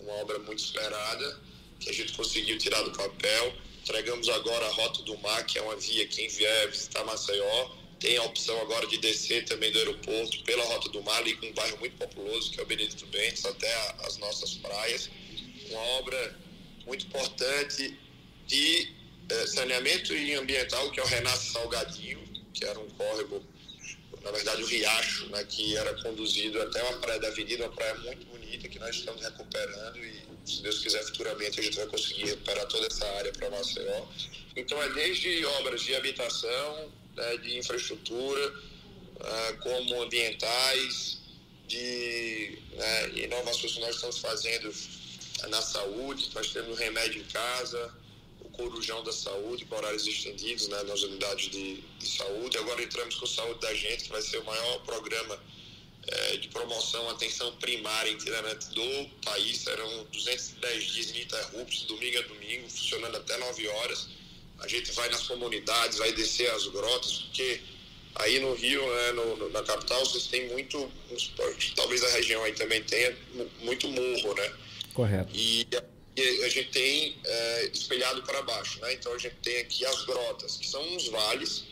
uma 0.00 0.12
obra 0.14 0.38
muito 0.40 0.62
esperada, 0.62 1.40
que 1.80 1.90
a 1.90 1.92
gente 1.92 2.12
conseguiu 2.12 2.58
tirar 2.58 2.82
do 2.82 2.92
papel. 2.92 3.54
Entregamos 3.82 4.28
agora 4.28 4.66
a 4.66 4.70
Rota 4.70 5.02
do 5.02 5.18
Mar, 5.18 5.44
que 5.44 5.58
é 5.58 5.62
uma 5.62 5.76
via, 5.76 6.06
quem 6.06 6.28
vier 6.28 6.70
visitar 6.70 7.04
Maceió, 7.04 7.70
tem 8.00 8.16
a 8.16 8.22
opção 8.22 8.60
agora 8.60 8.86
de 8.86 8.98
descer 8.98 9.44
também 9.44 9.72
do 9.72 9.78
aeroporto 9.78 10.42
pela 10.44 10.64
Rota 10.64 10.88
do 10.90 11.02
Mar, 11.02 11.18
ali 11.18 11.34
com 11.36 11.46
um 11.46 11.52
bairro 11.52 11.78
muito 11.78 11.96
populoso, 11.96 12.50
que 12.50 12.60
é 12.60 12.62
o 12.62 12.66
Benedito 12.66 13.06
Bentes, 13.06 13.44
até 13.44 13.94
as 14.04 14.18
nossas 14.18 14.54
praias. 14.54 15.10
Uma 15.70 15.80
obra 15.98 16.36
muito 16.86 17.06
importante 17.06 17.98
de 18.46 18.92
eh, 19.28 19.46
saneamento 19.46 20.14
e 20.14 20.34
ambiental, 20.34 20.90
que 20.90 21.00
é 21.00 21.02
o 21.02 21.06
Renasce 21.06 21.52
Salgadinho, 21.52 22.22
que 22.52 22.64
era 22.64 22.78
um 22.78 22.88
córrego, 22.90 23.42
na 24.22 24.30
verdade 24.30 24.62
o 24.62 24.66
riacho, 24.66 25.26
né, 25.30 25.44
que 25.44 25.76
era 25.76 25.94
conduzido 26.02 26.60
até 26.62 26.82
uma 26.82 26.98
praia 26.98 27.20
da 27.20 27.28
avenida, 27.28 27.64
uma 27.64 27.74
praia 27.74 27.94
muito 27.96 28.26
bonita, 28.26 28.68
que 28.68 28.78
nós 28.78 28.94
estamos 28.96 29.22
recuperando 29.22 29.98
e, 29.98 30.22
se 30.44 30.62
Deus 30.62 30.78
quiser, 30.80 31.02
futuramente 31.04 31.58
a 31.60 31.62
gente 31.62 31.76
vai 31.76 31.86
conseguir 31.86 32.26
recuperar 32.26 32.66
toda 32.66 32.86
essa 32.86 33.06
área 33.16 33.32
para 33.32 33.50
Maceió. 33.50 34.06
Então 34.56 34.80
é 34.82 34.88
desde 34.90 35.44
obras 35.46 35.82
de 35.82 35.94
habitação, 35.94 36.92
né, 37.16 37.36
de 37.38 37.58
infraestrutura, 37.58 38.48
uh, 38.50 39.58
como 39.62 40.02
ambientais, 40.02 41.18
de 41.66 42.58
né, 42.72 43.08
inovações 43.16 43.72
que 43.72 43.80
nós 43.80 43.94
estamos 43.94 44.18
fazendo 44.18 44.72
na 45.48 45.60
saúde, 45.60 46.30
nós 46.34 46.52
temos 46.52 46.78
remédio 46.78 47.20
em 47.20 47.24
casa, 47.24 47.92
o 48.40 48.48
corujão 48.50 49.02
da 49.02 49.12
saúde, 49.12 49.64
com 49.64 49.76
horários 49.76 50.06
estendidos 50.06 50.68
né, 50.68 50.82
nas 50.84 51.02
unidades 51.02 51.50
de, 51.50 51.76
de 51.98 52.08
saúde. 52.08 52.56
Agora 52.58 52.82
entramos 52.82 53.16
com 53.16 53.26
Saúde 53.26 53.60
da 53.60 53.74
Gente, 53.74 54.04
que 54.04 54.10
vai 54.10 54.22
ser 54.22 54.38
o 54.38 54.44
maior 54.44 54.78
programa 54.80 55.38
é, 56.06 56.36
de 56.36 56.48
promoção, 56.48 57.08
atenção 57.10 57.54
primária 57.56 58.10
inteiramente 58.10 58.68
do 58.68 59.08
país. 59.24 59.58
Serão 59.58 60.04
210 60.12 60.84
dias 60.84 61.10
ininterruptos, 61.10 61.82
domingo 61.82 62.18
a 62.18 62.22
domingo, 62.22 62.70
funcionando 62.70 63.16
até 63.16 63.36
9 63.36 63.68
horas. 63.68 64.08
A 64.60 64.68
gente 64.68 64.92
vai 64.92 65.08
nas 65.08 65.26
comunidades, 65.26 65.98
vai 65.98 66.12
descer 66.12 66.48
as 66.50 66.66
grotas, 66.68 67.12
porque 67.12 67.60
aí 68.14 68.38
no 68.38 68.54
Rio, 68.54 68.86
né, 68.86 69.12
no, 69.12 69.50
na 69.50 69.62
capital, 69.62 69.98
vocês 70.06 70.26
têm 70.28 70.48
muito, 70.48 70.90
talvez 71.74 72.04
a 72.04 72.10
região 72.10 72.42
aí 72.44 72.52
também 72.52 72.82
tenha 72.84 73.16
muito 73.60 73.88
morro, 73.88 74.34
né? 74.34 74.63
Correto. 74.94 75.30
E, 75.34 75.66
e 76.16 76.44
a 76.44 76.48
gente 76.48 76.70
tem 76.70 77.18
é, 77.24 77.64
espelhado 77.66 78.22
para 78.22 78.40
baixo, 78.42 78.80
né? 78.80 78.94
Então 78.94 79.12
a 79.12 79.18
gente 79.18 79.36
tem 79.42 79.58
aqui 79.58 79.84
as 79.84 80.04
grotas, 80.04 80.56
que 80.56 80.66
são 80.66 80.82
uns 80.94 81.08
vales 81.08 81.64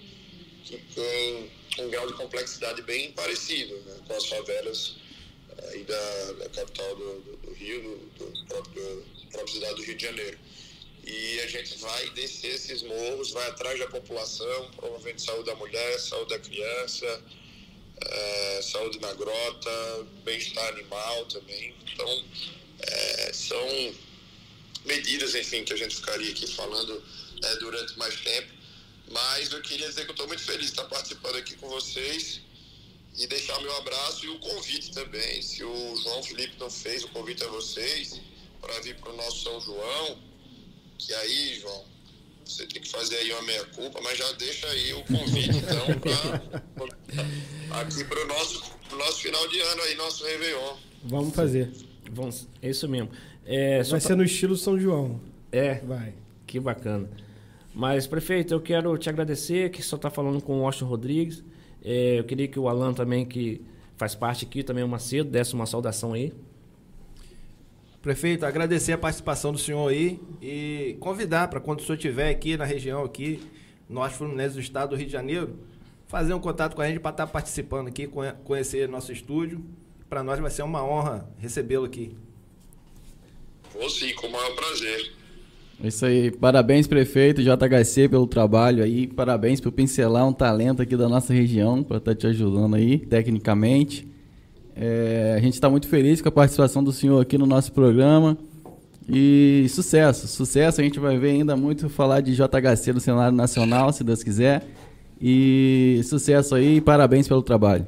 que 0.64 0.76
têm 0.94 1.50
um 1.78 1.88
grau 1.88 2.06
de 2.06 2.14
complexidade 2.14 2.82
bem 2.82 3.12
parecido 3.12 3.74
né, 3.80 3.96
com 4.06 4.14
as 4.14 4.26
favelas 4.26 4.96
eh, 5.56 5.68
aí 5.70 5.84
da, 5.84 6.32
da 6.32 6.48
capital 6.50 6.96
do, 6.96 7.20
do, 7.20 7.36
do 7.38 7.52
Rio, 7.54 8.10
do, 8.18 8.30
do 8.30 8.46
próprio, 8.46 9.04
própria 9.30 9.54
cidade 9.54 9.74
do 9.76 9.82
Rio 9.82 9.96
de 9.96 10.04
Janeiro. 10.04 10.38
E 11.04 11.40
a 11.40 11.46
gente 11.48 11.78
vai 11.78 12.10
descer 12.10 12.54
esses 12.54 12.82
morros, 12.82 13.32
vai 13.32 13.48
atrás 13.48 13.78
da 13.78 13.86
população, 13.88 14.70
promovendo 14.76 15.20
saúde 15.20 15.46
da 15.46 15.54
mulher, 15.56 15.98
saúde 15.98 16.30
da 16.30 16.38
criança, 16.38 17.22
é, 18.00 18.62
saúde 18.62 19.00
na 19.00 19.12
grota, 19.14 20.06
bem-estar 20.24 20.68
animal 20.68 21.26
também. 21.26 21.74
Então, 21.92 22.24
é, 22.82 23.32
são 23.32 23.94
medidas, 24.84 25.34
enfim, 25.34 25.64
que 25.64 25.72
a 25.72 25.76
gente 25.76 25.96
ficaria 25.96 26.30
aqui 26.30 26.46
falando 26.46 27.02
é, 27.42 27.56
durante 27.56 27.98
mais 27.98 28.14
tempo 28.20 28.62
mas 29.12 29.52
eu 29.52 29.60
queria 29.60 29.88
dizer 29.88 30.04
que 30.04 30.10
eu 30.10 30.14
estou 30.14 30.26
muito 30.26 30.42
feliz 30.42 30.66
de 30.66 30.72
estar 30.72 30.84
participando 30.84 31.36
aqui 31.36 31.54
com 31.56 31.68
vocês 31.68 32.40
e 33.18 33.26
deixar 33.26 33.60
meu 33.60 33.76
abraço 33.76 34.24
e 34.24 34.28
o 34.28 34.38
convite 34.38 34.90
também. 34.92 35.42
Se 35.42 35.62
o 35.62 35.96
João 35.96 36.22
Felipe 36.22 36.54
não 36.58 36.70
fez 36.70 37.04
o 37.04 37.08
convite 37.08 37.44
a 37.44 37.48
vocês 37.48 38.18
para 38.60 38.80
vir 38.80 38.96
para 38.96 39.12
o 39.12 39.16
nosso 39.16 39.42
São 39.42 39.60
João, 39.60 40.18
que 40.98 41.12
aí, 41.12 41.60
João, 41.60 41.84
você 42.44 42.66
tem 42.66 42.80
que 42.80 42.88
fazer 42.88 43.16
aí 43.16 43.32
uma 43.32 43.42
meia-culpa, 43.42 44.00
mas 44.00 44.16
já 44.16 44.32
deixa 44.32 44.66
aí 44.68 44.94
o 44.94 45.04
convite, 45.04 45.56
então, 45.58 45.98
pra, 46.00 47.80
aqui 47.80 48.04
para 48.04 48.24
o 48.24 48.26
nosso, 48.26 48.62
nosso 48.92 49.18
final 49.20 49.46
de 49.48 49.60
ano 49.60 49.82
aí, 49.82 49.94
nosso 49.94 50.24
Réveillon. 50.24 50.76
Vamos 51.04 51.34
fazer. 51.34 51.70
Vamos, 52.12 52.46
é 52.60 52.68
isso 52.68 52.86
mesmo. 52.88 53.08
É, 53.46 53.82
Vai 53.82 54.00
ser 54.00 54.14
no 54.14 54.22
estilo 54.22 54.54
São 54.56 54.78
João. 54.78 55.18
É. 55.50 55.76
Vai. 55.76 56.12
Que 56.46 56.60
bacana. 56.60 57.08
Mas, 57.74 58.06
prefeito, 58.06 58.52
eu 58.52 58.60
quero 58.60 58.96
te 58.98 59.08
agradecer, 59.08 59.70
que 59.70 59.82
só 59.82 59.96
está 59.96 60.10
falando 60.10 60.40
com 60.42 60.58
o 60.58 60.60
Washington 60.60 60.86
Rodrigues. 60.86 61.42
É, 61.82 62.18
eu 62.18 62.24
queria 62.24 62.46
que 62.46 62.58
o 62.58 62.68
Alan 62.68 62.92
também, 62.92 63.24
que 63.24 63.62
faz 63.96 64.14
parte 64.14 64.44
aqui, 64.44 64.62
também 64.62 64.84
o 64.84 64.88
Macedo, 64.88 65.30
desse 65.30 65.54
uma 65.54 65.64
saudação 65.64 66.12
aí. 66.12 66.32
Prefeito, 68.02 68.44
agradecer 68.44 68.92
a 68.92 68.98
participação 68.98 69.52
do 69.52 69.58
senhor 69.58 69.88
aí 69.88 70.20
e 70.42 70.96
convidar 71.00 71.48
para 71.48 71.60
quando 71.60 71.80
o 71.80 71.82
senhor 71.82 71.94
estiver 71.94 72.28
aqui 72.30 72.56
na 72.56 72.64
região 72.64 73.04
aqui, 73.04 73.40
Norte 73.88 74.16
Fluminense 74.16 74.54
do 74.54 74.60
Estado 74.60 74.90
do 74.90 74.96
Rio 74.96 75.06
de 75.06 75.12
Janeiro, 75.12 75.56
fazer 76.08 76.34
um 76.34 76.40
contato 76.40 76.74
com 76.74 76.82
a 76.82 76.88
gente 76.88 76.98
para 76.98 77.12
estar 77.12 77.26
tá 77.26 77.32
participando 77.32 77.88
aqui, 77.88 78.10
conhecer 78.44 78.88
nosso 78.88 79.12
estúdio. 79.12 79.64
Para 80.12 80.22
nós 80.22 80.38
vai 80.38 80.50
ser 80.50 80.62
uma 80.62 80.84
honra 80.84 81.26
recebê-lo 81.38 81.86
aqui. 81.86 82.14
Vou 83.72 83.88
sim, 83.88 84.12
com 84.12 84.26
o 84.26 84.30
maior 84.30 84.54
prazer. 84.54 85.10
É 85.82 85.88
isso 85.88 86.04
aí. 86.04 86.30
Parabéns, 86.30 86.86
prefeito 86.86 87.42
JHC, 87.42 88.10
pelo 88.10 88.26
trabalho 88.26 88.84
aí. 88.84 89.06
Parabéns 89.06 89.58
por 89.58 89.72
pincelar 89.72 90.28
um 90.28 90.32
talento 90.34 90.82
aqui 90.82 90.98
da 90.98 91.08
nossa 91.08 91.32
região, 91.32 91.82
para 91.82 91.96
estar 91.96 92.10
tá 92.10 92.14
te 92.14 92.26
ajudando 92.26 92.74
aí, 92.76 92.98
tecnicamente. 92.98 94.06
É, 94.76 95.32
a 95.34 95.40
gente 95.40 95.54
está 95.54 95.70
muito 95.70 95.88
feliz 95.88 96.20
com 96.20 96.28
a 96.28 96.32
participação 96.32 96.84
do 96.84 96.92
senhor 96.92 97.18
aqui 97.18 97.38
no 97.38 97.46
nosso 97.46 97.72
programa. 97.72 98.36
E 99.08 99.64
sucesso, 99.70 100.28
sucesso. 100.28 100.82
A 100.82 100.84
gente 100.84 101.00
vai 101.00 101.16
ver 101.16 101.30
ainda 101.30 101.56
muito 101.56 101.88
falar 101.88 102.20
de 102.20 102.34
JHC 102.34 102.92
no 102.92 103.00
cenário 103.00 103.34
nacional, 103.34 103.90
se 103.94 104.04
Deus 104.04 104.22
quiser. 104.22 104.62
E 105.18 106.02
sucesso 106.04 106.54
aí 106.54 106.76
e 106.76 106.80
parabéns 106.82 107.26
pelo 107.26 107.42
trabalho. 107.42 107.86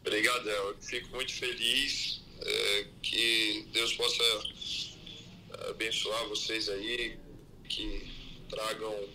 Obrigado, 0.00 0.48
eu 0.48 0.61
fico 0.92 1.08
muito 1.14 1.32
feliz 1.32 2.20
é, 2.38 2.86
que 3.02 3.66
Deus 3.72 3.94
possa 3.94 4.22
abençoar 5.70 6.28
vocês 6.28 6.68
aí 6.68 7.16
que 7.66 8.12
tragam 8.50 9.08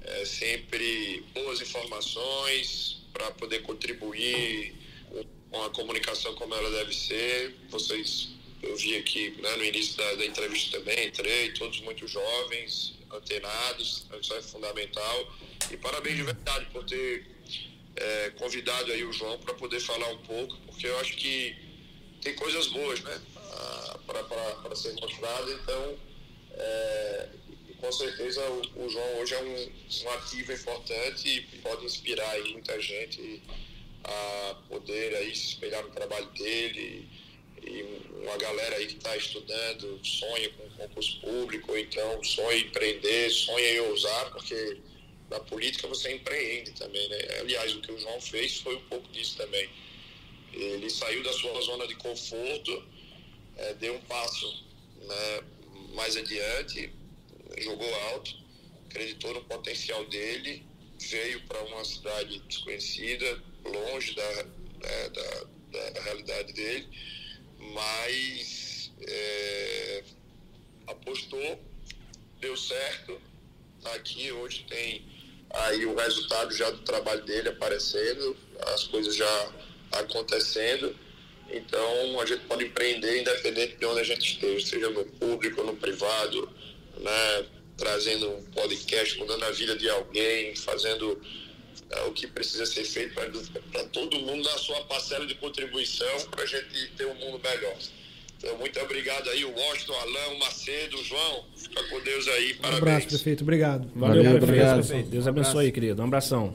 é, 0.00 0.24
sempre 0.24 1.24
boas 1.32 1.60
informações 1.60 3.02
para 3.12 3.30
poder 3.32 3.62
contribuir 3.62 4.74
com 5.48 5.62
a 5.62 5.70
comunicação 5.70 6.34
como 6.34 6.52
ela 6.56 6.70
deve 6.72 6.92
ser. 6.92 7.54
Vocês, 7.70 8.30
eu 8.60 8.76
vi 8.76 8.96
aqui 8.96 9.30
né, 9.40 9.56
no 9.56 9.64
início 9.64 9.96
da, 9.96 10.14
da 10.16 10.26
entrevista 10.26 10.78
também, 10.78 11.06
entrei, 11.06 11.52
todos 11.52 11.80
muito 11.82 12.08
jovens, 12.08 12.94
antenados, 13.12 14.06
isso 14.20 14.34
é 14.34 14.42
fundamental. 14.42 15.36
E 15.70 15.76
parabéns 15.76 16.16
de 16.16 16.22
verdade 16.24 16.66
por 16.72 16.84
ter 16.84 17.35
é, 17.96 18.30
convidado 18.30 18.92
aí 18.92 19.04
o 19.04 19.12
João 19.12 19.38
para 19.38 19.54
poder 19.54 19.80
falar 19.80 20.08
um 20.08 20.18
pouco, 20.18 20.56
porque 20.66 20.86
eu 20.86 20.98
acho 21.00 21.16
que 21.16 21.56
tem 22.20 22.34
coisas 22.34 22.68
boas, 22.68 23.00
né, 23.00 23.20
para 24.06 24.76
ser 24.76 24.92
mostrado. 24.94 25.52
Então, 25.52 25.98
é, 26.52 27.28
com 27.80 27.92
certeza 27.92 28.42
o, 28.48 28.84
o, 28.84 28.88
João 28.88 29.18
hoje 29.18 29.34
é 29.34 29.42
um, 29.42 30.04
um, 30.04 30.10
ativo 30.12 30.52
importante 30.52 31.28
e 31.28 31.40
pode 31.58 31.84
inspirar 31.84 32.30
aí 32.30 32.52
muita 32.52 32.80
gente 32.80 33.42
a 34.04 34.56
poder 34.68 35.14
aí 35.16 35.34
se 35.34 35.48
espelhar 35.48 35.82
no 35.82 35.90
trabalho 35.90 36.26
dele 36.30 37.08
e 37.62 37.82
uma 38.22 38.36
galera 38.36 38.76
aí 38.76 38.86
que 38.86 38.96
está 38.96 39.16
estudando 39.16 40.00
sonha 40.04 40.50
com 40.50 40.68
concurso 40.70 41.20
público, 41.20 41.76
então 41.76 42.22
sonha 42.22 42.58
em 42.58 42.62
empreender, 42.62 43.30
sonha 43.30 43.72
em 43.74 43.80
ousar, 43.80 44.30
porque 44.30 44.78
na 45.30 45.40
política 45.40 45.88
você 45.88 46.14
empreende 46.14 46.72
também, 46.72 47.08
né? 47.08 47.18
Aliás, 47.40 47.74
o 47.74 47.80
que 47.80 47.92
o 47.92 47.98
João 47.98 48.20
fez 48.20 48.58
foi 48.58 48.76
um 48.76 48.82
pouco 48.82 49.08
disso 49.08 49.36
também. 49.36 49.68
Ele 50.52 50.88
saiu 50.88 51.22
da 51.22 51.32
sua 51.32 51.60
zona 51.62 51.86
de 51.86 51.94
conforto, 51.96 52.84
é, 53.56 53.74
deu 53.74 53.94
um 53.94 54.00
passo 54.02 54.64
né, 55.00 55.40
mais 55.94 56.16
adiante, 56.16 56.92
jogou 57.58 57.94
alto, 58.12 58.36
acreditou 58.88 59.34
no 59.34 59.44
potencial 59.44 60.04
dele, 60.06 60.64
veio 60.98 61.40
para 61.42 61.62
uma 61.64 61.84
cidade 61.84 62.38
desconhecida, 62.40 63.42
longe 63.64 64.14
da, 64.14 64.44
né, 64.44 65.08
da, 65.10 65.44
da, 65.72 66.00
realidade 66.02 66.52
dele, 66.52 66.88
mas 67.58 68.92
é, 69.00 70.04
apostou, 70.86 71.60
deu 72.40 72.56
certo, 72.56 73.20
está 73.78 73.94
aqui, 73.94 74.32
hoje 74.32 74.64
tem 74.68 75.15
aí 75.64 75.86
o 75.86 75.94
resultado 75.94 76.54
já 76.54 76.70
do 76.70 76.78
trabalho 76.78 77.22
dele 77.24 77.48
aparecendo, 77.48 78.36
as 78.74 78.84
coisas 78.84 79.14
já 79.14 79.52
acontecendo. 79.92 80.94
Então 81.50 82.20
a 82.20 82.26
gente 82.26 82.44
pode 82.46 82.64
empreender 82.64 83.20
independente 83.20 83.76
de 83.76 83.86
onde 83.86 84.00
a 84.00 84.04
gente 84.04 84.34
esteja, 84.34 84.66
seja 84.66 84.90
no 84.90 85.04
público 85.04 85.60
ou 85.60 85.66
no 85.68 85.76
privado, 85.76 86.48
né? 86.98 87.46
trazendo 87.76 88.30
um 88.30 88.42
podcast, 88.52 89.18
mudando 89.18 89.44
a 89.44 89.50
vida 89.50 89.76
de 89.76 89.88
alguém, 89.88 90.56
fazendo 90.56 91.20
é, 91.90 92.00
o 92.02 92.12
que 92.12 92.26
precisa 92.26 92.64
ser 92.64 92.84
feito 92.84 93.14
para 93.14 93.84
todo 93.88 94.18
mundo 94.18 94.42
dar 94.42 94.58
sua 94.58 94.82
parcela 94.84 95.26
de 95.26 95.34
contribuição 95.34 96.20
para 96.30 96.42
a 96.42 96.46
gente 96.46 96.88
ter 96.96 97.06
um 97.06 97.14
mundo 97.14 97.38
melhor. 97.38 97.76
Então, 98.38 98.56
muito 98.58 98.78
obrigado 98.80 99.28
aí, 99.30 99.44
o 99.44 99.50
Washington, 99.50 99.94
Alain, 99.94 100.36
o 100.36 100.38
Macedo, 100.38 100.96
o 100.96 101.04
João. 101.04 101.44
Fica 101.56 101.82
com 101.84 102.00
Deus 102.00 102.28
aí. 102.28 102.54
Parabéns. 102.54 102.74
Um 102.74 102.82
abraço, 102.82 103.08
prefeito. 103.08 103.42
Obrigado. 103.42 103.88
Valeu, 103.94 104.22
Valeu 104.22 104.40
prefeito. 104.40 104.74
prefeito. 104.74 105.10
Deus 105.10 105.26
abençoe, 105.26 105.72
querido. 105.72 106.02
Um 106.02 106.04
abração. 106.04 106.54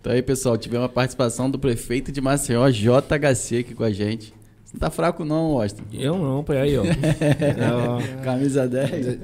Então 0.00 0.12
aí, 0.12 0.22
pessoal, 0.22 0.56
tivemos 0.56 0.86
a 0.86 0.88
participação 0.88 1.50
do 1.50 1.58
prefeito 1.58 2.12
de 2.12 2.20
Maceió, 2.20 2.68
JHC, 2.70 3.58
aqui 3.58 3.74
com 3.74 3.84
a 3.84 3.90
gente. 3.90 4.32
Você 4.64 4.74
não 4.74 4.80
tá 4.80 4.90
fraco 4.90 5.24
não, 5.24 5.52
Washington. 5.52 5.84
Eu 5.92 6.16
não, 6.16 6.42
pô, 6.42 6.52
aí, 6.52 6.76
ó. 6.78 6.82
Camisa 8.24 8.66
10. 8.66 9.18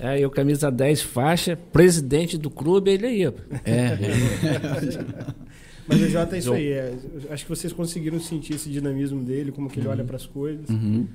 É, 0.00 0.20
eu 0.20 0.30
camisa 0.30 0.70
10, 0.70 1.02
faixa, 1.02 1.58
presidente 1.72 2.38
do 2.38 2.48
clube, 2.48 2.92
ele 2.92 3.06
aí, 3.06 3.26
ó. 3.26 3.32
É. 3.64 3.98
Mas 5.88 6.02
o 6.02 6.08
Jota 6.08 6.36
é 6.36 6.38
isso 6.38 6.52
aí. 6.52 6.70
É, 6.70 6.94
acho 7.30 7.44
que 7.44 7.48
vocês 7.48 7.72
conseguiram 7.72 8.20
sentir 8.20 8.54
esse 8.54 8.68
dinamismo 8.68 9.24
dele, 9.24 9.50
como 9.50 9.70
que 9.70 9.80
ele 9.80 9.86
uhum. 9.86 9.92
olha 9.92 10.04
para 10.04 10.16
as 10.16 10.26
coisas. 10.26 10.68
Uhum. 10.68 11.06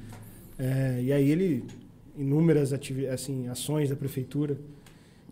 É, 0.58 1.00
e 1.02 1.14
aí 1.14 1.30
ele, 1.30 1.64
inúmeras 2.18 2.74
assim, 2.74 3.48
ações 3.48 3.90
da 3.90 3.96
prefeitura 3.96 4.58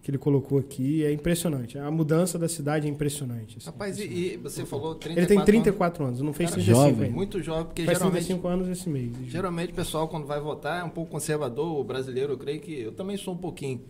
que 0.02 0.10
ele 0.10 0.18
colocou 0.18 0.58
aqui, 0.58 1.06
é 1.06 1.12
impressionante. 1.12 1.78
A 1.78 1.92
mudança 1.92 2.38
da 2.40 2.50
cidade 2.50 2.88
é 2.88 2.90
impressionante. 2.90 3.58
Assim, 3.58 3.68
Rapaz, 3.68 4.00
e, 4.00 4.04
e, 4.04 4.38
você 4.38 4.66
falou 4.66 4.96
34 4.96 5.20
Ele 5.20 5.28
tem 5.28 5.46
34 5.46 6.04
anos, 6.04 6.20
anos 6.20 6.26
não 6.26 6.34
fez 6.34 6.50
Cara, 6.50 6.64
35 6.64 6.90
jovem. 6.90 7.06
ainda. 7.06 7.16
Muito 7.16 7.42
jovem, 7.44 7.66
porque 7.66 7.86
Faz 7.86 7.98
geralmente... 8.00 8.26
35 8.26 8.48
anos 8.48 8.68
esse 8.68 8.90
mês. 8.90 9.12
Geralmente 9.28 9.72
o 9.72 9.76
pessoal, 9.76 10.08
quando 10.08 10.26
vai 10.26 10.40
votar, 10.40 10.82
é 10.82 10.84
um 10.84 10.90
pouco 10.90 11.12
conservador, 11.12 11.80
o 11.80 11.84
brasileiro, 11.84 12.34
eu 12.34 12.38
creio 12.38 12.60
que... 12.60 12.82
Eu 12.82 12.94
também 12.94 13.16
sou 13.16 13.36
um 13.36 13.38
pouquinho. 13.38 13.82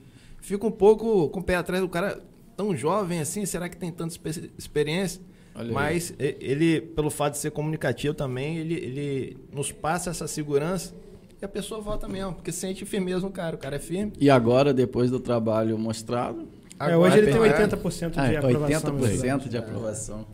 Fico 0.42 0.68
um 0.68 0.72
pouco 0.72 1.30
com 1.30 1.40
o 1.40 1.44
pé 1.44 1.56
atrás 1.56 1.82
do 1.82 1.88
cara 1.88 2.22
tão 2.58 2.76
jovem 2.76 3.20
assim, 3.22 3.46
será 3.46 3.70
que 3.70 3.78
tem 3.78 3.90
tanta 3.92 4.14
experiência? 4.58 5.22
Olha 5.62 5.72
Mas 5.72 6.14
aí. 6.20 6.36
ele, 6.40 6.82
pelo 6.82 7.12
fato 7.12 7.34
de 7.34 7.40
ser 7.40 7.52
comunicativo 7.52 8.16
também, 8.16 8.58
ele, 8.58 8.74
ele 8.74 9.38
nos 9.54 9.72
passa 9.72 10.10
essa 10.10 10.28
segurança 10.28 10.94
e 11.40 11.46
a 11.46 11.48
pessoa 11.48 11.80
vota 11.80 12.08
mesmo, 12.08 12.34
porque 12.34 12.52
sente 12.52 12.84
firmeza 12.84 13.22
no 13.22 13.32
cara, 13.32 13.56
o 13.56 13.60
cara 13.60 13.76
é 13.76 13.80
firme. 13.80 14.12
E 14.20 14.30
agora, 14.30 14.74
depois 14.74 15.12
do 15.12 15.20
trabalho 15.20 15.78
mostrado... 15.78 16.48
É, 16.80 16.98
hoje 16.98 17.20
ele 17.20 17.32
tem 17.32 17.40
80% 17.40 18.10
de 18.10 18.20
ah, 18.20 18.40
aprovação. 18.40 18.98
80% 18.98 19.50
de 19.50 19.58
aprovação. 19.58 20.26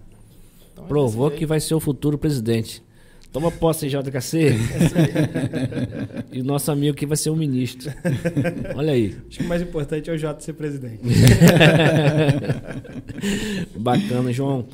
Então, 0.72 0.86
Provou 0.86 1.30
que 1.30 1.46
vai 1.46 1.60
ser 1.60 1.76
o 1.76 1.80
futuro 1.80 2.18
presidente. 2.18 2.82
Toma 3.34 3.52
posse, 3.52 3.90
JKC. 3.90 4.48
e 6.32 6.40
o 6.40 6.44
nosso 6.44 6.72
amigo 6.72 6.96
que 6.96 7.06
vai 7.06 7.18
ser 7.18 7.30
o 7.30 7.36
ministro. 7.36 7.92
Olha 8.76 8.94
aí. 8.94 9.18
Acho 9.28 9.40
que 9.40 9.44
o 9.44 9.48
mais 9.48 9.62
importante 9.62 10.10
é 10.10 10.14
o 10.14 10.18
J 10.18 10.42
ser 10.42 10.54
presidente. 10.54 11.02
Bacana, 13.76 14.32
João. 14.32 14.66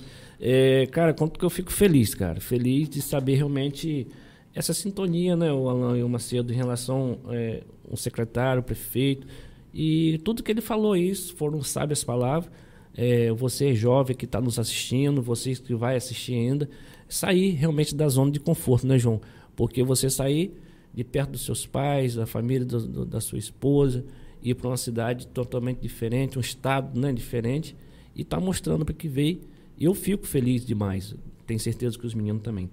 É, 0.45 0.87
cara, 0.87 1.13
quanto 1.13 1.39
que 1.39 1.45
eu 1.45 1.49
fico 1.49 1.71
feliz, 1.71 2.13
cara. 2.13 2.41
Feliz 2.41 2.89
de 2.89 3.01
saber 3.01 3.35
realmente 3.35 4.05
essa 4.53 4.73
sintonia, 4.73 5.37
né, 5.37 5.53
o 5.53 5.69
Alan 5.69 5.97
e 5.97 6.03
o 6.03 6.09
Macedo, 6.09 6.51
em 6.51 6.55
relação 6.55 7.17
é, 7.29 7.63
um 7.89 7.95
secretário, 7.95 8.61
prefeito. 8.61 9.25
E 9.73 10.19
tudo 10.25 10.43
que 10.43 10.51
ele 10.51 10.59
falou 10.59 10.97
isso 10.97 11.33
foram 11.37 11.63
sábias 11.63 12.03
palavras. 12.03 12.51
É, 12.93 13.31
você 13.31 13.73
jovem 13.73 14.17
que 14.17 14.25
está 14.25 14.41
nos 14.41 14.59
assistindo, 14.59 15.21
você 15.21 15.55
que 15.55 15.73
vai 15.73 15.95
assistir 15.95 16.33
ainda, 16.33 16.69
sair 17.07 17.51
realmente 17.51 17.95
da 17.95 18.09
zona 18.09 18.29
de 18.29 18.41
conforto, 18.41 18.85
né, 18.85 18.99
João? 18.99 19.21
Porque 19.55 19.81
você 19.81 20.09
sair 20.09 20.53
de 20.93 21.05
perto 21.05 21.31
dos 21.31 21.45
seus 21.45 21.65
pais, 21.65 22.15
da 22.15 22.25
família 22.25 22.65
do, 22.65 22.85
do, 22.85 23.05
da 23.05 23.21
sua 23.21 23.39
esposa, 23.39 24.03
ir 24.43 24.55
para 24.55 24.67
uma 24.67 24.77
cidade 24.77 25.25
totalmente 25.25 25.79
diferente, 25.79 26.37
um 26.37 26.41
estado 26.41 26.99
né, 26.99 27.13
diferente, 27.13 27.77
e 28.13 28.23
está 28.23 28.41
mostrando 28.41 28.83
para 28.83 28.93
que 28.93 29.07
veio 29.07 29.52
eu 29.83 29.93
fico 29.93 30.25
feliz 30.25 30.65
demais. 30.65 31.15
Tenho 31.45 31.59
certeza 31.59 31.97
que 31.97 32.05
os 32.05 32.13
meninos 32.13 32.41
também. 32.41 32.69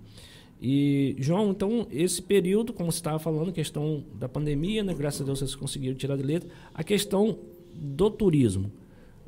E, 0.60 1.16
João, 1.18 1.50
então, 1.50 1.86
esse 1.90 2.20
período, 2.20 2.72
como 2.72 2.92
você 2.92 2.98
estava 2.98 3.18
falando, 3.18 3.52
questão 3.52 4.04
da 4.18 4.28
pandemia, 4.28 4.84
né? 4.84 4.92
Graças 4.92 5.22
a 5.22 5.24
Deus 5.24 5.38
vocês 5.38 5.54
conseguiram 5.54 5.96
tirar 5.96 6.16
de 6.16 6.22
letra. 6.22 6.50
A 6.74 6.84
questão 6.84 7.38
do 7.74 8.10
turismo. 8.10 8.70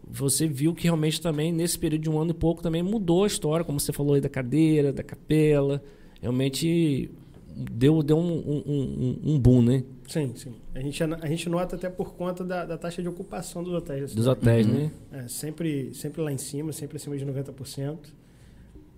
Você 0.07 0.47
viu 0.47 0.74
que 0.74 0.85
realmente 0.85 1.20
também, 1.20 1.51
nesse 1.51 1.78
período 1.78 2.02
de 2.02 2.11
um 2.11 2.20
ano 2.20 2.32
e 2.32 2.35
pouco, 2.35 2.62
também 2.62 2.82
mudou 2.82 3.24
a 3.24 3.27
história, 3.27 3.65
como 3.65 3.81
você 3.81 3.93
falou 3.93 4.15
aí 4.15 4.20
da 4.20 4.28
cadeira, 4.28 4.93
da 4.93 5.02
capela. 5.02 5.82
Realmente 6.20 7.11
deu, 7.55 8.03
deu 8.03 8.16
um, 8.16 8.33
um, 8.33 8.62
um, 8.66 9.35
um 9.35 9.39
boom, 9.39 9.62
né? 9.62 9.85
Sim, 10.07 10.33
sim. 10.35 10.55
A 10.74 10.81
gente, 10.81 11.03
a 11.03 11.27
gente 11.27 11.49
nota 11.49 11.77
até 11.77 11.89
por 11.89 12.15
conta 12.15 12.45
da, 12.45 12.65
da 12.65 12.77
taxa 12.77 13.03
de 13.03 13.09
ocupação 13.09 13.62
dos 13.62 13.73
hotéis. 13.73 14.15
Dos 14.15 14.27
hotéis, 14.27 14.66
uhum. 14.66 14.74
né? 14.74 14.91
É, 15.12 15.29
sempre, 15.29 15.95
sempre 15.95 16.20
lá 16.20 16.33
em 16.33 16.39
cima, 16.39 16.73
sempre 16.73 16.97
acima 16.97 17.16
de 17.16 17.24
90%. 17.24 17.99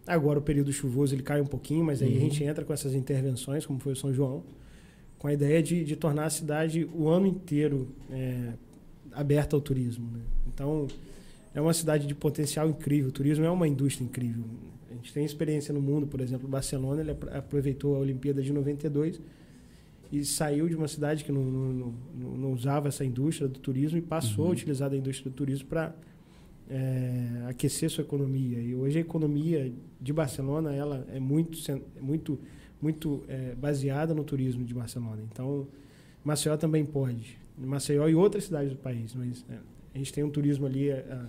Agora 0.07 0.39
o 0.39 0.43
período 0.43 0.73
chuvoso 0.73 1.15
ele 1.15 1.23
cai 1.23 1.41
um 1.41 1.47
pouquinho, 1.47 1.85
mas 1.85 2.03
aí 2.03 2.11
uhum. 2.11 2.17
a 2.17 2.21
gente 2.21 2.45
entra 2.45 2.65
com 2.65 2.73
essas 2.73 2.95
intervenções, 2.95 3.65
como 3.65 3.79
foi 3.79 3.93
o 3.93 3.97
São 3.97 4.13
João, 4.13 4.43
com 5.19 5.29
a 5.29 5.33
ideia 5.33 5.63
de, 5.63 5.85
de 5.85 5.97
tornar 5.97 6.27
a 6.27 6.31
cidade 6.31 6.89
o 6.95 7.09
ano 7.09 7.27
inteiro 7.27 7.89
é, 8.11 8.53
aberta 9.13 9.57
ao 9.57 9.63
turismo. 9.63 10.11
Né? 10.13 10.21
Então, 10.53 10.87
é 11.55 11.61
uma 11.61 11.73
cidade 11.73 12.07
de 12.07 12.15
potencial 12.15 12.69
incrível. 12.69 13.09
O 13.09 13.13
turismo 13.13 13.45
é 13.45 13.51
uma 13.51 13.67
indústria 13.67 14.05
incrível. 14.05 14.45
A 15.05 15.07
gente 15.07 15.13
tem 15.13 15.25
experiência 15.27 15.75
no 15.75 15.83
mundo, 15.83 16.07
por 16.07 16.19
exemplo, 16.19 16.49
Barcelona, 16.49 17.03
ele 17.03 17.11
aproveitou 17.11 17.95
a 17.95 17.99
Olimpíada 17.99 18.41
de 18.41 18.51
92 18.51 19.21
e 20.11 20.25
saiu 20.25 20.67
de 20.67 20.75
uma 20.75 20.89
cidade 20.89 21.25
que 21.25 21.31
não, 21.31 21.45
não, 21.45 21.95
não, 22.15 22.37
não 22.39 22.53
usava 22.55 22.89
essa 22.89 23.05
indústria 23.05 23.47
do 23.47 23.59
turismo 23.61 23.99
e 23.99 24.01
passou 24.01 24.47
uhum. 24.47 24.51
a 24.51 24.55
utilizar 24.55 24.91
a 24.91 24.97
indústria 24.97 25.31
do 25.31 25.35
turismo 25.35 25.69
para 25.69 25.95
é, 26.71 27.45
aquecer 27.51 27.91
sua 27.91 28.03
economia. 28.03 28.59
E 28.61 28.75
hoje 28.75 28.97
a 28.97 29.03
economia 29.03 29.71
de 30.01 30.11
Barcelona 30.11 30.75
ela 30.75 31.07
é 31.13 31.21
muito, 31.21 31.59
muito, 32.01 32.41
muito 32.81 33.25
é, 33.29 33.55
baseada 33.55 34.15
no 34.15 34.25
turismo 34.25 34.65
de 34.65 34.73
Barcelona. 34.73 35.21
Então, 35.31 35.69
Maceió 36.25 36.57
também 36.57 36.83
pode. 36.87 37.39
Maceió 37.59 38.09
e 38.09 38.15
outras 38.15 38.45
cidades 38.45 38.71
do 38.71 38.79
país. 38.79 39.15
Mas 39.15 39.45
é, 39.51 39.59
a 39.95 39.99
gente 39.99 40.15
tem 40.15 40.25
um 40.25 40.31
turismo 40.31 40.65
ali. 40.65 40.91
A, 40.91 40.95
é, 40.95 41.27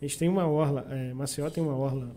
a 0.00 0.06
gente 0.06 0.18
tem 0.18 0.30
uma 0.30 0.46
orla. 0.46 0.86
É, 0.88 1.12
Maceió 1.12 1.50
tem 1.50 1.62
uma 1.62 1.76
orla 1.76 2.16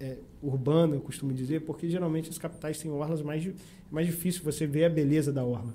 é, 0.00 0.18
urbana, 0.42 0.94
eu 0.94 1.00
costumo 1.00 1.32
dizer, 1.32 1.62
porque 1.62 1.88
geralmente 1.88 2.28
as 2.30 2.38
capitais 2.38 2.78
têm 2.78 2.90
orlas 2.90 3.22
mais, 3.22 3.48
mais 3.90 4.06
difícil 4.06 4.42
você 4.42 4.66
ver 4.66 4.84
a 4.84 4.88
beleza 4.90 5.32
da 5.32 5.44
orla. 5.44 5.72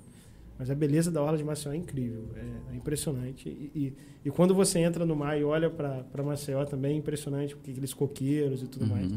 Mas 0.60 0.70
a 0.70 0.76
beleza 0.76 1.10
da 1.10 1.20
Orla 1.24 1.40
de 1.40 1.44
Maceió 1.44 1.74
é 1.74 1.78
incrível, 1.78 2.24
é, 2.36 2.74
é 2.74 2.76
impressionante. 2.76 3.50
E, 3.50 3.72
e, 3.74 3.94
e, 4.26 4.30
quando 4.30 4.54
você 4.54 4.78
entra 4.78 5.04
no 5.08 5.16
mar 5.16 5.36
e 5.40 5.44
olha 5.44 5.72
para 5.72 6.24
Maceió 6.24 6.64
também 6.66 6.94
é 6.94 6.98
impressionante, 6.98 7.56
porque 7.56 7.72
aqueles 7.72 7.96
coqueiros 7.96 8.62
e 8.62 8.68
tudo 8.68 8.84
Uhum. 8.84 8.90
mais. 8.92 9.12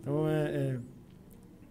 Então 0.00 0.26
é, 0.26 0.44
é, 0.46 0.78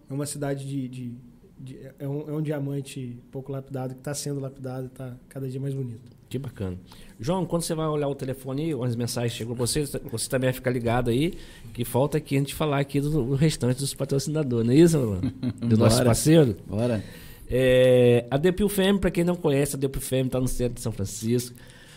é 0.08 0.12
uma 0.14 0.24
cidade 0.26 0.64
de. 0.68 0.88
de- 0.88 1.14
de- 1.60 1.78
é, 1.98 2.06
um, 2.08 2.28
é 2.30 2.32
um 2.32 2.40
diamante 2.40 3.18
pouco 3.32 3.50
lapidado, 3.50 3.92
que 3.94 3.98
está 4.00 4.14
sendo 4.14 4.38
lapidado 4.38 4.84
e 4.84 4.86
está 4.86 5.16
cada 5.28 5.48
dia 5.48 5.60
mais 5.60 5.74
bonito. 5.74 6.16
Que 6.28 6.38
bacana. 6.38 6.76
João, 7.18 7.46
quando 7.46 7.62
você 7.62 7.74
vai 7.74 7.86
olhar 7.86 8.06
o 8.06 8.14
telefone 8.14 8.64
aí, 8.64 8.82
as 8.84 8.94
mensagens 8.94 9.32
chegam 9.32 9.56
pra 9.56 9.66
você, 9.66 9.84
você 9.84 10.28
também 10.28 10.48
vai 10.48 10.52
ficar 10.52 10.70
ligado 10.70 11.10
aí, 11.10 11.34
que 11.72 11.84
falta 11.84 12.18
aqui 12.18 12.36
a 12.36 12.38
gente 12.38 12.54
falar 12.54 12.78
aqui 12.80 13.00
do, 13.00 13.10
do 13.10 13.34
restante 13.34 13.78
dos 13.78 13.94
patrocinadores, 13.94 14.66
não 14.66 14.74
é 14.74 14.76
isso, 14.76 14.98
mano? 14.98 15.32
Do 15.58 15.76
nosso 15.76 16.04
parceiro. 16.04 16.56
Bora. 16.66 17.02
É, 17.50 18.26
a 18.30 18.36
Depil 18.36 18.68
Femme, 18.68 18.98
para 18.98 19.10
quem 19.10 19.24
não 19.24 19.34
conhece, 19.34 19.74
a 19.74 19.78
Depil 19.78 20.02
Femme 20.02 20.28
está 20.28 20.38
no 20.38 20.46
centro 20.46 20.74
de 20.74 20.80
São 20.80 20.92
Francisco. 20.92 21.56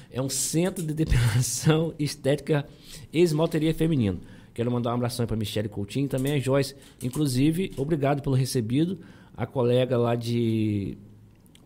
É 0.09 0.21
um 0.21 0.29
centro 0.29 0.83
de 0.83 0.93
depilação 0.93 1.93
estética 1.99 2.65
e 3.11 3.21
esmalteria 3.21 3.73
feminino. 3.73 4.19
Quero 4.53 4.71
mandar 4.71 4.91
um 4.91 4.95
abração 4.95 5.25
para 5.25 5.35
Michele 5.35 5.69
Coutinho, 5.69 6.07
também 6.07 6.33
a 6.33 6.39
Joyce. 6.39 6.75
Inclusive, 7.01 7.71
obrigado 7.77 8.21
pelo 8.21 8.35
recebido. 8.35 8.99
A 9.35 9.45
colega 9.45 9.97
lá 9.97 10.15
de 10.15 10.97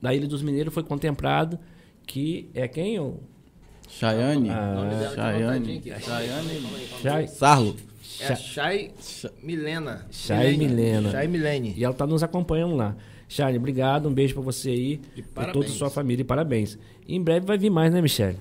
da 0.01 0.13
Ilha 0.13 0.27
dos 0.27 0.43
Mineiros 0.43 0.73
foi 0.73 0.83
contemplado, 0.83 1.57
que 2.05 2.49
é 2.53 2.67
quem? 2.67 2.99
ô? 2.99 3.15
Chayane. 3.87 4.49
Ah, 4.49 4.71
O 4.71 4.75
nome 4.75 4.89
dela 4.89 5.05
aqui, 5.07 5.15
Chayane. 5.15 5.81
Chayane. 6.01 6.61
Chay, 7.01 7.27
Sarlo. 7.27 7.75
É 8.19 8.27
a 8.27 8.35
Chay 8.35 8.91
Milena. 9.43 10.05
Chay 10.11 10.57
Milena. 10.57 11.11
Chay 11.11 11.27
Milene. 11.27 11.73
E 11.75 11.83
ela 11.83 11.93
está 11.93 12.07
nos 12.07 12.23
acompanhando 12.23 12.75
lá. 12.75 12.95
Shane, 13.27 13.57
obrigado, 13.57 14.07
um 14.07 14.13
beijo 14.13 14.33
para 14.35 14.43
você 14.43 14.69
aí, 14.69 15.01
E 15.15 15.21
toda 15.51 15.65
a 15.65 15.69
sua 15.69 15.89
família 15.89 16.21
e 16.21 16.25
parabéns. 16.25 16.77
E 17.07 17.15
em 17.15 17.21
breve 17.21 17.45
vai 17.45 17.57
vir 17.57 17.69
mais, 17.71 17.91
né, 17.91 18.01
Michele? 18.01 18.37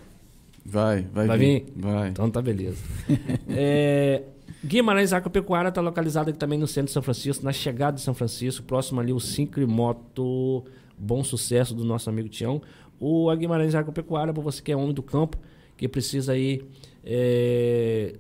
Vai, 0.64 1.02
vai, 1.12 1.26
Vai 1.26 1.38
vir. 1.38 1.64
vir? 1.64 1.72
Vai. 1.76 2.08
Então 2.10 2.30
tá 2.30 2.40
beleza. 2.42 2.78
é, 3.48 4.22
Guimarães 4.64 5.12
Agropecuária 5.12 5.68
está 5.70 5.80
localizada 5.80 6.30
aqui 6.30 6.38
também 6.38 6.58
no 6.58 6.66
centro 6.66 6.86
de 6.86 6.92
São 6.92 7.02
Francisco, 7.02 7.44
na 7.44 7.52
chegada 7.52 7.96
de 7.96 8.02
São 8.02 8.14
Francisco, 8.14 8.64
próximo 8.64 9.00
ali 9.00 9.12
o 9.12 9.20
Syncremoto 9.20 10.64
Bom 10.98 11.24
Sucesso 11.24 11.74
do 11.74 11.84
nosso 11.84 12.08
amigo 12.08 12.28
Tião. 12.28 12.62
O 13.06 13.28
a 13.28 13.34
Agropecuária, 13.34 14.32
para 14.32 14.42
você 14.42 14.62
que 14.62 14.72
é 14.72 14.76
homem 14.76 14.94
do 14.94 15.02
campo, 15.02 15.36
que 15.76 15.86
precisa 15.86 16.32
aí 16.32 16.62
é, 17.04 18.14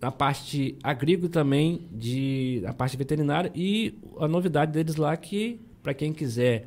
na 0.00 0.10
parte 0.10 0.76
agrícola 0.82 1.28
também, 1.28 1.82
de, 1.92 2.64
a 2.66 2.72
parte 2.72 2.96
veterinária 2.96 3.52
e 3.54 3.96
a 4.18 4.26
novidade 4.26 4.72
deles 4.72 4.96
lá 4.96 5.16
que, 5.16 5.60
para 5.84 5.94
quem 5.94 6.12
quiser 6.12 6.66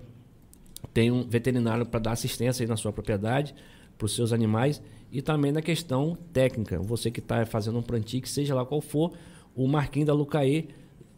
tem 0.93 1.11
um 1.11 1.27
veterinário 1.27 1.85
para 1.85 1.99
dar 1.99 2.11
assistência 2.13 2.65
na 2.65 2.77
sua 2.77 2.93
propriedade, 2.93 3.53
para 3.97 4.05
os 4.05 4.15
seus 4.15 4.31
animais 4.31 4.81
e 5.11 5.21
também 5.21 5.51
na 5.51 5.61
questão 5.61 6.17
técnica. 6.31 6.79
Você 6.79 7.11
que 7.11 7.19
está 7.19 7.45
fazendo 7.45 7.79
um 7.79 7.83
plantio, 7.83 8.25
seja 8.25 8.55
lá 8.55 8.65
qual 8.65 8.79
for, 8.79 9.11
o 9.53 9.67
Marquinhos 9.67 10.07
da 10.07 10.13
Lucaê 10.13 10.69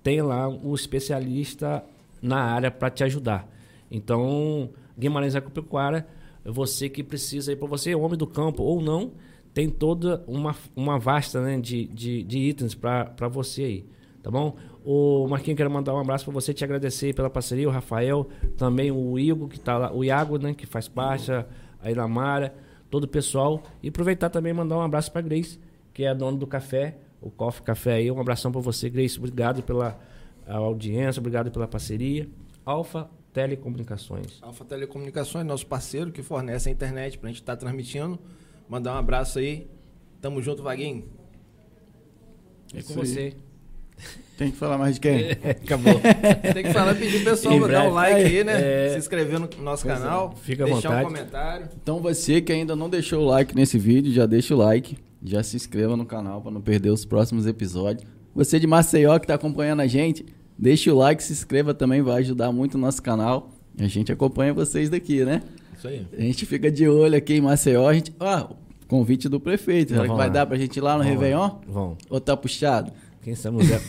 tem 0.01 0.19
lá 0.23 0.49
um 0.49 0.73
especialista 0.73 1.83
na 2.19 2.41
área 2.41 2.71
para 2.71 2.89
te 2.89 3.03
ajudar. 3.03 3.47
Então, 3.91 4.71
Guimarães 4.97 5.35
Agropecuária, 5.35 6.05
você 6.43 6.89
que 6.89 7.03
precisa, 7.03 7.55
para 7.55 7.67
você, 7.67 7.93
homem 7.95 8.17
do 8.17 8.27
campo 8.27 8.63
ou 8.63 8.81
não, 8.81 9.11
tem 9.53 9.69
toda 9.69 10.23
uma, 10.27 10.55
uma 10.75 10.97
vasta 10.97 11.41
né, 11.41 11.59
de, 11.59 11.85
de, 11.87 12.23
de 12.23 12.39
itens 12.39 12.73
para 12.73 13.27
você 13.29 13.63
aí. 13.63 13.85
Tá 14.23 14.29
bom? 14.29 14.55
O 14.83 15.27
Marquinhos, 15.27 15.57
quero 15.57 15.69
mandar 15.69 15.93
um 15.93 15.99
abraço 15.99 16.25
para 16.25 16.33
você, 16.33 16.53
te 16.53 16.63
agradecer 16.63 17.13
pela 17.13 17.29
parceria, 17.29 17.67
o 17.67 17.71
Rafael, 17.71 18.27
também 18.57 18.91
o 18.91 19.17
Igor, 19.19 19.47
que 19.47 19.59
tá 19.59 19.77
lá, 19.77 19.93
o 19.93 20.03
Iago, 20.03 20.37
né, 20.37 20.53
que 20.53 20.65
faz 20.65 20.87
parte, 20.87 21.31
a 21.31 21.91
Ilamara, 21.91 22.53
todo 22.89 23.03
o 23.05 23.07
pessoal. 23.07 23.61
E 23.81 23.89
aproveitar 23.89 24.29
também 24.29 24.53
mandar 24.53 24.77
um 24.77 24.81
abraço 24.81 25.11
para 25.11 25.21
Grace, 25.21 25.59
que 25.93 26.03
é 26.03 26.09
a 26.09 26.13
dona 26.13 26.37
do 26.37 26.47
café, 26.47 26.97
o 27.21 27.29
Coffee 27.29 27.63
Café 27.63 27.93
aí. 27.93 28.11
Um 28.11 28.19
abração 28.19 28.51
para 28.51 28.61
você, 28.61 28.89
Grace. 28.89 29.17
Obrigado 29.17 29.61
pela 29.61 29.99
audiência, 30.47 31.19
obrigado 31.19 31.51
pela 31.51 31.67
parceria. 31.67 32.27
Alfa 32.65 33.09
Telecomunicações. 33.33 34.39
Alfa 34.41 34.65
Telecomunicações, 34.65 35.45
nosso 35.45 35.65
parceiro 35.65 36.11
que 36.11 36.21
fornece 36.21 36.69
a 36.69 36.71
internet 36.71 37.17
pra 37.17 37.29
gente 37.29 37.41
estar 37.41 37.55
transmitindo. 37.55 38.19
Mandar 38.67 38.93
um 38.93 38.97
abraço 38.97 39.39
aí. 39.39 39.67
Tamo 40.21 40.41
junto, 40.41 40.61
Vaguinho. 40.63 41.05
É 42.73 42.81
com 42.81 43.01
Isso 43.03 43.19
aí. 43.19 43.31
você. 43.31 43.35
Tem 44.37 44.49
que 44.49 44.57
falar 44.57 44.77
mais 44.77 44.95
de 44.95 45.01
quem? 45.01 45.31
Acabou. 45.63 46.01
Tem 46.53 46.63
que 46.63 46.73
falar, 46.73 46.95
pedir 46.95 47.23
pessoal 47.23 47.53
Em 47.55 47.67
dar 47.67 47.83
um 47.83 47.93
like 47.93 48.21
aí, 48.21 48.43
né? 48.43 48.87
É. 48.87 48.89
Se 48.93 48.97
inscrever 48.97 49.39
no 49.39 49.47
nosso 49.59 49.85
canal. 49.85 50.35
Fica 50.35 50.63
à 50.63 50.65
deixar 50.65 50.89
vontade. 50.89 51.05
um 51.05 51.07
comentário. 51.09 51.69
Então 51.81 51.99
você 51.99 52.41
que 52.41 52.51
ainda 52.51 52.75
não 52.75 52.89
deixou 52.89 53.21
o 53.21 53.25
like 53.25 53.55
nesse 53.55 53.77
vídeo, 53.77 54.11
já 54.11 54.25
deixa 54.25 54.55
o 54.55 54.57
like, 54.57 54.97
já 55.23 55.43
se 55.43 55.55
inscreva 55.55 55.95
no 55.95 56.05
canal 56.05 56.41
para 56.41 56.51
não 56.51 56.61
perder 56.61 56.89
os 56.89 57.05
próximos 57.05 57.45
episódios. 57.45 58.03
Você 58.33 58.59
de 58.59 58.65
Maceió 58.65 59.19
que 59.19 59.25
está 59.25 59.35
acompanhando 59.35 59.81
a 59.81 59.87
gente, 59.87 60.25
deixa 60.61 60.93
o 60.93 60.97
like, 60.97 61.23
se 61.23 61.33
inscreva 61.33 61.73
também, 61.73 62.03
vai 62.03 62.19
ajudar 62.19 62.51
muito 62.51 62.75
o 62.75 62.77
nosso 62.77 63.01
canal. 63.01 63.49
E 63.75 63.83
a 63.83 63.87
gente 63.87 64.11
acompanha 64.11 64.53
vocês 64.53 64.89
daqui, 64.91 65.25
né? 65.25 65.41
Isso 65.75 65.87
aí. 65.87 66.05
A 66.15 66.21
gente 66.21 66.45
fica 66.45 66.69
de 66.69 66.87
olho 66.87 67.17
aqui 67.17 67.33
em 67.33 67.41
Maceió, 67.41 67.89
a 67.89 67.93
gente... 67.93 68.13
Ah, 68.19 68.47
convite 68.87 69.27
do 69.27 69.39
prefeito, 69.39 69.93
será 69.93 70.03
que 70.03 70.09
vai 70.09 70.27
lá. 70.27 70.33
dar 70.33 70.45
pra 70.45 70.57
gente 70.57 70.77
ir 70.77 70.81
lá 70.81 70.97
no 70.97 71.03
Vamos 71.03 71.15
lá. 71.15 71.21
Réveillon? 71.21 71.49
Vão. 71.67 71.97
Ou 72.09 72.19
tá 72.19 72.37
puxado? 72.37 72.91
Quem 73.23 73.33
estamos 73.33 73.65
zero, 73.67 73.83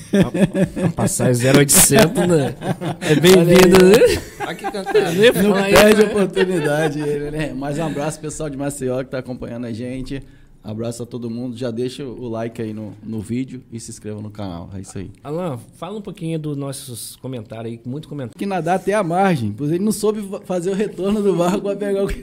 a, 0.83 0.87
a 0.87 0.91
passagem 0.91 1.51
0800, 1.51 2.29
né? 2.29 2.55
É 3.01 3.15
bem-vindo, 3.15 3.85
né? 3.85 4.23
Aqui 4.41 4.71
cantando. 4.71 5.13
Nem 5.19 5.33
Não 5.43 5.55
perde 5.55 6.03
a 6.03 6.07
oportunidade, 6.07 7.01
ele, 7.01 7.31
né? 7.31 7.53
Mais 7.53 7.79
um 7.79 7.85
abraço 7.85 8.21
pessoal 8.21 8.49
de 8.51 8.57
Maceió 8.57 9.03
que 9.03 9.11
tá 9.11 9.19
acompanhando 9.19 9.67
a 9.67 9.73
gente. 9.73 10.23
Abraço 10.65 11.03
a 11.03 11.07
todo 11.07 11.29
mundo. 11.29 11.57
Já 11.57 11.71
deixa 11.73 12.05
o 12.05 12.29
like 12.29 12.63
aí 12.63 12.73
no, 12.73 12.93
no 13.03 13.21
vídeo 13.21 13.63
e 13.73 13.81
se 13.81 13.91
inscreva 13.91 14.21
no 14.23 14.31
canal. 14.31 14.71
É 14.75 14.81
isso 14.81 14.97
aí. 14.97 15.11
Alan, 15.25 15.59
fala 15.77 15.99
um 15.99 16.03
pouquinho 16.03 16.39
dos 16.39 16.57
nossos 16.57 17.17
comentários 17.17 17.73
aí, 17.73 17.81
muito 17.85 18.09
comentário. 18.09 18.39
Que 18.39 18.47
nadar 18.47 18.77
até 18.77 18.95
a 18.95 19.03
margem, 19.03 19.53
pois 19.53 19.71
ele 19.73 19.83
não 19.85 19.91
soube 19.93 20.23
fa- 20.23 20.41
fazer 20.43 20.71
o 20.71 20.75
retorno 20.75 21.21
do 21.23 21.35
barco 21.35 21.63
pra 21.63 21.75
pegar 21.77 22.05
o. 22.05 22.09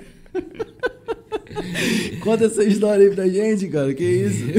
Conta 2.24 2.46
essa 2.46 2.64
história 2.64 3.10
aí 3.10 3.14
pra 3.16 3.28
gente, 3.28 3.68
cara. 3.68 3.94
Que 3.94 4.04
isso? 4.04 4.44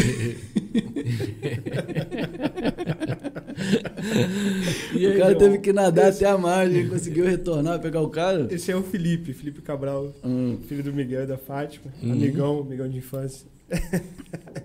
o 4.94 5.18
cara 5.18 5.34
teve 5.34 5.58
que 5.58 5.72
nadar 5.72 6.10
até 6.10 6.26
a 6.26 6.36
margem, 6.36 6.88
conseguiu 6.88 7.24
retornar, 7.24 7.80
pegar 7.80 8.00
o 8.00 8.08
cara. 8.08 8.46
Esse 8.50 8.70
é 8.70 8.76
o 8.76 8.82
Felipe, 8.82 9.32
Felipe 9.32 9.60
Cabral, 9.62 10.12
Hum. 10.24 10.58
filho 10.68 10.82
do 10.82 10.92
Miguel 10.92 11.24
e 11.24 11.26
da 11.26 11.38
Fátima, 11.38 11.86
Uhum. 12.02 12.12
amigão, 12.12 12.60
amigão 12.60 12.88
de 12.88 12.98
infância. 12.98 13.46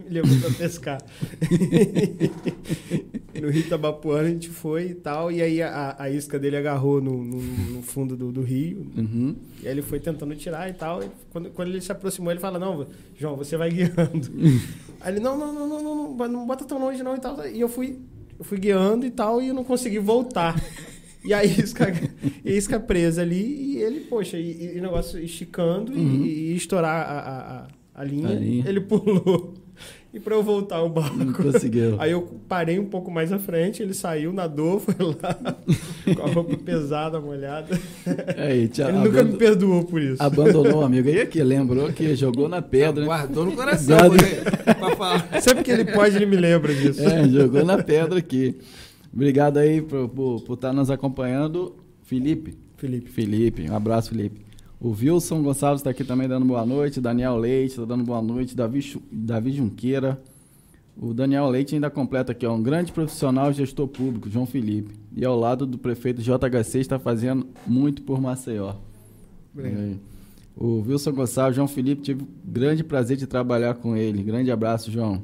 Me 0.06 0.10
levou 0.10 0.40
pra 0.40 0.49
pescar. 0.52 1.02
no 3.41 3.49
Rio 3.49 3.68
Tabapuana 3.69 4.27
a 4.27 4.32
gente 4.32 4.49
foi 4.49 4.88
e 4.88 4.95
tal, 4.95 5.32
e 5.32 5.41
aí 5.41 5.61
a, 5.61 5.95
a 5.99 6.10
isca 6.10 6.40
dele 6.40 6.57
agarrou 6.57 7.02
no, 7.02 7.23
no- 7.23 7.41
no 7.41 7.82
fundo 7.82 8.15
do, 8.15 8.32
do 8.32 8.41
rio, 8.41 8.88
Uhum. 8.98 9.36
e 9.61 9.68
aí 9.68 9.73
ele 9.73 9.82
foi 9.82 9.99
tentando 9.99 10.36
tirar 10.36 10.69
e 10.69 10.73
tal. 10.73 11.03
e 11.03 11.10
quando, 11.32 11.49
quando 11.52 11.69
ele 11.69 11.82
se 11.82 11.91
aproximou, 11.91 12.32
ele 12.32 12.40
fala: 12.40 12.57
Não, 12.57 12.88
João, 13.18 13.36
você 13.36 13.57
vai 13.57 13.69
guiando. 13.72 14.32
aí 15.02 15.14
ele: 15.14 15.19
Não, 15.19 15.38
não, 15.38 15.53
não, 15.53 15.68
não, 15.68 15.84
não, 15.84 16.15
não, 16.18 16.27
não 16.27 16.48
bota 16.48 16.65
tão 16.65 16.80
longe 16.80 17.03
não 17.03 17.15
e 17.15 17.19
tal. 17.19 17.45
E 17.48 17.60
eu 17.60 17.68
fui, 17.69 17.99
eu 18.40 18.45
fui 18.45 18.57
guiando 18.57 19.06
e 19.06 19.11
tal, 19.11 19.41
e 19.41 19.49
eu 19.49 19.53
não 19.53 19.64
consegui 19.64 19.99
voltar. 19.99 20.60
E 21.23 21.34
a 21.34 21.44
isca, 21.44 21.88
a 22.45 22.49
isca 22.49 22.80
presa 22.80 23.22
ali, 23.22 23.73
e 23.73 23.77
ele, 23.82 24.02
poxa, 24.02 24.38
e, 24.38 24.76
e 24.76 24.80
o 24.80 24.82
negócio 24.82 25.19
esticando 25.19 25.91
e- 25.91 25.95
Uhum. 25.99 26.26
e, 26.26 26.49
ia 26.52 26.56
estourar 26.56 27.06
a, 27.06 27.19
a, 27.19 27.64
a, 27.64 27.68
a 27.95 28.03
linha, 28.03 28.30
A 28.30 28.34
linha. 28.34 28.63
ele 28.67 28.81
pulou. 28.81 29.53
E 30.13 30.19
pra 30.19 30.34
eu 30.34 30.41
voltar 30.41 30.81
o 30.81 30.88
barco. 30.88 31.17
Não 31.17 31.34
conseguiu. 31.34 31.97
Aí 31.99 32.11
eu 32.11 32.22
parei 32.47 32.80
um 32.80 32.85
pouco 32.85 33.11
mais 33.11 33.34
à 33.34 33.38
frente, 33.39 33.84
ele 33.84 33.93
saiu, 33.93 34.31
nadou, 34.31 34.80
foi 34.80 34.95
lá, 34.97 35.55
com 36.15 36.22
a 36.23 36.31
roupa 36.31 36.55
pesada, 36.55 37.19
molhada. 37.19 37.77
Aí, 38.38 38.69
tia, 38.69 38.88
Ele 38.88 38.99
nunca 38.99 39.23
me 39.26 39.34
perdoou 39.35 39.84
por 39.84 40.01
isso. 40.01 40.23
abandonou 40.23 40.77
o 40.81 40.85
amigo. 40.85 41.09
Aí 41.09 41.19
aqui, 41.19 41.43
lembrou 41.43 41.91
que 41.91 42.15
jogou 42.15 42.47
na 42.47 42.61
pedra. 42.61 43.01
né? 43.01 43.07
Guardou 43.07 43.45
no 43.45 43.51
coração. 43.51 43.97
Guarda-. 43.97 45.41
Sempre 45.41 45.63
que 45.65 45.72
ele 45.72 45.84
pode, 45.85 46.15
ele 46.15 46.26
me 46.26 46.38
lembra 46.38 46.73
disso. 46.73 47.01
É, 47.03 47.27
jogou 47.27 47.65
na 47.65 47.84
pedra 47.84 48.17
aqui. 48.19 48.55
Obrigado 49.13 49.57
aí 49.57 49.81
por, 49.81 50.07
por, 50.07 50.41
por 50.43 50.53
estar 50.53 50.72
nos 50.72 50.89
acompanhando. 50.89 51.76
Felipe. 52.03 52.57
Felipe. 52.77 53.09
Felipe, 53.11 53.69
um 53.69 53.76
abraço, 53.76 54.11
Felipe. 54.11 54.44
O 54.86 54.91
Wilson 54.91 55.41
Gonçalves 55.41 55.80
está 55.80 55.90
aqui 55.90 56.03
também 56.03 56.28
dando 56.28 56.45
boa 56.45 56.64
noite. 56.64 57.02
Daniel 57.02 57.36
Leite 57.38 57.72
está 57.72 57.86
dando 57.86 58.03
boa 58.03 58.22
noite. 58.22 58.56
Davi, 58.56 59.02
Davi 59.12 59.52
Junqueira. 59.52 60.22
O 60.95 61.12
Daniel 61.12 61.49
Leite 61.49 61.74
ainda 61.74 61.90
completa 61.90 62.34
aqui, 62.34 62.45
ó. 62.45 62.53
Um 62.53 62.62
grande 62.62 62.91
profissional 62.91 63.49
e 63.49 63.56
gestor 63.56 63.88
público, 63.88 64.30
João 64.30 64.45
Felipe. 64.45 64.94
E 65.18 65.26
ao 65.26 65.36
lado 65.40 65.66
do 65.66 65.80
prefeito 65.80 66.22
JHC 66.22 66.82
está 66.82 66.99
fazendo 66.99 67.48
muito 67.66 68.03
por 68.03 68.22
Maceió. 68.22 68.76
É. 69.57 69.95
O 70.56 70.84
Wilson 70.88 71.14
Gonçalves, 71.14 71.56
João 71.56 71.68
Felipe, 71.68 72.03
tive 72.03 72.22
o 72.22 72.28
grande 72.45 72.84
prazer 72.84 73.18
de 73.18 73.26
trabalhar 73.26 73.74
com 73.74 73.98
ele. 73.98 74.22
Grande 74.22 74.52
abraço, 74.52 74.91
João. 74.91 75.24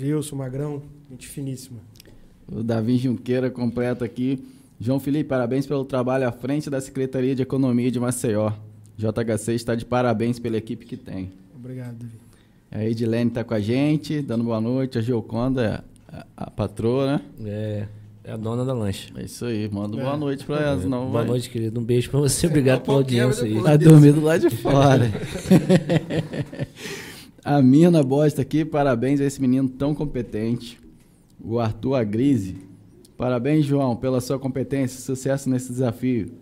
Wilson, 0.00 0.36
Magrão, 0.36 0.82
gente 1.10 1.26
finíssima. 1.26 1.80
O 2.46 2.62
Davi 2.62 2.96
Junqueira 2.96 3.50
completa 3.50 4.04
aqui. 4.04 4.44
João 4.78 5.00
Felipe, 5.00 5.28
parabéns 5.28 5.66
pelo 5.66 5.84
trabalho 5.84 6.28
à 6.28 6.30
frente 6.30 6.70
da 6.70 6.80
Secretaria 6.80 7.34
de 7.34 7.42
Economia 7.42 7.90
de 7.90 7.98
Maceió. 7.98 8.52
JHC 9.00 9.54
está 9.54 9.74
de 9.74 9.84
parabéns 9.84 10.38
pela 10.38 10.56
equipe 10.56 10.86
que 10.86 10.96
tem. 10.96 11.30
Obrigado, 11.56 11.94
Davi. 11.96 12.12
A 12.70 12.84
Edilene 12.84 13.30
está 13.30 13.42
com 13.42 13.54
a 13.54 13.60
gente, 13.60 14.20
dando 14.22 14.44
boa 14.44 14.60
noite. 14.60 14.98
A 14.98 15.00
Gioconda, 15.00 15.82
a, 16.08 16.26
a 16.36 16.50
patroa, 16.50 17.06
né? 17.06 17.20
É, 17.44 17.86
é 18.24 18.32
a 18.32 18.36
dona 18.36 18.64
da 18.64 18.72
lancha. 18.72 19.10
É 19.16 19.24
isso 19.24 19.44
aí, 19.44 19.68
manda 19.72 19.98
É. 19.98 20.02
boa 20.04 20.16
noite 20.16 20.44
pra 20.44 20.60
ela. 20.60 20.80
senão 20.80 21.00
Boa 21.06 21.10
vai- 21.20 21.26
noite, 21.26 21.50
querido. 21.50 21.80
Um 21.80 21.84
beijo 21.84 22.10
pra 22.10 22.20
você. 22.20 22.46
Obrigado 22.46 22.82
pela 22.82 22.98
audiência 22.98 23.44
aí. 23.44 23.60
Tá 23.62 23.76
dormindo 23.76 24.20
lá 24.22 24.36
de 24.38 24.50
fora. 24.50 25.10
a 27.44 27.60
Mirna 27.62 28.02
Bosta 28.02 28.42
aqui, 28.42 28.64
parabéns 28.64 29.20
a 29.20 29.24
esse 29.24 29.40
menino 29.40 29.68
tão 29.68 29.94
competente. 29.94 30.78
O 31.42 31.58
Arthur 31.58 31.94
Agrise. 31.94 32.56
Parabéns, 33.16 33.64
João, 33.66 33.96
pela 33.96 34.20
sua 34.20 34.38
competência 34.38 34.98
e 34.98 35.02
sucesso 35.02 35.48
nesse 35.50 35.70
desafio. 35.72 36.32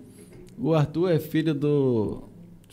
O 0.59 0.75
Arthur 0.75 1.11
é 1.13 1.19
filho 1.19 1.55
do 1.55 2.23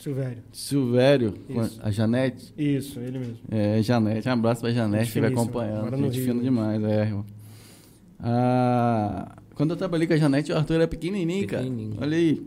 Silvério. 0.06 0.38
Silvério, 0.54 1.34
com 1.48 1.64
Isso. 1.64 1.80
a 1.82 1.90
Janete. 1.90 2.54
Isso, 2.56 3.00
ele 3.00 3.18
mesmo. 3.18 3.38
É, 3.50 3.82
Janete, 3.82 4.30
um 4.30 4.34
abraço 4.34 4.62
pra 4.62 4.70
Janete 4.70 5.12
que 5.12 5.20
vai 5.20 5.32
acompanhando. 5.32 5.98
Gente 5.98 6.14
Rio, 6.18 6.26
fina 6.26 6.34
né? 6.36 6.44
demais, 6.44 6.84
é, 6.84 7.02
irmão. 7.02 7.26
Ah, 8.20 9.36
quando 9.56 9.72
eu 9.72 9.76
trabalhei 9.76 10.06
com 10.06 10.14
a 10.14 10.18
Janete, 10.18 10.52
o 10.52 10.58
Arthur 10.58 10.76
era 10.76 10.88
pequenininho, 10.88 11.48
cara. 11.48 11.64
Pequenininho. 11.64 11.98
Olha 12.00 12.18
aí. 12.18 12.46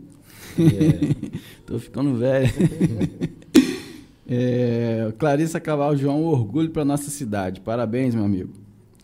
É, 0.57 1.39
Tô 1.67 1.77
ficando 1.79 2.15
velho. 2.15 2.49
É, 4.31 5.11
Clarissa 5.17 5.59
Cabral, 5.59 5.97
João, 5.97 6.21
um 6.21 6.27
orgulho 6.27 6.69
pra 6.69 6.85
nossa 6.85 7.09
cidade. 7.09 7.59
Parabéns, 7.61 8.13
meu 8.13 8.23
amigo. 8.23 8.53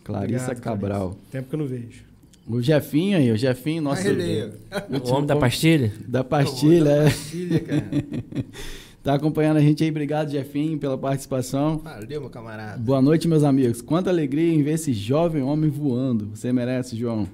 Clarissa 0.03 0.51
Obrigado, 0.51 0.63
Cabral. 0.63 1.09
Clarissa. 1.09 1.31
Tempo 1.31 1.49
que 1.49 1.55
eu 1.55 1.59
não 1.59 1.65
vejo. 1.65 2.04
O 2.47 2.61
Jefinho 2.61 3.17
aí, 3.17 3.31
o 3.31 3.37
Jefinho, 3.37 3.81
nosso. 3.81 4.03
O 4.07 5.13
homem 5.13 5.25
da 5.25 5.35
pastilha? 5.35 5.91
Da 6.07 6.23
pastilha, 6.23 6.89
é. 6.89 7.03
Pastilha, 7.05 7.59
cara. 7.59 7.85
Tá 9.05 9.13
acompanhando 9.13 9.57
a 9.57 9.61
gente 9.61 9.83
aí. 9.83 9.91
Obrigado, 9.91 10.31
Jefinho, 10.31 10.79
pela 10.79 10.97
participação. 10.97 11.77
Valeu, 11.77 12.21
meu 12.21 12.29
camarada. 12.31 12.79
Boa 12.79 12.99
noite, 12.99 13.27
meus 13.27 13.43
amigos. 13.43 13.79
Quanta 13.79 14.09
alegria 14.09 14.51
em 14.51 14.63
ver 14.63 14.71
esse 14.71 14.93
jovem 14.93 15.43
homem 15.43 15.69
voando. 15.69 16.29
Você 16.33 16.51
merece, 16.51 16.95
João. 16.95 17.27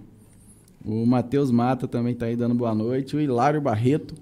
O 0.83 1.05
Matheus 1.05 1.49
Mata 1.49 1.87
também 1.87 2.13
tá 2.13 2.25
aí 2.25 2.35
dando 2.35 2.53
boa 2.53 2.75
noite. 2.75 3.15
O 3.15 3.21
Hilário 3.21 3.61
Barreto. 3.61 4.13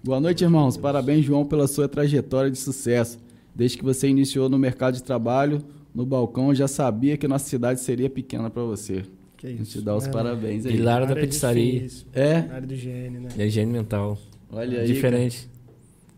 Boa 0.00 0.20
noite, 0.20 0.44
irmãos. 0.44 0.76
Parabéns, 0.76 1.24
João, 1.24 1.44
pela 1.44 1.66
sua 1.66 1.88
trajetória 1.88 2.52
de 2.52 2.58
sucesso. 2.58 3.18
Desde 3.52 3.78
que 3.78 3.84
você 3.84 4.06
iniciou 4.06 4.48
no 4.48 4.56
mercado 4.56 4.94
de 4.94 5.02
trabalho, 5.02 5.60
no 5.92 6.06
balcão, 6.06 6.50
eu 6.50 6.54
já 6.54 6.68
sabia 6.68 7.16
que 7.16 7.26
nossa 7.26 7.48
cidade 7.48 7.80
seria 7.80 8.08
pequena 8.08 8.48
para 8.48 8.62
você. 8.62 9.02
Que 9.42 9.48
A 9.48 9.50
gente 9.50 9.62
isso. 9.62 9.78
te 9.80 9.84
dá 9.84 9.96
os 9.96 10.06
É, 10.06 10.10
parabéns 10.10 10.64
aí. 10.64 10.76
Hilário 10.76 11.04
da 11.08 11.16
pizzaria. 11.16 11.84
É? 12.12 12.42
na 12.42 12.54
área 12.54 12.66
do 12.68 12.74
higiene, 12.74 13.18
né? 13.18 13.28
E 13.36 13.42
a 13.42 13.46
higiene 13.46 13.72
mental. 13.72 14.16
Olha 14.52 14.80
aí. 14.82 14.86
Diferente. 14.86 15.48
cara. 15.48 15.52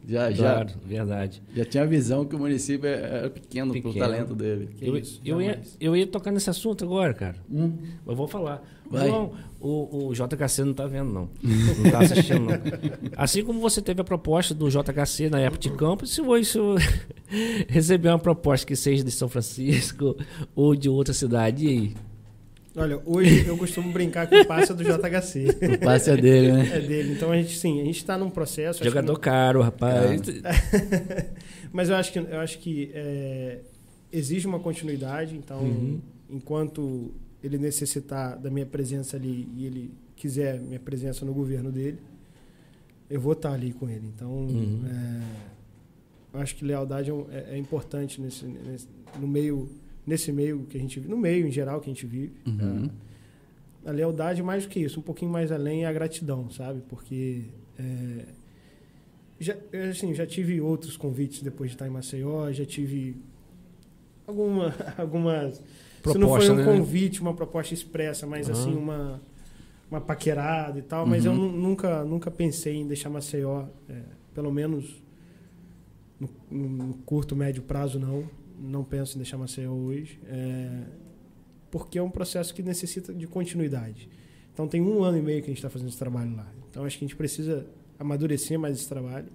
Já, 0.07 0.31
já, 0.31 0.37
Claro, 0.53 0.71
verdade. 0.87 1.43
já 1.57 1.65
tinha 1.65 1.83
a 1.83 1.87
visão 1.87 2.27
que 2.27 2.37
o 2.37 2.39
município 2.39 2.87
era 2.87 3.31
pequeno, 3.31 3.73
pro 3.73 3.83
Pequeno. 3.85 4.05
talento 4.05 4.35
dele. 4.35 4.69
Que 4.77 4.87
Eu, 4.87 4.99
isso, 4.99 5.19
eu, 5.25 5.41
ia, 5.41 5.59
eu 5.81 5.97
ia 5.97 6.07
tocar 6.07 6.31
nesse 6.31 6.51
assunto 6.51 6.85
agora, 6.85 7.15
cara. 7.15 7.37
Hum. 7.51 7.73
Eu 8.07 8.15
vou 8.15 8.29
falar. 8.29 8.63
Vai. 8.91 9.09
João, 9.09 9.33
o, 9.59 10.09
o 10.09 10.13
JHC 10.13 10.63
não 10.63 10.75
tá 10.75 10.87
vendo, 10.87 11.11
não. 11.11 11.31
Não 11.43 11.91
tá 11.91 12.01
assistindo, 12.01 12.41
não. 12.41 12.51
Assim 13.17 13.43
como 13.43 13.59
você 13.61 13.81
teve 13.81 14.03
a 14.03 14.05
proposta 14.05 14.53
do 14.55 14.69
JHC 14.69 15.31
na 15.31 15.41
época 15.41 15.63
de 15.63 15.71
campo, 15.71 16.07
se 16.07 16.21
você 16.21 16.59
receber 17.69 18.11
uma 18.11 18.19
proposta 18.19 18.67
que 18.67 18.77
seja 18.77 19.03
de 19.03 19.11
São 19.11 19.29
Francisco 19.31 20.15
ou 20.55 20.77
de 20.77 20.91
outra 20.91 21.15
cidade, 21.15 21.65
e 21.65 21.69
aí? 21.71 21.95
Olha, 22.77 23.01
hoje 23.05 23.47
eu 23.47 23.57
costumo 23.57 23.93
brincar 23.93 24.27
que 24.27 24.35
o 24.35 24.47
passe 24.47 24.73
é 24.73 24.75
do 24.75 24.83
JHC. 24.83 25.47
O 25.75 25.79
passe 25.79 26.11
é 26.11 26.17
dele, 26.17 26.53
né? 26.53 26.77
É 26.77 26.81
dele. 26.81 27.13
Então 27.13 27.31
a 27.31 27.37
gente, 27.37 27.57
sim, 27.57 27.81
a 27.81 27.85
gente 27.85 27.99
está 27.99 28.19
num 28.19 28.29
processo. 28.31 28.83
Jogador 28.83 29.17
caro, 29.21 29.63
rapaz. 29.63 30.21
Mas 31.73 31.89
eu 31.89 31.95
acho 31.97 32.13
que, 32.13 32.19
eu 32.19 32.41
acho 32.41 32.59
que 32.59 32.91
é, 32.93 33.61
exige 34.13 34.47
uma 34.47 34.59
continuidade. 34.59 35.37
Então, 35.37 35.61
Uhum. 35.61 36.01
enquanto 36.29 37.13
ele 37.43 37.59
necessitar 37.59 38.37
da 38.39 38.51
minha 38.51 38.67
presença 38.67 39.17
ali 39.17 39.49
e 39.57 39.67
ele 39.67 39.93
quiser 40.17 40.59
minha 40.61 40.81
presença 40.81 41.25
no 41.25 41.33
governo 41.33 41.71
dele, 41.71 41.99
eu 43.09 43.21
vou 43.21 43.35
estar 43.35 43.53
ali 43.53 43.73
com 43.73 43.89
ele. 43.89 44.11
Então, 44.17 44.31
Uhum. 44.31 44.83
é, 44.89 45.21
eu 46.37 46.41
acho 46.41 46.57
que 46.57 46.65
lealdade 46.65 47.11
é, 47.11 47.15
é- 47.31 47.55
é 47.55 47.59
importante 47.59 48.21
nesse, 48.21 48.45
nesse- 48.47 48.89
no 49.21 49.29
meio, 49.29 49.69
nesse 50.07 50.31
meio 50.33 50.65
que 50.67 50.77
a 50.77 50.81
gente 50.81 50.99
vive, 51.01 51.11
no 51.11 51.17
meio 51.17 51.47
em 51.47 51.51
geral 51.51 51.81
que 51.81 51.91
a 51.91 51.93
gente 51.93 52.07
vive. 52.07 52.33
Uhum. 52.47 52.91
A 53.87 53.91
lealdade, 53.91 54.43
mais 54.43 54.65
do 54.65 54.71
que 54.71 54.81
isso, 54.81 54.99
um 55.01 55.03
pouquinho 55.03 55.31
mais 55.31 55.53
além 55.53 55.85
é 55.85 55.87
a 55.87 55.93
gratidão, 55.93 56.51
sabe? 56.51 56.81
Porque 56.89 57.43
é, 57.79 58.25
já, 59.39 59.57
eu, 59.73 59.91
assim, 59.91 60.15
já 60.15 60.27
tive 60.27 60.61
outros 60.61 60.97
convites 60.97 61.43
depois 61.43 61.71
de 61.71 61.75
estar 61.77 61.87
em 61.87 61.91
Maceió, 61.91 62.51
já 62.53 62.65
tive 62.65 63.17
alguma, 64.27 64.75
algumas. 64.97 65.57
se 65.57 66.19
não 66.19 66.29
foi 66.29 66.47
Proposta, 66.47 66.53
um 66.53 66.57
né? 66.57 66.65
convite, 66.65 67.21
uma 67.21 67.35
proposta 67.35 67.75
expressa, 67.75 68.27
mas 68.27 68.49
Aham. 68.49 68.59
assim, 68.59 68.75
uma, 68.75 69.21
uma 69.91 70.01
paquerada 70.01 70.79
e 70.79 70.83
tal, 70.83 71.07
mas 71.07 71.25
eu 71.27 71.33
Uhum. 71.33 71.51
nu- 71.51 71.53
nunca, 71.53 72.05
nunca 72.05 72.31
pensei 72.31 72.77
em 72.77 72.87
deixar 72.87 73.11
Maceió, 73.11 73.67
é, 73.89 74.01
pelo 74.35 74.51
menos 74.51 75.03
no, 76.19 76.29
no 76.51 76.95
curto, 77.05 77.37
médio 77.37 77.63
prazo, 77.63 77.99
não. 77.99 78.25
Não 78.59 78.85
penso 78.85 79.17
em 79.17 79.19
deixar 79.19 79.37
Maceió 79.37 79.73
hoje. 79.73 80.19
É, 80.27 80.85
porque 81.71 81.99
é 81.99 82.03
um 82.03 82.11
processo 82.11 82.55
que 82.55 82.63
necessita 82.63 83.13
de 83.13 83.27
continuidade. 83.27 84.09
Então 84.53 84.69
tem 84.69 84.81
um 84.81 85.03
ano 85.03 85.19
e 85.19 85.23
meio 85.23 85.41
que 85.41 85.47
a 85.47 85.49
gente 85.49 85.59
está 85.59 85.69
fazendo 85.69 85.89
esse 85.89 85.99
trabalho 85.99 86.37
lá. 86.37 86.51
Então 86.71 86.85
acho 86.85 86.97
que 86.99 87.05
a 87.05 87.09
gente 87.09 87.17
precisa 87.17 87.67
amadurecer 87.99 88.59
mais 88.59 88.79
esse 88.79 88.89
trabalho. 88.89 89.29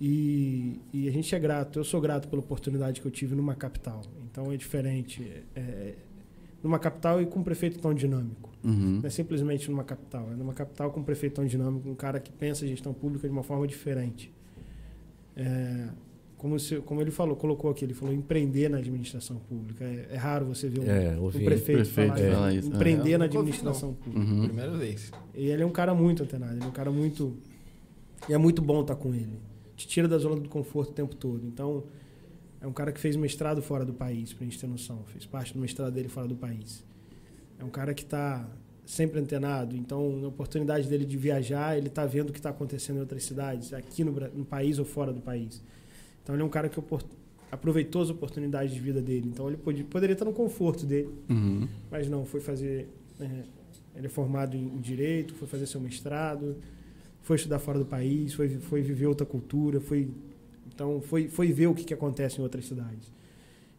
E, 0.00 0.80
e 0.92 1.08
a 1.08 1.10
gente 1.10 1.34
é 1.34 1.38
grato, 1.38 1.78
eu 1.78 1.84
sou 1.84 2.00
grato 2.00 2.28
pela 2.28 2.40
oportunidade 2.40 3.00
que 3.00 3.06
eu 3.06 3.10
tive 3.10 3.34
numa 3.34 3.54
capital. 3.54 4.02
Então 4.30 4.52
é 4.52 4.56
diferente. 4.56 5.44
É, 5.54 5.94
numa 6.62 6.78
capital 6.78 7.20
e 7.20 7.26
com 7.26 7.40
um 7.40 7.42
prefeito 7.42 7.78
tão 7.78 7.94
dinâmico. 7.94 8.50
Uhum. 8.64 9.00
Não 9.00 9.06
é 9.06 9.10
simplesmente 9.10 9.70
numa 9.70 9.84
capital, 9.84 10.32
é 10.32 10.34
numa 10.34 10.54
capital 10.54 10.90
com 10.90 11.00
um 11.00 11.04
prefeito 11.04 11.34
tão 11.34 11.46
dinâmico, 11.46 11.86
um 11.88 11.94
cara 11.94 12.18
que 12.18 12.32
pensa 12.32 12.66
gestão 12.66 12.94
pública 12.94 13.28
de 13.28 13.32
uma 13.32 13.42
forma 13.42 13.66
diferente. 13.66 14.32
É, 15.36 15.88
como, 16.36 16.58
se- 16.58 16.80
como 16.82 17.00
ele 17.00 17.10
falou, 17.10 17.36
colocou 17.36 17.70
aqui, 17.70 17.84
ele 17.84 17.94
falou 17.94 18.14
empreender 18.14 18.68
na 18.68 18.78
administração 18.78 19.36
pública. 19.38 19.84
É, 19.84 20.08
é 20.10 20.16
raro 20.16 20.46
você 20.46 20.68
ver 20.68 20.80
um, 20.80 20.84
É, 20.90 21.18
um 21.18 21.30
prefeito, 21.30 21.44
prefeito 21.44 21.86
falar 21.88 22.16
falar 22.18 22.52
isso, 22.52 22.58
isso, 22.66 22.72
é. 22.72 22.76
empreender 22.76 23.18
na 23.18 23.24
nunca 23.26 23.38
ouvi, 23.38 23.50
administração 23.50 23.94
pública. 23.94 24.32
Uhum. 24.32 24.44
Primeira 24.46 24.72
vez. 24.76 25.10
E 25.34 25.46
ele 25.46 25.62
é 25.62 25.66
um 25.66 25.70
cara 25.72 25.94
muito 25.94 26.22
antenado, 26.22 26.54
ele 26.54 26.64
é 26.64 26.66
um 26.66 26.72
cara 26.72 26.90
muito. 26.90 27.36
E 28.28 28.32
é 28.32 28.38
muito 28.38 28.60
bom 28.62 28.80
estar 28.82 28.96
com 28.96 29.14
ele. 29.14 29.38
Te 29.76 29.86
tira 29.88 30.06
da 30.08 30.18
zona 30.18 30.40
do 30.40 30.48
conforto 30.48 30.90
o 30.90 30.94
tempo 30.94 31.14
todo. 31.16 31.46
Então, 31.46 31.84
é 32.60 32.66
um 32.66 32.72
cara 32.72 32.92
que 32.92 33.00
fez 33.00 33.16
mestrado 33.16 33.60
fora 33.60 33.84
do 33.84 33.92
país, 33.92 34.32
pra 34.32 34.44
gente 34.44 34.58
ter 34.58 34.66
noção. 34.66 35.02
Fez 35.06 35.26
parte 35.26 35.52
do 35.52 35.60
mestrado 35.60 35.92
dele 35.92 36.08
fora 36.08 36.26
do 36.28 36.36
país. 36.36 36.82
É 37.58 37.64
um 37.64 37.68
cara 37.70 37.92
que 37.92 38.02
está 38.02 38.48
sempre 38.86 39.18
antenado. 39.20 39.76
Então, 39.76 40.16
na 40.20 40.28
oportunidade 40.28 40.88
dele 40.88 41.04
de 41.04 41.16
viajar, 41.16 41.76
ele 41.76 41.88
está 41.88 42.06
vendo 42.06 42.30
o 42.30 42.32
que 42.32 42.38
está 42.38 42.50
acontecendo 42.50 42.96
em 42.96 43.00
outras 43.00 43.24
cidades, 43.24 43.72
aqui 43.74 44.04
no, 44.04 44.12
no 44.12 44.44
país 44.44 44.78
ou 44.78 44.84
fora 44.84 45.12
do 45.12 45.20
país. 45.20 45.62
Então, 46.24 46.34
ele 46.34 46.42
é 46.42 46.44
um 46.44 46.48
cara 46.50 46.68
que 46.68 46.80
aproveitou 47.52 48.02
as 48.02 48.10
oportunidades 48.10 48.74
de 48.74 48.80
vida 48.80 49.00
dele. 49.00 49.28
Então, 49.28 49.46
ele 49.46 49.56
pode- 49.56 49.84
poderia 49.84 50.14
estar 50.14 50.24
no 50.24 50.32
conforto 50.32 50.84
dele, 50.84 51.10
Uhum. 51.30 51.68
mas 51.90 52.08
não, 52.08 52.24
foi 52.24 52.40
fazer. 52.40 52.88
é, 53.20 53.44
ele 53.94 54.06
é 54.06 54.10
formado 54.10 54.56
em, 54.56 54.76
direito, 54.80 55.34
foi 55.34 55.46
fazer 55.46 55.66
seu 55.66 55.80
mestrado, 55.80 56.56
foi 57.22 57.36
estudar 57.36 57.60
fora 57.60 57.78
do 57.78 57.84
país, 57.86 58.34
foi, 58.34 58.48
foi 58.48 58.82
viver 58.82 59.06
outra 59.06 59.24
cultura, 59.24 59.80
foi 59.80 60.08
então 60.66 61.00
foi, 61.00 61.28
foi 61.28 61.52
ver 61.52 61.68
o 61.68 61.74
que, 61.74 61.84
que 61.84 61.94
acontece 61.94 62.40
em 62.40 62.42
outras 62.42 62.66
cidades. 62.66 63.12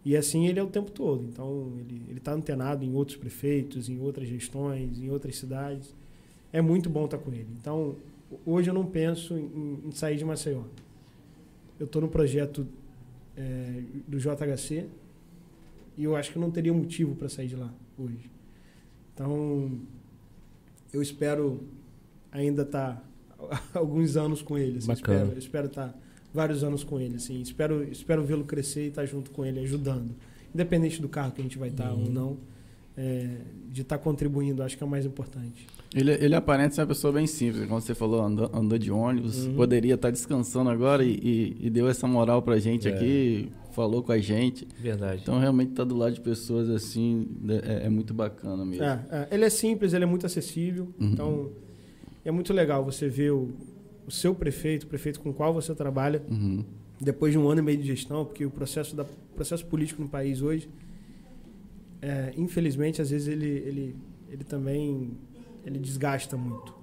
E 0.05 0.15
assim 0.15 0.47
ele 0.47 0.57
é 0.57 0.63
o 0.63 0.67
tempo 0.67 0.89
todo. 0.89 1.21
Então 1.25 1.73
ele 1.79 2.01
ele 2.07 2.19
está 2.19 2.31
antenado 2.31 2.85
em 2.85 2.93
outros 2.93 3.17
prefeitos, 3.17 3.89
em 3.89 3.99
outras 3.99 4.29
gestões, 4.29 4.97
em 4.97 5.09
outras 5.09 5.35
cidades. 5.35 5.93
É 6.53 6.61
muito 6.61 6.89
bom 6.89 7.03
estar 7.03 7.17
com 7.17 7.33
ele. 7.33 7.47
Então 7.59 7.97
hoje 8.45 8.69
eu 8.69 8.73
não 8.73 8.85
penso 8.85 9.37
em, 9.37 9.79
em 9.85 9.91
sair 9.91 10.15
de 10.15 10.23
Maceió. 10.23 10.61
Eu 11.79 11.85
estou 11.85 12.01
no 12.01 12.07
projeto 12.07 12.67
é, 13.35 13.81
do 14.07 14.17
JHC 14.17 14.87
e 15.97 16.03
eu 16.03 16.15
acho 16.15 16.31
que 16.31 16.37
eu 16.37 16.41
não 16.41 16.51
teria 16.51 16.73
motivo 16.73 17.15
para 17.15 17.27
sair 17.29 17.47
de 17.47 17.55
lá 17.55 17.73
hoje. 17.97 18.29
Então, 19.13 19.79
eu 20.93 21.01
espero 21.01 21.61
ainda 22.31 22.63
estar 22.63 23.03
alguns 23.73 24.15
anos 24.17 24.41
com 24.41 24.57
ele. 24.57 24.77
Assim, 24.79 24.87
Bacana. 24.87 25.17
espero, 25.19 25.31
eu 25.33 25.39
espero 25.39 25.67
estar 25.67 25.99
vários 26.33 26.63
anos 26.63 26.83
com 26.83 26.99
ele. 26.99 27.15
Assim, 27.15 27.41
espero 27.41 27.83
espero 27.91 28.23
vê-lo 28.23 28.43
crescer 28.45 28.85
e 28.85 28.87
estar 28.89 29.05
junto 29.05 29.31
com 29.31 29.45
ele, 29.45 29.59
ajudando. 29.61 30.15
Independente 30.53 31.01
do 31.01 31.09
carro 31.09 31.31
que 31.31 31.41
a 31.41 31.43
gente 31.43 31.57
vai 31.57 31.69
estar 31.69 31.91
Uhum. 31.93 32.03
ou 32.05 32.09
não, 32.11 32.37
é, 32.97 33.37
de 33.71 33.81
estar 33.81 33.97
contribuindo, 33.97 34.63
acho 34.63 34.77
que 34.77 34.83
é 34.83 34.87
o 34.87 34.89
mais 34.89 35.05
importante. 35.05 35.67
Ele, 35.95 36.11
ele 36.11 36.35
aparenta 36.35 36.75
ser 36.75 36.81
uma 36.81 36.87
pessoa 36.87 37.13
bem 37.13 37.25
simples, 37.25 37.65
como 37.67 37.79
você 37.79 37.95
falou, 37.95 38.21
andou, 38.21 38.49
andou 38.53 38.77
de 38.77 38.91
ônibus, 38.91 39.45
Uhum. 39.45 39.55
poderia 39.55 39.93
estar 39.95 40.11
descansando 40.11 40.69
agora 40.69 41.05
e, 41.05 41.13
e- 41.13 41.57
e 41.67 41.69
deu 41.69 41.87
essa 41.87 42.05
moral 42.05 42.41
pra 42.41 42.57
gente 42.59 42.87
É. 42.89 42.93
aqui, 42.93 43.49
falou 43.71 44.03
com 44.03 44.11
a 44.11 44.17
gente. 44.17 44.67
Verdade. 44.77 45.21
Então 45.21 45.39
realmente 45.39 45.71
tá 45.71 45.83
do 45.85 45.95
lado 45.95 46.13
de 46.13 46.19
pessoas 46.21 46.69
assim, 46.69 47.27
é, 47.63 47.85
é 47.85 47.89
muito 47.89 48.13
bacana 48.13 48.65
mesmo. 48.65 48.83
É, 48.83 49.05
é, 49.09 49.27
ele 49.35 49.45
é 49.45 49.49
simples, 49.49 49.93
ele 49.93 50.03
é 50.03 50.07
muito 50.07 50.25
acessível. 50.25 50.89
Uhum. 50.99 51.07
Então, 51.13 51.49
é 52.25 52.31
muito 52.31 52.51
legal 52.53 52.83
você 52.83 53.07
ver 53.07 53.31
o, 53.31 53.53
o 54.05 54.11
seu 54.11 54.35
prefeito, 54.35 54.83
o 54.83 54.87
prefeito 54.87 55.19
com 55.21 55.29
o 55.29 55.33
qual 55.33 55.53
você 55.53 55.73
trabalha, 55.73 56.21
Uhum. 56.29 56.63
depois 56.99 57.31
de 57.31 57.37
um 57.39 57.47
ano 57.47 57.61
e 57.61 57.63
meio 57.63 57.77
de 57.77 57.85
gestão, 57.87 58.25
porque 58.25 58.45
o 58.45 58.51
processo, 58.51 58.95
da, 58.97 59.03
o 59.03 59.35
processo 59.35 59.65
político 59.65 60.01
no 60.01 60.09
país 60.09 60.41
hoje, 60.41 60.67
é, 62.01 62.33
infelizmente, 62.37 63.01
às 63.01 63.09
vezes 63.09 63.27
ele, 63.27 63.45
ele, 63.47 63.95
ele 64.29 64.43
também 64.43 65.11
ele 65.65 65.79
desgasta 65.79 66.37
muito. 66.37 66.73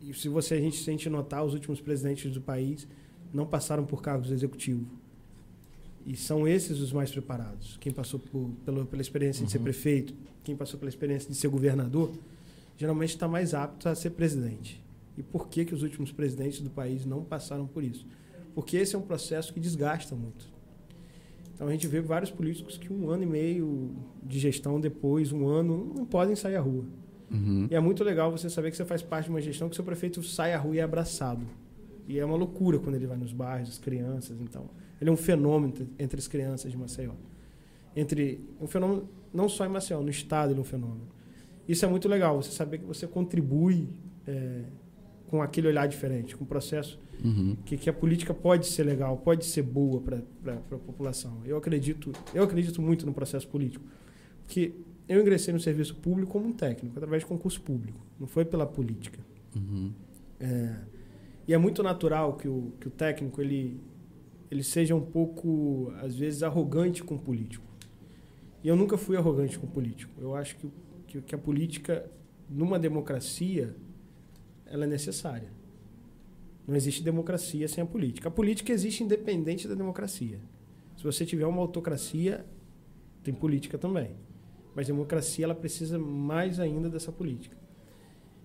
E 0.00 0.12
se 0.12 0.28
você 0.28 0.54
a 0.54 0.60
gente 0.60 0.76
se 0.76 0.90
a 0.90 0.92
gente 0.92 1.08
notar, 1.08 1.44
os 1.44 1.54
últimos 1.54 1.80
presidentes 1.80 2.32
do 2.32 2.40
país 2.40 2.88
não 3.32 3.46
passaram 3.46 3.84
por 3.84 4.02
cargos 4.02 4.30
executivos. 4.30 4.86
E 6.04 6.16
são 6.16 6.48
esses 6.48 6.80
os 6.80 6.92
mais 6.92 7.12
preparados. 7.12 7.76
Quem 7.80 7.92
passou 7.92 8.18
por, 8.18 8.50
pela, 8.64 8.84
pela 8.84 9.00
experiência 9.00 9.46
de 9.46 9.52
ser 9.52 9.60
prefeito, 9.60 10.12
quem 10.42 10.56
passou 10.56 10.78
pela 10.78 10.88
experiência 10.88 11.30
de 11.30 11.36
ser 11.36 11.46
governador, 11.46 12.12
geralmente 12.76 13.10
está 13.10 13.28
mais 13.28 13.54
apto 13.54 13.88
a 13.88 13.94
ser 13.94 14.10
presidente. 14.10 14.82
E 15.16 15.22
por 15.22 15.48
que, 15.48 15.64
que 15.64 15.74
os 15.74 15.84
últimos 15.84 16.10
presidentes 16.10 16.60
do 16.60 16.70
país 16.70 17.06
não 17.06 17.22
passaram 17.22 17.66
por 17.68 17.84
isso? 17.84 18.04
Porque 18.54 18.76
esse 18.76 18.96
é 18.96 18.98
um 18.98 19.02
processo 19.02 19.52
que 19.54 19.60
desgasta 19.60 20.16
muito. 20.16 20.50
Então 21.54 21.68
a 21.68 21.70
gente 21.70 21.86
vê 21.86 22.00
vários 22.00 22.30
políticos 22.32 22.76
que 22.76 22.92
um 22.92 23.08
ano 23.08 23.22
e 23.22 23.26
meio 23.26 23.94
de 24.20 24.40
gestão 24.40 24.80
depois, 24.80 25.30
um 25.30 25.46
ano, 25.46 25.92
não 25.96 26.04
podem 26.04 26.34
sair 26.34 26.56
à 26.56 26.60
rua. 26.60 26.84
Uhum. 27.32 27.66
E 27.70 27.74
é 27.74 27.80
muito 27.80 28.04
legal 28.04 28.30
você 28.30 28.50
saber 28.50 28.70
que 28.70 28.76
você 28.76 28.84
faz 28.84 29.02
parte 29.02 29.24
de 29.26 29.30
uma 29.30 29.40
gestão 29.40 29.68
que 29.68 29.74
seu 29.74 29.84
prefeito 29.84 30.22
sai 30.22 30.52
à 30.54 30.58
rua 30.58 30.76
e 30.76 30.78
é 30.78 30.82
abraçado. 30.82 31.46
E 32.06 32.18
é 32.18 32.24
uma 32.24 32.36
loucura 32.36 32.78
quando 32.78 32.96
ele 32.96 33.06
vai 33.06 33.16
nos 33.16 33.32
bairros, 33.32 33.68
as 33.70 33.78
crianças, 33.78 34.38
então. 34.40 34.68
Ele 35.00 35.08
é 35.08 35.12
um 35.12 35.16
fenômeno 35.16 35.72
entre- 35.98 36.18
as 36.18 36.28
crianças 36.28 36.70
de 36.70 36.76
Maceió. 36.76 37.12
Entre 37.94 38.40
um 38.60 38.66
fenômeno 38.66 39.08
não 39.32 39.48
só 39.48 39.64
em 39.64 39.68
Maceió, 39.68 40.00
no 40.02 40.10
estado 40.10 40.50
ele 40.52 40.58
é 40.58 40.62
um 40.62 40.64
fenômeno. 40.64 41.08
Isso 41.68 41.84
é 41.84 41.88
muito 41.88 42.08
legal, 42.08 42.42
você 42.42 42.50
saber 42.50 42.78
que 42.78 42.84
você 42.84 43.06
contribui 43.06 43.88
é, 44.26 44.62
com 45.28 45.40
aquele 45.40 45.68
olhar 45.68 45.86
diferente, 45.86 46.36
com 46.36 46.44
o 46.44 46.46
processo 46.46 47.00
Uhum. 47.24 47.56
que, 47.64 47.76
que 47.76 47.88
a 47.88 47.92
política 47.92 48.34
pode 48.34 48.66
ser 48.66 48.82
legal, 48.82 49.16
pode 49.16 49.44
ser 49.44 49.62
boa 49.62 50.00
para 50.00 50.18
a 50.54 50.78
população. 50.78 51.40
Eu 51.44 51.56
acredito, 51.56 52.10
eu 52.34 52.42
acredito 52.42 52.82
muito 52.82 53.06
no 53.06 53.14
processo 53.14 53.46
político, 53.46 53.84
porque 54.44 54.72
eu 55.12 55.20
ingressei 55.20 55.52
no 55.52 55.60
serviço 55.60 55.96
público 55.96 56.32
como 56.32 56.46
um 56.46 56.52
técnico, 56.52 56.96
através 56.96 57.22
de 57.22 57.26
concurso 57.26 57.60
público, 57.60 57.98
não 58.18 58.26
foi 58.26 58.44
pela 58.44 58.66
política. 58.66 59.18
Uhum. 59.54 59.92
É, 60.40 60.76
e 61.46 61.52
é 61.54 61.58
muito 61.58 61.82
natural 61.82 62.36
que 62.36 62.48
o, 62.48 62.72
que 62.80 62.88
o 62.88 62.90
técnico 62.90 63.40
ele, 63.40 63.80
ele 64.50 64.62
seja 64.62 64.94
um 64.94 65.00
pouco, 65.00 65.92
às 66.00 66.16
vezes, 66.16 66.42
arrogante 66.42 67.02
com 67.02 67.16
o 67.16 67.18
político. 67.18 67.64
E 68.62 68.68
eu 68.68 68.76
nunca 68.76 68.96
fui 68.96 69.16
arrogante 69.16 69.58
com 69.58 69.66
o 69.66 69.70
político. 69.70 70.12
Eu 70.20 70.36
acho 70.36 70.56
que, 70.56 70.70
que, 71.06 71.20
que 71.20 71.34
a 71.34 71.38
política, 71.38 72.08
numa 72.48 72.78
democracia, 72.78 73.74
ela 74.66 74.84
é 74.84 74.86
necessária. 74.86 75.50
Não 76.66 76.76
existe 76.76 77.02
democracia 77.02 77.66
sem 77.66 77.82
a 77.82 77.86
política. 77.86 78.28
A 78.28 78.30
política 78.30 78.72
existe 78.72 79.02
independente 79.02 79.66
da 79.66 79.74
democracia. 79.74 80.38
Se 80.96 81.02
você 81.02 81.26
tiver 81.26 81.46
uma 81.46 81.60
autocracia, 81.60 82.46
tem 83.24 83.34
política 83.34 83.76
também. 83.76 84.14
Mas 84.74 84.86
democracia 84.86 85.44
ela 85.44 85.54
precisa 85.54 85.98
mais 85.98 86.58
ainda 86.58 86.88
dessa 86.88 87.12
política. 87.12 87.56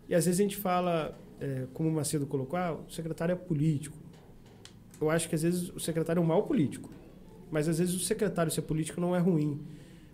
E 0.09 0.15
às 0.15 0.25
vezes 0.25 0.39
a 0.39 0.43
gente 0.43 0.57
fala, 0.57 1.17
é, 1.39 1.67
como 1.73 1.89
o 1.89 1.91
Macedo 1.91 2.25
colocou, 2.25 2.57
ah, 2.57 2.73
o 2.73 2.91
secretário 2.91 3.33
é 3.33 3.35
político. 3.35 3.97
Eu 4.99 5.09
acho 5.09 5.29
que 5.29 5.35
às 5.35 5.43
vezes 5.43 5.69
o 5.69 5.79
secretário 5.79 6.19
é 6.19 6.23
um 6.23 6.27
mau 6.27 6.43
político. 6.43 6.89
Mas 7.51 7.67
às 7.67 7.79
vezes 7.79 7.95
o 7.95 7.99
secretário 7.99 8.51
ser 8.51 8.63
político 8.63 8.99
não 8.99 9.15
é 9.15 9.19
ruim. 9.19 9.59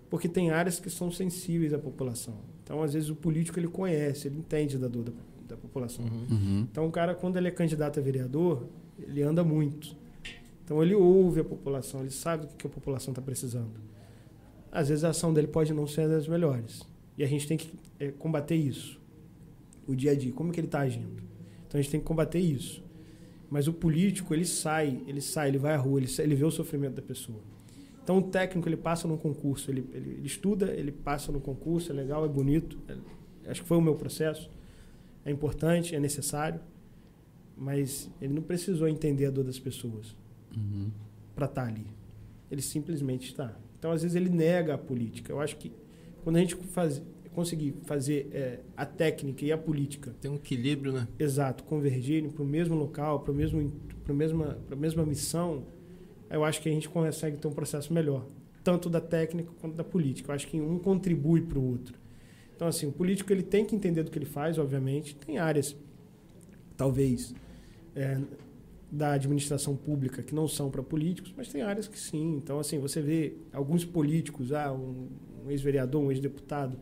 Porque 0.10 0.28
tem 0.30 0.52
áreas 0.52 0.80
que 0.80 0.90
são 0.90 1.12
sensíveis 1.12 1.74
à 1.74 1.80
população. 1.80 2.36
Então, 2.64 2.82
às 2.82 2.94
vezes, 2.94 3.10
o 3.10 3.16
político 3.16 3.60
ele 3.60 3.68
conhece, 3.68 4.28
ele 4.28 4.38
entende 4.38 4.78
da 4.78 4.88
dor 4.88 5.04
da, 5.04 5.12
da 5.50 5.58
população. 5.58 6.06
Uhum. 6.06 6.68
Então, 6.72 6.88
o 6.88 6.92
cara, 6.92 7.14
quando 7.14 7.38
ele 7.38 7.48
é 7.48 7.52
candidato 7.52 8.00
a 8.00 8.04
vereador, 8.04 8.68
ele 8.98 9.22
anda 9.22 9.44
muito. 9.44 9.96
Então, 10.64 10.82
ele 10.82 10.96
ouve 10.96 11.42
a 11.42 11.44
população, 11.44 12.02
ele 12.02 12.12
sabe 12.12 12.46
o 12.46 12.48
que 12.48 12.56
que 12.56 12.68
a 12.68 12.70
população 12.70 13.12
está 13.12 13.22
precisando. 13.22 13.72
Às 14.76 14.90
vezes, 14.90 15.04
a 15.04 15.10
ação 15.10 15.32
dele 15.34 15.48
pode 15.48 15.72
não 15.72 15.86
ser 15.86 16.10
das 16.10 16.28
melhores. 16.28 16.82
E 17.18 17.24
a 17.24 17.28
gente 17.28 17.48
tem 17.48 17.56
que 17.58 17.72
é, 18.00 18.10
combater 18.12 18.56
isso. 18.56 19.00
O 19.88 19.96
dia 19.96 20.12
a 20.12 20.16
dia, 20.16 20.32
como 20.34 20.52
que 20.52 20.60
ele 20.60 20.68
está 20.68 20.80
agindo. 20.80 21.22
Então, 21.68 21.78
a 21.78 21.82
gente 21.82 21.92
tem 21.92 22.00
que 22.00 22.06
combater 22.06 22.40
isso. 22.40 22.84
Mas 23.52 23.68
o 23.68 23.74
político, 23.74 24.34
ele 24.34 24.46
sai, 24.46 25.00
ele 25.06 25.22
sai, 25.22 25.50
ele 25.50 25.60
vai 25.60 25.76
à 25.76 25.78
rua, 25.78 26.00
ele, 26.00 26.08
sai- 26.08 26.26
ele 26.26 26.34
vê 26.36 26.44
o 26.44 26.50
sofrimento 26.50 26.96
da 26.96 27.02
pessoa. 27.04 27.40
Então, 28.04 28.18
o 28.18 28.22
técnico, 28.24 28.68
ele 28.68 28.76
passa 28.76 29.08
num 29.08 29.16
concurso, 29.16 29.70
ele, 29.70 29.86
ele, 29.94 30.10
ele 30.18 30.26
estuda, 30.28 30.72
ele 30.72 30.92
passa 30.92 31.32
no 31.32 31.40
concurso, 31.40 31.92
é 31.92 31.96
legal, 31.96 32.26
é 32.26 32.28
bonito. 32.28 32.80
É- 32.88 33.52
acho 33.52 33.62
que 33.62 33.68
foi 33.68 33.78
o 33.78 33.82
meu 33.82 33.94
processo. 33.96 34.50
É 35.24 35.30
importante, 35.32 35.96
é 35.96 36.00
necessário, 36.00 36.60
mas 37.56 38.10
ele 38.20 38.34
não 38.34 38.42
precisou 38.42 38.88
entender 38.88 39.28
a 39.28 39.30
dor 39.30 39.44
das 39.44 39.60
pessoas 39.60 40.16
Uhum. 40.58 40.90
para 41.36 41.46
estar 41.46 41.68
ali. 41.68 41.86
Ele 42.50 42.62
simplesmente 42.62 43.28
está. 43.30 43.56
Então, 43.84 43.92
às 43.92 44.02
vezes, 44.02 44.16
ele 44.16 44.30
nega 44.30 44.76
a 44.76 44.78
política. 44.78 45.34
Eu 45.34 45.42
acho 45.42 45.58
que 45.58 45.70
quando 46.24 46.38
a 46.38 46.40
gente 46.40 46.56
faz, 46.56 47.04
conseguir 47.34 47.76
fazer 47.84 48.30
é, 48.32 48.62
a 48.78 48.86
técnica 48.86 49.44
e 49.44 49.52
a 49.52 49.58
política, 49.58 50.16
Tem 50.22 50.32
um 50.32 50.36
equilíbrio, 50.36 50.94
né? 50.94 51.06
exato, 51.20 51.66
convergirem 51.66 52.30
para 52.30 52.42
o 52.42 52.46
mesmo 52.46 52.76
local, 52.76 53.20
para 53.20 53.34
a 53.34 53.36
mesma, 53.36 54.58
mesma 54.78 55.06
missão, 55.06 55.66
eu 56.30 56.46
acho 56.46 56.62
que 56.62 56.70
a 56.70 56.72
gente 56.72 56.88
consegue 56.88 57.36
ter 57.36 57.46
um 57.46 57.52
processo 57.52 57.92
melhor, 57.92 58.26
tanto 58.64 58.90
da 58.90 59.02
técnica 59.02 59.52
quanto 59.60 59.76
da 59.76 59.84
política. 59.84 60.32
Eu 60.32 60.36
acho 60.36 60.48
que 60.48 60.62
um 60.62 60.80
contribui 60.80 61.42
para 61.42 61.60
o 61.60 61.72
outro. 61.72 62.00
Então, 62.56 62.70
assim, 62.70 62.88
o 62.88 62.92
político 62.94 63.34
ele 63.34 63.44
tem 63.44 63.66
que 63.66 63.76
entender 63.76 64.04
do 64.04 64.12
que 64.12 64.18
ele 64.18 64.26
faz, 64.26 64.58
obviamente. 64.58 65.14
Tem 65.14 65.40
áreas, 65.40 65.76
talvez, 66.78 67.36
é, 67.98 68.18
da 68.94 69.14
administração 69.14 69.76
pública 69.76 70.22
que 70.22 70.36
não 70.36 70.48
são 70.48 70.70
para 70.70 70.84
políticos, 70.84 71.34
mas 71.36 71.48
tem 71.48 71.64
áreas 71.64 71.88
que 71.88 72.00
sim. 72.00 72.36
Então, 72.36 72.60
assim, 72.60 72.78
você 72.78 73.02
vê 73.02 73.38
alguns 73.52 73.84
políticos, 73.84 74.54
ah, 74.54 74.72
um, 74.72 75.10
um 75.44 75.50
ex-vereador, 75.50 76.00
um 76.00 76.12
ex-deputado, 76.12 76.78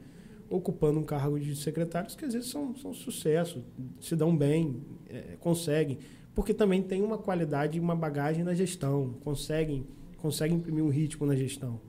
ocupando 0.49 0.99
um 0.99 1.03
cargo 1.03 1.39
de 1.39 1.55
secretários 1.55 2.13
que 2.13 2.25
às 2.25 2.33
vezes 2.33 2.49
são, 2.49 2.75
são 2.75 2.93
sucesso, 2.93 3.63
se 4.01 4.13
dão 4.13 4.35
bem, 4.35 4.81
é, 5.07 5.37
conseguem, 5.39 5.99
porque 6.35 6.53
também 6.53 6.83
tem 6.83 7.01
uma 7.01 7.17
qualidade 7.17 7.79
uma 7.79 7.95
bagagem 7.95 8.43
na 8.43 8.53
gestão, 8.53 9.15
conseguem, 9.23 9.87
conseguem 10.17 10.57
imprimir 10.57 10.83
um 10.83 10.89
ritmo 10.89 11.25
na 11.25 11.33
gestão. 11.33 11.79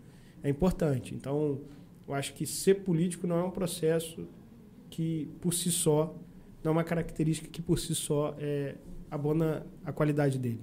É 0.41 0.49
importante. 0.49 1.17
Então, 1.17 1.63
eu 2.07 2.15
acho 2.15 2.33
que 2.35 2.47
ser 2.47 2.85
político 2.85 3.27
não 3.27 3.39
é 3.39 3.43
um 3.43 3.51
processo 3.51 4.25
que, 4.89 5.29
por 5.41 5.53
si 5.53 5.73
só, 5.73 6.17
não 6.63 6.71
é 6.71 6.73
uma 6.73 6.85
característica 6.85 7.49
que, 7.49 7.61
por 7.61 7.77
si 7.81 7.93
só, 7.93 8.37
é, 8.39 8.77
abona 9.13 9.65
a 9.85 9.93
qualidade 9.93 10.39
dele. 10.39 10.61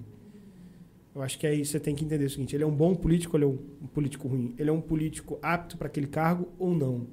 Eu 1.14 1.22
acho 1.22 1.38
que 1.40 1.46
aí 1.48 1.64
você 1.66 1.80
tem 1.80 1.96
que 1.96 2.04
entender 2.04 2.26
o 2.26 2.30
seguinte: 2.30 2.56
ele 2.56 2.64
é 2.64 2.68
um 2.68 2.76
bom 2.76 2.96
político 2.96 3.36
ou 3.38 3.44
ele 3.44 3.46
é 3.46 3.56
um, 3.56 3.84
um 3.84 3.88
político 3.88 4.28
ruim? 4.28 4.54
Ele 4.58 4.70
é 4.70 4.74
um 4.74 4.82
político 4.82 5.38
apto 5.42 5.78
para 5.78 5.88
aquele 5.88 6.08
cargo 6.08 6.48
ou 6.58 6.74
não? 6.76 7.08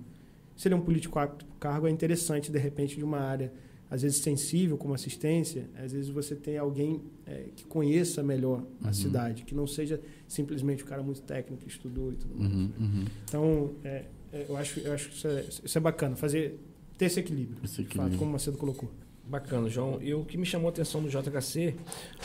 Se 0.57 0.69
ele 0.69 0.75
é 0.75 0.79
um 0.79 0.81
político 0.81 1.19
apto 1.19 1.45
para 1.45 1.55
o 1.55 1.59
cargo, 1.59 1.87
é 1.87 1.91
interessante, 1.91 2.51
de 2.51 2.59
repente, 2.59 2.97
de 2.97 3.05
uma 3.05 3.19
área, 3.19 3.53
às 3.91 4.03
vezes 4.03 4.19
sensível, 4.19 4.79
como 4.79 4.95
assistência, 4.95 5.69
às 5.77 5.93
vezes 5.93 6.09
você 6.09 6.35
tem 6.35 6.57
alguém 6.57 7.03
é, 7.27 7.49
que 7.55 7.65
conheça 7.67 8.23
melhor 8.23 8.63
a 8.83 8.87
Uhum. 8.89 8.93
cidade, 8.95 9.45
que 9.45 9.55
não 9.55 9.67
seja 9.67 10.01
simplesmente 10.27 10.83
o 10.83 10.87
cara 10.87 11.03
muito 11.03 11.21
técnico 11.23 11.63
que 11.63 11.69
estudou 11.69 12.13
e 12.13 12.17
tudo 12.17 12.35
mais. 12.39 12.53
Uhum. 12.53 12.71
Uhum. 12.81 13.05
Então, 13.25 13.71
é, 13.85 14.05
é, 14.33 14.47
eu 14.49 14.57
acho, 14.57 14.81
eu 14.81 14.93
acho 14.93 15.09
que 15.11 15.15
isso 15.17 15.29
é, 15.29 15.41
isso 15.65 15.79
é 15.79 15.81
bacana, 15.81 16.17
fazer, 16.17 16.59
ter 16.97 17.05
esse 17.07 17.21
equilíbrio, 17.21 17.59
Esse 17.63 17.77
de 17.77 17.83
fato, 17.83 17.89
equilíbrio. 17.91 18.19
como 18.19 18.31
o 18.31 18.33
Macedo 18.33 18.57
colocou. 18.57 18.91
Bacana, 19.27 19.69
João. 19.69 19.99
E 20.01 20.15
o 20.15 20.25
que 20.25 20.37
me 20.37 20.47
chamou 20.47 20.69
a 20.69 20.71
atenção 20.71 21.03
do 21.03 21.09
JHC, 21.09 21.75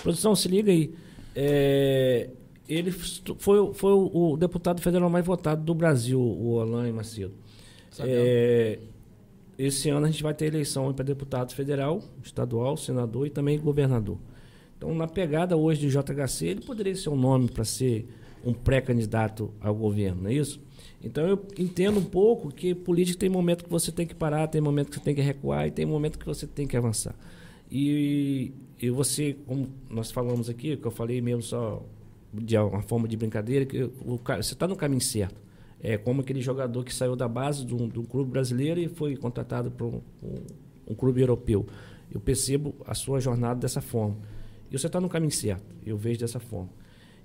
produção, 0.02 0.36
se 0.36 0.48
liga 0.48 0.72
aí. 0.72 0.94
É, 1.36 2.30
ele 2.68 2.92
foi, 2.92 3.74
foi 3.74 3.92
o, 3.92 4.34
o 4.34 4.38
deputado 4.38 4.82
federal 4.82 5.10
mais 5.10 5.26
votado 5.26 5.64
do 5.64 5.74
Brasil, 5.74 6.20
o 6.20 6.60
Alain 6.60 6.92
Macedo. 6.92 7.34
É, 8.00 8.80
esse 9.58 9.90
ano 9.90 10.06
a 10.06 10.10
gente 10.10 10.24
vai 10.24 10.34
ter 10.34 10.46
eleição 10.46 10.94
para 10.94 11.04
deputado 11.04 11.54
federal, 11.54 12.02
estadual, 12.24 12.78
senador 12.78 13.28
e 13.28 13.30
também 13.30 13.60
governador. 13.60 14.18
Então, 14.78 14.96
na 14.96 15.08
pegada 15.08 15.56
hoje 15.58 15.82
de 15.82 15.90
JHC, 15.90 16.48
ele 16.48 16.62
poderia 16.62 16.96
ser 16.96 17.10
um 17.10 17.16
nome 17.16 17.50
para 17.50 17.64
ser 17.64 18.08
um 18.46 18.54
pré-candidato 18.54 19.52
ao 19.60 19.74
governo, 19.76 20.24
não 20.24 20.30
é 20.30 20.34
isso? 20.34 20.60
Então, 21.04 21.28
eu 21.28 21.46
entendo 21.58 22.00
um 22.00 22.04
pouco 22.04 22.50
que 22.54 22.74
política 22.76 23.20
tem 23.20 23.30
momento 23.30 23.64
que 23.64 23.70
você 23.70 23.92
tem 23.92 24.06
que 24.06 24.14
parar, 24.16 24.48
tem 24.48 24.62
momento 24.62 24.90
que 24.90 24.96
você 24.98 25.04
tem 25.04 25.16
que 25.16 25.22
recuar 25.22 25.68
e 25.68 25.72
tem 25.72 25.86
momento 25.86 26.18
que 26.20 26.26
você 26.26 26.46
tem 26.46 26.68
que 26.68 26.78
avançar. 26.78 27.16
E, 27.72 28.52
e 28.80 28.90
você, 28.90 29.36
como 29.46 29.70
nós 29.90 30.12
falamos 30.12 30.50
aqui, 30.50 30.76
que 30.78 30.86
eu 30.86 30.92
falei 30.92 31.22
mesmo 31.22 31.42
só 31.42 31.82
de 32.34 32.58
uma 32.58 32.82
forma 32.82 33.08
de 33.08 33.18
brincadeira, 33.18 33.66
que 33.66 33.84
o, 33.84 34.20
você 34.24 34.54
está 34.54 34.68
no 34.68 34.76
caminho 34.76 35.02
certo. 35.02 35.42
É 35.84 35.98
como 35.98 36.22
aquele 36.22 36.42
jogador 36.42 36.84
que 36.84 36.94
saiu 36.94 37.16
da 37.16 37.28
base 37.28 37.66
de 37.66 37.74
um, 37.74 37.88
de 37.88 38.00
um 38.00 38.04
clube 38.04 38.30
brasileiro 38.30 38.80
e 38.80 38.88
foi 38.88 39.16
contratado 39.16 39.72
para 39.72 39.86
um, 39.88 40.02
um- 40.24 40.44
um 40.90 40.94
clube 40.96 41.22
europeu. 41.22 41.66
Eu 42.14 42.20
percebo 42.20 42.76
a 42.86 42.94
sua 42.94 43.20
jornada 43.20 43.60
dessa 43.62 43.82
forma. 43.82 44.18
E 44.70 44.78
você 44.78 44.88
está 44.88 45.00
no 45.02 45.10
caminho 45.10 45.32
certo. 45.32 45.64
Eu 45.86 45.98
vejo 45.98 46.20
dessa 46.20 46.40
forma. 46.40 46.70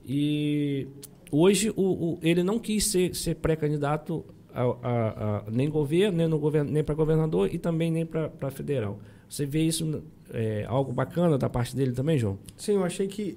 E 0.07 0.87
hoje 1.31 1.71
o, 1.77 1.83
o- 2.15 2.19
ele 2.23 2.43
não 2.43 2.59
quis 2.59 2.87
ser, 2.87 3.15
ser 3.15 3.35
pré-candidato 3.37 4.25
a, 4.55 4.63
a- 4.63 5.39
a- 5.39 5.45
nem 5.51 5.69
governo, 5.69 6.17
nem, 6.19 6.29
no 6.29 6.39
governo, 6.39 6.71
nem 6.71 6.83
para 6.85 6.95
governador 6.95 7.53
e 7.53 7.59
também 7.59 7.91
nem 7.91 8.07
para 8.07 8.51
federal. 8.51 8.99
Você 9.29 9.45
vê 9.45 9.63
isso 9.63 10.03
é, 10.31 10.65
algo 10.69 10.93
bacana 10.93 11.37
da 11.37 11.49
parte 11.49 11.75
dele 11.75 11.93
também, 11.93 12.17
João? 12.19 12.39
Sim, 12.57 12.75
eu 12.75 12.85
achei 12.85 13.09
que 13.09 13.37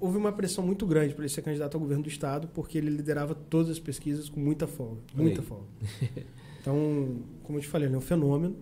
houve 0.00 0.16
uma 0.16 0.30
pressão 0.32 0.64
muito 0.64 0.86
grande 0.86 1.14
para 1.14 1.24
ele 1.24 1.28
ser 1.32 1.42
candidato 1.42 1.74
ao 1.74 1.80
governo 1.80 2.02
do 2.04 2.08
estado, 2.08 2.48
porque 2.54 2.78
ele 2.78 2.90
liderava 2.90 3.34
todas 3.34 3.70
as 3.70 3.78
pesquisas 3.78 4.28
com 4.28 4.38
muita 4.38 4.66
folga, 4.66 5.00
muita 5.14 5.42
folga. 5.42 5.64
Então, 6.60 7.16
como 7.42 7.58
eu 7.58 7.62
te 7.62 7.68
falei, 7.68 7.86
ele 7.88 7.94
é 7.94 7.98
um 7.98 8.00
fenômeno 8.00 8.56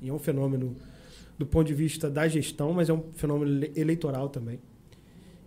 e 0.00 0.08
é 0.08 0.12
um 0.14 0.18
fenômeno 0.18 0.74
do 1.38 1.44
ponto 1.44 1.66
de 1.66 1.74
vista 1.74 2.08
da 2.08 2.26
gestão, 2.26 2.72
mas 2.72 2.88
é 2.88 2.92
um 2.94 3.02
fenômeno 3.12 3.66
eleitoral 3.76 4.30
também. 4.30 4.58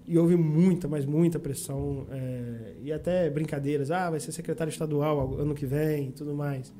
E 0.08 0.18
houve 0.18 0.36
muita, 0.36 0.88
mas 0.88 1.06
muita 1.06 1.40
pressão 1.40 2.08
é, 2.10 2.74
e 2.84 2.92
até 2.92 3.30
brincadeiras. 3.30 3.92
Ah, 3.92 4.10
vai 4.10 4.20
ser 4.20 4.32
secretário 4.32 4.72
estadual 4.72 5.40
ano 5.40 5.54
que 5.54 5.66
vem 5.66 6.10
e 6.10 6.12
tudo 6.12 6.34
mais. 6.34 6.74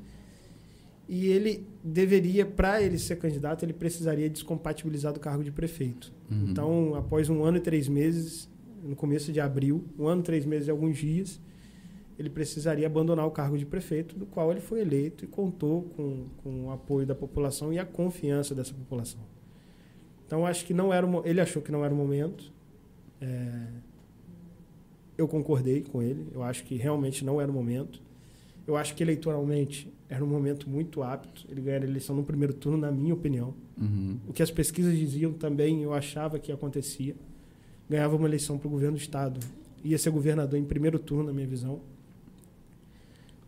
E 1.08 1.26
ele 1.26 1.66
deveria, 1.82 2.46
para 2.46 2.82
ele 2.82 2.98
ser 2.98 3.16
candidato, 3.16 3.64
ele 3.64 3.72
precisaria 3.72 4.30
descompatibilizar 4.30 5.12
do 5.12 5.20
cargo 5.20 5.44
de 5.44 5.50
prefeito. 5.50 6.12
Uhum. 6.30 6.46
Então, 6.48 6.94
após 6.94 7.28
um 7.28 7.44
ano 7.44 7.58
e 7.58 7.60
três 7.60 7.88
meses, 7.88 8.48
no 8.82 8.96
começo 8.96 9.32
de 9.32 9.40
abril, 9.40 9.84
um 9.98 10.06
ano, 10.06 10.22
três 10.22 10.44
meses 10.44 10.68
e 10.68 10.70
alguns 10.70 10.96
dias, 10.96 11.40
ele 12.18 12.30
precisaria 12.30 12.86
abandonar 12.86 13.26
o 13.26 13.30
cargo 13.30 13.58
de 13.58 13.66
prefeito, 13.66 14.16
do 14.16 14.26
qual 14.26 14.50
ele 14.50 14.60
foi 14.60 14.80
eleito 14.80 15.24
e 15.24 15.28
contou 15.28 15.82
com, 15.96 16.26
com 16.42 16.66
o 16.66 16.70
apoio 16.70 17.06
da 17.06 17.14
população 17.14 17.72
e 17.72 17.78
a 17.78 17.84
confiança 17.84 18.54
dessa 18.54 18.72
população. 18.72 19.20
Então, 20.26 20.46
acho 20.46 20.64
que 20.64 20.72
não 20.72 20.92
era 20.92 21.06
ele 21.24 21.40
achou 21.40 21.60
que 21.60 21.70
não 21.70 21.84
era 21.84 21.92
o 21.92 21.96
momento. 21.96 22.52
É, 23.22 23.66
eu 25.16 25.28
concordei 25.28 25.82
com 25.82 26.02
ele. 26.02 26.26
Eu 26.34 26.42
acho 26.42 26.64
que 26.64 26.74
realmente 26.74 27.24
não 27.24 27.40
era 27.40 27.50
o 27.50 27.54
momento. 27.54 28.02
Eu 28.66 28.76
acho 28.76 28.94
que 28.94 29.02
eleitoralmente 29.02 29.92
era 30.08 30.24
um 30.24 30.26
momento 30.26 30.68
muito 30.68 31.02
apto. 31.02 31.46
Ele 31.48 31.60
ganhar 31.60 31.82
a 31.82 31.84
eleição 31.84 32.16
no 32.16 32.24
primeiro 32.24 32.52
turno, 32.52 32.78
na 32.78 32.90
minha 32.90 33.14
opinião. 33.14 33.54
Uhum. 33.80 34.18
O 34.28 34.32
que 34.32 34.42
as 34.42 34.50
pesquisas 34.50 34.98
diziam 34.98 35.32
também, 35.32 35.82
eu 35.82 35.94
achava 35.94 36.38
que 36.38 36.50
acontecia. 36.50 37.14
Ganhava 37.88 38.16
uma 38.16 38.26
eleição 38.26 38.58
para 38.58 38.68
o 38.68 38.70
governo 38.70 38.96
do 38.96 39.00
Estado. 39.00 39.40
Ia 39.84 39.98
ser 39.98 40.10
governador 40.10 40.58
em 40.58 40.64
primeiro 40.64 40.98
turno, 40.98 41.24
na 41.24 41.32
minha 41.32 41.46
visão. 41.46 41.80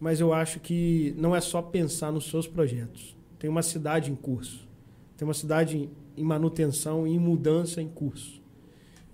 Mas 0.00 0.20
eu 0.20 0.32
acho 0.32 0.60
que 0.60 1.14
não 1.16 1.34
é 1.34 1.40
só 1.40 1.62
pensar 1.62 2.12
nos 2.12 2.28
seus 2.28 2.46
projetos. 2.46 3.16
Tem 3.38 3.48
uma 3.48 3.62
cidade 3.62 4.10
em 4.10 4.14
curso. 4.14 4.66
Tem 5.16 5.26
uma 5.26 5.34
cidade 5.34 5.88
em 6.16 6.24
manutenção 6.24 7.06
e 7.06 7.14
em 7.14 7.18
mudança 7.18 7.80
em 7.80 7.88
curso. 7.88 8.43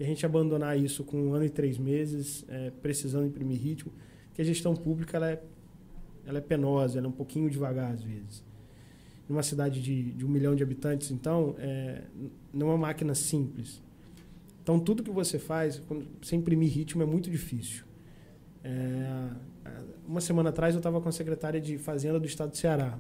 E 0.01 0.02
a 0.02 0.06
gente 0.06 0.24
abandonar 0.24 0.78
isso 0.78 1.05
com 1.05 1.20
um 1.20 1.35
ano 1.35 1.44
e 1.44 1.51
três 1.51 1.77
meses, 1.77 2.43
é, 2.48 2.70
precisando 2.70 3.27
imprimir 3.27 3.60
ritmo, 3.60 3.93
que 4.32 4.40
a 4.40 4.44
gestão 4.44 4.74
pública 4.74 5.18
ela 5.18 5.31
é 5.31 5.43
ela 6.27 6.39
é 6.39 6.40
penosa, 6.40 6.98
ela 6.98 7.06
é 7.06 7.10
um 7.10 7.12
pouquinho 7.12 7.51
devagar 7.51 7.93
às 7.93 8.02
vezes. 8.02 8.44
Numa 9.28 9.43
cidade 9.43 9.81
de, 9.82 10.12
de 10.12 10.24
um 10.24 10.28
milhão 10.28 10.55
de 10.55 10.62
habitantes, 10.62 11.10
então, 11.10 11.55
é, 11.59 12.02
não 12.52 12.68
é 12.68 12.70
uma 12.70 12.78
máquina 12.78 13.14
simples. 13.14 13.82
Então, 14.62 14.78
tudo 14.78 15.02
que 15.02 15.10
você 15.10 15.39
faz, 15.39 15.81
quando 15.86 16.06
você 16.20 16.35
imprimir 16.35 16.70
ritmo, 16.70 17.02
é 17.02 17.06
muito 17.06 17.31
difícil. 17.31 17.85
É, 18.64 19.28
uma 20.06 20.20
semana 20.20 20.51
atrás, 20.51 20.74
eu 20.74 20.78
estava 20.78 21.01
com 21.01 21.09
a 21.09 21.12
secretária 21.12 21.60
de 21.60 21.78
Fazenda 21.78 22.18
do 22.18 22.27
Estado 22.27 22.51
do 22.51 22.56
Ceará. 22.56 22.98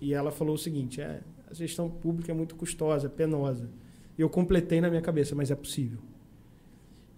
E 0.00 0.14
ela 0.14 0.30
falou 0.30 0.54
o 0.54 0.58
seguinte: 0.58 1.00
é, 1.00 1.20
a 1.50 1.54
gestão 1.54 1.90
pública 1.90 2.32
é 2.32 2.34
muito 2.34 2.54
custosa, 2.54 3.08
penosa. 3.08 3.68
E 4.16 4.22
eu 4.22 4.28
completei 4.28 4.80
na 4.80 4.88
minha 4.88 5.02
cabeça, 5.02 5.34
mas 5.34 5.50
é 5.50 5.54
possível. 5.54 5.98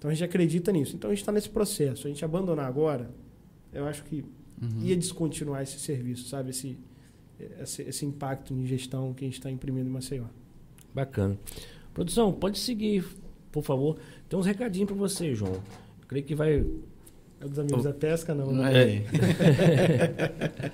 Então 0.00 0.10
a 0.10 0.14
gente 0.14 0.24
acredita 0.24 0.72
nisso. 0.72 0.96
Então 0.96 1.10
a 1.10 1.12
gente 1.12 1.20
está 1.20 1.30
nesse 1.30 1.50
processo. 1.50 2.06
A 2.06 2.10
gente 2.10 2.24
abandonar 2.24 2.64
agora, 2.64 3.10
eu 3.70 3.84
acho 3.84 4.02
que 4.04 4.24
uhum. 4.62 4.80
ia 4.82 4.96
descontinuar 4.96 5.62
esse 5.62 5.78
serviço, 5.78 6.26
sabe? 6.26 6.48
Esse, 6.48 6.78
esse, 7.60 7.82
esse 7.82 8.06
impacto 8.06 8.54
em 8.54 8.64
gestão 8.64 9.12
que 9.12 9.26
a 9.26 9.28
gente 9.28 9.36
está 9.38 9.50
imprimindo 9.50 9.90
em 9.90 9.92
Maceió. 9.92 10.24
Bacana. 10.94 11.38
Produção, 11.92 12.32
pode 12.32 12.58
seguir, 12.58 13.04
por 13.52 13.62
favor. 13.62 13.98
Tem 14.26 14.38
uns 14.38 14.46
recadinhos 14.46 14.88
para 14.88 14.96
você, 14.96 15.34
João. 15.34 15.52
Eu 15.52 16.06
creio 16.08 16.24
que 16.24 16.34
vai. 16.34 16.64
É 17.38 17.46
dos 17.46 17.58
amigos 17.58 17.80
oh. 17.80 17.88
da 17.88 17.92
pesca, 17.92 18.34
não, 18.34 18.52
né? 18.52 19.02
É. 19.02 19.04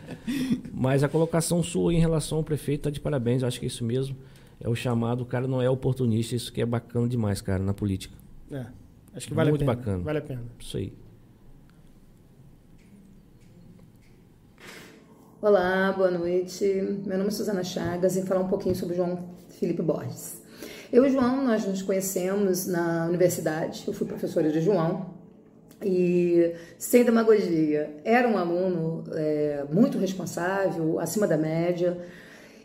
Mas 0.73 1.03
a 1.03 1.09
colocação 1.09 1.65
sua 1.65 1.93
em 1.93 1.99
relação 1.99 2.39
ao 2.39 2.45
prefeito 2.45 2.83
tá 2.83 2.91
de 2.91 3.01
parabéns, 3.01 3.43
eu 3.43 3.49
acho 3.49 3.59
que 3.59 3.67
é 3.67 3.69
isso 3.69 3.85
mesmo. 3.85 4.17
É 4.61 4.69
o 4.69 4.75
chamado, 4.77 5.23
o 5.23 5.27
cara 5.27 5.49
não 5.49 5.61
é 5.61 5.69
oportunista, 5.69 6.37
isso 6.37 6.53
que 6.53 6.61
é 6.61 6.67
bacana 6.67 7.09
demais, 7.09 7.41
cara, 7.41 7.61
na 7.61 7.75
política. 7.75 8.15
É. 8.53 8.67
Acho 9.17 9.29
que 9.29 9.35
vale 9.35 9.49
Muito 9.49 9.63
a 9.63 9.67
pena. 9.67 9.77
bacana. 9.77 9.99
Vale 10.05 10.19
a 10.19 10.23
pena. 10.23 10.43
Isso 10.59 10.77
aí. 10.77 10.93
Olá, 15.41 15.93
boa 15.97 16.11
noite. 16.11 16.65
Meu 17.07 17.17
nome 17.17 17.29
é 17.29 17.31
Suzana 17.31 17.65
Chagas 17.65 18.15
e 18.17 18.23
falar 18.23 18.41
um 18.41 18.49
pouquinho 18.49 18.75
sobre 18.75 18.93
o 18.93 18.97
João 18.97 19.31
Felipe 19.49 19.81
Borges. 19.81 20.43
Eu 20.93 21.05
e 21.05 21.09
o 21.09 21.11
João, 21.11 21.43
nós 21.43 21.67
nos 21.67 21.81
conhecemos 21.81 22.67
na 22.67 23.07
universidade, 23.07 23.85
eu 23.87 23.95
fui 23.95 24.07
professora 24.07 24.51
de 24.51 24.61
João 24.61 25.15
e, 25.83 26.55
sem 26.79 27.03
demagogia, 27.05 27.97
era 28.05 28.29
um 28.29 28.37
aluno 28.37 29.03
é, 29.13 29.65
muito 29.73 29.99
responsável, 29.99 31.01
acima 31.01 31.27
da 31.27 31.39
média. 31.39 31.99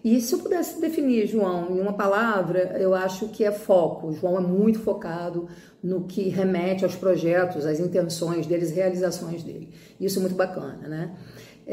E 0.03 0.19
se 0.19 0.33
eu 0.33 0.39
pudesse 0.39 0.81
definir 0.81 1.27
João 1.27 1.75
em 1.75 1.79
uma 1.79 1.93
palavra, 1.93 2.75
eu 2.79 2.95
acho 2.95 3.27
que 3.27 3.43
é 3.43 3.51
foco. 3.51 4.11
João 4.13 4.37
é 4.37 4.41
muito 4.41 4.79
focado 4.79 5.47
no 5.83 6.05
que 6.05 6.27
remete 6.29 6.83
aos 6.83 6.95
projetos, 6.95 7.65
às 7.65 7.79
intenções 7.79 8.47
deles, 8.47 8.71
realizações 8.71 9.43
dele. 9.43 9.69
Isso 10.01 10.17
é 10.17 10.21
muito 10.21 10.35
bacana, 10.35 10.87
né? 10.87 11.11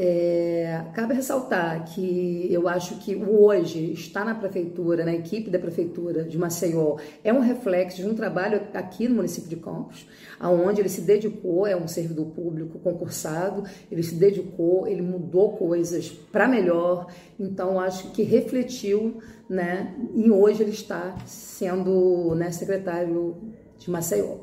É, 0.01 0.85
cabe 0.95 1.15
ressaltar 1.15 1.83
que 1.87 2.47
eu 2.51 2.69
acho 2.69 2.97
que 2.97 3.17
hoje 3.17 3.91
está 3.93 4.23
na 4.23 4.35
prefeitura, 4.35 5.03
na 5.03 5.15
equipe 5.15 5.51
da 5.51 5.59
prefeitura 5.59 6.25
de 6.25 6.37
Maceió, 6.37 6.99
é 7.25 7.33
um 7.33 7.41
reflexo 7.41 7.97
de 7.97 8.07
um 8.07 8.15
trabalho 8.15 8.61
aqui 8.75 9.09
no 9.09 9.17
município 9.17 9.49
de 9.49 9.57
Campos, 9.57 10.07
aonde 10.39 10.83
ele 10.83 10.91
se 10.91 11.01
dedicou, 11.01 11.67
é 11.67 11.75
um 11.75 11.89
servidor 11.89 12.27
público 12.27 12.79
concursado, 12.79 13.65
ele 13.91 14.03
se 14.03 14.15
dedicou, 14.15 14.87
ele 14.87 15.01
mudou 15.01 15.57
coisas 15.57 16.11
para 16.11 16.47
melhor, 16.47 17.07
então 17.41 17.81
acho 17.81 18.11
que 18.11 18.23
refletiu, 18.23 19.17
né? 19.49 19.97
E 20.15 20.31
hoje 20.31 20.63
ele 20.63 20.73
está 20.73 21.17
sendo 21.25 22.35
né, 22.35 22.51
secretário 22.51 23.37
de 23.79 23.91
Maceió. 23.91 24.37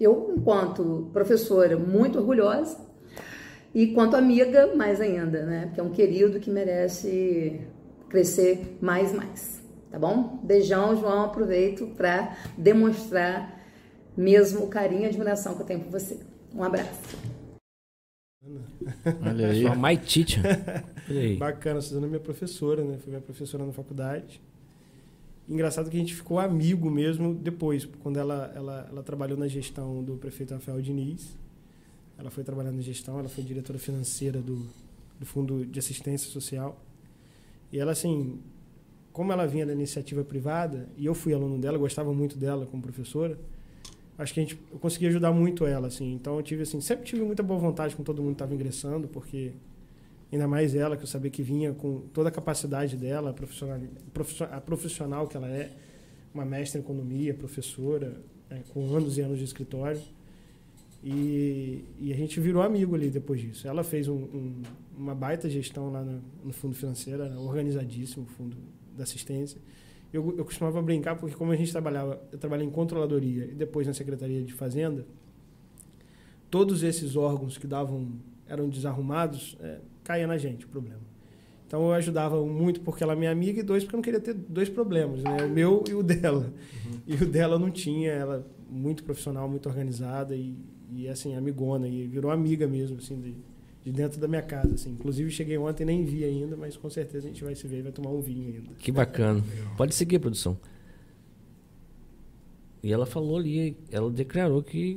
Eu, 0.00 0.34
enquanto 0.36 1.08
professora, 1.12 1.78
muito 1.78 2.18
orgulhosa 2.18 2.89
e 3.74 3.88
quanto 3.88 4.16
amiga, 4.16 4.74
mais 4.74 5.00
ainda, 5.00 5.46
né? 5.46 5.66
Porque 5.66 5.80
é 5.80 5.82
um 5.82 5.90
querido 5.90 6.40
que 6.40 6.50
merece 6.50 7.60
crescer 8.08 8.76
mais 8.80 9.12
e 9.12 9.16
mais. 9.16 9.62
Tá 9.90 9.98
bom? 9.98 10.40
Beijão, 10.42 10.96
João. 10.96 11.24
Aproveito 11.24 11.86
para 11.96 12.36
demonstrar 12.58 13.60
mesmo 14.16 14.64
o 14.64 14.68
carinho 14.68 15.02
e 15.02 15.06
admiração 15.06 15.54
que 15.54 15.62
eu 15.62 15.66
tenho 15.66 15.80
por 15.80 15.90
você. 15.90 16.18
Um 16.54 16.62
abraço. 16.62 17.16
Olha 19.24 19.48
aí. 19.48 19.62
Sua 19.62 19.76
my 19.76 19.96
teacher. 19.96 20.42
Olha 21.08 21.20
aí. 21.20 21.36
Bacana, 21.36 21.80
Suzana 21.80 22.06
é 22.06 22.08
minha 22.08 22.20
professora, 22.20 22.82
né? 22.82 22.98
Foi 22.98 23.10
minha 23.10 23.22
professora 23.22 23.64
na 23.64 23.72
faculdade. 23.72 24.40
Engraçado 25.48 25.90
que 25.90 25.96
a 25.96 26.00
gente 26.00 26.14
ficou 26.14 26.38
amigo 26.38 26.90
mesmo 26.90 27.34
depois, 27.34 27.84
quando 27.84 28.18
ela, 28.18 28.52
ela, 28.54 28.88
ela 28.90 29.02
trabalhou 29.02 29.36
na 29.36 29.48
gestão 29.48 30.02
do 30.02 30.16
prefeito 30.16 30.54
Rafael 30.54 30.80
Diniz. 30.80 31.36
Ela 32.20 32.30
foi 32.30 32.44
trabalhar 32.44 32.70
na 32.70 32.82
gestão, 32.82 33.18
ela 33.18 33.28
foi 33.28 33.42
diretora 33.42 33.78
financeira 33.78 34.40
do, 34.40 34.66
do 35.18 35.26
Fundo 35.26 35.64
de 35.64 35.78
Assistência 35.78 36.30
Social. 36.30 36.78
E 37.72 37.78
ela, 37.78 37.92
assim, 37.92 38.38
como 39.12 39.32
ela 39.32 39.46
vinha 39.46 39.66
da 39.66 39.72
iniciativa 39.72 40.22
privada, 40.22 40.88
e 40.96 41.06
eu 41.06 41.14
fui 41.14 41.32
aluno 41.32 41.58
dela, 41.58 41.78
gostava 41.78 42.12
muito 42.12 42.36
dela 42.36 42.66
como 42.66 42.82
professora, 42.82 43.38
acho 44.18 44.34
que 44.34 44.40
a 44.40 44.42
gente, 44.42 44.58
eu 44.70 44.78
consegui 44.78 45.06
ajudar 45.06 45.32
muito 45.32 45.66
ela, 45.66 45.88
assim. 45.88 46.12
Então 46.12 46.36
eu 46.36 46.42
tive, 46.42 46.62
assim, 46.62 46.80
sempre 46.80 47.04
tive 47.04 47.22
muita 47.22 47.42
boa 47.42 47.58
vontade 47.58 47.96
com 47.96 48.02
todo 48.02 48.22
mundo 48.22 48.32
que 48.32 48.34
estava 48.34 48.54
ingressando, 48.54 49.08
porque 49.08 49.52
ainda 50.30 50.46
mais 50.46 50.74
ela, 50.74 50.96
que 50.96 51.02
eu 51.02 51.06
sabia 51.06 51.30
que 51.30 51.42
vinha 51.42 51.72
com 51.72 52.02
toda 52.12 52.28
a 52.28 52.32
capacidade 52.32 52.96
dela, 52.96 53.30
a 53.30 53.32
profissional, 53.32 53.80
a 54.52 54.60
profissional 54.60 55.26
que 55.26 55.36
ela 55.36 55.48
é, 55.48 55.70
uma 56.34 56.44
mestra 56.44 56.78
em 56.78 56.84
economia, 56.84 57.34
professora, 57.34 58.20
é, 58.48 58.60
com 58.72 58.94
anos 58.94 59.18
e 59.18 59.20
anos 59.20 59.38
de 59.38 59.44
escritório. 59.44 60.00
E, 61.02 61.84
e, 61.98 62.12
a 62.12 62.16
gente 62.16 62.38
virou 62.40 62.62
amigo 62.62 62.94
ali 62.94 63.08
depois 63.08 63.40
disso. 63.40 63.66
Ela 63.66 63.82
fez 63.82 64.06
um, 64.06 64.16
um, 64.16 64.62
uma 64.96 65.14
baita 65.14 65.48
gestão 65.48 65.90
lá 65.90 66.04
no, 66.04 66.20
no 66.44 66.52
fundo 66.52 66.74
financeiro, 66.74 67.22
organizadíssimo, 67.40 68.24
o 68.24 68.26
fundo 68.26 68.56
da 68.94 69.04
assistência. 69.04 69.60
Eu, 70.12 70.34
eu 70.36 70.44
costumava 70.44 70.82
brincar 70.82 71.16
porque 71.16 71.34
como 71.34 71.52
a 71.52 71.56
gente 71.56 71.72
trabalhava, 71.72 72.20
eu 72.30 72.38
trabalhei 72.38 72.66
em 72.66 72.70
controladoria 72.70 73.44
e 73.44 73.54
depois 73.54 73.86
na 73.86 73.94
secretaria 73.94 74.42
de 74.42 74.52
fazenda, 74.52 75.06
todos 76.50 76.82
esses 76.82 77.16
órgãos 77.16 77.56
que 77.56 77.66
davam 77.66 78.12
eram 78.46 78.68
desarrumados, 78.68 79.56
é, 79.60 79.78
caía 80.02 80.26
na 80.26 80.36
gente 80.36 80.66
o 80.66 80.68
problema. 80.68 81.00
Então 81.66 81.86
eu 81.86 81.92
ajudava 81.92 82.44
muito 82.44 82.80
porque 82.80 83.02
ela 83.04 83.12
é 83.12 83.16
minha 83.16 83.30
amiga 83.30 83.60
e 83.60 83.62
dois 83.62 83.84
porque 83.84 83.94
eu 83.94 83.98
não 83.98 84.02
queria 84.02 84.20
ter 84.20 84.34
dois 84.34 84.68
problemas, 84.68 85.22
né? 85.22 85.44
O 85.44 85.48
meu 85.48 85.84
e 85.88 85.94
o 85.94 86.02
dela. 86.02 86.52
Uhum. 86.84 87.00
E 87.06 87.14
o 87.14 87.26
dela 87.26 87.58
não 87.58 87.70
tinha, 87.70 88.10
ela 88.10 88.44
muito 88.68 89.04
profissional, 89.04 89.48
muito 89.48 89.68
organizada 89.68 90.34
e, 90.34 90.56
e 90.92 91.08
assim, 91.08 91.34
amigona, 91.36 91.86
e 91.88 92.06
virou 92.06 92.30
amiga 92.30 92.66
mesmo, 92.66 92.98
assim, 92.98 93.20
de, 93.20 93.34
de 93.84 93.92
dentro 93.92 94.20
da 94.20 94.26
minha 94.28 94.42
casa, 94.42 94.74
assim. 94.74 94.90
Inclusive, 94.90 95.30
cheguei 95.30 95.56
ontem 95.58 95.82
e 95.82 95.86
nem 95.86 96.04
vi 96.04 96.24
ainda, 96.24 96.56
mas 96.56 96.76
com 96.76 96.88
certeza 96.90 97.26
a 97.26 97.28
gente 97.30 97.42
vai 97.44 97.54
se 97.54 97.66
ver 97.66 97.78
e 97.78 97.82
vai 97.82 97.92
tomar 97.92 98.10
um 98.10 98.20
vinho 98.20 98.46
ainda. 98.46 98.70
Que 98.78 98.90
bacana. 98.92 99.42
Pode 99.76 99.94
seguir, 99.94 100.18
produção. 100.18 100.58
E 102.82 102.92
ela 102.92 103.04
falou 103.06 103.36
ali, 103.36 103.76
ela 103.90 104.10
declarou 104.10 104.62
que 104.62 104.96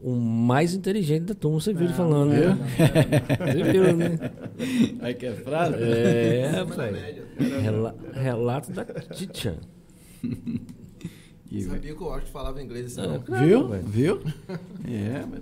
o 0.00 0.12
mais 0.14 0.74
inteligente 0.74 1.22
da 1.24 1.34
turma, 1.34 1.58
você 1.60 1.72
viu 1.72 1.84
ele 1.86 1.94
falando, 1.94 2.30
né? 2.30 2.56
Você 3.52 3.72
viu, 3.72 3.96
né? 3.96 4.18
Aí 5.00 5.14
que 5.14 5.26
é 5.26 5.32
frase? 5.34 5.74
É, 5.82 6.46
rapaz. 6.50 6.96
Rela- 7.62 7.96
relato 8.12 8.72
da 8.72 8.84
Titian. 8.84 9.56
E- 11.50 11.62
Sabia 11.62 11.94
que 11.94 12.02
o 12.02 12.06
Washington 12.06 12.32
falava 12.32 12.62
inglês 12.62 12.98
assim, 12.98 13.08
não. 13.08 13.22
claro, 13.22 13.46
Viu? 13.46 13.68
velho. 13.68 13.84
Viu? 13.86 14.22
É, 14.86 15.24
mas... 15.28 15.40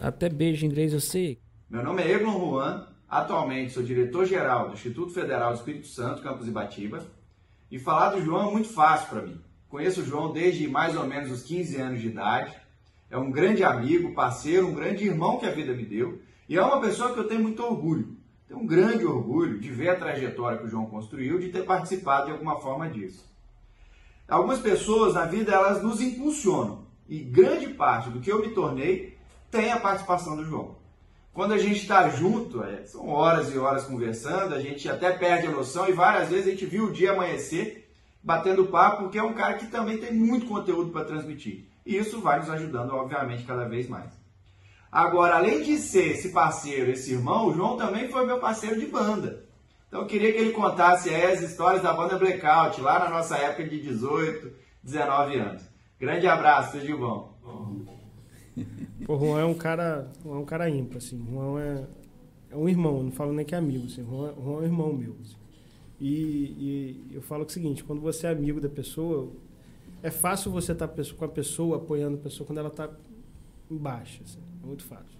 Até 0.00 0.28
beijo 0.28 0.64
em 0.64 0.68
inglês 0.68 0.92
eu 0.92 1.00
sei. 1.00 1.38
Meu 1.68 1.82
nome 1.84 2.02
é 2.02 2.10
Eglon 2.12 2.38
Juan, 2.38 2.86
atualmente 3.08 3.72
sou 3.72 3.82
diretor-geral 3.82 4.68
do 4.68 4.74
Instituto 4.74 5.12
Federal 5.12 5.52
do 5.52 5.58
Espírito 5.58 5.86
Santo, 5.86 6.22
campus 6.22 6.48
Ibatiba. 6.48 7.04
E 7.70 7.78
falar 7.78 8.10
do 8.10 8.22
João 8.22 8.48
é 8.48 8.52
muito 8.52 8.68
fácil 8.68 9.08
para 9.08 9.22
mim. 9.22 9.40
Conheço 9.68 10.00
o 10.00 10.04
João 10.04 10.32
desde 10.32 10.66
mais 10.66 10.96
ou 10.96 11.06
menos 11.06 11.30
os 11.30 11.42
15 11.42 11.76
anos 11.76 12.00
de 12.00 12.08
idade. 12.08 12.52
É 13.08 13.16
um 13.16 13.30
grande 13.30 13.62
amigo, 13.62 14.14
parceiro, 14.14 14.66
um 14.68 14.74
grande 14.74 15.04
irmão 15.04 15.38
que 15.38 15.46
a 15.46 15.50
vida 15.52 15.72
me 15.72 15.84
deu. 15.84 16.20
E 16.48 16.56
é 16.56 16.62
uma 16.62 16.80
pessoa 16.80 17.12
que 17.14 17.20
eu 17.20 17.28
tenho 17.28 17.42
muito 17.42 17.62
orgulho. 17.62 18.16
Tenho 18.48 18.58
um 18.60 18.66
grande 18.66 19.04
orgulho 19.04 19.60
de 19.60 19.70
ver 19.70 19.90
a 19.90 19.96
trajetória 19.96 20.58
que 20.58 20.64
o 20.64 20.68
João 20.68 20.86
construiu, 20.86 21.38
de 21.38 21.50
ter 21.50 21.64
participado 21.64 22.26
de 22.26 22.32
alguma 22.32 22.60
forma 22.60 22.88
disso. 22.88 23.29
Algumas 24.30 24.60
pessoas 24.60 25.14
na 25.14 25.24
vida 25.24 25.52
elas 25.52 25.82
nos 25.82 26.00
impulsionam 26.00 26.86
e 27.08 27.18
grande 27.18 27.66
parte 27.74 28.08
do 28.10 28.20
que 28.20 28.30
eu 28.30 28.40
me 28.40 28.54
tornei 28.54 29.18
tem 29.50 29.72
a 29.72 29.80
participação 29.80 30.36
do 30.36 30.44
João. 30.44 30.76
Quando 31.32 31.52
a 31.52 31.58
gente 31.58 31.80
está 31.80 32.08
junto, 32.08 32.62
é, 32.62 32.84
são 32.84 33.08
horas 33.08 33.52
e 33.52 33.58
horas 33.58 33.84
conversando, 33.84 34.54
a 34.54 34.60
gente 34.60 34.88
até 34.88 35.10
perde 35.10 35.48
a 35.48 35.50
noção 35.50 35.88
e 35.88 35.92
várias 35.92 36.28
vezes 36.28 36.46
a 36.46 36.50
gente 36.50 36.66
viu 36.66 36.84
o 36.84 36.92
dia 36.92 37.10
amanhecer 37.10 37.90
batendo 38.22 38.66
papo, 38.66 39.04
porque 39.04 39.18
é 39.18 39.22
um 39.22 39.32
cara 39.32 39.54
que 39.54 39.66
também 39.66 39.98
tem 39.98 40.14
muito 40.14 40.46
conteúdo 40.46 40.92
para 40.92 41.04
transmitir. 41.04 41.68
E 41.84 41.96
isso 41.96 42.20
vai 42.20 42.38
nos 42.38 42.50
ajudando, 42.50 42.92
obviamente, 42.92 43.44
cada 43.44 43.64
vez 43.64 43.88
mais. 43.88 44.12
Agora, 44.92 45.36
além 45.36 45.62
de 45.62 45.78
ser 45.78 46.12
esse 46.12 46.30
parceiro, 46.30 46.90
esse 46.90 47.12
irmão, 47.12 47.46
o 47.46 47.54
João 47.54 47.76
também 47.76 48.08
foi 48.08 48.26
meu 48.26 48.38
parceiro 48.38 48.78
de 48.78 48.86
banda. 48.86 49.44
Então 49.90 50.02
eu 50.02 50.06
queria 50.06 50.32
que 50.32 50.38
ele 50.38 50.52
contasse 50.52 51.12
as 51.12 51.42
histórias 51.42 51.82
da 51.82 51.92
banda 51.92 52.16
Blackout, 52.16 52.80
lá 52.80 53.00
na 53.00 53.10
nossa 53.10 53.36
época 53.36 53.68
de 53.68 53.82
18, 53.82 54.52
19 54.84 55.36
anos. 55.36 55.62
Grande 55.98 56.28
abraço, 56.28 56.70
tudo 56.70 56.86
de 56.86 56.94
bom. 56.94 57.34
Juan 59.18 59.40
é 59.40 59.44
um 59.44 59.54
cara, 59.54 60.08
é 60.24 60.28
um 60.28 60.44
cara 60.44 60.70
ímpar, 60.70 60.98
assim. 60.98 61.26
Juan 61.28 61.60
é, 61.60 61.86
é 62.50 62.56
um 62.56 62.68
irmão, 62.68 63.02
não 63.02 63.10
falo 63.10 63.32
nem 63.32 63.44
que 63.44 63.52
é 63.52 63.58
amigo, 63.58 63.86
assim. 63.86 64.06
Juan, 64.08 64.32
Juan 64.34 64.58
é 64.58 64.60
um 64.60 64.64
irmão 64.64 64.92
meu. 64.92 65.16
assim. 65.20 65.34
E, 66.00 66.06
e 67.10 67.14
eu 67.16 67.20
falo 67.20 67.42
é 67.42 67.46
o 67.46 67.50
seguinte, 67.50 67.82
quando 67.82 68.00
você 68.00 68.28
é 68.28 68.30
amigo 68.30 68.60
da 68.60 68.68
pessoa, 68.68 69.32
é 70.04 70.10
fácil 70.12 70.52
você 70.52 70.70
estar 70.70 70.86
com 70.86 71.24
a 71.24 71.28
pessoa, 71.28 71.78
apoiando 71.78 72.16
a 72.16 72.20
pessoa 72.20 72.46
quando 72.46 72.58
ela 72.58 72.68
está 72.68 72.88
embaixo, 73.68 74.22
assim. 74.22 74.38
É 74.62 74.66
muito 74.66 74.84
fácil. 74.84 75.18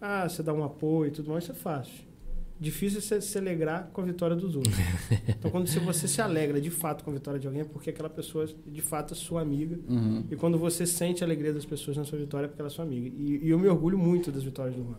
Ah, 0.00 0.28
você 0.28 0.44
dá 0.44 0.52
um 0.52 0.62
apoio 0.62 1.08
e 1.08 1.10
tudo 1.10 1.32
mais, 1.32 1.42
isso 1.42 1.52
é 1.52 1.56
fácil. 1.56 2.13
Difícil 2.58 2.98
é 2.98 3.02
você 3.02 3.20
se 3.20 3.36
alegrar 3.36 3.90
com 3.92 4.00
a 4.00 4.04
vitória 4.04 4.36
dos 4.36 4.54
outros. 4.56 4.74
Então, 5.28 5.50
quando 5.50 5.66
você- 5.68 6.08
se 6.08 6.22
alegra 6.22 6.60
de 6.60 6.70
fato 6.70 7.04
com 7.04 7.10
a 7.10 7.14
vitória 7.14 7.38
de 7.38 7.46
alguém, 7.46 7.62
é 7.62 7.64
porque 7.64 7.90
aquela 7.90 8.08
pessoa, 8.08 8.46
de 8.66 8.80
fato, 8.80 9.12
é 9.12 9.16
sua 9.16 9.40
amiga. 9.42 9.78
Uhum. 9.88 10.24
E 10.30 10.36
quando 10.36 10.56
você 10.58 10.86
sente 10.86 11.22
a 11.22 11.26
alegria 11.26 11.52
das 11.52 11.64
pessoas 11.66 11.96
na 11.96 12.04
sua 12.04 12.18
vitória, 12.18 12.46
é 12.46 12.48
porque 12.48 12.62
ela 12.62 12.68
é 12.68 12.70
sua 12.70 12.84
amiga. 12.84 13.08
E, 13.14 13.40
e 13.44 13.50
eu 13.50 13.58
me 13.58 13.68
orgulho 13.68 13.98
muito 13.98 14.30
das 14.32 14.42
vitórias 14.44 14.74
do 14.74 14.82
Juan. 14.84 14.96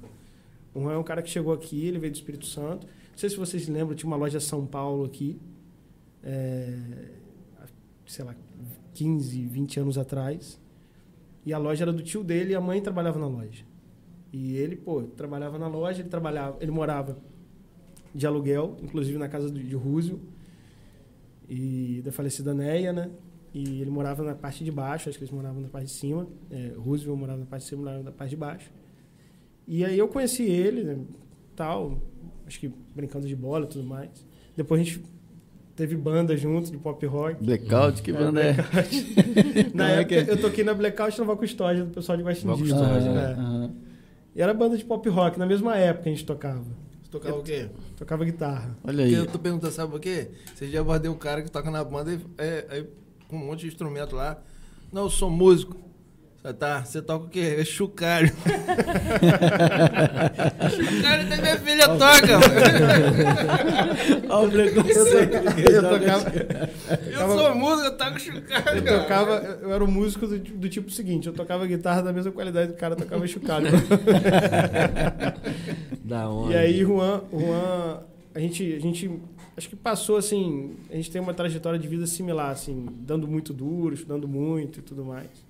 O 0.73 0.81
Juan 0.81 0.93
é 0.93 0.97
um 0.97 1.03
cara 1.03 1.21
que 1.21 1.29
chegou 1.29 1.53
aqui, 1.53 1.85
ele 1.87 1.97
veio 1.97 2.11
do 2.11 2.15
Espírito 2.15 2.45
Santo. 2.45 2.85
Não 2.85 3.17
sei 3.17 3.29
se 3.29 3.37
vocês 3.37 3.67
lembram, 3.67 3.95
tinha 3.95 4.07
uma 4.07 4.17
loja 4.17 4.39
São 4.41 4.65
Paulo 4.65 5.05
aqui, 5.05 5.39
é, 6.21 6.77
sei 8.05 8.25
lá, 8.25 8.35
15, 8.93 9.45
20 9.47 9.79
anos 9.79 9.97
atrás. 9.97 10.59
E 11.45 11.53
a 11.53 11.57
loja 11.57 11.83
era 11.85 11.93
do 11.93 12.03
tio 12.03 12.23
dele 12.23 12.51
e 12.51 12.55
a 12.55 12.61
mãe 12.61 12.81
trabalhava 12.81 13.17
na 13.17 13.27
loja. 13.27 13.63
E 14.33 14.55
ele, 14.57 14.75
pô, 14.75 15.01
trabalhava 15.03 15.57
na 15.57 15.67
loja, 15.67 16.01
ele 16.01 16.09
trabalhava, 16.09 16.57
ele 16.59 16.71
morava 16.71 17.17
de 18.15 18.25
aluguel, 18.25 18.77
inclusive 18.81 19.17
na 19.17 19.27
casa 19.27 19.51
de 19.51 19.75
Rússio 19.75 20.19
e 21.49 22.01
da 22.03 22.11
falecida 22.11 22.53
Neia, 22.53 22.93
né? 22.93 23.09
E 23.53 23.81
ele 23.81 23.89
morava 23.89 24.23
na 24.23 24.33
parte 24.35 24.63
de 24.63 24.71
baixo, 24.71 25.07
acho 25.09 25.17
que 25.17 25.23
eles 25.23 25.33
moravam 25.33 25.61
na 25.61 25.67
parte 25.69 25.85
de 25.85 25.91
cima. 25.91 26.27
É, 26.49 26.73
Roosevelt 26.77 27.17
morava 27.19 27.39
na 27.39 27.45
parte 27.45 27.63
de 27.63 27.69
cima, 27.69 27.81
morava 27.83 28.03
na 28.03 28.11
parte 28.11 28.29
de 28.31 28.35
baixo. 28.37 28.71
E 29.67 29.83
aí 29.83 29.97
eu 29.97 30.07
conheci 30.07 30.43
ele, 30.43 30.83
né, 30.83 30.97
tal, 31.55 31.97
acho 32.45 32.59
que 32.59 32.71
brincando 32.95 33.27
de 33.27 33.35
bola 33.35 33.65
e 33.65 33.67
tudo 33.69 33.83
mais. 33.83 34.09
Depois 34.55 34.81
a 34.81 34.83
gente 34.83 35.03
teve 35.75 35.95
banda 35.95 36.35
junto 36.37 36.71
de 36.71 36.77
pop 36.77 37.05
rock. 37.05 37.43
Blackout, 37.43 38.01
que 38.01 38.11
É, 38.11 38.13
banda 38.13 38.41
é? 38.41 38.53
Na 39.73 39.83
Como 39.83 39.83
é 39.83 40.01
época 40.01 40.15
é? 40.15 40.31
eu 40.31 40.41
toquei 40.41 40.63
na 40.63 40.73
Blackout 40.73 41.17
Nova 41.19 41.35
Custódia 41.35 41.83
do 41.83 41.91
pessoal 41.91 42.17
de. 42.17 42.23
Nova 42.45 42.61
Custódia, 42.61 43.11
né? 43.11 43.71
E 44.35 44.41
era 44.41 44.53
banda 44.53 44.77
de 44.77 44.83
pop 44.85 45.07
rock, 45.09 45.39
na 45.39 45.45
mesma 45.45 45.77
época 45.77 46.09
a 46.09 46.11
gente 46.11 46.25
tocava. 46.25 46.65
Tocava 47.19 47.39
o 47.39 47.43
quê? 47.43 47.69
Tocava 47.97 48.25
guitarra. 48.25 48.77
Olha 48.83 49.03
Porque 49.03 49.03
aí. 49.03 49.13
eu 49.13 49.25
tô 49.25 49.39
perguntando, 49.39 49.73
sabe 49.73 49.91
por 49.91 49.99
quê? 49.99 50.31
Você 50.53 50.69
já 50.69 50.81
abordei 50.81 51.09
um 51.09 51.17
cara 51.17 51.41
que 51.41 51.49
toca 51.49 51.71
na 51.71 51.83
banda 51.83 52.13
e, 52.13 52.19
é, 52.37 52.65
é, 52.69 52.85
com 53.27 53.37
um 53.37 53.45
monte 53.45 53.61
de 53.61 53.67
instrumento 53.67 54.15
lá. 54.15 54.41
Não, 54.91 55.03
eu 55.03 55.09
sou 55.09 55.29
músico. 55.29 55.84
Você 56.45 56.53
tá, 56.53 56.85
você 56.85 57.01
toca 57.01 57.25
o 57.25 57.29
quê? 57.29 57.55
É 57.57 57.65
chucalho. 57.65 58.27
chucalho 60.69 61.23
até 61.25 61.41
minha 61.41 61.57
filha 61.57 61.87
toca, 61.87 62.39
mano. 62.39 62.55
Olha 64.29 64.47
o 64.47 64.51
preconceito. 64.51 65.37
Eu 65.71 65.81
tocava, 65.89 66.31
Eu 67.09 67.29
sou 67.29 67.55
músico, 67.55 67.87
eu 67.87 67.97
toco 67.97 68.19
chucalho. 68.19 68.87
eu 68.87 68.99
tocava, 68.99 69.57
eu 69.63 69.73
era 69.73 69.83
um 69.83 69.89
músico 69.89 70.27
do, 70.27 70.37
do 70.37 70.69
tipo 70.69 70.91
seguinte, 70.91 71.25
eu 71.25 71.33
tocava 71.33 71.65
guitarra 71.65 72.03
da 72.03 72.13
mesma 72.13 72.31
qualidade 72.31 72.73
do 72.73 72.77
cara 72.77 72.95
tocava 72.95 73.25
chocalho. 73.25 73.69
Da 76.05 76.29
onde? 76.29 76.53
E 76.53 76.57
aí, 76.57 76.79
Juan, 76.81 77.23
Juan 77.33 78.03
a, 78.35 78.39
gente, 78.39 78.71
a 78.71 78.79
gente 78.79 79.19
acho 79.57 79.67
que 79.67 79.75
passou 79.75 80.17
assim. 80.17 80.75
A 80.91 80.95
gente 80.95 81.09
tem 81.09 81.19
uma 81.19 81.33
trajetória 81.33 81.79
de 81.79 81.87
vida 81.87 82.05
similar, 82.05 82.51
assim, 82.51 82.85
dando 82.99 83.27
muito 83.27 83.51
duro, 83.51 83.95
estudando 83.95 84.27
muito 84.27 84.77
e 84.77 84.83
tudo 84.83 85.03
mais. 85.03 85.44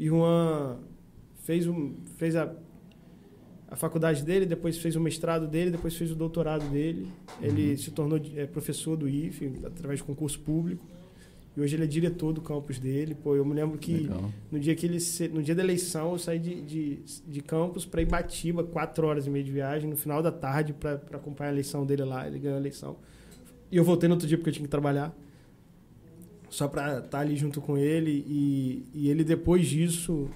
E 0.00 0.08
Juan 0.08 0.78
fez, 1.44 1.66
um, 1.66 1.94
fez 2.16 2.34
a, 2.34 2.50
a 3.68 3.76
faculdade 3.76 4.24
dele, 4.24 4.46
depois 4.46 4.78
fez 4.78 4.96
o 4.96 5.00
mestrado 5.00 5.46
dele, 5.46 5.70
depois 5.70 5.94
fez 5.94 6.10
o 6.10 6.14
doutorado 6.14 6.66
dele. 6.70 7.06
Ele 7.38 7.76
se 7.76 7.90
tornou 7.90 8.18
eh, 8.34 8.46
professor 8.46 8.96
do 8.96 9.06
IFE 9.06 9.52
através 9.62 9.98
de 9.98 10.04
concurso 10.04 10.40
público. 10.40 10.82
E 11.54 11.60
hoje 11.60 11.76
ele 11.76 11.84
é 11.84 11.86
diretor 11.86 12.32
do 12.32 12.40
campus 12.40 12.78
dele. 12.78 13.14
Pô, 13.14 13.36
eu 13.36 13.44
me 13.44 13.52
lembro 13.52 13.76
que 13.76 13.92
Legal. 13.92 14.32
no 14.50 14.58
dia 14.58 14.74
que 14.74 14.86
ele 14.86 14.98
no 15.34 15.42
dia 15.42 15.54
da 15.54 15.62
eleição 15.62 16.12
eu 16.12 16.18
saí 16.18 16.38
de, 16.38 16.62
de, 16.62 17.02
de 17.26 17.40
campus 17.42 17.84
para 17.84 18.00
Ibatiba, 18.00 18.64
quatro 18.64 19.06
horas 19.06 19.26
e 19.26 19.30
meia 19.30 19.44
de 19.44 19.52
viagem, 19.52 19.90
no 19.90 19.96
final 19.98 20.22
da 20.22 20.32
tarde 20.32 20.72
para 20.72 20.94
acompanhar 21.12 21.50
a 21.50 21.52
eleição 21.52 21.84
dele 21.84 22.04
lá. 22.04 22.26
Ele 22.26 22.38
ganhou 22.38 22.56
a 22.56 22.60
eleição. 22.60 22.96
E 23.70 23.76
eu 23.76 23.84
voltei 23.84 24.08
no 24.08 24.14
outro 24.14 24.26
dia 24.26 24.38
porque 24.38 24.48
eu 24.48 24.54
tinha 24.54 24.64
que 24.64 24.70
trabalhar. 24.70 25.14
Só 26.50 26.66
para 26.68 26.98
estar 26.98 27.20
ali 27.20 27.36
junto 27.36 27.60
com 27.60 27.78
ele. 27.78 28.24
E, 28.28 28.84
e 28.92 29.08
ele, 29.08 29.22
depois 29.24 29.66
disso, 29.66 30.28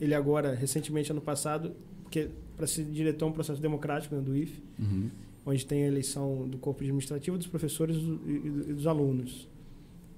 ele 0.00 0.14
agora, 0.14 0.54
recentemente, 0.54 1.10
ano 1.12 1.20
passado, 1.20 1.72
porque 2.02 2.28
para 2.56 2.66
ser 2.66 2.84
diretor 2.84 3.26
é 3.26 3.28
um 3.28 3.32
processo 3.32 3.60
democrático 3.62 4.14
né, 4.14 4.20
do 4.20 4.36
IFE, 4.36 4.60
Uhum. 4.78 5.08
onde 5.46 5.64
tem 5.64 5.84
a 5.84 5.86
eleição 5.86 6.46
do 6.48 6.58
corpo 6.58 6.82
administrativo, 6.82 7.38
dos 7.38 7.46
professores 7.46 7.96
e 7.96 8.00
do- 8.00 8.74
dos 8.74 8.86
alunos. 8.86 9.48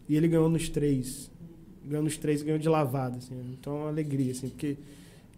E 0.09 0.17
ele 0.17 0.27
ganhou 0.29 0.49
nos 0.49 0.69
três. 0.69 1.31
Ganhou 1.87 2.03
nos 2.03 2.17
três, 2.17 2.43
ganhou 2.43 2.59
de 2.59 2.69
lavada. 2.69 3.19
Assim. 3.19 3.35
Então 3.59 3.75
é 3.77 3.81
uma 3.83 3.89
alegria, 3.89 4.33
assim, 4.33 4.49
porque 4.49 4.77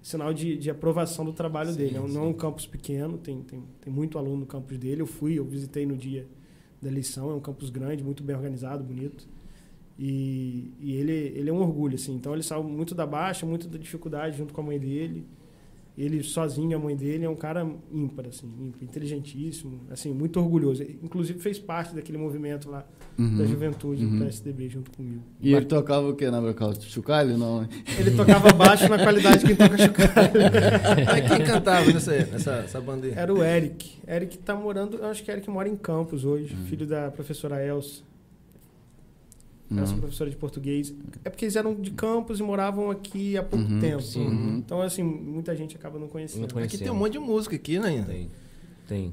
sinal 0.03 0.33
de, 0.33 0.57
de 0.57 0.71
aprovação 0.71 1.25
do 1.25 1.33
trabalho 1.33 1.75
dele. 1.75 1.95
Não, 1.97 2.07
não 2.09 2.23
é 2.23 2.27
um 2.29 2.33
campus 2.33 2.65
pequeno, 2.67 3.19
tem, 3.19 3.43
tem, 3.43 3.61
tem 3.81 3.93
muito 3.93 4.17
aluno 4.19 4.37
no 4.39 4.47
campus 4.47 4.79
dele. 4.79 5.03
Eu 5.03 5.07
fui, 5.07 5.37
eu 5.39 5.45
visitei 5.45 5.85
no 5.85 5.97
dia 5.97 6.27
da 6.81 6.89
eleição, 6.89 7.31
é 7.31 7.35
um 7.35 7.41
campus 7.41 7.71
grande, 7.71 8.05
muito 8.05 8.23
bem 8.23 8.37
organizado, 8.37 8.85
bonito. 8.85 9.27
E, 9.99 10.71
e 10.81 10.93
ele, 10.95 11.13
ele 11.35 11.49
é 11.51 11.53
um 11.53 11.61
orgulho, 11.63 11.95
assim. 11.95 12.15
Então 12.15 12.33
ele 12.35 12.43
saiu 12.43 12.63
muito 12.63 12.95
da 12.95 13.07
baixa, 13.07 13.47
muito 13.47 13.67
da 13.67 13.79
dificuldade 13.79 14.37
junto 14.37 14.53
com 14.53 14.61
a 14.61 14.65
mãe 14.65 14.79
dele. 14.79 15.27
Ele 15.97 16.23
sozinho, 16.23 16.77
a 16.77 16.79
mãe 16.79 16.95
dele, 16.95 17.25
é 17.25 17.31
um 17.31 17.35
cara 17.35 17.67
ímpar, 17.91 18.27
assim, 18.27 18.47
ímpar, 18.61 18.85
inteligentíssimo, 18.85 19.81
assim, 19.91 20.13
muito 20.13 20.39
orgulhoso. 20.39 20.83
Inclusive 21.03 21.39
fez 21.39 21.59
parte 21.59 21.95
daquele 21.95 22.19
movimento 22.19 22.69
lá 22.69 22.85
da 23.17 23.25
Uhum. 23.25 23.47
juventude 23.47 24.05
Uhum. 24.05 24.19
do 24.19 24.25
PSDB 24.27 24.69
junto 24.69 24.91
comigo. 24.91 25.23
E 25.41 25.55
ele 25.55 25.65
tocava 25.65 26.07
o 26.07 26.15
que 26.15 26.31
na 26.31 26.39
Blackout? 26.39 26.85
Chocalho? 26.85 27.39
Não, 27.39 27.63
né? 27.63 27.69
Ele 27.99 28.11
tocava 28.11 28.53
baixo 28.53 28.87
na 28.91 28.99
qualidade 28.99 29.39
de 29.39 29.47
quem 29.47 29.57
toca 29.57 29.79
chocalho. 29.79 30.33
Quem 31.35 31.47
cantava 31.47 31.91
nessa, 31.91 32.13
nessa 32.27 32.53
essa 32.57 32.79
banda 32.83 33.07
aí? 33.07 33.15
Era 33.15 33.33
o 33.33 33.43
Eric. 33.43 33.97
Eric 34.07 34.37
tá 34.37 34.55
morando, 34.55 34.99
eu 34.99 35.07
acho 35.07 35.25
que 35.25 35.31
Eric 35.31 35.49
mora 35.49 35.67
em 35.67 35.77
Campos 35.77 36.27
hoje, 36.27 36.55
Uhum. 36.55 36.67
filho 36.67 36.87
da 36.87 37.11
professora 37.11 37.65
Elsa. 37.65 38.03
Ela 39.71 39.81
Uhum. 39.81 39.87
sou 39.87 39.99
professora 39.99 40.31
de 40.31 40.37
português. 40.37 40.95
É 41.25 41.29
porque 41.31 41.45
eles 41.45 41.57
eram 41.57 41.75
de 41.75 41.91
campos 41.91 42.39
e 42.39 42.43
moravam 42.43 42.91
aqui 42.91 43.37
há 43.37 43.43
pouco 43.43 43.65
Uhum, 43.71 43.81
tempo. 43.81 44.01
sim. 44.03 44.25
Uhum. 44.27 44.57
Então, 44.59 44.81
assim, 44.81 45.03
muita 45.03 45.57
gente 45.57 45.75
acaba 45.77 45.99
não 45.99 46.07
conhecendo. 46.09 46.47
Não. 46.55 46.63
Aqui 46.63 46.79
tem 46.79 46.91
um 46.91 46.95
monte 46.95 47.13
de 47.13 47.19
música 47.19 47.57
aqui, 47.57 47.79
né? 47.79 48.05
Tem. 48.07 48.31
Tem. 48.87 49.13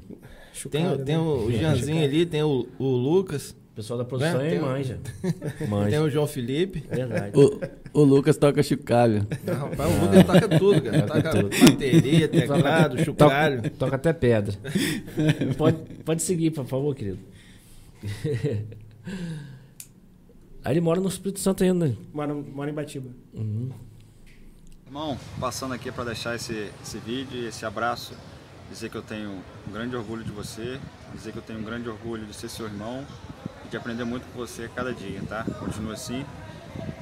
Chocalho, 0.52 1.04
tem 1.04 1.16
né? 1.16 1.20
o 1.22 1.50
Janzinho 1.50 2.04
ali, 2.04 2.24
tem 2.24 2.42
o, 2.44 2.66
o 2.78 2.84
Lucas, 2.86 3.56
O 3.72 3.74
pessoal 3.74 3.98
da 3.98 4.04
produção 4.04 4.38
Né? 4.38 4.44
aí 4.44 4.50
Tem- 4.52 4.60
manja. 4.62 5.00
tem 5.58 5.66
Manja. 5.68 6.02
o 6.02 6.08
João 6.08 6.26
Felipe. 6.28 6.84
Verdade. 6.88 7.32
O, 7.92 8.00
o 8.00 8.04
Lucas 8.04 8.36
toca 8.36 8.60
chocalho. 8.62 9.24
Não, 9.44 9.54
rapaz, 9.54 9.90
o 9.92 10.04
Lucas 10.04 10.24
toca 10.24 10.58
tudo, 10.58 10.82
cara. 10.82 11.02
Toca 11.02 11.22
Toca 11.22 11.42
tudo. 11.42 11.70
bateria, 11.70 12.28
teclado, 12.28 13.04
chocalho. 13.04 13.56
Toca, 13.62 13.70
toca 13.78 13.96
até 13.96 14.12
pedra. 14.12 14.54
pode, 15.58 15.76
pode 16.04 16.22
seguir, 16.22 16.50
por 16.52 16.64
favor, 16.66 16.94
querido. 16.94 17.18
Aí 20.64 20.72
ele 20.72 20.80
mora 20.80 21.00
no 21.00 21.08
Espírito 21.08 21.40
Santo 21.40 21.62
ainda. 21.62 21.88
né? 21.88 21.96
Mora, 22.12 22.32
mora 22.34 22.70
em 22.70 22.74
Batiba. 22.74 23.10
Uhum. 23.34 23.70
Irmão, 24.86 25.18
passando 25.38 25.74
aqui 25.74 25.92
para 25.92 26.04
deixar 26.04 26.34
esse, 26.34 26.70
esse 26.82 26.98
vídeo 26.98 27.38
e 27.42 27.46
esse 27.46 27.66
abraço, 27.66 28.14
dizer 28.70 28.88
que 28.88 28.96
eu 28.96 29.02
tenho 29.02 29.30
um 29.68 29.72
grande 29.72 29.94
orgulho 29.94 30.24
de 30.24 30.30
você, 30.30 30.80
dizer 31.14 31.32
que 31.32 31.38
eu 31.38 31.42
tenho 31.42 31.58
um 31.58 31.64
grande 31.64 31.88
orgulho 31.88 32.24
de 32.24 32.34
ser 32.34 32.48
seu 32.48 32.66
irmão 32.66 33.04
e 33.66 33.68
de 33.68 33.76
aprender 33.76 34.04
muito 34.04 34.24
com 34.32 34.38
você 34.38 34.64
a 34.64 34.68
cada 34.68 34.92
dia, 34.94 35.20
tá? 35.28 35.44
Continua 35.58 35.92
assim, 35.94 36.24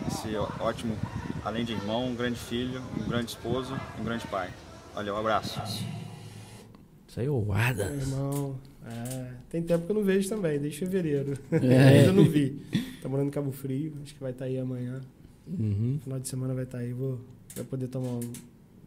esse 0.09 0.35
ótimo, 0.61 0.97
além 1.45 1.65
de 1.65 1.73
irmão, 1.73 2.07
um 2.07 2.15
grande 2.17 2.39
filho, 2.39 2.83
um 3.01 3.09
grande 3.09 3.31
esposo 3.31 3.79
e 3.97 4.01
um 4.01 4.05
grande 4.05 4.27
pai. 4.27 4.51
Valeu, 4.95 5.15
um 5.15 5.19
abraço. 5.19 5.61
Isso 7.07 7.21
aí 7.21 7.27
é 7.27 7.31
o 7.31 7.53
Ada. 7.53 7.91
Meu 7.91 8.01
irmão. 8.01 8.59
É, 8.85 9.27
tem 9.49 9.63
tempo 9.63 9.87
que 9.87 9.93
eu 9.93 9.97
não 9.97 10.03
vejo 10.03 10.29
também, 10.29 10.59
desde 10.59 10.81
fevereiro. 10.81 11.39
É. 11.53 12.01
Ainda 12.01 12.13
não 12.13 12.25
vi. 12.25 12.61
Tá 13.03 13.09
morando 13.09 13.29
em 13.29 13.31
Cabo 13.31 13.51
Frio, 13.51 13.95
acho 14.03 14.15
que 14.15 14.21
vai 14.21 14.31
estar 14.33 14.45
aí 14.45 14.59
amanhã. 14.59 15.01
Uhum. 15.47 15.99
Final 16.03 16.21
de 16.21 16.29
semana 16.29 16.55
vai 16.55 16.65
estar 16.65 16.79
aí, 16.79 16.93
vou 16.93 17.19
vai 17.57 17.65
poder 17.65 17.89
tomar 17.89 18.09
um, 18.09 18.21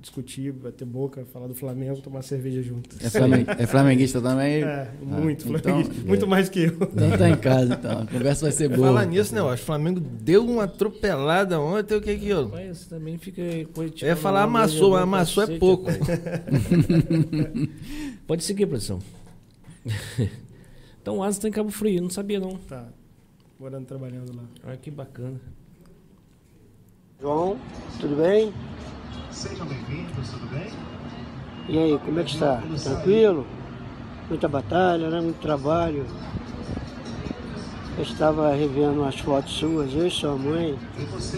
discutir, 0.01 0.53
bater 0.53 0.85
boca, 0.85 1.25
falar 1.33 1.47
do 1.47 1.53
Flamengo, 1.53 1.99
tomar 2.01 2.21
cerveja 2.21 2.61
junto. 2.63 2.95
É, 3.03 3.09
flamen- 3.09 3.45
é 3.59 3.67
flamenguista 3.67 4.21
também? 4.21 4.63
É, 4.63 4.89
muito, 5.01 5.47
então- 5.49 5.59
flamenguista, 5.61 6.07
muito 6.07 6.27
mais 6.27 6.47
que 6.47 6.59
eu. 6.61 6.71
Então 6.73 7.17
tá 7.17 7.29
em 7.29 7.35
casa, 7.35 7.73
então. 7.73 8.01
A 8.01 8.05
conversa 8.05 8.45
vai 8.45 8.51
ser 8.51 8.69
boa. 8.69 8.87
Falar 8.87 9.05
nisso, 9.05 9.33
né? 9.35 9.41
Eu 9.41 9.49
acho 9.49 9.57
que 9.57 9.63
o 9.63 9.65
Flamengo 9.65 9.99
deu 9.99 10.45
uma 10.45 10.63
atropelada 10.63 11.59
ontem. 11.59 11.95
O 11.97 12.01
que 12.01 12.17
que 12.17 12.29
eu. 12.29 12.47
Mas 12.49 12.77
você 12.77 12.89
também 12.89 13.17
fica. 13.17 13.41
Eu 13.41 14.07
ia 14.07 14.15
falar 14.15 14.43
amassou, 14.43 14.91
mas 14.91 15.01
amassou 15.03 15.43
é 15.43 15.57
pouco. 15.59 15.91
Pode 18.25 18.43
seguir, 18.43 18.65
produção. 18.65 18.99
então 21.01 21.17
o 21.17 21.23
Asa 21.23 21.41
tá 21.41 21.47
em 21.47 21.51
Cabo 21.51 21.69
Frio, 21.69 22.01
não 22.01 22.09
sabia 22.09 22.39
não. 22.39 22.55
Tá, 22.57 22.87
morando, 23.65 23.87
trabalhando 23.87 24.35
lá. 24.35 24.43
Olha 24.63 24.77
que 24.77 24.91
bacana. 24.91 25.41
João, 27.19 27.57
tudo 27.99 28.15
bem? 28.15 28.53
Sejam 29.31 29.65
bem-vindos, 29.65 30.29
tudo 30.29 30.47
bem? 30.51 30.71
E 31.67 31.79
aí, 31.79 31.97
como 31.97 32.19
é 32.19 32.23
que 32.23 32.29
está? 32.29 32.61
Tranquilo? 32.83 33.47
Muita 34.29 34.47
batalha, 34.47 35.09
né? 35.09 35.19
Muito 35.19 35.41
trabalho. 35.41 36.05
Eu 37.97 38.03
estava 38.03 38.53
revendo 38.53 39.01
umas 39.01 39.19
fotos 39.19 39.53
suas, 39.53 39.91
eu 39.95 40.05
e 40.05 40.11
sua 40.11 40.35
mãe, 40.35 40.77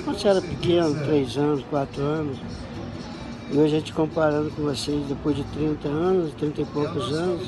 quando 0.04 0.20
você 0.20 0.28
era 0.28 0.42
pequeno, 0.42 1.00
três 1.06 1.38
anos, 1.38 1.64
quatro 1.70 2.02
anos. 2.02 2.38
E 3.50 3.58
hoje 3.58 3.78
a 3.78 3.80
gente 3.80 3.94
comparando 3.94 4.52
com 4.52 4.64
vocês 4.64 5.08
depois 5.08 5.38
de 5.38 5.46
30 5.46 5.88
anos, 5.88 6.34
30 6.34 6.62
e 6.62 6.66
poucos 6.66 7.14
anos, 7.14 7.48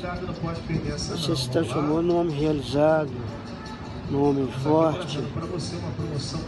você 1.10 1.36
se 1.36 1.50
transformou 1.50 2.00
num 2.00 2.16
homem 2.18 2.34
realizado, 2.34 3.10
num 4.10 4.28
homem 4.28 4.48
forte, 4.62 5.20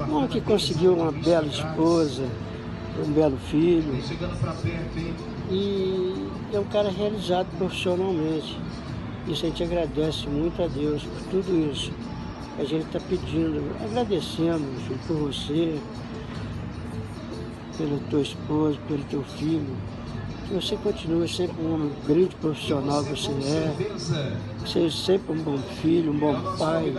um 0.09 0.17
homem 0.17 0.29
que 0.29 0.41
conseguiu 0.41 0.95
uma 0.95 1.13
50 1.13 1.31
bela 1.31 1.47
esposa, 1.47 2.27
um 2.99 3.13
belo 3.13 3.37
filho. 3.51 3.95
E 5.51 6.29
é 6.53 6.59
um 6.59 6.65
cara 6.65 6.91
realizado 6.91 7.47
profissionalmente. 7.57 8.59
Isso 9.29 9.47
a 9.47 9.49
gente 9.49 9.63
agradece 9.63 10.27
muito 10.27 10.61
a 10.61 10.67
Deus 10.67 11.05
por 11.05 11.23
tudo 11.31 11.73
isso. 11.73 11.93
A 12.59 12.65
gente 12.65 12.85
está 12.87 13.01
pedindo, 13.01 13.63
agradecendo 13.83 14.67
por 15.07 15.17
você, 15.17 15.79
pela 17.79 17.99
tua 18.11 18.21
esposa, 18.21 18.79
pelo 18.89 19.05
teu 19.05 19.23
filho. 19.23 19.77
Que 20.53 20.57
você 20.57 20.77
continue 20.77 21.27
sempre 21.27 21.57
um 21.63 21.91
grande 22.07 22.37
profissional 22.37 23.03
você 23.03 23.31
é, 23.31 24.37
seja 24.67 24.95
sempre 24.95 25.33
um 25.33 25.43
bom 25.43 25.57
filho, 25.81 26.13
um 26.13 26.17
É 26.17 26.21
bom 26.21 26.57
pai 26.59 26.95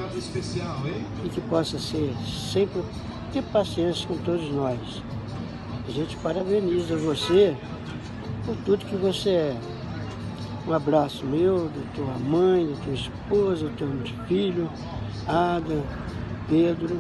e 1.24 1.30
que 1.30 1.40
possa 1.42 1.78
ser 1.78 2.12
sempre 2.52 2.82
ter 3.32 3.44
paciência 3.44 4.08
com 4.08 4.18
todos 4.18 4.50
nós. 4.52 4.80
A 5.88 5.92
gente 5.92 6.18
parabeniza 6.18 6.98
você 6.98 7.56
por 8.44 8.56
tudo 8.66 8.86
que 8.86 8.96
você 8.96 9.30
é. 9.30 9.58
Um 10.68 10.74
abraço 10.74 11.24
meu, 11.24 11.70
da 11.70 11.82
tua 11.94 12.18
mãe, 12.18 12.66
da 12.66 12.76
tua 12.84 12.94
esposa, 12.96 13.68
do 13.68 13.78
teu 13.78 14.26
filho, 14.26 14.68
Ada, 15.28 15.84
Pedro, 16.50 17.00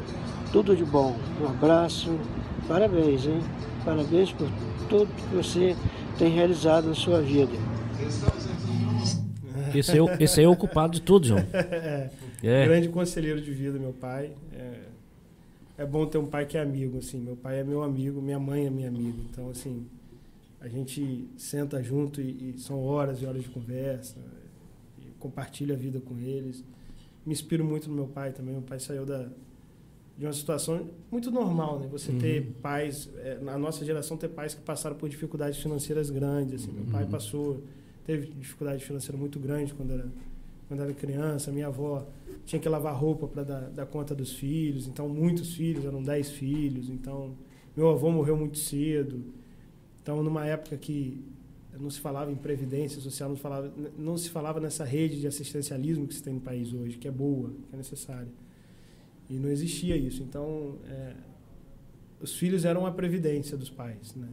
tudo 0.51 0.75
de 0.75 0.85
bom. 0.85 1.15
Um 1.41 1.47
abraço, 1.47 2.15
parabéns, 2.67 3.25
hein? 3.25 3.41
Parabéns 3.83 4.31
por 4.31 4.47
tudo 4.87 5.07
que 5.15 5.35
você 5.35 5.75
tem 6.17 6.29
realizado 6.31 6.87
na 6.87 6.95
sua 6.95 7.21
vida. 7.21 7.51
Esse 9.75 9.91
aí, 9.91 9.97
é 9.97 10.01
o- 10.01 10.09
esse 10.19 10.41
é 10.43 10.47
o 10.47 10.55
culpado 10.55 10.93
de 10.93 11.01
tudo, 11.01 11.27
João. 11.27 11.43
É, 11.53 12.09
É. 12.43 12.65
grande 12.65 12.89
conselheiro 12.89 13.39
de 13.41 13.51
vida, 13.51 13.79
meu 13.79 13.93
pai. 13.93 14.31
É, 14.51 14.79
é 15.79 15.85
bom 15.85 16.05
ter 16.05 16.17
um 16.17 16.25
pai 16.25 16.45
que 16.45 16.57
é 16.57 16.61
amigo, 16.61 16.97
assim. 16.97 17.17
Meu 17.17 17.35
pai 17.37 17.61
é 17.61 17.63
meu 17.63 17.81
amigo, 17.81 18.21
minha 18.21 18.37
mãe 18.39 18.65
é 18.65 18.69
minha 18.69 18.89
amiga. 18.89 19.17
Então, 19.31 19.49
assim, 19.49 19.85
a 20.59 20.67
gente 20.67 21.25
senta 21.37 21.81
junto 21.81 22.19
e, 22.21 22.53
e 22.55 22.59
são 22.59 22.83
horas 22.83 23.21
e 23.21 23.25
horas 23.25 23.43
de 23.43 23.49
conversa. 23.49 24.17
E 24.99 25.05
compartilho 25.19 25.73
a 25.73 25.77
vida 25.77 26.01
com 26.01 26.17
eles. 26.19 26.63
Me 27.25 27.31
inspiro 27.31 27.63
muito 27.63 27.87
no 27.89 27.95
meu 27.95 28.07
pai 28.07 28.31
também. 28.33 28.53
Meu 28.53 28.61
pai 28.63 28.77
saiu 28.79 29.05
da, 29.05 29.29
de 30.17 30.25
uma 30.25 30.33
situação 30.33 30.89
muito 31.11 31.31
normal, 31.31 31.79
né? 31.79 31.87
Você 31.91 32.11
ter 32.13 32.53
pais, 32.61 33.09
é, 33.17 33.39
na 33.39 33.57
nossa 33.57 33.83
geração, 33.83 34.15
ter 34.15 34.29
pais 34.29 34.53
que 34.53 34.61
passaram 34.61 34.95
por 34.95 35.09
dificuldades 35.09 35.59
financeiras 35.59 36.09
grandes. 36.09 36.63
Assim. 36.63 36.71
Meu 36.71 36.85
pai 36.85 37.05
passou, 37.05 37.63
teve 38.05 38.27
dificuldade 38.27 38.83
financeira 38.85 39.17
muito 39.17 39.39
grande 39.39 39.73
quando 39.73 39.91
era, 39.93 40.05
quando 40.67 40.83
era 40.83 40.93
criança. 40.93 41.51
Minha 41.51 41.67
avó 41.67 42.05
tinha 42.45 42.59
que 42.59 42.69
lavar 42.69 42.95
roupa 42.95 43.27
para 43.27 43.43
dar, 43.43 43.61
dar 43.69 43.85
conta 43.87 44.13
dos 44.13 44.33
filhos. 44.33 44.87
Então, 44.87 45.09
muitos 45.09 45.55
filhos, 45.55 45.83
eram 45.83 46.03
dez 46.03 46.29
filhos. 46.29 46.89
Então, 46.89 47.35
meu 47.75 47.89
avô 47.89 48.11
morreu 48.11 48.37
muito 48.37 48.59
cedo. 48.59 49.23
Então, 50.03 50.21
numa 50.21 50.45
época 50.45 50.77
que 50.77 51.23
não 51.79 51.89
se 51.89 51.99
falava 51.99 52.31
em 52.31 52.35
previdência 52.35 53.01
social, 53.01 53.29
não 53.29 53.35
se 53.35 53.41
falava, 53.41 53.73
não 53.97 54.17
se 54.17 54.29
falava 54.29 54.59
nessa 54.59 54.83
rede 54.83 55.19
de 55.19 55.25
assistencialismo 55.25 56.07
que 56.07 56.13
se 56.13 56.21
tem 56.21 56.35
no 56.35 56.41
país 56.41 56.71
hoje, 56.71 56.97
que 56.97 57.07
é 57.07 57.11
boa, 57.11 57.49
que 57.49 57.73
é 57.73 57.77
necessária. 57.77 58.27
E 59.33 59.39
não 59.39 59.49
existia 59.49 59.97
isso. 59.97 60.21
Então, 60.21 60.77
é, 60.87 61.13
os 62.21 62.35
filhos 62.35 62.65
eram 62.65 62.85
a 62.85 62.91
previdência 62.91 63.57
dos 63.57 63.69
pais. 63.69 64.13
Né? 64.13 64.29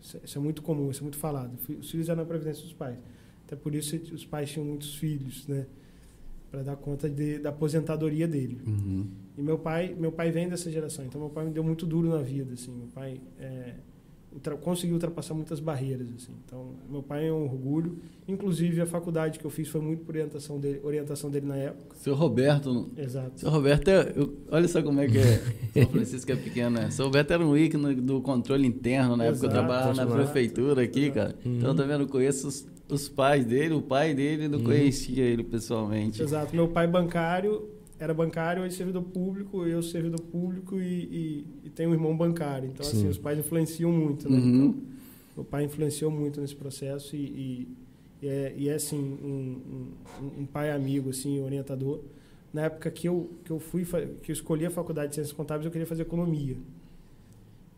Isso, 0.00 0.20
isso 0.22 0.38
é 0.38 0.40
muito 0.40 0.62
comum, 0.62 0.90
isso 0.92 1.00
é 1.00 1.02
muito 1.02 1.18
falado. 1.18 1.58
Os 1.80 1.90
filhos 1.90 2.08
eram 2.08 2.22
a 2.22 2.26
previdência 2.26 2.62
dos 2.62 2.72
pais. 2.72 2.98
Até 3.44 3.56
por 3.56 3.74
isso 3.74 3.96
os 4.12 4.24
pais 4.24 4.50
tinham 4.50 4.64
muitos 4.64 4.94
filhos, 4.94 5.46
né? 5.48 5.66
Para 6.50 6.62
dar 6.62 6.76
conta 6.76 7.10
de, 7.10 7.40
da 7.40 7.50
aposentadoria 7.50 8.28
dele. 8.28 8.60
Uhum. 8.64 9.08
E 9.36 9.42
meu 9.42 9.58
pai, 9.58 9.92
meu 9.98 10.12
pai 10.12 10.30
vem 10.30 10.48
dessa 10.48 10.70
geração, 10.70 11.04
então 11.04 11.20
meu 11.20 11.30
pai 11.30 11.44
me 11.44 11.50
deu 11.50 11.64
muito 11.64 11.84
duro 11.84 12.08
na 12.08 12.22
vida, 12.22 12.54
assim. 12.54 12.70
Meu 12.70 12.86
pai 12.86 13.20
é, 13.40 13.74
ultra, 14.34 14.56
conseguiu 14.56 14.94
ultrapassar 14.96 15.32
muitas 15.34 15.60
barreiras, 15.60 16.08
assim. 16.16 16.32
Então, 16.44 16.72
meu 16.90 17.02
pai 17.02 17.28
é 17.28 17.32
um 17.32 17.44
orgulho. 17.44 17.98
Inclusive 18.26 18.80
a 18.80 18.86
faculdade 18.86 19.38
que 19.38 19.44
eu 19.44 19.50
fiz 19.50 19.68
foi 19.68 19.80
muito 19.80 20.04
por 20.04 20.12
orientação 20.14 20.58
dele, 20.58 20.80
orientação 20.82 21.30
dele 21.30 21.46
na 21.46 21.56
época. 21.56 21.94
Seu 21.96 22.14
Roberto. 22.14 22.90
Exato. 22.96 23.38
Seu 23.40 23.50
Roberto, 23.50 23.88
é, 23.88 24.12
eu- 24.16 24.34
olha 24.50 24.66
só 24.68 24.82
como 24.82 25.00
é 25.00 25.06
que 25.06 25.18
é. 25.18 25.42
São 25.74 25.86
Francisco 25.92 26.32
é 26.32 26.36
pequeno, 26.36 26.70
né? 26.70 26.90
Seu 26.90 27.04
Roberto 27.06 27.30
era 27.32 27.44
um 27.46 27.56
ícone 27.56 27.94
do 27.96 28.20
controle 28.20 28.66
interno, 28.66 29.16
na 29.16 29.24
época 29.24 29.40
que 29.40 29.46
eu 29.46 29.50
Exato, 29.50 29.66
trabalhava 29.66 29.94
na 29.94 30.02
exato, 30.04 30.12
prefeitura 30.16 30.82
aqui, 30.82 31.00
exato. 31.06 31.14
cara. 31.14 31.36
Então, 31.44 31.74
tá 31.76 31.82
vendo? 31.84 32.02
Eu 32.04 32.08
conheço 32.08 32.48
os, 32.48 32.66
os 32.88 33.08
pais 33.08 33.44
dele, 33.44 33.74
o 33.74 33.82
pai 33.82 34.14
dele, 34.14 34.48
não 34.48 34.62
conhecia 34.62 35.22
ele 35.24 35.44
pessoalmente. 35.44 36.22
Exato. 36.22 36.54
Meu 36.56 36.68
pai 36.68 36.86
bancário, 36.86 37.68
era 37.98 38.12
bancário 38.12 38.66
e 38.66 38.70
servidor 38.70 39.02
público, 39.02 39.64
eu 39.66 39.82
servidor 39.82 40.20
público 40.20 40.80
e, 40.80 40.84
e, 40.84 41.46
e 41.64 41.70
tenho 41.70 41.90
um 41.90 41.92
irmão 41.92 42.16
bancário. 42.16 42.68
Então, 42.68 42.84
assim, 42.86 43.02
Sim. 43.02 43.08
os 43.08 43.18
pais 43.18 43.38
influenciam 43.38 43.92
muito, 43.92 44.30
né? 44.30 44.38
Uhum. 44.38 44.48
Então, 44.48 44.82
meu 45.36 45.44
pai 45.44 45.64
influenciou 45.64 46.10
muito 46.10 46.40
nesse 46.40 46.54
processo 46.54 47.16
e, 47.16 47.68
e, 48.22 48.28
é, 48.28 48.54
é, 48.66 48.74
assim, 48.74 48.98
um, 48.98 49.60
um, 50.20 50.42
um 50.42 50.46
pai 50.46 50.70
amigo, 50.70 51.10
assim, 51.10 51.40
orientador. 51.40 52.00
Na 52.52 52.62
época 52.62 52.90
que 52.90 53.08
eu, 53.08 53.30
que 53.44 53.50
eu 53.50 53.58
fui, 53.58 53.84
que 53.84 54.30
eu 54.30 54.32
escolhi 54.32 54.64
a 54.66 54.70
faculdade 54.70 55.08
de 55.08 55.14
Ciências 55.16 55.36
Contábeis, 55.36 55.66
eu 55.66 55.72
queria 55.72 55.86
fazer 55.86 56.02
economia. 56.02 56.56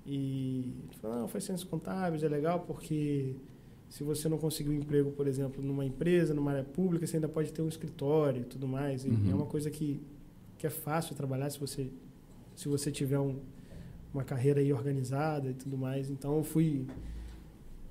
E 0.06 0.72
ele 0.88 0.98
falou, 1.00 1.20
não, 1.20 1.28
faz 1.28 1.44
Ciências 1.44 1.68
Contábeis, 1.68 2.22
é 2.22 2.28
legal 2.28 2.60
porque 2.60 3.34
se 3.88 4.02
você 4.04 4.28
não 4.28 4.38
conseguir 4.38 4.70
um 4.70 4.74
emprego, 4.74 5.10
por 5.12 5.26
exemplo, 5.26 5.62
numa 5.62 5.84
empresa, 5.84 6.34
numa 6.34 6.50
área 6.52 6.64
pública, 6.64 7.06
você 7.06 7.16
ainda 7.16 7.28
pode 7.28 7.52
ter 7.52 7.62
um 7.62 7.68
escritório 7.68 8.42
e 8.42 8.44
tudo 8.44 8.66
mais. 8.66 9.04
E 9.04 9.08
Uhum. 9.08 9.30
é 9.30 9.34
uma 9.34 9.46
coisa 9.46 9.70
que, 9.70 10.00
que 10.58 10.66
é 10.66 10.70
fácil 10.70 11.14
trabalhar 11.14 11.48
se 11.50 11.58
você 11.58 11.88
se 12.54 12.68
você 12.68 12.90
tiver 12.90 13.18
um, 13.18 13.36
uma 14.14 14.24
carreira 14.24 14.60
aí 14.60 14.72
organizada 14.72 15.50
e 15.50 15.54
tudo 15.54 15.76
mais. 15.76 16.08
Então 16.10 16.38
eu 16.38 16.42
fui 16.42 16.86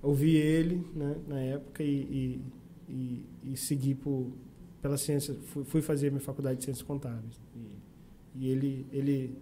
ouvir 0.02 0.38
ele 0.38 0.84
né, 0.96 1.16
na 1.28 1.40
época 1.40 1.84
e, 1.84 1.88
e, 1.88 2.42
e, 2.90 3.26
e 3.54 3.58
seguir 3.58 3.96
por, 3.96 4.32
pela 4.82 4.98
ciência. 4.98 5.36
Fui, 5.54 5.64
fui 5.64 5.82
fazer 5.84 6.10
minha 6.10 6.20
faculdade 6.22 6.58
de 6.60 6.66
ciências 6.66 6.86
contábeis. 6.86 7.40
E, 7.56 8.40
e 8.46 8.50
ele, 8.50 8.88
ele, 8.92 9.38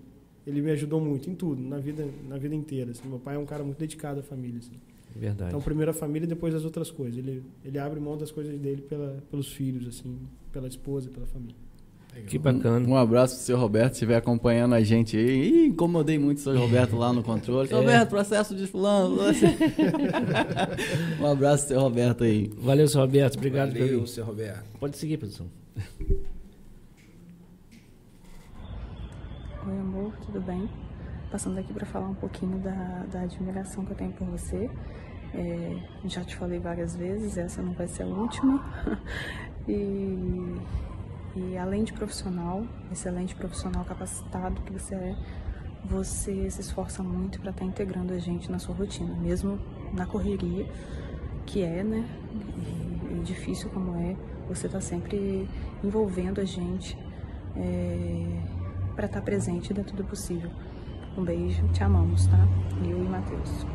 ele 0.45 0.61
me 0.61 0.71
ajudou 0.71 0.99
muito 0.99 1.29
em 1.29 1.35
tudo, 1.35 1.61
na 1.61 1.79
vida, 1.79 2.05
na 2.27 2.37
vida 2.37 2.53
inteira. 2.53 2.91
Assim. 2.91 3.07
Meu 3.07 3.19
pai 3.19 3.35
é 3.35 3.39
um 3.39 3.45
cara 3.45 3.63
muito 3.63 3.77
dedicado 3.79 4.19
à 4.19 4.23
família. 4.23 4.59
Assim. 4.59 4.75
Verdade. 5.15 5.49
Então, 5.49 5.61
primeiro 5.61 5.91
a 5.91 5.93
família, 5.93 6.27
depois 6.27 6.55
as 6.55 6.65
outras 6.65 6.89
coisas. 6.89 7.17
Ele, 7.17 7.43
ele 7.63 7.79
abre 7.79 7.99
mão 7.99 8.17
das 8.17 8.31
coisas 8.31 8.57
dele 8.59 8.81
pela, 8.81 9.23
pelos 9.29 9.51
filhos, 9.51 9.87
assim, 9.87 10.17
pela 10.51 10.67
esposa, 10.67 11.09
pela 11.09 11.25
família. 11.25 11.55
Que 12.27 12.37
bacana. 12.37 12.87
Um, 12.87 12.91
um 12.91 12.97
abraço 12.97 13.35
pro 13.35 13.43
seu 13.43 13.57
Roberto, 13.57 13.93
se 13.93 13.95
estiver 13.95 14.17
acompanhando 14.17 14.75
a 14.75 14.83
gente 14.83 15.17
aí. 15.17 15.47
Ih, 15.47 15.65
incomodei 15.67 16.19
muito 16.19 16.37
o 16.37 16.41
seu 16.41 16.57
Roberto 16.57 16.95
lá 16.95 17.11
no 17.11 17.23
controle. 17.23 17.69
É. 17.71 17.75
Roberto, 17.75 18.09
processo 18.09 18.55
de 18.55 18.67
fulano. 18.67 19.17
um 21.19 21.25
abraço 21.25 21.65
pro 21.65 21.75
seu 21.75 21.81
Roberto 21.81 22.23
aí. 22.23 22.51
Valeu, 22.57 22.87
seu 22.87 23.01
Roberto. 23.01 23.37
Obrigado 23.37 23.73
Valeu, 23.73 23.87
pelo. 23.87 24.07
seu 24.07 24.23
Roberto. 24.23 24.63
Pode 24.79 24.97
seguir, 24.97 25.17
produção. 25.17 25.47
Oi, 29.65 29.79
amor, 29.79 30.13
tudo 30.25 30.41
bem? 30.41 30.69
Passando 31.33 31.57
aqui 31.57 31.73
para 31.73 31.83
falar 31.87 32.09
um 32.09 32.13
pouquinho 32.13 32.59
da, 32.59 33.05
da 33.11 33.21
admiração 33.21 33.83
que 33.83 33.89
eu 33.89 33.97
tenho 33.97 34.11
por 34.11 34.27
você. 34.27 34.69
É, 35.33 35.79
já 36.05 36.23
te 36.23 36.35
falei 36.35 36.59
várias 36.59 36.95
vezes, 36.95 37.39
essa 37.39 37.59
não 37.59 37.73
vai 37.73 37.87
ser 37.87 38.03
a 38.03 38.05
última. 38.05 38.63
e, 39.67 40.55
e 41.35 41.57
além 41.57 41.85
de 41.85 41.91
profissional, 41.91 42.63
excelente 42.91 43.33
profissional 43.33 43.83
capacitado 43.83 44.61
que 44.61 44.71
você 44.71 44.93
é, 44.93 45.15
você 45.83 46.51
se 46.51 46.61
esforça 46.61 47.01
muito 47.01 47.41
para 47.41 47.49
estar 47.49 47.65
integrando 47.65 48.13
a 48.13 48.19
gente 48.19 48.51
na 48.51 48.59
sua 48.59 48.75
rotina, 48.75 49.15
mesmo 49.15 49.59
na 49.91 50.05
correria 50.05 50.69
que 51.47 51.63
é, 51.63 51.83
né? 51.83 52.07
E, 52.31 53.15
e 53.15 53.23
difícil 53.23 53.71
como 53.71 53.97
é, 53.97 54.15
você 54.47 54.69
tá 54.69 54.79
sempre 54.79 55.49
envolvendo 55.83 56.39
a 56.39 56.45
gente 56.45 56.95
é, 57.57 58.39
para 58.95 59.07
estar 59.07 59.21
presente 59.23 59.73
dentro 59.73 59.97
do 59.97 60.03
possível. 60.03 60.51
Um 61.17 61.23
beijo, 61.23 61.67
te 61.69 61.83
amamos, 61.83 62.25
tá? 62.27 62.47
Eu 62.83 63.03
e 63.03 63.07
Matheus. 63.07 63.65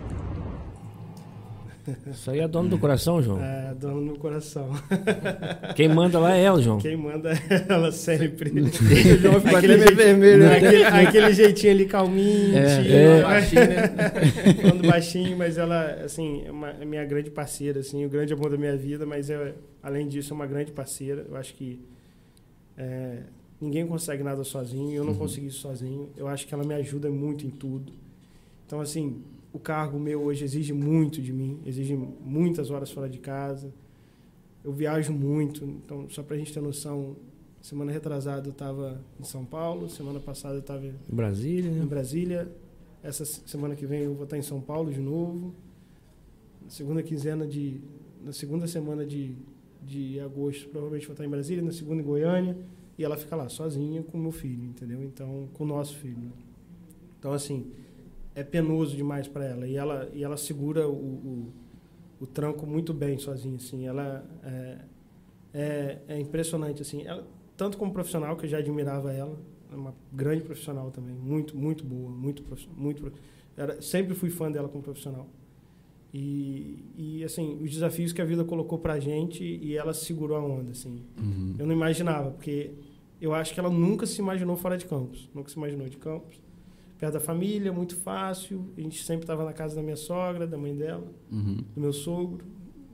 Isso 2.10 2.30
aí 2.30 2.40
é 2.40 2.48
dono 2.48 2.68
do 2.68 2.78
coração, 2.78 3.22
João? 3.22 3.42
É, 3.42 3.74
dona 3.74 3.94
no 3.94 4.02
meu 4.02 4.16
coração. 4.16 4.68
Quem 5.74 5.88
manda 5.88 6.18
lá 6.18 6.36
é 6.36 6.42
ela, 6.42 6.60
João. 6.60 6.78
Quem 6.78 6.96
manda 6.96 7.30
é 7.30 7.66
ela 7.68 7.90
sempre. 7.92 8.50
O 8.60 9.18
João 9.20 9.40
ficou 9.40 9.56
aquele, 9.56 9.74
até 9.74 9.84
meio 9.84 9.96
vermelho, 9.96 10.44
né? 10.44 10.56
aquele, 10.56 10.84
aquele 10.84 11.32
jeitinho 11.32 11.72
ali 11.72 11.86
calminho, 11.86 12.58
É, 12.58 13.18
é. 13.18 13.22
baixinho, 13.22 13.60
né? 13.68 13.88
Falando 14.62 14.86
baixinho, 14.86 15.38
mas 15.38 15.56
ela, 15.58 15.84
assim, 16.04 16.42
é 16.46 16.50
uma 16.50 16.70
é 16.70 16.84
minha 16.84 17.04
grande 17.04 17.30
parceira, 17.30 17.80
assim, 17.80 18.04
o 18.04 18.08
grande 18.08 18.32
amor 18.32 18.50
da 18.50 18.58
minha 18.58 18.76
vida, 18.76 19.06
mas 19.06 19.30
é, 19.30 19.54
além 19.82 20.08
disso, 20.08 20.32
é 20.32 20.36
uma 20.36 20.46
grande 20.46 20.72
parceira. 20.72 21.24
Eu 21.28 21.36
acho 21.36 21.54
que 21.54 21.80
é, 22.76 23.20
ninguém 23.60 23.86
consegue 23.86 24.22
nada 24.22 24.44
sozinho, 24.44 24.92
eu 24.92 25.04
não 25.04 25.14
consegui 25.14 25.46
isso 25.48 25.60
sozinho. 25.60 26.08
Eu 26.16 26.28
acho 26.28 26.46
que 26.46 26.54
ela 26.54 26.64
me 26.64 26.74
ajuda 26.74 27.10
muito 27.10 27.46
em 27.46 27.50
tudo. 27.50 27.92
Então, 28.66 28.80
assim, 28.80 29.22
o 29.52 29.58
cargo 29.58 29.98
meu 29.98 30.22
hoje 30.22 30.44
exige 30.44 30.72
muito 30.72 31.20
de 31.22 31.32
mim, 31.32 31.58
exige 31.66 31.96
muitas 32.24 32.70
horas 32.70 32.90
fora 32.90 33.08
de 33.08 33.18
casa. 33.18 33.72
Eu 34.64 34.72
viajo 34.72 35.12
muito, 35.12 35.64
então, 35.64 36.08
só 36.10 36.22
pra 36.22 36.36
gente 36.36 36.52
ter 36.52 36.60
noção, 36.60 37.16
semana 37.62 37.90
retrasada 37.90 38.48
eu 38.48 38.52
estava 38.52 39.00
em 39.18 39.24
São 39.24 39.44
Paulo, 39.44 39.88
semana 39.88 40.20
passada 40.20 40.54
eu 40.56 40.60
estava 40.60 40.92
Brasília, 41.08 41.70
em 41.70 41.74
né? 41.74 41.86
Brasília, 41.86 42.48
essa 43.02 43.24
se- 43.24 43.40
semana 43.46 43.74
que 43.74 43.86
vem 43.86 44.00
eu 44.02 44.14
vou 44.14 44.24
estar 44.24 44.36
em 44.36 44.42
São 44.42 44.60
Paulo 44.60 44.92
de 44.92 45.00
novo. 45.00 45.54
Na 46.62 46.70
segunda 46.70 47.02
quinzena 47.02 47.46
de. 47.46 47.80
Na 48.24 48.32
segunda 48.32 48.66
semana 48.66 49.06
de, 49.06 49.32
de 49.82 50.18
agosto, 50.20 50.68
provavelmente 50.68 51.06
vou 51.06 51.14
estar 51.14 51.24
em 51.24 51.28
Brasília, 51.30 51.62
na 51.62 51.72
segunda 51.72 52.02
em 52.02 52.04
Goiânia, 52.04 52.56
e 52.98 53.04
ela 53.04 53.16
fica 53.16 53.36
lá 53.36 53.48
sozinha 53.48 54.02
com 54.02 54.18
o 54.18 54.20
meu 54.20 54.32
filho, 54.32 54.64
entendeu? 54.64 55.02
Então, 55.04 55.48
com 55.54 55.64
o 55.64 55.66
nosso 55.66 55.96
filho. 55.96 56.18
né? 56.18 56.32
Então, 57.18 57.32
assim, 57.32 57.70
é 58.34 58.42
penoso 58.42 58.96
demais 58.96 59.28
para 59.28 59.44
ela. 59.44 59.66
E 59.66 59.76
ela, 59.76 60.10
e 60.12 60.24
ela 60.24 60.36
segura 60.36 60.88
o, 60.88 60.92
o, 60.92 61.52
o 62.20 62.26
tranco 62.26 62.66
muito 62.66 62.92
bem 62.92 63.18
sozinha, 63.18 63.56
assim. 63.56 63.86
Ela 63.86 64.24
é, 64.42 64.78
é, 65.54 65.98
é 66.08 66.20
impressionante, 66.20 66.82
assim. 66.82 67.06
Ela, 67.06 67.26
tanto 67.56 67.78
como 67.78 67.92
profissional, 67.92 68.36
que 68.36 68.46
eu 68.46 68.50
já 68.50 68.58
admirava 68.58 69.12
ela, 69.12 69.38
é 69.70 69.76
uma 69.76 69.94
grande 70.12 70.42
profissional 70.42 70.90
também, 70.90 71.14
muito, 71.14 71.56
muito 71.56 71.84
boa, 71.84 72.10
muito 72.10 72.42
muito 72.76 73.12
era, 73.56 73.82
sempre 73.82 74.14
fui 74.14 74.30
fã 74.30 74.50
dela 74.50 74.68
como 74.68 74.82
profissional. 74.82 75.28
E, 76.14 76.84
e 76.96 77.24
assim, 77.24 77.58
os 77.62 77.70
desafios 77.70 78.12
que 78.12 78.22
a 78.22 78.24
vida 78.24 78.44
colocou 78.44 78.78
pra 78.78 78.98
gente 78.98 79.44
e 79.44 79.76
ela 79.76 79.92
segurou 79.92 80.36
a 80.36 80.40
onda, 80.42 80.70
assim. 80.70 81.02
Eu 81.58 81.66
não 81.66 81.74
imaginava, 81.74 82.30
porque 82.30 82.70
eu 83.20 83.34
acho 83.34 83.52
que 83.54 83.60
ela 83.60 83.70
nunca 83.70 84.06
se 84.06 84.20
imaginou 84.20 84.56
fora 84.56 84.76
de 84.76 84.84
campos, 84.86 85.28
nunca 85.34 85.48
se 85.50 85.56
imaginou 85.56 85.88
de 85.88 85.96
campos. 85.96 86.40
Perto 86.98 87.12
da 87.14 87.20
família, 87.20 87.72
muito 87.72 87.94
fácil. 87.96 88.64
A 88.76 88.80
gente 88.80 89.02
sempre 89.04 89.22
estava 89.22 89.44
na 89.44 89.52
casa 89.52 89.76
da 89.76 89.82
minha 89.82 89.96
sogra, 89.96 90.46
da 90.46 90.58
mãe 90.58 90.74
dela, 90.74 91.06
Uhum. 91.30 91.58
do 91.74 91.80
meu 91.80 91.92
sogro. 91.92 92.44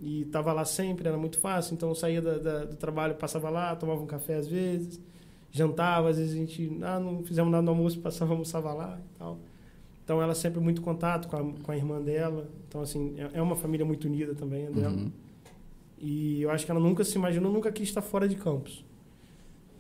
E 0.03 0.23
estava 0.23 0.53
lá 0.53 0.65
sempre, 0.67 1.09
era 1.09 1.17
muito 1.17 1.39
fácil. 1.39 1.75
Então 1.75 1.89
eu 1.89 1.95
saía 1.95 2.21
da- 2.21 2.37
da- 2.39 2.65
do 2.67 2.77
trabalho, 2.77 3.15
passava 3.15 3.49
lá, 3.49 3.75
tomava 3.75 4.03
um 4.03 4.07
café 4.07 4.35
às 4.35 4.47
vezes, 4.47 5.01
jantava, 5.51 6.11
às 6.11 6.19
vezes 6.19 6.35
a 6.35 6.37
gente, 6.37 6.79
ah, 6.83 7.01
não 7.01 7.23
fizemos 7.25 7.51
nada 7.51 7.63
no 7.63 7.71
almoço, 7.71 7.99
passava, 8.03 8.33
almoçava 8.33 8.75
lá 8.75 9.01
e 9.03 9.19
tal. 9.19 9.39
Então 10.05 10.21
ela 10.21 10.35
sempre 10.35 10.61
muito 10.61 10.83
contato 10.83 11.27
com 11.29 11.37
a, 11.37 11.53
com 11.63 11.73
a 11.73 11.77
irmã 11.77 11.99
dela. 12.03 12.47
Então, 12.69 12.83
assim, 12.83 13.15
é, 13.17 13.39
é 13.39 13.43
uma 13.43 13.57
família 13.57 13.87
muito 13.87 14.05
unida 14.07 14.35
também, 14.35 14.67
a 14.67 14.71
dela. 14.71 14.95
Uhum. 14.95 15.11
E 15.99 16.43
eu 16.43 16.51
acho 16.51 16.67
que 16.67 16.71
ela 16.71 16.81
nunca 16.81 17.03
se 17.05 17.17
imaginou, 17.17 17.51
nunca 17.51 17.73
quis 17.73 17.89
estar 17.89 18.03
fora 18.03 18.29
de 18.29 18.37
campos. 18.37 18.85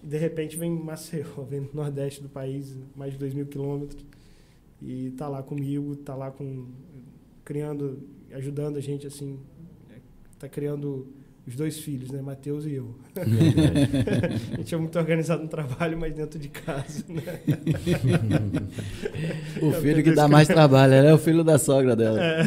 E 0.05 0.07
de 0.07 0.19
repente 0.19 0.55
vem 0.59 0.71
Maceió, 0.71 1.43
vem 1.49 1.63
do 1.63 1.75
nordeste 1.75 2.23
do 2.23 2.29
país, 2.29 2.77
mais 2.95 3.15
de 3.15 3.19
2 3.19 3.33
mil 3.33 3.47
quilômetros, 3.47 4.05
e 4.83 5.11
tá 5.13 5.27
lá 5.27 5.43
comigo, 5.43 5.97
tá 5.97 6.15
lá 6.15 6.31
com 6.31 6.67
criando, 7.43 8.07
ajudando 8.33 8.77
a 8.77 8.81
gente 8.81 9.07
assim, 9.07 9.39
é, 9.91 9.95
tá 10.39 10.47
criando 10.47 11.07
os 11.47 11.57
dois 11.57 11.79
filhos, 11.79 12.11
né, 12.11 12.21
Matheus 12.21 12.67
e 12.67 12.75
eu. 12.75 12.95
a 13.17 14.57
gente 14.59 14.75
é 14.75 14.79
muito 14.79 14.99
organizado 14.99 15.43
no 15.43 15.49
trabalho, 15.49 15.99
mas 15.99 16.15
dentro 16.15 16.39
de 16.39 16.49
casa, 16.49 17.05
né? 17.09 17.41
O 19.61 19.73
filho 19.73 20.03
que 20.03 20.13
dá 20.13 20.29
mais 20.29 20.49
trabalho, 20.49 20.95
é 20.95 21.15
o 21.15 21.19
filho 21.19 21.45
da 21.45 21.59
sogra 21.59 21.97
dela. 21.97 22.19
É. 22.23 22.45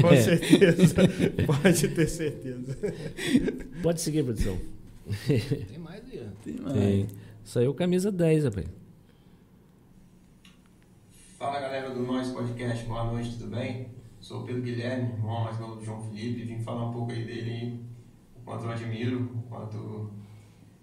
Com 0.00 0.16
certeza, 0.16 0.94
pode 1.46 1.88
ter 1.88 2.08
certeza. 2.08 2.76
Pode 3.82 4.00
seguir, 4.00 4.24
produção. 4.24 4.58
Tem 5.68 5.78
mais 5.78 6.04
aí, 6.10 6.26
ó. 6.26 6.42
Tem 6.42 6.54
mais. 6.60 6.74
Tem. 6.74 7.06
Saiu 7.42 7.72
camisa 7.72 8.12
10, 8.12 8.44
rapaz. 8.44 8.66
Fala 11.38 11.60
galera 11.60 11.90
do 11.90 12.02
Nós 12.02 12.30
Podcast, 12.32 12.84
boa 12.84 13.04
noite, 13.04 13.38
tudo 13.38 13.56
bem? 13.56 13.88
Sou 14.20 14.42
o 14.42 14.44
Pedro 14.44 14.60
Guilherme, 14.60 15.12
irmão 15.12 15.44
mais 15.44 15.58
novo 15.58 15.76
do 15.76 15.84
João 15.84 16.02
Felipe, 16.02 16.42
vim 16.42 16.58
falar 16.58 16.88
um 16.88 16.92
pouco 16.92 17.12
aí 17.12 17.24
dele, 17.24 17.50
aí, 17.50 17.80
o 18.36 18.40
quanto 18.44 18.64
eu 18.64 18.70
admiro, 18.70 19.22
o 19.22 19.42
quanto 19.48 20.10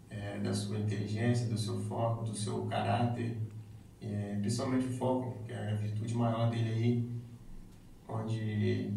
é, 0.09 0.39
da 0.39 0.53
sua 0.53 0.79
inteligência, 0.79 1.47
do 1.47 1.57
seu 1.57 1.79
foco, 1.81 2.23
do 2.23 2.33
seu 2.33 2.65
caráter, 2.65 3.37
é, 4.01 4.37
principalmente 4.39 4.87
o 4.87 4.97
foco, 4.97 5.43
que 5.43 5.51
é 5.51 5.71
a 5.71 5.75
virtude 5.75 6.15
maior 6.15 6.49
dele 6.49 6.69
aí, 6.69 7.09
onde 8.07 8.93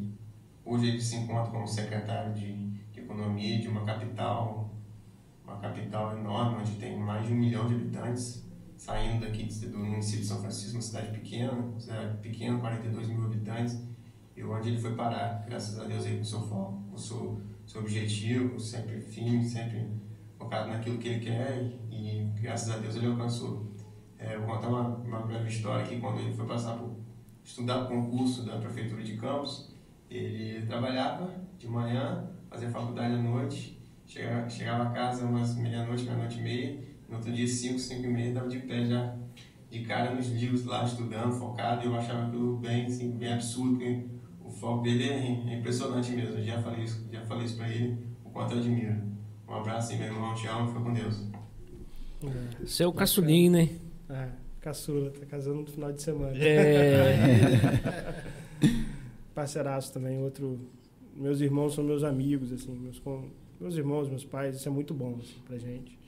hoje 0.64 0.86
ele 0.86 1.02
se 1.02 1.16
encontra 1.16 1.50
como 1.50 1.66
secretário 1.66 2.32
de, 2.32 2.52
de 2.92 3.00
Economia 3.00 3.58
de 3.58 3.68
uma 3.68 3.84
capital, 3.84 4.67
uma 5.48 5.58
capital 5.58 6.16
enorme, 6.16 6.58
onde 6.60 6.72
tem 6.72 6.98
mais 6.98 7.26
de 7.26 7.32
um 7.32 7.36
milhão 7.36 7.66
de 7.66 7.74
habitantes, 7.74 8.46
saindo 8.76 9.24
daqui 9.24 9.44
do 9.44 9.78
município 9.78 10.20
de 10.20 10.26
São 10.26 10.40
Francisco, 10.40 10.76
uma 10.76 10.82
cidade 10.82 11.18
pequena, 11.18 11.80
cidade 11.80 12.18
pequena, 12.18 12.58
42 12.58 13.08
mil 13.08 13.24
habitantes, 13.24 13.82
e 14.36 14.44
onde 14.44 14.68
ele 14.68 14.80
foi 14.80 14.94
parar, 14.94 15.44
graças 15.48 15.78
a 15.80 15.84
Deus 15.84 16.06
aí 16.06 16.18
com 16.18 16.24
seu 16.24 16.40
foco, 16.42 16.84
com 16.90 16.96
seu, 16.96 17.42
seu 17.66 17.80
objetivo, 17.80 18.60
sempre 18.60 19.00
firme, 19.00 19.44
sempre 19.44 19.88
focado 20.38 20.68
naquilo 20.68 20.98
que 20.98 21.08
ele 21.08 21.20
quer 21.20 21.72
e, 21.90 22.30
graças 22.40 22.70
a 22.70 22.78
Deus 22.78 22.94
ele 22.94 23.06
alcançou. 23.06 23.66
É, 24.16 24.36
vou 24.36 24.46
contar 24.46 24.68
uma, 24.68 24.96
uma 24.96 25.20
breve 25.22 25.48
história 25.48 25.84
aqui, 25.84 25.98
quando 25.98 26.20
ele 26.20 26.32
foi 26.32 26.46
passar 26.46 26.76
por 26.76 26.96
estudar 27.42 27.84
o 27.84 27.88
concurso 27.88 28.44
da 28.44 28.58
Prefeitura 28.58 29.02
de 29.02 29.16
Campos, 29.16 29.74
ele 30.08 30.64
trabalhava 30.66 31.30
de 31.58 31.66
manhã, 31.66 32.30
fazia 32.48 32.70
faculdade 32.70 33.14
à 33.14 33.18
noite, 33.18 33.77
chegava, 34.08 34.48
chegava 34.48 34.82
a 34.84 34.90
casa 34.90 35.24
umas 35.26 35.56
meia-noite, 35.56 36.04
meia-noite 36.04 36.38
e 36.38 36.42
meia, 36.42 36.80
no 37.08 37.16
outro 37.16 37.30
dia, 37.32 37.46
5, 37.46 37.78
5 37.78 38.04
e 38.04 38.08
meia, 38.08 38.28
estava 38.28 38.48
de 38.48 38.58
pé 38.60 38.84
já, 38.84 39.16
de 39.70 39.80
cara 39.82 40.14
nos 40.14 40.28
livros 40.28 40.64
lá, 40.64 40.82
estudando, 40.84 41.38
focado, 41.38 41.84
e 41.84 41.86
eu 41.86 41.94
achava 41.94 42.26
aquilo 42.26 42.56
bem, 42.56 42.86
assim, 42.86 43.10
bem 43.12 43.34
absurdo, 43.34 44.10
o 44.44 44.50
foco 44.50 44.82
dele 44.82 45.04
é, 45.04 45.18
é 45.52 45.58
impressionante 45.58 46.10
mesmo, 46.12 46.38
eu 46.38 46.44
já 46.44 46.60
falei 46.62 46.84
isso, 46.84 47.06
já 47.12 47.20
falei 47.26 47.44
isso 47.46 47.56
para 47.56 47.68
ele, 47.68 47.98
o 48.24 48.30
quanto 48.30 48.52
eu 48.54 48.58
admiro. 48.58 48.96
Um 49.46 49.54
abraço 49.54 49.92
aí, 49.92 49.98
meu 49.98 50.08
irmão, 50.08 50.34
te 50.34 50.46
amo, 50.46 50.68
fica 50.68 50.80
com 50.80 50.92
Deus. 50.92 51.28
Você 52.64 52.82
é 52.82 52.86
o 52.86 52.92
caçulinho, 52.92 53.52
né? 53.52 53.68
É. 54.08 54.28
Caçula, 54.60 55.10
tá 55.10 55.24
casando 55.24 55.60
no 55.60 55.66
final 55.66 55.92
de 55.92 56.02
semana. 56.02 56.36
É. 56.36 57.14
Parceiraço 59.34 59.92
também, 59.92 60.18
outro. 60.18 60.58
Meus 61.14 61.40
irmãos 61.40 61.74
são 61.74 61.84
meus 61.84 62.02
amigos, 62.02 62.52
assim, 62.52 62.72
meus, 62.76 62.98
com- 62.98 63.28
meus 63.60 63.76
irmãos, 63.76 64.08
meus 64.08 64.24
pais, 64.24 64.56
isso 64.56 64.68
é 64.68 64.70
muito 64.72 64.94
bom 64.94 65.18
assim, 65.20 65.40
pra 65.46 65.58
gente. 65.58 65.98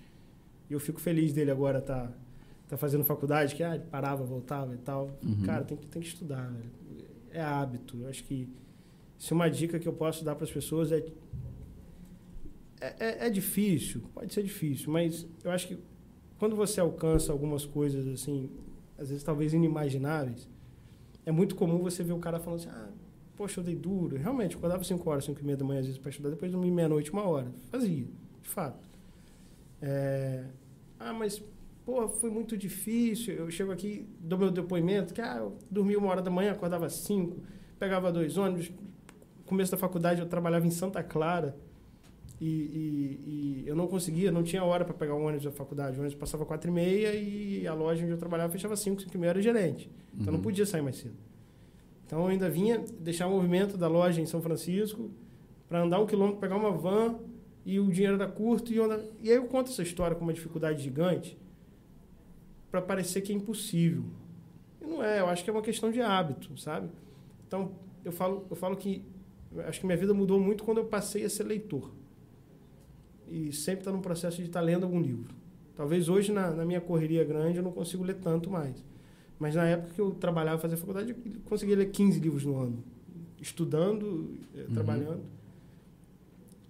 E 0.69 0.73
eu 0.73 0.81
fico 0.81 1.01
feliz 1.01 1.33
dele 1.33 1.51
agora 1.51 1.81
tá, 1.81 2.11
tá 2.69 2.77
fazendo 2.77 3.05
faculdade, 3.05 3.55
que 3.55 3.63
ah, 3.63 3.75
ele 3.75 3.85
parava, 3.91 4.25
voltava 4.25 4.75
e 4.75 4.79
tal. 4.79 5.11
Uhum. 5.25 5.43
Cara, 5.43 5.65
tem 5.65 5.77
que, 5.77 5.87
tem 5.87 6.01
que 6.03 6.09
estudar, 6.09 6.49
velho. 6.49 6.71
É 7.33 7.41
hábito. 7.41 7.99
Eu 8.03 8.09
acho 8.09 8.23
que 8.25 8.49
se 9.19 9.33
uma 9.33 9.49
dica 9.51 9.79
que 9.79 9.87
eu 9.89 9.93
posso 9.93 10.25
dar 10.25 10.35
para 10.35 10.45
as 10.45 10.51
pessoas 10.51 10.93
é, 10.93 11.05
é, 12.81 12.95
é- 12.99 13.27
é 13.27 13.31
difícil, 13.31 14.03
pode 14.15 14.33
ser 14.33 14.43
difícil, 14.43 14.91
mas 14.93 15.27
eu 15.45 15.51
acho 15.51 15.69
que 15.69 15.79
quando 16.39 16.57
você 16.57 16.81
alcança 16.81 17.33
algumas 17.33 17.67
coisas 17.67 18.07
assim, 18.09 18.49
às 18.99 19.09
vezes 19.11 19.23
talvez 19.23 19.53
inimagináveis, 19.53 20.49
é 21.27 21.31
muito 21.33 21.55
comum 21.55 21.79
você 21.79 22.03
ver 22.03 22.13
o 22.15 22.19
cara 22.19 22.41
falando 22.41 22.61
assim, 22.61 22.71
ah, 22.71 22.89
poxa, 23.41 23.61
eu 23.61 23.65
dei 23.65 23.75
duro. 23.75 24.19
Realmente, 24.19 24.53
eu 24.53 24.59
acordava 24.59 24.85
5 24.85 25.09
horas, 25.09 25.25
5 25.25 25.41
e 25.41 25.45
meia 25.45 25.57
da 25.57 25.65
manhã, 25.65 25.81
às 25.81 25.87
vezes, 25.87 25.99
para 25.99 26.11
estudar, 26.11 26.29
depois 26.29 26.53
dormia 26.53 26.71
meia-noite, 26.71 27.11
uma 27.11 27.23
hora. 27.27 27.47
Fazia, 27.71 28.05
de 28.43 28.49
fato. 28.49 28.87
É, 29.81 30.45
ah, 30.99 31.12
mas, 31.15 31.43
pô, 31.87 32.07
foi 32.07 32.29
muito 32.31 32.55
difícil. 32.57 33.33
Eu 33.35 33.51
chego 33.51 33.73
aqui, 33.73 34.07
dou 34.21 34.39
meu 34.39 34.51
depoimento, 34.51 35.15
que 35.15 35.23
ah, 35.23 35.37
eu 35.39 35.57
dormia 35.71 35.99
uma 35.99 36.09
hora 36.09 36.21
da 36.21 36.31
manhã, 36.31 36.53
acordava 36.53 36.85
às 36.85 36.93
5, 36.93 37.39
pegava 37.79 38.12
dois 38.12 38.37
ônibus. 38.37 38.69
No 38.71 39.45
começo 39.47 39.73
da 39.73 39.79
faculdade, 39.79 40.21
eu 40.21 40.27
trabalhava 40.29 40.67
em 40.67 40.71
Santa 40.71 41.03
Clara. 41.03 41.57
E, 42.39 42.47
e- 42.47 43.62
e 43.65 43.69
eu 43.69 43.75
não 43.75 43.87
conseguia, 43.87 44.31
não 44.31 44.43
tinha 44.43 44.62
hora 44.65 44.85
para 44.85 44.95
pegar 44.95 45.15
o 45.15 45.23
ônibus 45.23 45.45
da 45.45 45.51
faculdade. 45.51 45.97
O 45.97 46.01
ônibus 46.01 46.15
passava 46.19 46.45
quatro 46.47 46.71
e 46.71 46.73
meia 46.75 47.15
e 47.15 47.67
a 47.67 47.73
loja 47.75 48.03
onde 48.03 48.12
eu 48.12 48.19
trabalhava 48.19 48.51
fechava 48.53 48.77
cinco, 48.77 49.01
cinco 49.01 49.15
e 49.17 49.19
meia, 49.19 49.31
era 49.31 49.41
gerente. 49.43 49.91
Então 50.15 50.27
eu 50.27 50.33
não 50.33 50.39
Uhum. 50.39 50.43
podia 50.43 50.65
sair 50.67 50.83
mais 50.83 50.97
cedo. 50.97 51.15
Então 52.11 52.23
eu 52.23 52.27
ainda 52.27 52.51
vinha 52.51 52.85
deixar 52.99 53.28
o 53.28 53.31
movimento 53.31 53.77
da 53.77 53.87
loja 53.87 54.20
em 54.20 54.27
São 54.27 54.43
Francisco 54.43 55.12
para 55.69 55.81
andar 55.81 56.01
um 56.01 56.07
quilômetro, 56.07 56.41
pegar 56.41 56.57
uma 56.57 56.73
van 56.73 57.20
e 57.65 57.78
o 57.78 57.89
dinheiro 57.89 58.16
era 58.16 58.27
curto. 58.27 58.73
E, 58.73 58.77
eu 58.78 58.93
e 59.20 59.31
aí 59.31 59.37
eu 59.37 59.45
conto 59.45 59.70
essa 59.70 59.81
história 59.81 60.16
com 60.16 60.24
uma 60.24 60.32
dificuldade 60.32 60.82
gigante 60.82 61.39
para 62.69 62.82
parecer 62.82 63.20
que 63.20 63.32
é 63.32 63.37
impossível. 63.37 64.03
E 64.81 64.87
não 64.87 65.05
é, 65.05 65.20
eu 65.20 65.28
acho 65.28 65.45
que 65.45 65.51
é 65.51 65.53
uma 65.53 65.62
questão 65.62 65.89
de 65.89 66.03
hábito, 66.03 66.59
sabe? 66.59 66.91
Então 67.47 67.77
eu 68.05 68.11
falo, 68.11 68.45
eu 68.51 68.57
falo 68.57 68.77
que 68.77 69.05
acho 69.59 69.78
que 69.78 69.87
minha 69.87 69.97
vida 69.97 70.12
mudou 70.12 70.41
muito 70.41 70.65
quando 70.65 70.78
eu 70.78 70.87
passei 70.87 71.24
a 71.24 71.31
ser 71.31 71.45
leitor. 71.45 71.93
E 73.28 73.53
sempre 73.53 73.82
está 73.82 73.93
no 73.93 74.01
processo 74.01 74.39
de 74.39 74.49
estar 74.49 74.61
lendo 74.61 74.82
algum 74.82 75.01
livro. 75.01 75.32
Talvez 75.77 76.09
hoje, 76.09 76.32
na, 76.32 76.51
na 76.51 76.65
minha 76.65 76.81
correria 76.81 77.23
grande, 77.23 77.59
eu 77.59 77.62
não 77.62 77.70
consigo 77.70 78.03
ler 78.03 78.16
tanto 78.16 78.51
mais. 78.51 78.90
Mas 79.41 79.55
na 79.57 79.67
época 79.67 79.95
que 79.95 80.01
eu 80.01 80.11
trabalhava 80.12 80.59
e 80.59 80.61
fazia 80.62 80.77
faculdade, 80.77 81.11
eu 81.25 81.41
conseguia 81.47 81.75
ler 81.75 81.91
15 81.91 82.21
livros 82.21 82.45
no 82.45 82.57
ano. 82.59 82.85
Estudando, 83.41 84.39
eh, 84.55 84.65
Uhum. 84.69 84.75
trabalhando. 84.75 85.23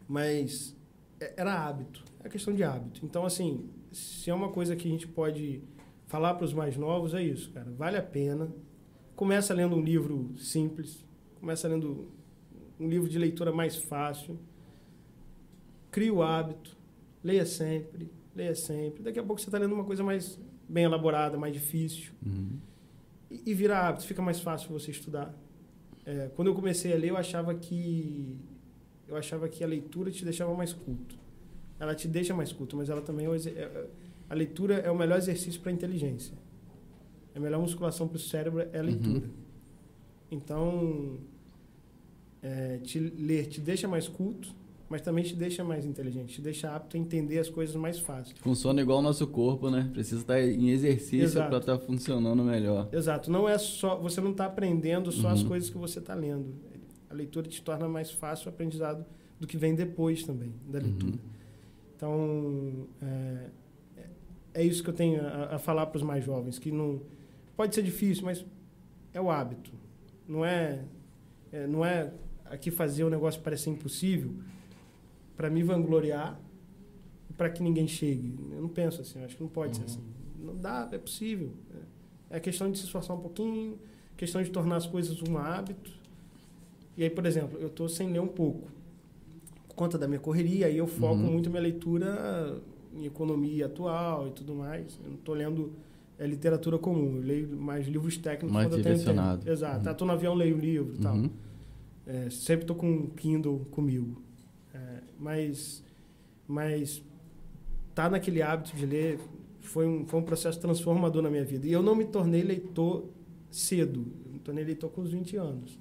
Mas 0.08 0.76
é- 1.18 1.34
era 1.36 1.52
hábito. 1.66 2.04
É 2.22 2.28
questão 2.28 2.54
de 2.54 2.62
hábito. 2.62 3.04
Então, 3.04 3.24
assim, 3.24 3.68
se 3.92 4.30
é 4.30 4.34
uma 4.34 4.50
coisa 4.50 4.76
que 4.76 4.86
a 4.86 4.90
gente 4.90 5.06
pode 5.08 5.62
falar 6.06 6.34
para 6.34 6.44
os 6.44 6.52
mais 6.52 6.76
novos, 6.76 7.12
é 7.14 7.22
isso, 7.22 7.50
cara. 7.50 7.70
Vale 7.72 7.96
a 7.96 8.02
pena. 8.02 8.48
Começa 9.16 9.52
lendo 9.54 9.76
um 9.76 9.82
livro 9.82 10.30
simples. 10.38 11.04
Começa 11.38 11.66
lendo 11.68 12.08
um 12.78 12.88
livro 12.88 13.08
de 13.08 13.18
leitura 13.18 13.52
mais 13.52 13.76
fácil. 13.76 14.38
Cria 15.90 16.12
o 16.12 16.22
hábito. 16.22 16.76
Leia 17.22 17.44
sempre. 17.44 18.10
Leia 18.34 18.54
sempre. 18.54 19.02
Daqui 19.02 19.18
a 19.18 19.22
pouco 19.22 19.40
você 19.40 19.48
está 19.48 19.58
lendo 19.58 19.74
uma 19.74 19.84
coisa 19.84 20.02
mais 20.04 20.38
bem 20.70 20.84
elaborada, 20.84 21.36
mais 21.36 21.52
difícil. 21.52 22.12
Uhum. 22.24 22.58
E, 23.30 23.42
e 23.46 23.54
vira 23.54 23.78
hábito. 23.78 24.06
Fica 24.06 24.22
mais 24.22 24.40
fácil 24.40 24.70
você 24.70 24.90
estudar. 24.90 25.34
É, 26.06 26.30
quando 26.34 26.48
eu 26.48 26.54
comecei 26.54 26.92
a 26.92 26.96
ler, 26.96 27.08
eu 27.10 27.16
achava 27.16 27.54
que 27.54 28.36
eu 29.06 29.16
achava 29.16 29.48
que 29.48 29.64
a 29.64 29.66
leitura 29.66 30.10
te 30.10 30.24
deixava 30.24 30.54
mais 30.54 30.72
culto. 30.72 31.18
Ela 31.78 31.94
te 31.94 32.06
deixa 32.06 32.32
mais 32.34 32.52
culto, 32.52 32.76
mas 32.76 32.88
ela 32.88 33.02
também 33.02 33.26
é 33.26 33.30
é- 33.30 33.50
é- 33.62 33.86
a 34.28 34.34
leitura 34.34 34.74
é 34.74 34.90
o 34.90 34.96
melhor 34.96 35.18
exercício 35.18 35.60
para 35.60 35.70
a 35.70 35.74
inteligência. 35.74 36.34
É 37.34 37.38
a 37.38 37.40
melhor 37.40 37.60
musculação 37.60 38.06
para 38.06 38.16
o 38.16 38.20
cérebro 38.20 38.60
é 38.72 38.78
a 38.78 38.82
leitura. 38.82 39.28
Então, 40.30 41.18
é, 42.42 42.78
te 42.78 42.98
ler 43.00 43.46
te 43.46 43.60
deixa 43.60 43.88
mais 43.88 44.06
culto, 44.08 44.54
mas 44.90 45.00
também 45.00 45.22
te 45.22 45.36
deixa 45.36 45.62
mais 45.62 45.86
inteligente, 45.86 46.34
te 46.34 46.42
deixa 46.42 46.74
apto 46.74 46.96
a 46.96 47.00
entender 47.00 47.38
as 47.38 47.48
coisas 47.48 47.76
mais 47.76 48.00
fácil. 48.00 48.34
Funciona 48.40 48.82
igual 48.82 48.98
o 48.98 49.02
nosso 49.02 49.24
corpo, 49.28 49.70
né? 49.70 49.88
Precisa 49.92 50.20
estar 50.20 50.42
em 50.42 50.70
exercício 50.70 51.40
para 51.46 51.58
estar 51.58 51.78
funcionando 51.78 52.42
melhor. 52.42 52.88
Exato. 52.92 53.30
Não 53.30 53.48
é 53.48 53.56
só. 53.56 53.96
Você 54.00 54.20
não 54.20 54.32
está 54.32 54.46
aprendendo 54.46 55.12
só 55.12 55.28
as 55.28 55.42
Uhum. 55.42 55.48
coisas 55.48 55.70
que 55.70 55.78
você 55.78 56.00
está 56.00 56.12
lendo. 56.12 56.52
A 57.08 57.14
leitura 57.14 57.48
te 57.48 57.62
torna 57.62 57.88
mais 57.88 58.10
fácil 58.10 58.46
o 58.46 58.48
aprendizado 58.50 59.06
do 59.38 59.46
que 59.46 59.56
vem 59.56 59.76
depois 59.76 60.24
também 60.24 60.52
da 60.68 60.80
leitura. 60.80 61.18
Então, 61.96 62.88
é, 63.00 63.46
é 64.54 64.64
isso 64.64 64.82
que 64.82 64.90
eu 64.90 64.94
tenho 64.94 65.24
a, 65.24 65.54
a 65.54 65.58
falar 65.58 65.86
para 65.86 65.98
os 65.98 66.02
mais 66.02 66.24
jovens, 66.24 66.58
que 66.58 66.72
não 66.72 67.00
pode 67.56 67.74
ser 67.76 67.82
difícil, 67.82 68.24
mas 68.24 68.44
é 69.14 69.20
o 69.20 69.30
hábito. 69.30 69.70
Não 70.26 70.44
é, 70.44 70.84
é, 71.52 71.66
não 71.66 71.84
é 71.84 72.12
aqui 72.46 72.70
fazer 72.72 73.04
o 73.04 73.10
negócio 73.10 73.40
parecer 73.40 73.70
impossível 73.70 74.32
para 75.40 75.48
me 75.48 75.62
vangloriar 75.62 76.38
e 77.30 77.32
para 77.32 77.48
que 77.48 77.62
ninguém 77.62 77.88
chegue. 77.88 78.34
Eu 78.52 78.60
não 78.60 78.68
penso 78.68 79.00
assim, 79.00 79.24
acho 79.24 79.36
que 79.38 79.42
não 79.42 79.48
pode 79.48 79.74
ser 79.74 79.84
assim. 79.84 80.02
Não 80.38 80.54
dá, 80.54 80.86
é 80.92 80.98
possível. 80.98 81.54
É 82.30 82.36
é 82.36 82.38
questão 82.38 82.70
de 82.70 82.78
se 82.78 82.84
esforçar 82.84 83.16
um 83.16 83.20
pouquinho, 83.20 83.78
questão 84.18 84.42
de 84.42 84.50
tornar 84.50 84.76
as 84.76 84.86
coisas 84.86 85.20
um 85.22 85.38
hábito. 85.38 85.90
E 86.94 87.02
aí, 87.02 87.08
por 87.08 87.24
exemplo, 87.24 87.58
eu 87.58 87.68
estou 87.68 87.88
sem 87.88 88.12
ler 88.12 88.20
um 88.20 88.28
pouco. 88.28 88.68
Por 89.66 89.74
conta 89.74 89.96
da 89.96 90.06
minha 90.06 90.20
correria, 90.20 90.66
aí 90.66 90.76
eu 90.76 90.86
foco 90.86 91.14
Uhum. 91.14 91.32
muito 91.32 91.48
minha 91.48 91.62
leitura 91.62 92.60
em 92.94 93.06
economia 93.06 93.64
atual 93.64 94.28
e 94.28 94.32
tudo 94.32 94.54
mais. 94.54 94.98
Eu 95.02 95.08
não 95.08 95.16
estou 95.16 95.34
lendo 95.34 95.72
é, 96.18 96.26
literatura 96.26 96.78
comum, 96.78 97.16
eu 97.16 97.22
leio 97.22 97.48
mais 97.56 97.88
livros 97.88 98.18
técnicos 98.18 98.52
Mais 98.52 98.68
quando 98.68 98.78
eu 98.78 98.84
tenho 98.84 98.98
tempo. 98.98 99.48
Exato. 99.50 99.86
Uhum. 99.86 99.90
Estou 99.92 100.06
no 100.06 100.12
avião, 100.12 100.34
leio 100.34 100.54
um 100.54 100.60
livro 100.60 100.94
e 100.96 100.98
tal. 100.98 101.16
Uhum. 101.16 101.30
É, 102.06 102.28
sempre 102.28 102.64
estou 102.64 102.76
com 102.76 102.88
um 102.90 103.06
Kindle 103.06 103.66
comigo. 103.70 104.22
Mas, 105.20 105.84
mas 106.48 107.02
tá 107.94 108.08
naquele 108.08 108.40
hábito 108.40 108.74
de 108.74 108.86
ler 108.86 109.20
foi 109.60 109.86
um, 109.86 110.06
foi 110.06 110.18
um 110.18 110.22
processo 110.22 110.58
transformador 110.58 111.22
na 111.22 111.30
minha 111.30 111.44
vida. 111.44 111.66
E 111.66 111.72
eu 111.72 111.82
não 111.82 111.94
me 111.94 112.06
tornei 112.06 112.42
leitor 112.42 113.04
cedo. 113.50 114.06
Eu 114.26 114.32
me 114.32 114.38
tornei 114.38 114.64
leitor 114.64 114.90
com 114.90 115.02
os 115.02 115.12
20 115.12 115.36
anos. 115.36 115.78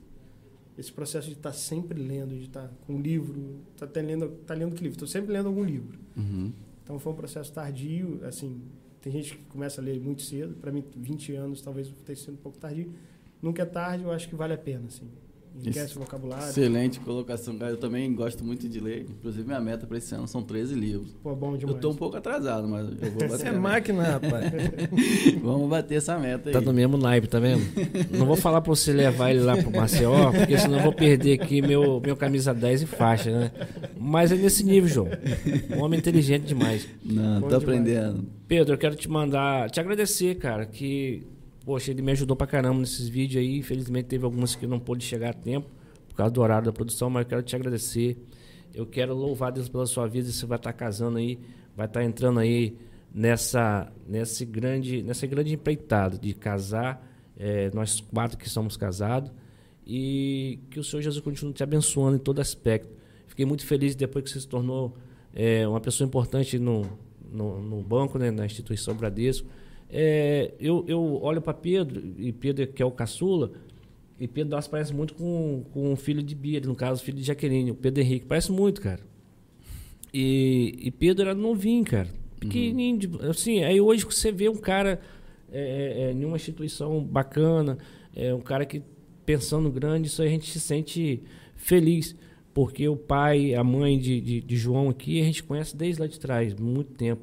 Esse 0.78 0.92
processo 0.92 1.28
de 1.28 1.34
estar 1.34 1.54
sempre 1.54 2.02
lendo, 2.02 2.36
de 2.36 2.44
estar 2.44 2.72
com 2.86 2.94
um 2.94 3.02
livro, 3.02 3.60
tá, 3.78 3.86
até 3.86 4.02
lendo, 4.02 4.30
tá 4.46 4.54
lendo 4.54 4.76
que 4.76 4.84
livro? 4.84 4.96
Estou 4.96 5.08
sempre 5.08 5.32
lendo 5.32 5.48
algum 5.48 5.64
livro. 5.64 5.98
Uhum. 6.16 6.54
Então 6.84 7.00
foi 7.00 7.12
um 7.12 7.16
processo 7.16 7.52
tardio, 7.52 8.20
assim, 8.24 8.62
tem 9.02 9.12
gente 9.12 9.36
que 9.36 9.44
começa 9.46 9.82
a 9.82 9.84
ler 9.84 10.00
muito 10.00 10.22
cedo, 10.22 10.56
para 10.56 10.72
mim 10.72 10.84
20 10.96 11.34
anos 11.36 11.62
talvez 11.62 11.90
tenha 12.06 12.16
sido 12.16 12.34
um 12.34 12.38
pouco 12.38 12.58
tardio. 12.58 12.94
Nunca 13.42 13.64
é 13.64 13.66
tarde, 13.66 14.04
eu 14.04 14.12
acho 14.12 14.28
que 14.28 14.36
vale 14.36 14.54
a 14.54 14.58
pena, 14.58 14.88
assim. 14.88 15.08
Enriquece 15.56 15.96
o 15.98 16.00
vocabulário. 16.00 16.46
Excelente 16.50 17.00
colocação, 17.02 17.58
cara. 17.58 17.72
Eu 17.72 17.78
também 17.78 18.14
gosto 18.14 18.44
muito 18.46 18.68
de 18.70 18.80
ler. 18.80 19.06
Inclusive, 19.10 19.46
minha 19.46 19.60
meta 19.60 19.86
para 19.86 19.98
esse 19.98 20.14
ano 20.16 20.28
são 20.28 20.42
13 20.42 20.74
livros. 20.76 21.12
Pô, 21.22 21.36
bom 21.36 21.58
demais. 21.58 21.76
Eu 21.76 21.82
tô 21.82 21.90
um 21.92 21.96
pouco 21.96 22.16
atrasado, 22.16 22.68
mas 22.68 22.88
eu 22.88 23.12
vou 23.12 23.20
bater. 23.28 23.30
Você 23.30 23.48
é 23.48 23.52
máquina, 23.52 24.04
rapaz. 24.04 24.52
Vamos 25.44 25.70
bater 25.70 25.96
essa 25.96 26.18
meta 26.18 26.50
aí. 26.50 26.54
Tá 26.54 26.62
no 26.62 26.72
mesmo 26.72 26.98
naipe, 26.98 27.28
tá 27.28 27.40
vendo? 27.40 27.62
Não 28.18 28.26
vou 28.26 28.36
falar 28.38 28.62
pra 28.62 28.70
você 28.70 28.94
levar 28.94 29.32
ele 29.32 29.42
lá 29.42 29.58
pro 29.58 29.72
Maceió, 29.72 30.32
porque 30.32 30.58
senão 30.58 30.78
eu 30.78 30.84
vou 30.84 30.94
perder 30.94 31.42
aqui 31.42 31.62
meu, 31.62 32.00
meu 32.00 32.16
camisa 32.16 32.54
10 32.54 32.84
e 32.84 32.86
faixa, 32.86 33.32
né? 33.32 33.52
Mas 33.98 34.32
é 34.32 34.36
nesse 34.36 34.64
nível, 34.64 34.88
João. 34.90 35.08
Um 35.76 35.82
homem 35.84 36.00
inteligente 36.00 36.46
demais. 36.46 36.88
Não, 37.04 37.42
Bom 37.42 37.48
tô 37.50 37.60
demais. 37.60 37.64
aprendendo. 37.64 38.26
Pedro, 38.48 38.74
eu 38.74 38.78
quero 38.78 38.96
te 38.96 39.10
mandar, 39.10 39.70
te 39.70 39.80
agradecer, 39.80 40.36
cara, 40.36 40.66
que, 40.66 41.24
poxa, 41.66 41.92
ele 41.92 42.02
me 42.02 42.12
ajudou 42.12 42.36
pra 42.36 42.48
caramba 42.48 42.80
nesses 42.80 43.08
vídeos 43.08 43.44
aí. 43.44 43.58
Infelizmente 43.58 44.06
teve 44.06 44.26
algumas 44.26 44.56
que 44.56 44.66
não 44.68 44.80
pôde 44.80 45.04
chegar 45.04 45.32
a 45.32 45.34
tempo, 45.34 45.70
por 46.08 46.16
causa 46.16 46.32
do 46.32 46.42
horário 46.42 46.66
da 46.66 46.74
produção, 46.74 47.10
mas 47.10 47.24
eu 47.24 47.30
quero 47.30 47.44
te 47.44 47.56
agradecer. 47.56 48.18
Eu 48.74 48.86
quero 48.86 49.14
louvar 49.14 49.52
Deus 49.52 49.68
pela 49.68 49.86
sua 49.86 50.08
vida. 50.08 50.32
Você 50.32 50.46
vai 50.46 50.58
estar 50.58 50.74
casando 50.74 51.18
aí, 51.18 51.40
vai 51.76 51.88
estar 51.88 52.04
entrando 52.04 52.40
aí 52.40 52.78
nessa, 53.14 53.92
nesse 54.08 54.46
grande, 54.46 55.02
nessa 55.02 55.26
grande 55.26 55.54
empreitada 55.54 56.18
de 56.18 56.34
casar, 56.34 57.06
eh, 57.38 57.72
nós 57.74 58.00
quatro 58.00 58.38
que 58.38 58.50
somos 58.50 58.78
casados, 58.78 59.32
e 59.86 60.60
que 60.70 60.80
o 60.80 60.84
Senhor 60.84 61.02
Jesus 61.02 61.24
continue 61.24 61.54
te 61.54 61.64
abençoando 61.64 62.18
em 62.18 62.20
todo 62.20 62.40
aspecto. 62.40 62.90
Fiquei 63.26 63.46
muito 63.46 63.66
feliz 63.66 63.96
depois 63.96 64.24
que 64.24 64.30
você 64.30 64.42
se 64.42 64.48
tornou 64.48 64.96
eh, 65.34 65.68
uma 65.68 65.80
pessoa 65.80 66.08
importante 66.08 66.60
no, 66.60 66.86
no, 67.32 67.62
no 67.62 67.82
banco, 67.82 68.20
né, 68.20 68.30
na 68.30 68.46
instituição 68.46 68.94
Bradesco. 68.94 69.48
É, 69.90 70.54
eu, 70.60 70.86
eu 70.88 71.20
olho 71.22 71.42
para 71.42 71.54
Pedro, 71.54 72.14
e 72.18 72.32
Pedro 72.32 72.68
que 72.68 72.82
é 72.82 72.86
o 72.86 72.92
caçula, 72.92 73.52
e 74.20 74.28
Pedro 74.28 74.52
Dawson 74.52 74.70
parece 74.70 74.94
muito 74.94 75.14
com, 75.16 75.64
com 75.72 75.94
o 75.94 75.96
filho 75.96 76.22
de 76.22 76.36
Bia, 76.36 76.60
no 76.62 76.76
caso, 76.76 77.02
o 77.02 77.06
filho 77.06 77.18
de 77.18 77.24
Jaqueline, 77.24 77.72
o 77.72 77.76
Pedro 77.76 78.02
Henrique. 78.04 78.26
Parece 78.26 78.52
muito, 78.52 78.82
cara. 78.82 79.00
E, 80.14 80.76
e 80.80 80.92
Pedro 80.92 81.24
era 81.26 81.36
novinho, 81.36 81.86
cara. 81.86 82.08
Pequenininho. 82.40 82.98
de- 82.98 83.26
assim, 83.28 83.64
aí 83.64 83.80
hoje 83.82 84.06
você 84.06 84.32
vê 84.32 84.50
um 84.50 84.56
cara 84.58 85.00
é, 85.52 86.10
é, 86.10 86.12
em 86.12 86.24
uma 86.26 86.36
instituição 86.38 87.04
bacana, 87.04 87.78
é 88.16 88.34
um 88.34 88.42
cara 88.42 88.66
que 88.66 88.82
pensando 89.26 89.70
grande, 89.72 90.08
isso 90.08 90.22
aí 90.22 90.28
a 90.28 90.32
gente 90.32 90.50
se 90.50 90.60
sente 90.60 91.22
feliz, 91.56 92.16
porque 92.54 92.88
o 92.88 92.96
pai, 92.96 93.54
a 93.54 93.64
mãe 93.64 93.98
de, 94.00 94.20
de, 94.22 94.42
de 94.42 94.58
João 94.58 94.90
aqui, 94.90 95.22
a 95.22 95.24
gente 95.24 95.44
conhece 95.44 95.76
desde 95.76 96.02
lá 96.02 96.08
de 96.08 96.20
trás, 96.20 96.54
muito 96.56 96.94
tempo. 96.94 97.22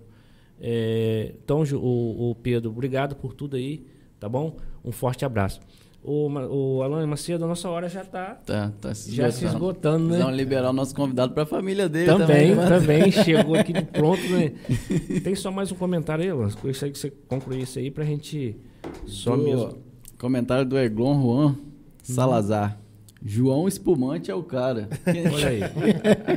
É, 0.60 1.34
então, 1.42 1.62
o, 1.62 2.30
o 2.30 2.34
Pedro, 2.34 2.70
obrigado 2.70 3.14
por 3.16 3.34
tudo 3.34 3.56
aí, 3.56 3.86
tá 4.18 4.28
bom? 4.28 4.56
Um 4.84 4.92
forte 4.92 5.24
abraço. 5.24 5.60
O, 6.02 6.28
o 6.28 6.82
Alan 6.82 7.04
Macedo, 7.04 7.44
a 7.44 7.48
nossa 7.48 7.68
hora 7.68 7.88
já 7.88 8.02
está 8.02 8.36
tá, 8.36 8.72
tá 8.80 8.94
se 8.94 9.12
já 9.12 9.28
se 9.32 9.44
esgotando, 9.44 10.10
né? 10.10 10.18
Vamos 10.18 10.36
liberar 10.36 10.70
o 10.70 10.72
nosso 10.72 10.94
convidado 10.94 11.34
para 11.34 11.42
a 11.42 11.46
família 11.46 11.88
dele 11.88 12.06
também. 12.06 12.54
Também, 12.54 12.68
também 12.68 13.10
chegou 13.24 13.56
aqui 13.56 13.72
de 13.72 13.82
pronto, 13.82 14.22
né? 14.28 14.52
Tem 15.24 15.34
só 15.34 15.50
mais 15.50 15.72
um 15.72 15.74
comentário 15.74 16.22
aí, 16.22 16.30
Alan? 16.30 16.48
Gostaria 16.62 16.92
que 16.92 16.98
você 16.98 17.10
concluísse 17.10 17.80
aí 17.80 17.90
para 17.90 18.04
a 18.04 18.06
gente 18.06 18.56
só 19.04 19.36
do, 19.36 19.42
mesmo. 19.42 19.78
Comentário 20.16 20.64
do 20.64 20.78
Eglon 20.78 21.20
Juan 21.20 21.56
Salazar. 22.04 22.78
João 23.26 23.66
Espumante 23.66 24.30
é 24.30 24.34
o 24.34 24.42
cara. 24.42 24.88
Olha 25.32 25.48
aí. 25.48 25.60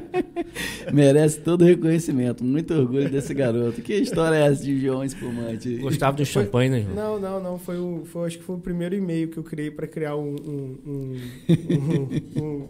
Merece 0.91 1.39
todo 1.41 1.61
o 1.61 1.65
reconhecimento. 1.65 2.43
Muito 2.43 2.73
orgulho 2.73 3.09
desse 3.09 3.31
garoto. 3.33 3.81
Que 3.81 3.93
história 3.93 4.35
é 4.35 4.47
essa 4.47 4.63
de 4.63 4.81
João 4.81 5.03
Espumante? 5.03 5.77
Gostava 5.77 6.17
do 6.17 6.25
champanhe, 6.25 6.69
né, 6.69 6.81
João? 6.81 6.95
Não, 6.95 7.19
não, 7.19 7.43
não. 7.43 7.59
Foi, 7.59 7.77
o, 7.77 8.03
foi 8.05 8.27
acho 8.27 8.39
que 8.39 8.43
foi 8.43 8.55
o 8.55 8.59
primeiro 8.59 8.95
e-mail 8.95 9.27
que 9.27 9.37
eu 9.37 9.43
criei 9.43 9.69
para 9.69 9.85
criar 9.85 10.15
um, 10.15 10.35
um, 10.35 10.77
um, 10.87 11.17
um, 11.69 12.43
um 12.43 12.67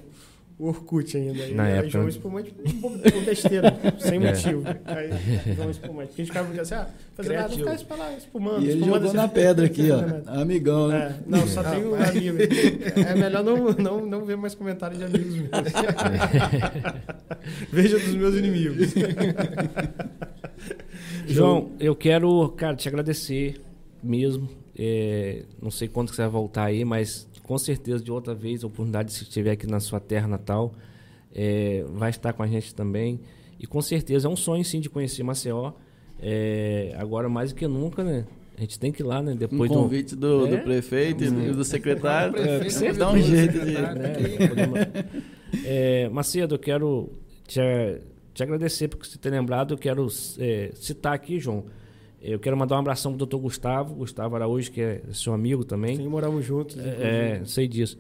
o 0.60 0.68
Orkut 0.68 1.15
ainda. 1.15 1.48
Na 1.53 1.64
aí, 1.64 1.73
época. 1.76 1.90
João 1.90 2.10
Espumante, 2.10 2.52
por 2.52 3.22
besteira, 3.23 3.80
sem 3.98 4.18
É. 4.22 4.30
motivo. 4.30 4.64
Aí, 4.84 5.10
João 5.56 5.72
Espumante. 5.72 6.07
Porque 6.10 6.22
a 6.22 6.26
gente 6.26 6.34
ficava 6.34 6.61
assim, 6.61 6.73
ah, 6.76 6.88
fazer 7.15 7.36
nada, 7.38 7.56
ficar 7.56 7.95
lá 7.95 8.14
espumando. 8.18 8.61
E 8.61 8.65
ele 8.69 8.80
espumando, 8.80 9.02
jogou 9.03 9.14
na 9.14 9.27
pedra 9.30 9.65
aqui, 9.65 9.90
ó. 9.90 10.02
É, 10.02 10.22
Amigão, 10.41 10.90
né? 10.90 11.18
não, 11.26 11.48
só 11.48 11.64
tem 11.64 11.88
um 11.88 11.95
amigo. 12.03 12.38
É 13.07 13.15
melhor 13.15 13.41
não, 13.41 13.72
não, 13.72 14.06
não 14.06 14.26
ver 14.26 14.36
mais 14.36 14.53
comentários 14.53 14.99
de 14.99 15.06
amigos 15.06 15.34
meus. 15.34 15.49
Veja 17.72 17.98
dos 17.98 18.15
meus 18.15 18.36
inimigos. 18.36 18.94
João, 21.26 21.72
eu 21.80 21.95
quero, 21.95 22.49
cara, 22.49 22.76
te 22.76 22.90
agradecer 22.90 23.61
mesmo. 24.03 24.49
É, 24.77 25.44
não 25.61 25.72
sei 25.72 25.88
quando 25.88 26.10
que 26.10 26.15
você 26.15 26.22
vai 26.23 26.31
voltar 26.31 26.65
aí, 26.65 26.84
mas 26.84 27.28
com 27.49 27.57
certeza 27.57 28.03
de 28.03 28.11
outra 28.11 28.35
vez, 28.35 28.63
a 28.63 28.67
oportunidade 28.67 29.11
se 29.11 29.23
estiver 29.23 29.49
aqui 29.49 29.65
na 29.65 29.80
sua 29.80 29.99
terra 29.99 30.27
natal, 30.27 30.71
é, 31.34 31.84
vai 31.93 32.11
estar 32.11 32.31
com 32.31 32.43
a 32.43 32.47
gente 32.47 32.76
também. 32.76 33.21
E 33.59 33.65
com 33.65 33.81
certeza 33.81 34.27
é 34.27 34.30
um 34.30 34.35
sonho 34.35 34.63
sim 34.63 34.80
de 34.80 34.88
conhecer 34.88 35.23
Maceió. 35.23 35.71
É, 36.21 36.93
agora 36.95 37.27
mais 37.27 37.51
do 37.51 37.55
que 37.55 37.67
nunca, 37.67 38.03
né? 38.03 38.27
A 38.55 38.61
gente 38.61 38.77
tem 38.77 38.91
que 38.91 39.01
ir 39.01 39.05
lá, 39.05 39.23
né? 39.23 39.31
Um 39.31 39.35
Depois 39.35 39.71
convite 39.71 40.15
do, 40.15 40.45
do 40.45 40.55
É? 40.57 40.57
prefeito 40.59 41.23
e 41.23 41.51
do 41.51 41.63
secretário. 41.63 42.35
É, 42.38 42.67
É, 42.67 42.69
sempre 42.69 42.99
dá 42.99 43.11
um 43.11 43.19
jeito 43.19 43.53
de. 43.53 43.65
secretário, 43.65 43.99
né? 43.99 45.05
É, 45.65 46.09
Macedo, 46.09 46.53
eu 46.53 46.59
quero 46.59 47.09
te, 47.47 47.59
te 48.31 48.43
agradecer 48.43 48.89
por 48.89 49.03
você 49.03 49.17
ter 49.17 49.31
lembrado. 49.31 49.73
Eu 49.73 49.77
quero 49.80 50.05
é, 50.38 50.69
citar 50.76 51.15
aqui, 51.15 51.39
João. 51.39 51.65
Eu 52.22 52.40
quero 52.40 52.58
mandar 52.58 52.76
um 52.76 52.80
abração 52.80 53.16
pro 53.16 53.26
Dr. 53.26 53.38
Gustavo, 53.38 53.96
Gustavo 53.96 54.36
Araújo, 54.36 54.72
que 54.72 54.82
é 54.82 55.02
seu 55.14 55.34
amigo 55.34 55.64
também. 55.64 55.96
Sim, 55.96 56.08
moramos 56.08 56.44
juntos. 56.46 56.78
É, 56.78 57.32
inclusive. 57.36 57.50
sei 57.50 57.68
disso. 57.68 57.98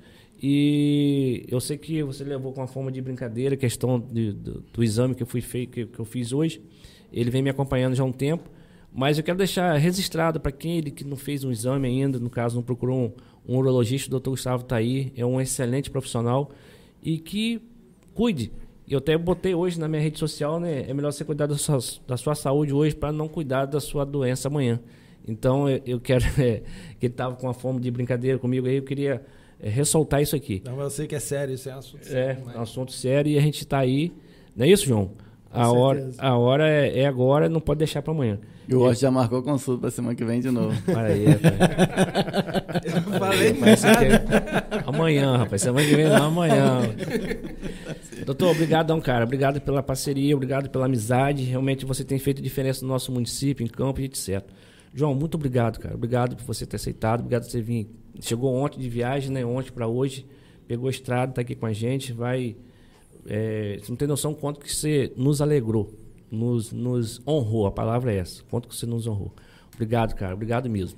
E 0.51 1.45
eu 1.47 1.59
sei 1.59 1.77
que 1.77 2.01
você 2.03 2.23
levou 2.23 2.51
com 2.51 2.61
uma 2.61 2.67
forma 2.67 2.91
de 2.91 3.01
brincadeira 3.01 3.55
a 3.55 3.57
questão 3.57 3.99
de- 3.99 4.33
do, 4.33 4.61
do 4.73 4.83
exame 4.83 5.13
que 5.15 5.23
eu, 5.23 5.27
fui 5.27 5.41
fei- 5.41 5.65
que, 5.67 5.85
que 5.85 5.99
eu 5.99 6.05
fiz 6.05 6.33
hoje. 6.33 6.61
Ele 7.13 7.29
vem 7.29 7.41
me 7.41 7.49
acompanhando 7.49 7.95
já 7.95 8.03
há 8.03 8.05
um 8.05 8.11
tempo. 8.11 8.49
Mas 8.91 9.17
eu 9.17 9.23
quero 9.23 9.37
deixar 9.37 9.75
registrado 9.77 10.39
para 10.39 10.51
quem 10.51 10.77
ele 10.79 10.89
que 10.89 11.03
não 11.03 11.15
fez 11.15 11.43
um 11.43 11.51
exame 11.51 11.87
ainda, 11.87 12.17
no 12.19 12.29
caso 12.29 12.55
não 12.55 12.63
procurou 12.63 13.13
um, 13.47 13.53
um 13.53 13.57
urologista, 13.57 14.13
o 14.15 14.19
Dr. 14.19 14.31
Gustavo 14.31 14.63
está 14.63 14.77
aí, 14.77 15.13
é 15.15 15.23
um 15.23 15.39
excelente 15.39 15.91
profissional 15.91 16.49
e 17.03 17.19
que 17.19 17.61
cuide. 18.15 18.51
Eu 18.89 18.97
até 18.97 19.17
botei 19.17 19.53
hoje 19.53 19.79
na 19.79 19.87
minha 19.87 20.01
rede 20.01 20.17
social, 20.17 20.59
né? 20.59 20.85
É 20.89 20.93
melhor 20.93 21.11
você 21.11 21.23
cuidar 21.23 21.45
da 21.45 21.55
sua, 21.55 21.77
da 22.07 22.17
sua 22.17 22.33
saúde 22.33 22.73
hoje 22.73 22.95
para 22.95 23.11
não 23.11 23.27
cuidar 23.27 23.65
da 23.65 23.79
sua 23.79 24.03
doença 24.03 24.47
amanhã. 24.47 24.79
Então 25.27 25.69
eu, 25.69 25.81
eu 25.85 25.99
quero 25.99 26.25
é, 26.41 26.61
que 26.99 27.05
ele 27.05 27.13
estava 27.13 27.35
com 27.35 27.45
uma 27.45 27.53
fome 27.53 27.79
de 27.79 27.91
brincadeira 27.91 28.39
comigo 28.39 28.65
aí, 28.67 28.77
eu 28.77 28.83
queria 28.83 29.23
é, 29.59 29.69
ressaltar 29.69 30.21
isso 30.21 30.35
aqui. 30.35 30.61
Não, 30.65 30.75
mas 30.75 30.85
eu 30.85 30.89
sei 30.89 31.07
que 31.07 31.15
é 31.15 31.19
sério, 31.19 31.53
isso 31.53 31.69
é 31.69 31.73
assunto 31.73 32.01
É, 32.01 32.05
sério. 32.09 32.43
é 32.55 32.57
um 32.57 32.61
assunto 32.61 32.91
sério 32.91 33.31
e 33.31 33.37
a 33.37 33.41
gente 33.41 33.59
está 33.59 33.77
aí. 33.77 34.11
Não 34.55 34.65
é 34.65 34.69
isso, 34.69 34.85
João? 34.85 35.11
A 35.51 35.71
hora, 35.71 36.11
a 36.17 36.37
hora 36.37 36.69
é, 36.69 36.99
é 36.99 37.05
agora, 37.07 37.49
não 37.49 37.59
pode 37.59 37.79
deixar 37.79 38.01
para 38.01 38.13
amanhã. 38.13 38.39
E 38.67 38.75
o 38.75 38.79
Rocha 38.79 39.01
já 39.01 39.09
marcou 39.09 39.41
consulta 39.41 39.81
pra 39.81 39.89
semana 39.89 40.13
que 40.13 40.23
vem 40.23 40.39
de 40.39 40.51
novo. 40.51 40.79
Olha 40.89 41.07
aí, 41.07 41.25
rapaz. 41.25 42.85
Eu 42.85 43.01
não 43.01 43.19
falei 43.19 43.53
nada. 43.53 44.75
é 44.75 44.83
amanhã, 44.85 45.37
rapaz. 45.37 45.63
Semana 45.63 45.87
que 45.87 45.95
vem 45.95 46.07
não, 46.07 46.27
amanhã. 46.27 46.81
Doutor, 48.27 48.51
obrigadão, 48.51 49.01
cara. 49.01 49.25
Obrigado 49.25 49.59
pela 49.59 49.81
parceria, 49.81 50.35
obrigado 50.35 50.69
pela 50.69 50.85
amizade. 50.85 51.43
Realmente 51.45 51.83
você 51.83 52.03
tem 52.03 52.19
feito 52.19 52.43
diferença 52.43 52.85
no 52.85 52.89
nosso 52.89 53.11
município, 53.11 53.63
em 53.63 53.67
campo 53.67 54.01
e 54.01 54.05
etc. 54.05 54.43
João, 54.93 55.15
muito 55.15 55.33
obrigado, 55.33 55.79
cara. 55.79 55.95
Obrigado 55.95 56.35
por 56.35 56.45
você 56.45 56.63
ter 56.63 56.75
aceitado, 56.75 57.21
obrigado 57.21 57.45
por 57.45 57.51
você 57.51 57.61
vir. 57.61 57.89
Chegou 58.19 58.53
ontem 58.53 58.79
de 58.79 58.87
viagem, 58.87 59.31
né? 59.31 59.43
Ontem 59.43 59.71
para 59.71 59.87
hoje, 59.87 60.27
pegou 60.67 60.87
a 60.87 60.91
estrada, 60.91 61.31
tá 61.31 61.41
aqui 61.41 61.55
com 61.55 61.65
a 61.65 61.73
gente, 61.73 62.13
vai. 62.13 62.55
É, 63.29 63.77
você 63.79 63.91
não 63.91 63.95
tem 63.95 64.07
noção 64.07 64.33
quanto 64.33 64.59
que 64.59 64.73
você 64.73 65.13
nos 65.15 65.39
alegrou, 65.41 65.93
nos, 66.31 66.71
nos 66.71 67.21
honrou. 67.27 67.67
A 67.67 67.71
palavra 67.71 68.11
é 68.11 68.17
essa. 68.17 68.43
Quanto 68.49 68.67
que 68.67 68.75
você 68.75 68.85
nos 68.85 69.05
honrou. 69.05 69.31
Obrigado, 69.73 70.15
cara. 70.15 70.33
Obrigado 70.33 70.69
mesmo. 70.69 70.97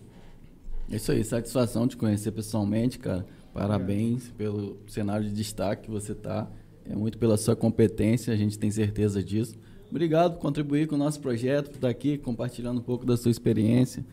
É 0.89 0.95
Isso 0.95 1.11
aí, 1.11 1.23
satisfação 1.23 1.85
de 1.85 1.97
conhecer 1.97 2.31
pessoalmente, 2.31 2.97
cara. 2.97 3.25
Parabéns 3.53 4.29
pelo 4.37 4.77
cenário 4.87 5.27
de 5.27 5.33
destaque 5.33 5.83
que 5.83 5.91
você 5.91 6.15
tá. 6.15 6.49
É 6.89 6.95
muito 6.95 7.17
pela 7.17 7.37
sua 7.37 7.55
competência, 7.55 8.33
a 8.33 8.37
gente 8.37 8.57
tem 8.57 8.71
certeza 8.71 9.21
disso. 9.21 9.55
Obrigado 9.89 10.33
por 10.35 10.39
contribuir 10.39 10.87
com 10.87 10.95
o 10.95 10.97
nosso 10.97 11.19
projeto, 11.19 11.69
por 11.69 11.75
estar 11.75 11.89
aqui 11.89 12.17
compartilhando 12.17 12.79
um 12.79 12.83
pouco 12.83 13.05
da 13.05 13.17
sua 13.17 13.29
experiência. 13.29 14.05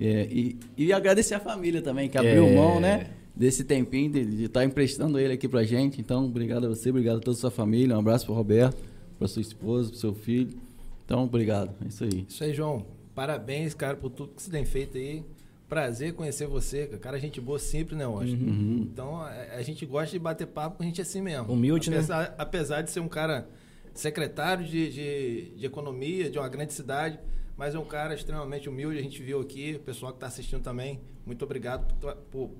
É, 0.00 0.26
e, 0.30 0.58
e 0.76 0.92
agradecer 0.92 1.34
a 1.34 1.40
família 1.40 1.80
também, 1.82 2.08
que 2.08 2.16
abriu 2.18 2.46
É. 2.46 2.54
mão, 2.54 2.80
né? 2.80 3.10
Desse 3.36 3.64
tempinho 3.64 4.10
de 4.10 4.44
estar 4.44 4.64
emprestando 4.64 5.18
ele 5.18 5.34
aqui 5.34 5.46
pra 5.46 5.62
gente. 5.62 6.00
Então, 6.00 6.24
obrigado 6.24 6.64
a 6.64 6.68
você, 6.70 6.88
obrigado 6.88 7.18
a 7.18 7.20
toda 7.20 7.36
a 7.36 7.40
sua 7.40 7.50
família. 7.50 7.94
Um 7.94 7.98
abraço 7.98 8.24
pro 8.24 8.34
Roberto, 8.34 8.82
pra 9.18 9.28
sua 9.28 9.42
esposa, 9.42 9.90
pro 9.90 9.98
seu 9.98 10.14
filho. 10.14 10.56
Então, 11.04 11.24
obrigado. 11.24 11.74
É 11.84 11.88
isso 11.88 12.04
aí. 12.04 12.26
Isso 12.26 12.42
aí, 12.42 12.54
João. 12.54 12.86
Parabéns, 13.14 13.74
cara, 13.74 13.94
por 13.94 14.08
tudo 14.08 14.32
que 14.34 14.42
você 14.42 14.50
tem 14.50 14.64
feito 14.64 14.96
aí. 14.96 15.22
Prazer 15.68 16.14
conhecer 16.14 16.46
você, 16.46 16.86
cara. 16.86 17.18
Gente 17.18 17.40
boa 17.40 17.58
sempre, 17.58 17.94
né, 17.94 18.06
Washington? 18.06 18.44
Uhum. 18.44 18.88
Então, 18.90 19.20
a, 19.20 19.30
a 19.56 19.62
gente 19.62 19.84
gosta 19.84 20.12
de 20.12 20.18
bater 20.18 20.46
papo 20.46 20.78
com 20.78 20.82
a 20.82 20.86
gente 20.86 21.02
assim 21.02 21.20
mesmo. 21.20 21.52
Humilde, 21.52 21.90
né? 21.90 21.96
apesar, 21.96 22.34
Apesar 22.38 22.82
de 22.82 22.90
ser 22.90 23.00
um 23.00 23.08
cara 23.08 23.48
secretário 23.92 24.64
de, 24.64 24.90
de, 24.90 25.50
de 25.56 25.66
economia 25.66 26.30
de 26.30 26.38
uma 26.38 26.48
grande 26.48 26.72
cidade, 26.72 27.18
mas 27.56 27.74
é 27.74 27.78
um 27.78 27.84
cara 27.84 28.14
extremamente 28.14 28.68
humilde. 28.68 28.98
A 28.98 29.02
gente 29.02 29.22
viu 29.22 29.40
aqui, 29.40 29.74
o 29.76 29.80
pessoal 29.80 30.12
que 30.12 30.16
está 30.16 30.26
assistindo 30.26 30.62
também. 30.62 31.00
Muito 31.24 31.44
obrigado 31.44 31.94
por, 31.94 32.16
por 32.30 32.50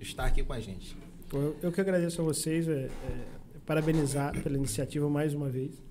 estar 0.00 0.24
aqui 0.24 0.42
com 0.42 0.52
a 0.52 0.60
gente. 0.60 0.96
Eu, 1.32 1.56
eu 1.62 1.72
que 1.72 1.80
agradeço 1.80 2.20
a 2.20 2.24
vocês, 2.24 2.68
é, 2.68 2.84
é, 2.84 2.90
parabenizar 3.64 4.40
pela 4.42 4.56
iniciativa 4.56 5.08
mais 5.08 5.34
uma 5.34 5.48
vez. 5.48 5.82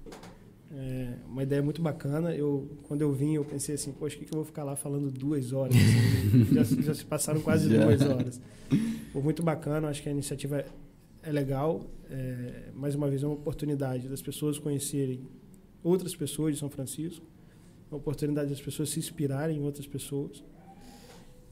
É 0.72 1.14
uma 1.27 1.44
ideia 1.44 1.61
muito 1.61 1.82
bacana. 1.82 2.34
Eu, 2.36 2.77
quando 2.84 3.02
eu 3.02 3.11
vim, 3.14 3.36
eu 3.36 3.45
pensei 3.45 3.76
assim, 3.76 3.91
poxa, 3.91 4.15
o 4.15 4.19
que, 4.19 4.26
que 4.26 4.34
eu 4.34 4.38
vou 4.38 4.45
ficar 4.45 4.64
lá 4.64 4.76
falando 4.76 5.11
duas 5.11 5.53
horas? 5.53 5.76
já, 6.52 6.64
já 6.64 6.94
se 6.94 7.06
passaram 7.06 7.41
quase 7.41 7.69
Já. 7.69 7.86
duas 7.86 8.02
horas. 8.02 8.41
Foi 9.11 9.22
muito 9.22 9.44
bacana, 9.44 9.88
acho 9.88 10.02
que 10.02 10.10
a 10.10 10.11
iniciativa 10.11 10.60
é, 10.60 10.65
é 11.23 11.32
legal. 11.32 11.86
É, 12.10 12.72
mais 12.73 12.95
uma 12.95 13.10
vez, 13.10 13.23
é 13.23 13.26
uma 13.26 13.36
oportunidade 13.36 14.07
das 14.10 14.22
pessoas 14.22 14.60
conhecerem 14.60 15.22
outras 15.84 16.15
pessoas 16.15 16.56
de 16.56 16.60
São 16.60 16.69
Francisco, 16.69 17.26
uma 17.91 17.98
oportunidade 17.98 18.49
das 18.49 18.60
pessoas 18.60 18.90
se 18.90 18.99
inspirarem 18.99 19.57
em 19.57 19.61
outras 19.61 19.86
pessoas 19.86 20.44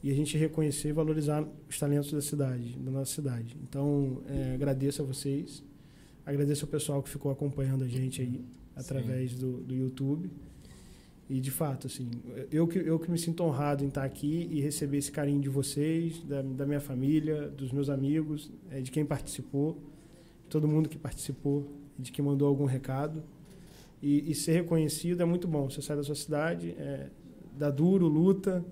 e 0.04 0.10
a 0.10 0.14
gente 0.14 0.36
reconhecer 0.36 0.90
e 0.90 0.92
valorizar 0.92 1.48
os 1.66 1.78
talentos 1.78 2.12
da 2.12 2.20
cidade, 2.20 2.76
da 2.78 2.90
nossa 2.90 3.10
cidade. 3.10 3.56
Então, 3.62 4.20
é, 4.28 4.52
agradeço 4.52 5.00
a 5.00 5.04
vocês, 5.04 5.64
agradeço 6.26 6.66
ao 6.66 6.70
pessoal 6.70 7.02
que 7.02 7.08
ficou 7.08 7.32
acompanhando 7.32 7.84
a 7.84 7.88
gente 7.88 8.20
aí 8.20 8.44
através 8.76 9.32
do, 9.32 9.62
do 9.62 9.74
YouTube. 9.74 10.30
E 11.26 11.40
de 11.40 11.50
fato, 11.50 11.86
assim, 11.86 12.10
eu 12.52 12.68
que, 12.68 12.78
eu 12.80 12.98
que 12.98 13.10
me 13.10 13.18
sinto 13.18 13.42
honrado 13.44 13.82
em 13.82 13.88
estar 13.88 14.04
aqui 14.04 14.46
e 14.52 14.60
receber 14.60 14.98
esse 14.98 15.10
carinho 15.10 15.40
de 15.40 15.48
vocês, 15.48 16.22
da, 16.24 16.42
da 16.42 16.66
minha 16.66 16.80
família, 16.80 17.48
dos 17.48 17.72
meus 17.72 17.88
amigos, 17.88 18.50
é, 18.70 18.82
de 18.82 18.90
quem 18.90 19.06
participou, 19.06 19.78
todo 20.50 20.68
mundo 20.68 20.86
que 20.86 20.98
participou, 20.98 21.66
de 21.98 22.12
quem 22.12 22.22
mandou 22.22 22.46
algum 22.46 22.66
recado. 22.66 23.22
E, 24.02 24.30
e 24.30 24.34
ser 24.34 24.52
reconhecido 24.52 25.22
é 25.22 25.24
muito 25.24 25.48
bom. 25.48 25.70
Você 25.70 25.80
sai 25.80 25.96
da 25.96 26.02
sua 26.02 26.14
cidade, 26.14 26.72
é, 26.78 27.08
dá 27.56 27.70
duro, 27.70 28.06
luta, 28.06 28.62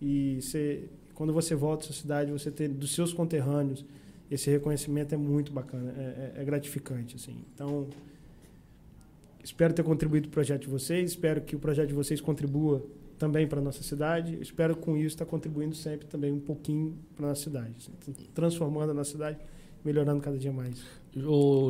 e 0.00 0.38
você, 0.40 0.88
quando 1.14 1.32
você 1.32 1.54
volta 1.54 1.84
à 1.84 1.86
sua 1.86 1.94
cidade, 1.94 2.30
você 2.32 2.50
ter 2.50 2.68
dos 2.68 2.94
seus 2.94 3.12
conterrâneos 3.12 3.84
esse 4.30 4.50
reconhecimento 4.50 5.14
é 5.14 5.18
muito 5.18 5.52
bacana, 5.52 5.94
é, 5.96 6.32
é- 6.38 6.42
é 6.42 6.44
gratificante. 6.44 7.14
Assim. 7.16 7.36
Então, 7.54 7.86
espero 9.42 9.72
ter 9.72 9.82
contribuído 9.82 10.28
para 10.28 10.32
o 10.32 10.34
projeto 10.34 10.62
de 10.62 10.68
vocês, 10.68 11.10
espero 11.12 11.40
que 11.40 11.54
o 11.54 11.58
projeto 11.58 11.88
de 11.88 11.94
vocês 11.94 12.20
contribua 12.20 12.84
também 13.18 13.46
para 13.46 13.60
nossa 13.60 13.82
cidade. 13.82 14.36
Espero 14.40 14.76
com 14.76 14.96
isso 14.96 15.08
estar 15.14 15.24
contribuindo 15.26 15.74
sempre 15.74 16.06
também 16.06 16.32
um 16.32 16.40
pouquinho 16.40 16.96
para 17.14 17.28
nossa 17.28 17.42
cidade, 17.44 17.72
assim, 17.78 17.92
transformando 18.34 18.90
a 18.90 18.94
nossa 18.94 19.12
cidade, 19.12 19.38
melhorando 19.84 20.20
cada 20.20 20.36
dia 20.36 20.52
mais. 20.52 20.82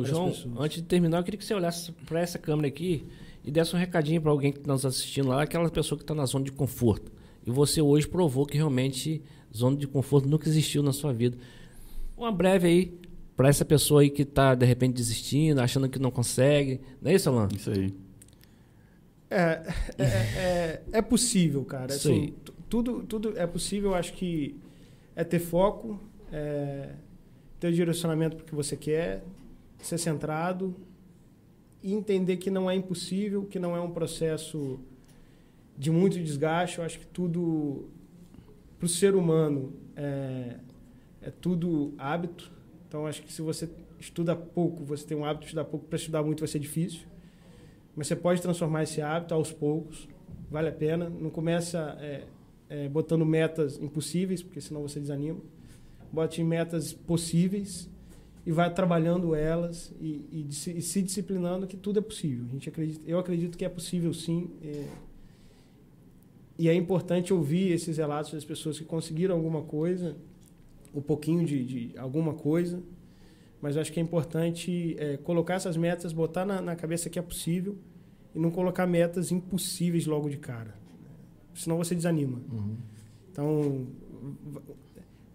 As 0.03 0.09
João, 0.09 0.33
antes 0.59 0.77
de 0.81 0.83
terminar, 0.83 1.19
eu 1.19 1.23
queria 1.23 1.37
que 1.37 1.45
você 1.45 1.53
olhasse 1.53 1.91
para 2.05 2.19
essa 2.19 2.37
câmera 2.37 2.67
aqui 2.67 3.05
e 3.45 3.51
desse 3.51 3.73
um 3.75 3.79
recadinho 3.79 4.21
para 4.21 4.31
alguém 4.31 4.51
que 4.51 4.59
está 4.59 4.73
nos 4.73 4.85
assistindo 4.85 5.29
lá, 5.29 5.43
aquela 5.43 5.69
pessoa 5.69 5.97
que 5.97 6.03
está 6.03 6.13
na 6.13 6.25
zona 6.25 6.43
de 6.43 6.51
conforto. 6.51 7.11
E 7.47 7.51
você 7.51 7.81
hoje 7.81 8.05
provou 8.07 8.45
que 8.45 8.57
realmente 8.57 9.21
zona 9.55 9.77
de 9.77 9.87
conforto 9.87 10.27
nunca 10.27 10.47
existiu 10.49 10.83
na 10.83 10.91
sua 10.91 11.13
vida. 11.13 11.37
Uma 12.17 12.31
breve 12.31 12.67
aí 12.67 12.99
para 13.37 13.47
essa 13.47 13.63
pessoa 13.63 14.01
aí 14.01 14.09
que 14.09 14.23
está 14.23 14.53
de 14.53 14.65
repente 14.65 14.95
desistindo, 14.95 15.61
achando 15.61 15.87
que 15.87 15.97
não 15.97 16.11
consegue. 16.11 16.81
Não 17.01 17.09
é 17.09 17.15
isso, 17.15 17.29
Alan? 17.29 17.47
Isso 17.55 17.71
aí. 17.71 17.93
É, 19.29 19.61
é, 19.97 20.03
é, 20.03 20.81
é 20.93 21.01
possível, 21.01 21.63
cara. 21.65 21.93
Isso 21.93 22.09
Assim, 22.09 22.21
aí. 22.21 22.33
tu- 22.43 22.53
tudo, 22.69 23.03
tudo 23.03 23.37
é 23.37 23.47
possível. 23.47 23.91
Eu 23.91 23.95
acho 23.95 24.13
que 24.13 24.55
é 25.15 25.23
ter 25.23 25.39
foco, 25.39 25.99
é 26.31 26.89
ter 27.59 27.67
o 27.69 27.73
direcionamento 27.73 28.35
para 28.35 28.43
o 28.43 28.45
que 28.45 28.55
você 28.55 28.75
quer, 28.77 29.23
ser 29.79 29.97
centrado 29.97 30.75
e 31.81 31.93
entender 31.93 32.37
que 32.37 32.49
não 32.51 32.69
é 32.69 32.75
impossível, 32.75 33.43
que 33.45 33.57
não 33.59 33.75
é 33.75 33.79
um 33.81 33.89
processo 33.91 34.79
de 35.77 35.91
muito 35.91 36.19
desgaste. 36.21 36.79
Eu 36.79 36.85
acho 36.85 36.99
que 36.99 37.05
tudo, 37.05 37.89
para 38.77 38.85
o 38.85 38.89
ser 38.89 39.15
humano, 39.15 39.73
é, 39.95 40.55
é 41.21 41.31
tudo 41.31 41.93
hábito. 41.97 42.51
Então, 42.87 43.05
acho 43.05 43.21
que 43.21 43.31
se 43.31 43.41
você 43.41 43.69
estuda 43.99 44.35
pouco, 44.35 44.83
você 44.83 45.05
tem 45.05 45.17
um 45.17 45.25
hábito 45.25 45.41
de 45.41 45.47
estudar 45.47 45.65
pouco, 45.65 45.85
para 45.85 45.97
estudar 45.97 46.23
muito 46.23 46.39
vai 46.39 46.47
ser 46.47 46.59
difícil. 46.59 47.01
Mas 47.95 48.07
você 48.07 48.15
pode 48.15 48.41
transformar 48.41 48.83
esse 48.83 49.01
hábito 49.01 49.33
aos 49.33 49.51
poucos, 49.51 50.07
vale 50.49 50.69
a 50.69 50.71
pena. 50.71 51.09
Não 51.09 51.29
começa 51.29 51.97
é, 51.99 52.23
é, 52.69 52.89
botando 52.89 53.25
metas 53.25 53.77
impossíveis, 53.77 54.41
porque 54.41 54.61
senão 54.61 54.81
você 54.81 54.99
desanima. 54.99 55.39
Bote 56.11 56.41
metas 56.43 56.93
possíveis 56.93 57.89
e 58.45 58.51
vai 58.51 58.73
trabalhando 58.73 59.35
elas 59.35 59.93
e, 59.99 60.25
e 60.31 60.47
e 60.49 60.81
se 60.81 61.01
disciplinando 61.01 61.67
que 61.67 61.75
tudo 61.75 61.99
é 61.99 62.01
possível. 62.01 62.45
A 62.47 62.51
gente 62.53 62.69
acredita, 62.69 63.01
eu 63.05 63.19
acredito 63.19 63.57
que 63.57 63.65
é 63.65 63.69
possível 63.69 64.13
sim. 64.13 64.49
é, 64.63 64.85
e 66.57 66.67
é 66.69 66.73
importante 66.73 67.33
ouvir 67.33 67.71
esses 67.71 67.97
relatos 67.97 68.31
das 68.33 68.43
pessoas 68.45 68.77
que 68.79 68.85
conseguiram 68.85 69.35
alguma 69.35 69.61
coisa, 69.61 70.15
um 70.93 71.01
pouquinho 71.01 71.45
de, 71.45 71.63
de 71.63 71.97
alguma 71.97 72.33
coisa, 72.33 72.81
mas 73.61 73.75
acho 73.77 73.91
que 73.91 73.99
é 73.99 74.03
importante 74.03 74.95
é, 74.99 75.17
colocar 75.17 75.55
essas 75.55 75.75
metas, 75.77 76.13
botar 76.13 76.45
na, 76.45 76.61
na 76.61 76.75
cabeça 76.75 77.09
que 77.09 77.19
é 77.19 77.21
possível 77.21 77.75
e 78.33 78.39
não 78.39 78.51
colocar 78.51 78.85
metas 78.87 79.31
impossíveis 79.31 80.05
logo 80.05 80.29
de 80.29 80.37
cara. 80.37 80.75
Senão 81.53 81.77
você 81.77 81.93
desanima. 81.95 82.39
Então, 83.31 83.87
v- 84.45 84.59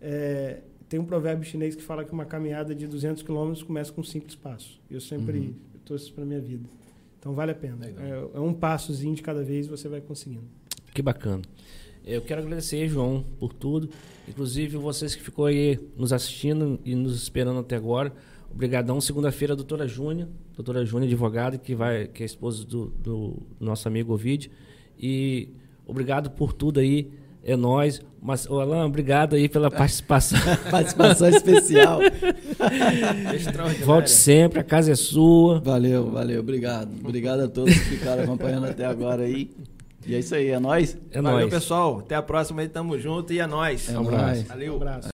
é, 0.00 0.60
tem 0.88 1.00
um 1.00 1.04
provérbio 1.04 1.44
chinês 1.44 1.74
que 1.74 1.82
fala 1.82 2.04
que 2.04 2.12
uma 2.12 2.24
caminhada 2.24 2.74
de 2.74 2.86
200 2.86 3.22
quilômetros 3.22 3.62
começa 3.62 3.92
com 3.92 4.00
um 4.00 4.04
simples 4.04 4.34
passo. 4.34 4.80
Eu 4.90 5.00
sempre 5.00 5.38
Uhum. 5.38 5.54
trouxe 5.84 6.04
isso 6.06 6.14
para 6.14 6.24
minha 6.24 6.40
vida. 6.40 6.68
Então, 7.18 7.32
vale 7.34 7.52
a 7.52 7.54
pena. 7.54 7.86
É, 7.86 8.36
é 8.36 8.40
um 8.40 8.52
passozinho 8.52 9.14
de 9.14 9.22
cada 9.22 9.42
vez 9.44 9.66
você 9.66 9.88
vai 9.88 10.00
conseguindo. 10.00 10.44
Que 10.94 11.01
bacana. 11.01 11.43
Eu 12.05 12.20
quero 12.20 12.43
agradecer, 12.43 12.89
João, 12.89 13.24
por 13.39 13.52
tudo. 13.52 13.89
Inclusive, 14.28 14.77
vocês 14.77 15.14
que 15.14 15.23
ficou 15.23 15.47
aí 15.47 15.78
nos 15.97 16.12
assistindo 16.12 16.78
e 16.85 16.94
nos 16.94 17.14
esperando 17.14 17.60
até 17.60 17.77
agora. 17.77 18.12
Obrigadão. 18.52 19.01
Segunda-feira, 19.01 19.55
a 19.55 19.56
doutora 19.56 19.89
Júnia, 19.89 20.28
doutora 20.55 20.85
Júnia, 20.85 21.06
advogada, 21.06 21.56
que, 21.56 21.74
vai, 21.74 22.06
que 22.06 22.23
é 22.23 22.27
esposa 22.27 22.64
do, 22.64 22.86
do 22.98 23.43
nosso 23.59 23.89
amigo 23.89 24.12
Ovid. 24.12 24.51
E 24.98 25.48
obrigado 25.86 26.31
por 26.31 26.52
tudo 26.52 26.81
aí. 26.81 27.10
É 27.44 27.56
nóis. 27.56 28.02
Mas, 28.20 28.48
ô, 28.48 28.60
Alan, 28.60 28.86
obrigado 28.86 29.35
aí 29.35 29.48
pela 29.48 29.70
participação. 29.70 30.39
Participação 30.70 31.28
especial. 31.28 31.98
Volte 33.85 34.10
sempre, 34.10 34.60
a 34.60 34.64
casa 34.64 34.93
é 34.93 34.94
sua. 34.94 35.59
Valeu, 35.60 36.09
valeu. 36.10 36.40
Obrigado. 36.40 36.90
Obrigado 37.02 37.40
a 37.40 37.48
todos 37.48 37.74
que 37.74 37.81
ficaram 37.81 38.23
acompanhando 38.23 38.66
até 38.66 38.85
agora 38.85 39.23
aí. 39.23 39.51
E 40.06 40.14
é 40.14 40.18
isso 40.18 40.34
aí, 40.34 40.48
é 40.48 40.58
nóis? 40.58 40.96
É 41.10 41.20
Valeu, 41.20 41.40
nóis. 41.40 41.50
pessoal. 41.50 41.98
Até 42.00 42.14
a 42.14 42.22
próxima 42.22 42.60
aí. 42.62 42.68
Tamo 42.68 42.98
junto 42.98 43.32
e 43.32 43.38
é 43.40 43.46
nóis. 43.46 43.88
É 43.88 43.92
nóis. 43.92 44.42
Valeu. 44.42 44.74
Um 44.74 44.76
abraço. 44.76 45.11